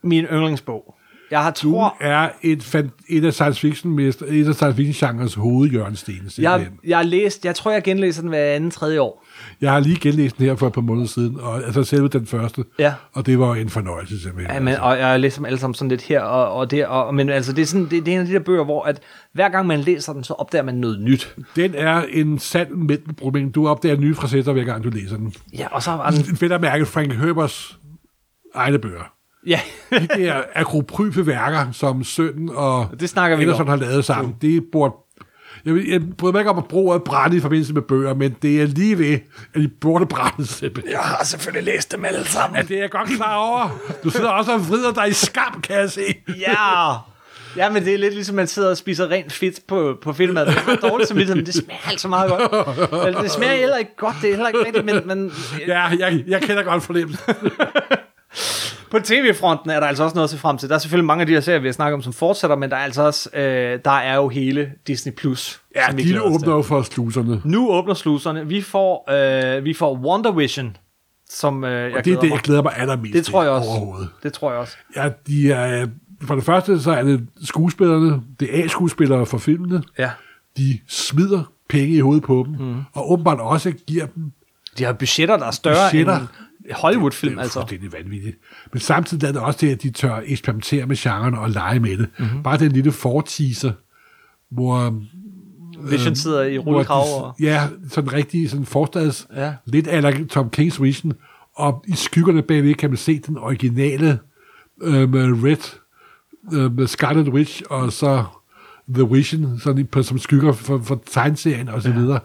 [0.02, 0.94] min yndlingsbog.
[1.32, 5.08] Jeg har tror, er et, fan, et af science fiction mester, et af science fiction
[5.16, 6.14] genres hovedjørnsten.
[6.38, 9.24] jeg, jeg har læst, jeg tror, jeg genlæser den hver anden, tredje år.
[9.60, 12.26] Jeg har lige genlæst den her for et par måneder siden, og altså selve den
[12.26, 12.94] første, Ja.
[13.12, 14.54] og det var en fornøjelse simpelthen.
[14.54, 17.14] Ja, men, og jeg læser dem alle sammen sådan lidt her og, og der, og,
[17.14, 19.00] men altså, det er, sådan, det, det er en af de der bøger, hvor at
[19.32, 21.36] hver gang man læser den, så opdager man noget nyt.
[21.56, 23.52] Den er en sand mættelproblem.
[23.52, 25.34] Du opdager nye facetter, hver gang du læser den.
[25.58, 26.36] Ja, og så var den...
[26.40, 27.78] Vel at mærke Frank Herberts
[28.54, 29.12] egne bøger.
[29.46, 29.60] Ja,
[29.90, 33.68] De der akropryfe værker, som Sønnen og Det snakker vi om.
[33.68, 34.94] har lavet sammen, det burde...
[35.64, 38.62] Jeg, jeg bryder mig ikke om at bruge brænde i forbindelse med bøger, men det
[38.62, 39.18] er lige ved,
[39.54, 40.92] at de burde brænde simpelthen.
[40.92, 42.56] jeg har selvfølgelig læst dem alle sammen.
[42.56, 43.78] Ja, det er jeg godt klar over.
[44.04, 46.02] Du sidder også og vrider dig i skam, kan jeg se.
[46.40, 46.92] Ja!
[47.56, 50.46] Ja, men det er lidt ligesom, man sidder og spiser rent fedt på, på filmmad.
[50.46, 52.78] Det er dårligt samvittighed, men det smager altså meget godt.
[53.06, 55.32] Altså, Det smager heller ikke godt, det er heller ikke rigtigt, men, men
[55.66, 57.34] Ja, jeg, jeg kender godt fornemmelsen.
[58.92, 60.68] På tv-fronten er der altså også noget at se frem til.
[60.68, 62.70] Der er selvfølgelig mange af de her serier, vi har snakket om, som fortsætter, men
[62.70, 65.12] der er altså også, øh, der er jo hele Disney+.
[65.12, 65.62] Plus.
[65.76, 67.40] Ja, de åbner jo for sluserne.
[67.44, 68.46] Nu åbner sluserne.
[68.48, 69.12] Vi får,
[69.56, 70.76] øh, vi får Wonder Vision,
[71.30, 72.34] som øh, jeg Og det er glæder det, mig.
[72.34, 74.06] jeg glæder mig allermest Det tror jeg også.
[74.22, 74.76] Det tror jeg også.
[74.96, 75.86] Ja, de er,
[76.22, 79.82] for det første, så er det skuespillerne, det er A-skuespillere for filmene.
[79.98, 80.10] Ja.
[80.56, 82.76] De smider penge i hovedet på dem, mm.
[82.92, 84.32] og åbenbart også giver dem
[84.78, 86.16] De har budgetter, der er større Budgetter.
[86.18, 86.26] end
[86.70, 87.60] Hollywood-film, det er altså.
[87.60, 88.38] fuldstændig vanvittigt.
[88.72, 91.90] Men samtidig er det også det, at de tør eksperimentere med genren og lege med
[91.90, 92.08] det.
[92.18, 92.26] Mhm.
[92.26, 92.42] Mm-hmm.
[92.42, 93.72] Bare den lille forteaser,
[94.50, 95.00] hvor...
[95.90, 97.24] Vision sidder i rullekrav.
[97.24, 97.36] Og...
[97.40, 99.54] Ja, sådan rigtig sådan forstads, Ja.
[99.66, 101.12] lidt af Tom King's Vision,
[101.56, 104.18] og i skyggerne bagved kan man se den originale
[104.82, 105.78] øh, med Red,
[106.52, 108.24] øh, med Scarlet Witch, og så
[108.94, 111.94] The Vision, sådan på, som skygger for, for tegneserien og så ja.
[111.94, 112.20] videre.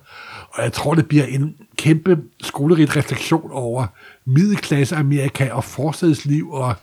[0.58, 3.86] Og jeg tror, det bliver en kæmpe skolerig refleksion over
[4.26, 6.76] middelklasse Amerika og forstadsliv og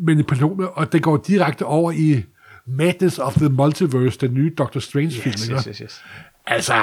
[0.00, 2.22] manipulationer, og det går direkte over i
[2.66, 5.32] Madness of the Multiverse, den nye Doctor Strange-film.
[5.32, 6.02] Yes, yes, yes, yes.
[6.46, 6.74] Altså,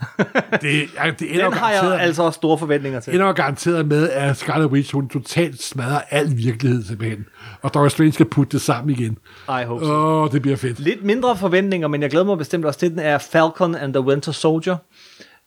[0.62, 3.14] det, ja, det ender Den har jeg altså også store forventninger til.
[3.14, 7.26] ender garanteret med, at Scarlet Witch, hun totalt smadrer al virkelighed simpelthen.
[7.62, 9.18] Og Doctor Strange skal putte det sammen igen.
[9.48, 9.92] I hope so.
[9.92, 10.80] Åh, oh, det bliver fedt.
[10.80, 14.00] Lidt mindre forventninger, men jeg glæder mig bestemt også til den, er Falcon and the
[14.00, 14.76] Winter Soldier,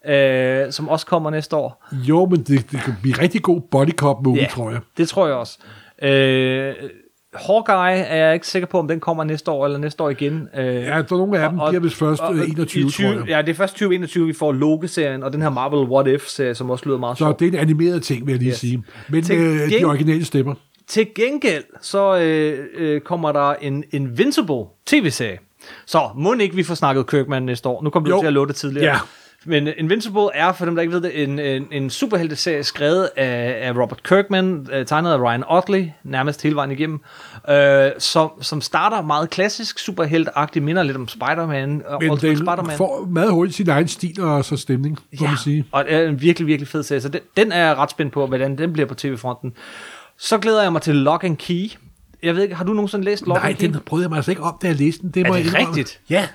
[0.08, 1.86] øh, som også kommer næste år.
[1.94, 4.80] Jo, men det, det kan blive rigtig god body cop movie, Ja, tror jeg.
[4.98, 5.58] det tror jeg også.
[6.04, 6.74] Øh,
[7.34, 10.48] Hawkeye er jeg ikke sikker på, om den kommer næste år eller næste år igen.
[10.58, 13.08] Øh, Ja, der er nogle af dem, de er vist først øh, 21, i 20,
[13.12, 13.28] tror jeg.
[13.30, 16.70] Ja, det er først 2021, vi får Loki-serien, og den her Marvel What If-serie, som
[16.70, 17.40] også lyder meget Så sjov.
[17.40, 18.58] det er en animeret ting, vil jeg lige Yes.
[18.58, 18.84] sige.
[19.10, 20.54] Men Til øh, de originale stemmer.
[20.88, 25.38] Til gengæld, så øh, øh, kommer der en Invincible tv-serie.
[25.86, 27.84] Så må ikke vi får snakket Kirkman næste år.
[27.84, 28.22] Nu kommer du Jo.
[28.22, 28.86] til at det tidligere.
[28.94, 29.00] Ja.
[29.46, 33.58] Men Invincible er, for dem der ikke ved det, en, en, en superhelteserie skrevet af,
[33.68, 37.00] af Robert Kirkman, øh, tegnet af Ryan Otley, nærmest hele vejen igennem,
[37.50, 41.82] øh, som, som starter meget klassisk, superheltagtigt, minder lidt om Spider-Man.
[41.86, 42.78] og Men den Spider-Man.
[42.78, 45.66] får meget hurtigt sin egen stil og så stemning, må man sige.
[45.72, 47.02] og det er en virkelig, virkelig fed serie.
[47.02, 49.54] Så den, den er jeg ret spændt på, hvordan den bliver på tv-fronten.
[50.18, 51.72] Så glæder jeg mig til Lock and Key.
[52.24, 53.68] Jeg ved ikke, har du nogensinde læst Lock Nej, and Key?
[53.68, 55.12] den prøvede jeg mig altså ikke op, da jeg læste den.
[55.12, 56.00] Det Er må det jeg rigtigt?
[56.10, 56.28] Ja.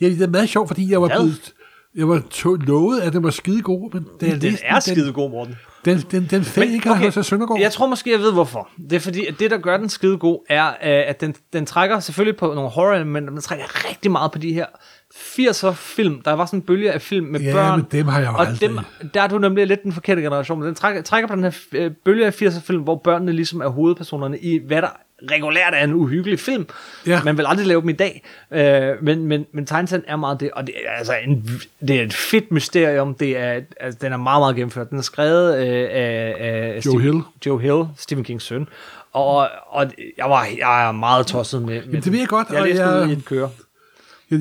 [0.00, 0.06] ja.
[0.06, 1.52] det er meget sjovt, fordi jeg var blevet...
[1.96, 4.80] Jeg var to- lovet, at den var skide god, men da jeg Den læste er
[4.80, 5.54] skide god, Morten.
[5.84, 7.12] Den, den, den fed ikke okay.
[7.12, 7.60] Hos Søndergaard.
[7.60, 8.68] Jeg tror måske, jeg ved hvorfor.
[8.90, 11.66] Det er fordi, at det, der gør den skide god, er, øh, at den, den
[11.66, 14.66] trækker selvfølgelig på nogle horror, men den trækker rigtig meget på de her
[15.14, 16.22] 80'er film.
[16.22, 17.78] Der var sådan en bølge af film med Ja, børn.
[17.78, 18.68] men dem har jeg jo og aldrig.
[18.70, 18.78] dem,
[19.14, 20.58] der er du nemlig lidt den forkerte generation.
[20.58, 23.60] Men den trækker, trækker på den her øh, bølge af 80'er film, hvor børnene ligesom
[23.60, 24.88] er hovedpersonerne i, hvad der
[25.30, 26.66] regulært er en uhyggelig film.
[27.06, 27.22] Ja.
[27.24, 28.22] Man vil aldrig lave dem i dag.
[28.50, 31.50] Øh, men, men, men tegneserien er meget det, og det er, altså en,
[31.80, 33.14] det er et fedt mysterium.
[33.14, 34.90] Det er, altså, den er meget, meget gennemført.
[34.90, 37.20] Den er skrevet øh, af, af Joe Hill.
[37.46, 38.68] Joe Hill, Stephen Kings søn.
[39.12, 39.86] Og, og
[40.18, 42.82] jeg, var, jeg er meget tosset med, med det ved jeg godt, Jeg og læste
[42.84, 43.50] jeg- i et køre.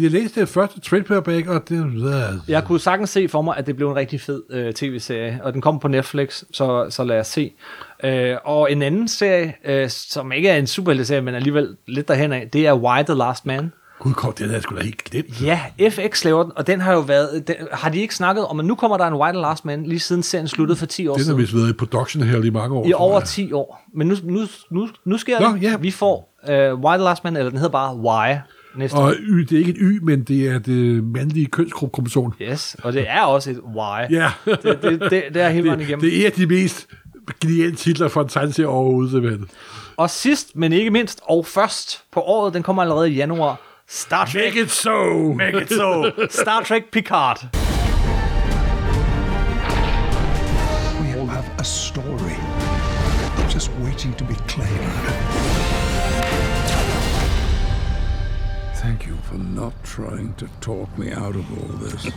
[0.02, 2.41] Jeg læste det første trade og det...
[2.48, 5.53] Jeg kunne sagtens se for mig, at det blev en rigtig fed øh, tv-serie, og
[5.53, 7.53] den kom på Netflix, så, så lad os se.
[8.03, 12.32] Øh, og en anden serie, øh, som ikke er en superhelteserie, men alligevel lidt derhen
[12.34, 13.72] af, det er Why the Last Man.
[13.99, 15.41] Gud, kom, det havde jeg sgu da helt glemt.
[15.41, 15.60] Ja,
[15.90, 17.48] FX laver den, og den har jo været...
[17.48, 19.84] Den, har de ikke snakket om, at nu kommer der en Why the Last Man,
[19.84, 21.38] lige siden serien sluttede for 10 år Den har siden?
[21.40, 22.88] vist været i production her lige mange år.
[22.88, 23.28] I over jeg.
[23.28, 23.84] 10 år.
[23.95, 24.41] Men nu, nu,
[24.72, 25.61] nu, nu sker Nå, det.
[25.64, 25.78] ja.
[25.78, 28.36] Vi får uh, Why the Last Man, eller den hedder bare Why
[28.76, 28.95] næste.
[28.95, 32.34] Og y, det er ikke et Y, men det er det mandlige kønskromosom.
[32.41, 34.12] Yes, og det er også et Why.
[34.12, 34.32] Ja.
[34.45, 36.02] Det, det, det, det er hele vejen igennem.
[36.02, 36.88] Det, det er de mest
[37.41, 39.48] geniale titler for en tegneserie overhovedet, simpelthen.
[39.98, 44.26] Og sidst, men ikke mindst, og først på året, den kommer allerede i januar, Star
[44.26, 44.44] Trek.
[44.45, 45.34] Make it so!
[45.34, 46.04] Make it so.
[46.30, 47.38] Star Trek Picard.
[51.02, 52.02] We have a story
[59.84, 62.10] trying to talk me out of all this.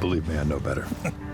[0.00, 0.86] Believe me, I know better.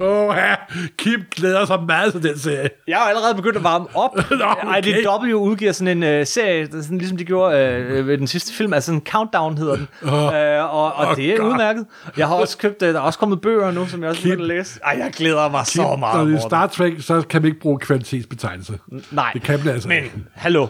[0.00, 0.54] Åh, oh, ja.
[0.98, 2.68] Kim glæder sig meget til den serie.
[2.88, 4.16] Jeg har allerede begyndt at varme op.
[4.30, 4.44] Nå,
[4.78, 4.98] okay.
[5.26, 7.56] IDW udgiver sådan en uh, serie, er sådan, ligesom de gjorde
[8.00, 9.88] uh, ved den sidste film, altså en countdown hedder den.
[10.02, 11.50] Uh, og og Oh, det er God.
[11.50, 11.86] udmærket.
[12.16, 14.40] Jeg har også købt, uh, der er også kommet bøger nu, som jeg også begyndt
[14.42, 14.80] at læse.
[14.84, 16.18] Ej, jeg glæder mig Kim, så meget.
[16.18, 16.48] når det er.
[16.48, 18.78] Star Trek, så kan man ikke bruge kvalitetsbetegnelse.
[19.10, 20.16] Nej, Det kan man altså men ikke.
[20.34, 20.66] hallo.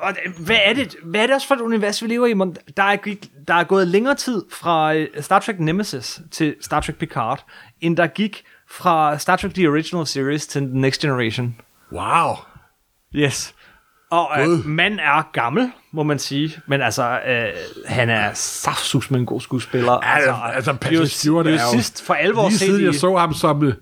[0.00, 2.32] Og- Hvad er, det, hvad er det også for et univers, vi lever i?
[2.76, 2.96] Der er,
[3.48, 7.44] der er gået længere tid fra Star Trek Nemesis til Star Trek Picard,
[7.84, 11.56] end der gik fra Star Trek The Original Series til The Next Generation.
[11.92, 12.34] Wow.
[13.14, 13.54] Yes.
[14.10, 16.58] Og øh, mand er gammel, må man sige.
[16.66, 17.48] Men altså, øh,
[17.86, 19.92] han er saftsus med en god skuespiller.
[19.92, 21.58] Altså, altså Patrick Stewart er jo...
[21.72, 23.72] sidst for alvor Lige set siden i- jeg så ham som uh,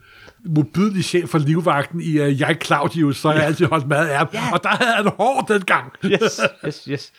[0.47, 4.19] modbydelig chef for livvagten i uh, Jeg Claudius, så har jeg altid holdt meget af
[4.19, 4.29] ham.
[4.53, 5.93] Og der havde han hår dengang.
[6.05, 7.13] yes, yes, yes.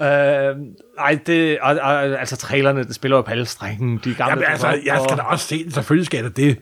[0.00, 0.56] Øh,
[0.98, 4.30] ej, det, og, og, altså trailerne, det spiller jo på alle strenge, de gamle.
[4.30, 5.72] Jamen altså, jeg skal da også se den.
[5.72, 6.58] Selvfølgelig skal jeg det.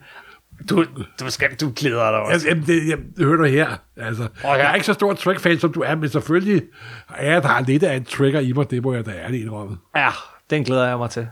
[0.69, 0.85] Du,
[1.21, 2.49] du, skal, du glæder dig også.
[2.49, 3.77] Jamen, det, jamen, det hører du her.
[3.97, 4.53] Altså, ja.
[4.53, 6.63] Jeg er ikke så stor Trek-fan, som du er, men selvfølgelig
[7.17, 8.71] er jeg, der har lidt af en trigger i mig.
[8.71, 9.79] Det må jeg da ærligt indrømme.
[9.97, 10.11] Ja,
[10.51, 11.29] den glæder jeg mig til.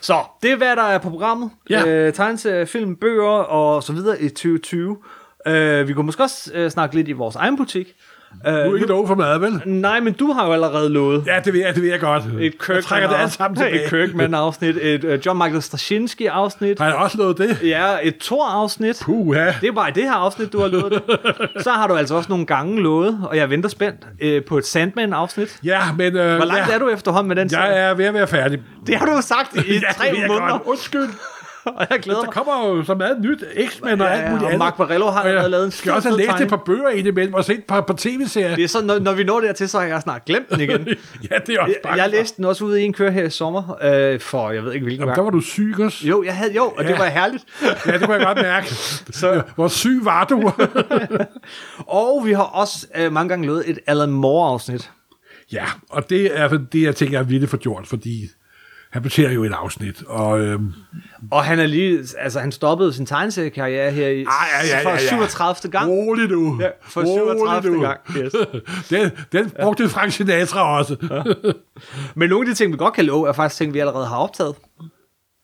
[0.00, 1.50] Så, det er hvad der er på programmet.
[1.70, 1.86] Ja.
[1.86, 4.98] Øh, tegneserie, film, bøger og så videre i 2020.
[5.46, 7.86] Øh, vi kunne måske også øh, snakke lidt i vores egen butik.
[8.46, 9.62] Øh, Du er ikke lov for meget, vel?
[9.64, 11.24] Nej, men du har jo allerede lovet.
[11.26, 12.22] Ja, det ved jeg, det ved jeg godt.
[12.24, 13.84] Et jeg Kirkman, trækker det alt sammen tilbage.
[13.84, 16.78] et Kirkman-afsnit, et uh, John Michael Straczynski-afsnit.
[16.78, 17.58] Har jeg også lovet det?
[17.62, 19.00] Ja, et Thor-afsnit.
[19.04, 19.46] Puha.
[19.60, 21.02] Det er bare i det her afsnit, du har lovet det.
[21.64, 24.66] Så har du altså også nogle gange lovet, og jeg venter spændt, øh, på et
[24.66, 25.58] Sandman-afsnit.
[25.64, 26.16] Ja, men...
[26.16, 27.64] Øh, Hvor langt ja, er du efterhånden med den serie?
[27.64, 28.60] Jeg er ved at være færdig.
[28.86, 30.48] Det har du jo sagt i Ja, tre jeg måneder.
[30.50, 30.62] godt.
[30.66, 31.08] Undskyld.
[31.78, 32.34] og jeg glæder Der mig.
[32.34, 33.44] kommer jo så meget nyt.
[33.68, 34.58] X-Men og Ja, alt muligt og andet.
[34.58, 37.44] Mark Barillo har jeg lavet en skal også have læst et par bøger indimellem og
[37.44, 38.54] set et par, par tv-serier.
[38.56, 40.88] Det er så, når, når vi når dertil, så har jeg snart glemt den igen.
[41.30, 43.30] ja, det er også jeg, jeg læste den også ude i en kør her i
[43.30, 45.24] sommer, øh, for jeg ved ikke hvilken Jamen, der gang.
[45.24, 46.06] var du syg også.
[46.08, 46.88] Jo, jeg havde, jo, og Ja.
[46.88, 47.44] det var herligt.
[47.86, 48.66] Ja, det kunne jeg godt mærke.
[49.20, 50.52] så, Hvor syg var du?
[51.86, 54.90] Og vi har også øh, mange gange lavet et Alan Moore-afsnit.
[55.52, 58.24] ja, og det er det, jeg tænker, jeg ville få gjort, fordi
[58.96, 60.02] han betaler jo et afsnit.
[60.06, 60.72] Og, øhm,
[61.30, 64.24] Og han er lige, altså han stoppede sin tegneseriekarriere her i Ah,
[64.62, 64.98] ja, ja, ja, for ja.
[64.98, 65.70] 37.
[65.70, 65.90] gang.
[65.90, 66.58] rolig nu.
[66.60, 67.70] Ja, for Rolig 37.
[67.76, 67.80] nu.
[67.82, 68.00] gang.
[68.16, 68.32] Yes.
[68.90, 70.96] den, den brugte Frank Sinatra også.
[72.14, 74.16] Men nogle af de ting, vi godt kan love, er faktisk ting, vi allerede har
[74.16, 74.54] optaget.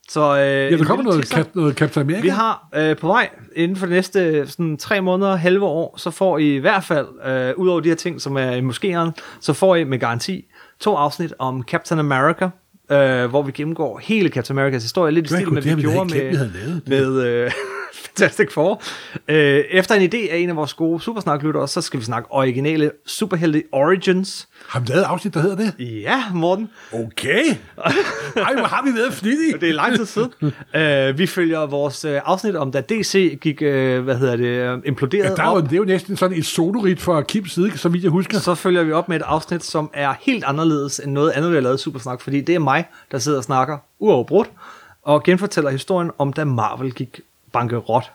[0.08, 0.38] Så, øh,
[0.72, 1.28] Ja, der kommer noget.
[1.28, 2.22] Cap, noget Captain America.
[2.22, 6.10] Vi har øh, på vej, inden for de næste sådan, tre måneder, halve år, så
[6.10, 9.10] får I i hvert fald, øh, ud over de her ting, som er i moskéerne,
[9.40, 10.44] så får I med garanti
[10.80, 12.48] to afsnit om Captain America,
[12.92, 16.14] øh, hvor vi gennemgår hele Captain Americas historie, lidt i stil med, det vi gjorde
[16.14, 17.50] med, lavet med øh,
[18.16, 18.82] Fantastic Four.
[19.28, 22.90] Øh, efter en idé af en af vores gode supersnaklyttere, så skal vi snakke originale
[23.06, 24.48] superhelte Origins.
[24.68, 25.74] Har vi lavet et afsnit, der hedder det?
[25.78, 26.70] Ja, Morten.
[26.92, 27.42] Okay.
[28.36, 29.52] Ej, hvor har vi været flittige.
[29.60, 30.30] Det er lang tid siden.
[30.42, 34.82] uh, vi følger vores uh, afsnit om, da DC gik, uh, hvad hedder det, uh,
[34.86, 35.62] imploderet Ja, der er jo, op.
[35.64, 38.38] det er jo næsten sådan et sodorit fra Kims side, så vidt jeg husker.
[38.38, 41.56] Så følger vi op med et afsnit, som er helt anderledes end noget andet, vi
[41.56, 44.50] har lavet Supersnak, fordi det er mig, der sidder og snakker uafbrudt,
[45.02, 47.20] og genfortæller historien om, da Marvel gik
[47.52, 48.12] bankerot.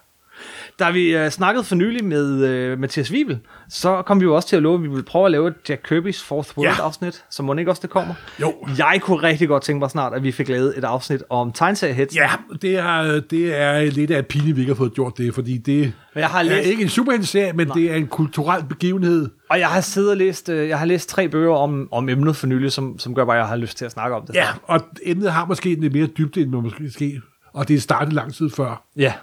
[0.80, 3.40] Da vi uh, snakkede for nylig med uh, Mathias Wiebel,
[3.70, 5.54] så kom vi jo også til at love, at vi ville prøve at lave et
[5.70, 6.84] Jack Kirby's Fourth World Ja.
[6.84, 8.14] afsnit, som må ikke også det kommer.
[8.42, 8.54] Jo.
[8.78, 12.16] Jeg kunne rigtig godt tænke mig snart, at vi fik lavet et afsnit om tegneserieheads.
[12.16, 12.30] Ja,
[12.62, 15.94] det er, det er lidt af pine, vi ikke har fået gjort det, fordi det
[16.14, 19.30] Men jeg har er læst- ikke en superhelteserie, men det er en kulturel begivenhed.
[19.50, 22.36] Og jeg har siddet og læst, øh, jeg har læst tre bøger om, om emnet
[22.36, 24.36] for nylig, som, som gør bare, at jeg har lyst til at snakke om det.
[24.36, 27.22] Ja, og emnet har måske lidt mere dybde, end man måske ske,
[27.58, 28.84] og det startet lang tid før.
[28.98, 29.14] Ja.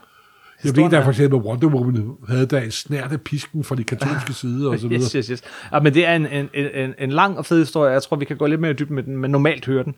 [0.64, 3.84] Jeg ved, der for eksempel Wonder Woman havde der en snært af pisken fra de
[3.84, 5.02] katolske side og så videre.
[5.04, 5.42] Yes, yes, yes.
[5.72, 7.92] Ja, men det er en, en, en, en lang og fed historie.
[7.92, 9.94] Jeg tror, vi kan gå lidt mere i dybden med den, men normalt høre den.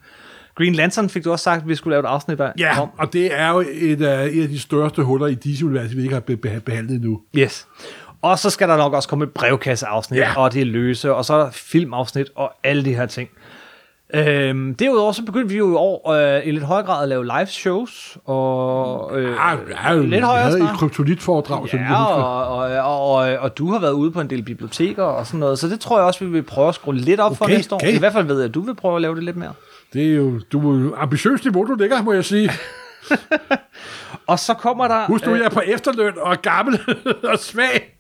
[0.54, 2.52] Green Lantern fik du også sagt, at vi skulle lave et afsnit af.
[2.58, 2.88] Ja, om.
[2.98, 6.14] og det er jo et af, et af de største huller i DC-universet, vi ikke
[6.14, 7.20] har be- be- behandlet endnu.
[7.38, 7.66] Yes.
[8.22, 10.32] Og så skal der nok også komme et brevkasseafsnit, Ja.
[10.36, 13.28] og det løse, og så er filmafsnit, og alle de her ting.
[14.14, 17.24] Øhm, derudover så begyndte vi jo i år øh, i lidt højere grad at lave
[17.24, 19.50] live shows, og øh, Ja,
[19.90, 20.72] ja, lidt vi højere havde snart.
[20.74, 24.42] et kryptonitforedrag, Ja, og, og, og, og, og du har været ude på en del
[24.42, 27.20] biblioteker og sådan noget, så det tror jeg også, vi vil prøve at skrue lidt
[27.20, 27.78] op for Okay, næste år.
[27.78, 27.94] okay.
[27.96, 29.52] I hvert fald ved jeg, at du vil prøve at lave det lidt mere.
[29.92, 32.50] Det er jo, du er jo ambitiøst niveau, du ligger, må jeg sige.
[34.26, 35.06] Og så kommer der...
[35.06, 36.80] Husk nu, øh, jeg er på efterløn og er gammel
[37.32, 37.98] og svag.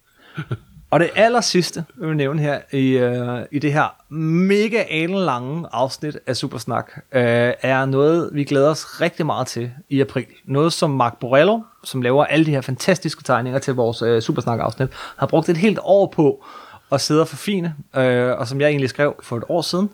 [0.90, 5.68] Og det aller sidste, jeg vil nævne her i, øh, i det her mega lange
[5.72, 10.26] afsnit af Supersnak, øh, er noget, vi glæder os rigtig meget til i april.
[10.44, 14.88] Noget, som Mark Borello, som laver alle de her fantastiske tegninger til vores øh, Supersnak-afsnit,
[15.16, 16.44] har brugt et helt år på
[16.92, 19.90] at sidde og forfine, øh, og som jeg egentlig skrev for et år siden,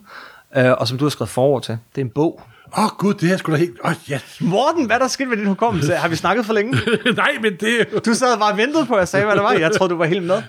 [0.57, 1.77] øh, og som du har skrevet forord til.
[1.95, 2.41] Det er en bog.
[2.77, 3.79] Åh oh, gud, det her skulle da helt...
[3.85, 4.37] Åh, oh, yes.
[4.41, 5.95] Morten, hvad er der sket med din hukommelse?
[5.95, 6.71] Har vi snakket for længe?
[7.15, 7.99] Nej, men det er.
[7.99, 9.51] Du sad bare og ventede på, at jeg sagde, hvad det var.
[9.51, 10.41] Jeg troede, du var helt med.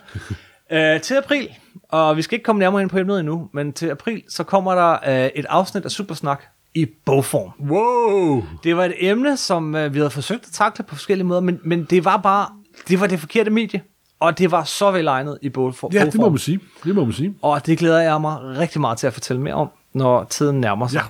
[0.72, 1.48] Øh, til april,
[1.88, 4.74] og vi skal ikke komme nærmere ind på emnet endnu, men til april, så kommer
[4.74, 4.92] der
[5.24, 6.42] øh, et afsnit af Supersnak
[6.74, 7.70] i bogform.
[7.70, 8.44] Wow!
[8.64, 11.60] Det var et emne, som øh, vi havde forsøgt at takle på forskellige måder, men,
[11.64, 12.46] men det var bare,
[12.88, 13.82] det var det forkerte medie,
[14.20, 15.92] og det var så velegnet i bogform.
[15.92, 16.60] Ja, det må man sige.
[16.84, 17.34] Det må man sige.
[17.42, 20.86] Og det glæder jeg mig rigtig meget til at fortælle mere om, når tiden nærmer
[20.86, 20.98] sig.
[20.98, 21.04] Ja.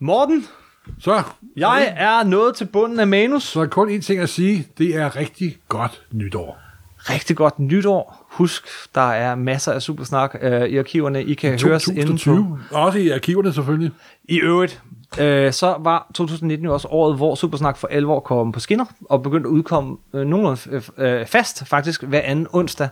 [0.00, 0.44] Morten,
[1.00, 1.22] Så,
[1.56, 3.42] jeg er nået til bunden af manus.
[3.42, 4.66] så er kun én ting at sige.
[4.78, 6.58] Det er rigtig godt nytår.
[6.98, 8.26] rigtig godt nytår.
[8.30, 8.64] Husk,
[8.94, 11.24] der er masser af Supersnak øh, i arkiverne.
[11.24, 12.06] I kan høres inde på...
[12.06, 12.58] 2020.
[12.70, 13.90] Også i arkiverne selvfølgelig.
[14.28, 14.82] I øvrigt,
[15.20, 19.22] øh, så var 2019 jo også året, hvor Supersnak for alvor kom på skinner, og
[19.22, 22.88] begyndte at udkomme øh, nogenlunde øh, fast, faktisk hver anden onsdag.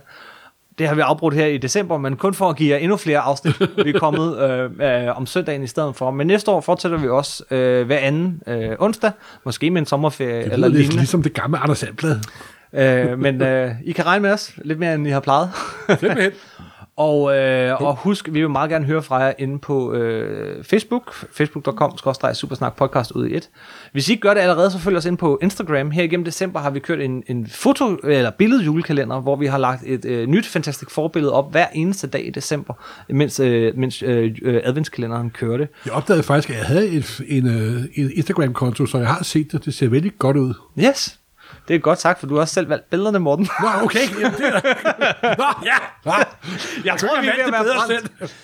[0.77, 3.19] Det har vi afbrudt her i december, men kun for at give jer endnu flere
[3.19, 3.59] afsnit.
[3.83, 4.37] Vi er kommet
[4.81, 6.11] øh, øh, om søndagen i stedet for.
[6.11, 9.11] Men næste år fortsætter vi også øh, hver anden øh, onsdag,
[9.45, 10.97] måske med en sommerferie Det eller lidt lignende.
[10.97, 12.19] ligesom det gamle Anders Sandblad.
[12.73, 15.49] Øh, men øh, I kan regne med os lidt mere, end I har plejet.
[15.99, 16.31] Simpelthen.
[16.97, 21.13] og, øh, og husk, vi vil meget gerne høre fra jer inde på øh, Facebook,
[21.31, 21.97] facebook.com,
[22.33, 23.49] supersnak podcast ud i et.
[23.91, 25.91] Hvis I ikke gør det allerede, så følg os ind på Instagram.
[25.91, 29.83] Her igennem december har vi kørt en, en foto- eller billedjulekalender, hvor vi har lagt
[29.85, 32.73] et øh, nyt fantastisk forbillede op hver eneste dag i december,
[33.09, 35.67] mens, øh, mens øh, øh, adventskalenderen kørte.
[35.85, 39.51] Jeg opdagede faktisk, at jeg havde et, en, øh, en Instagram-konto, så jeg har set
[39.51, 39.65] det.
[39.65, 40.53] Det ser vældig godt ud.
[40.79, 41.19] Yes,
[41.67, 43.49] det er godt sagt, for du har også selv valgt billederne, Morten.
[43.61, 44.19] Nå, okay.
[44.19, 44.51] Jamen, det er
[45.37, 45.75] Nå, ja.
[46.05, 46.23] ja.
[46.85, 48.35] Jeg tror, vi er ved at være brændt.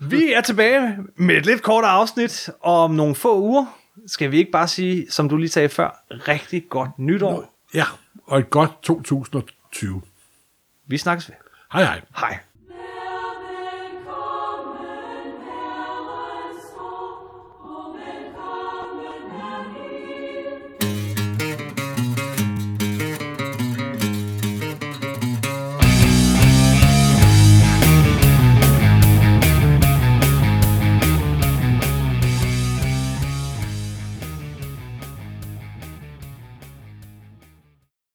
[0.00, 3.66] Vi er tilbage med et lidt kortere afsnit om nogle få uger.
[4.06, 7.54] Skal vi ikke bare sige, som du lige sagde før, rigtig godt nytår.
[7.74, 7.84] Ja,
[8.26, 10.02] og et godt 2020.
[10.86, 11.34] Vi snakkes ved.
[11.72, 12.00] Hej hej.
[12.16, 12.38] Hej.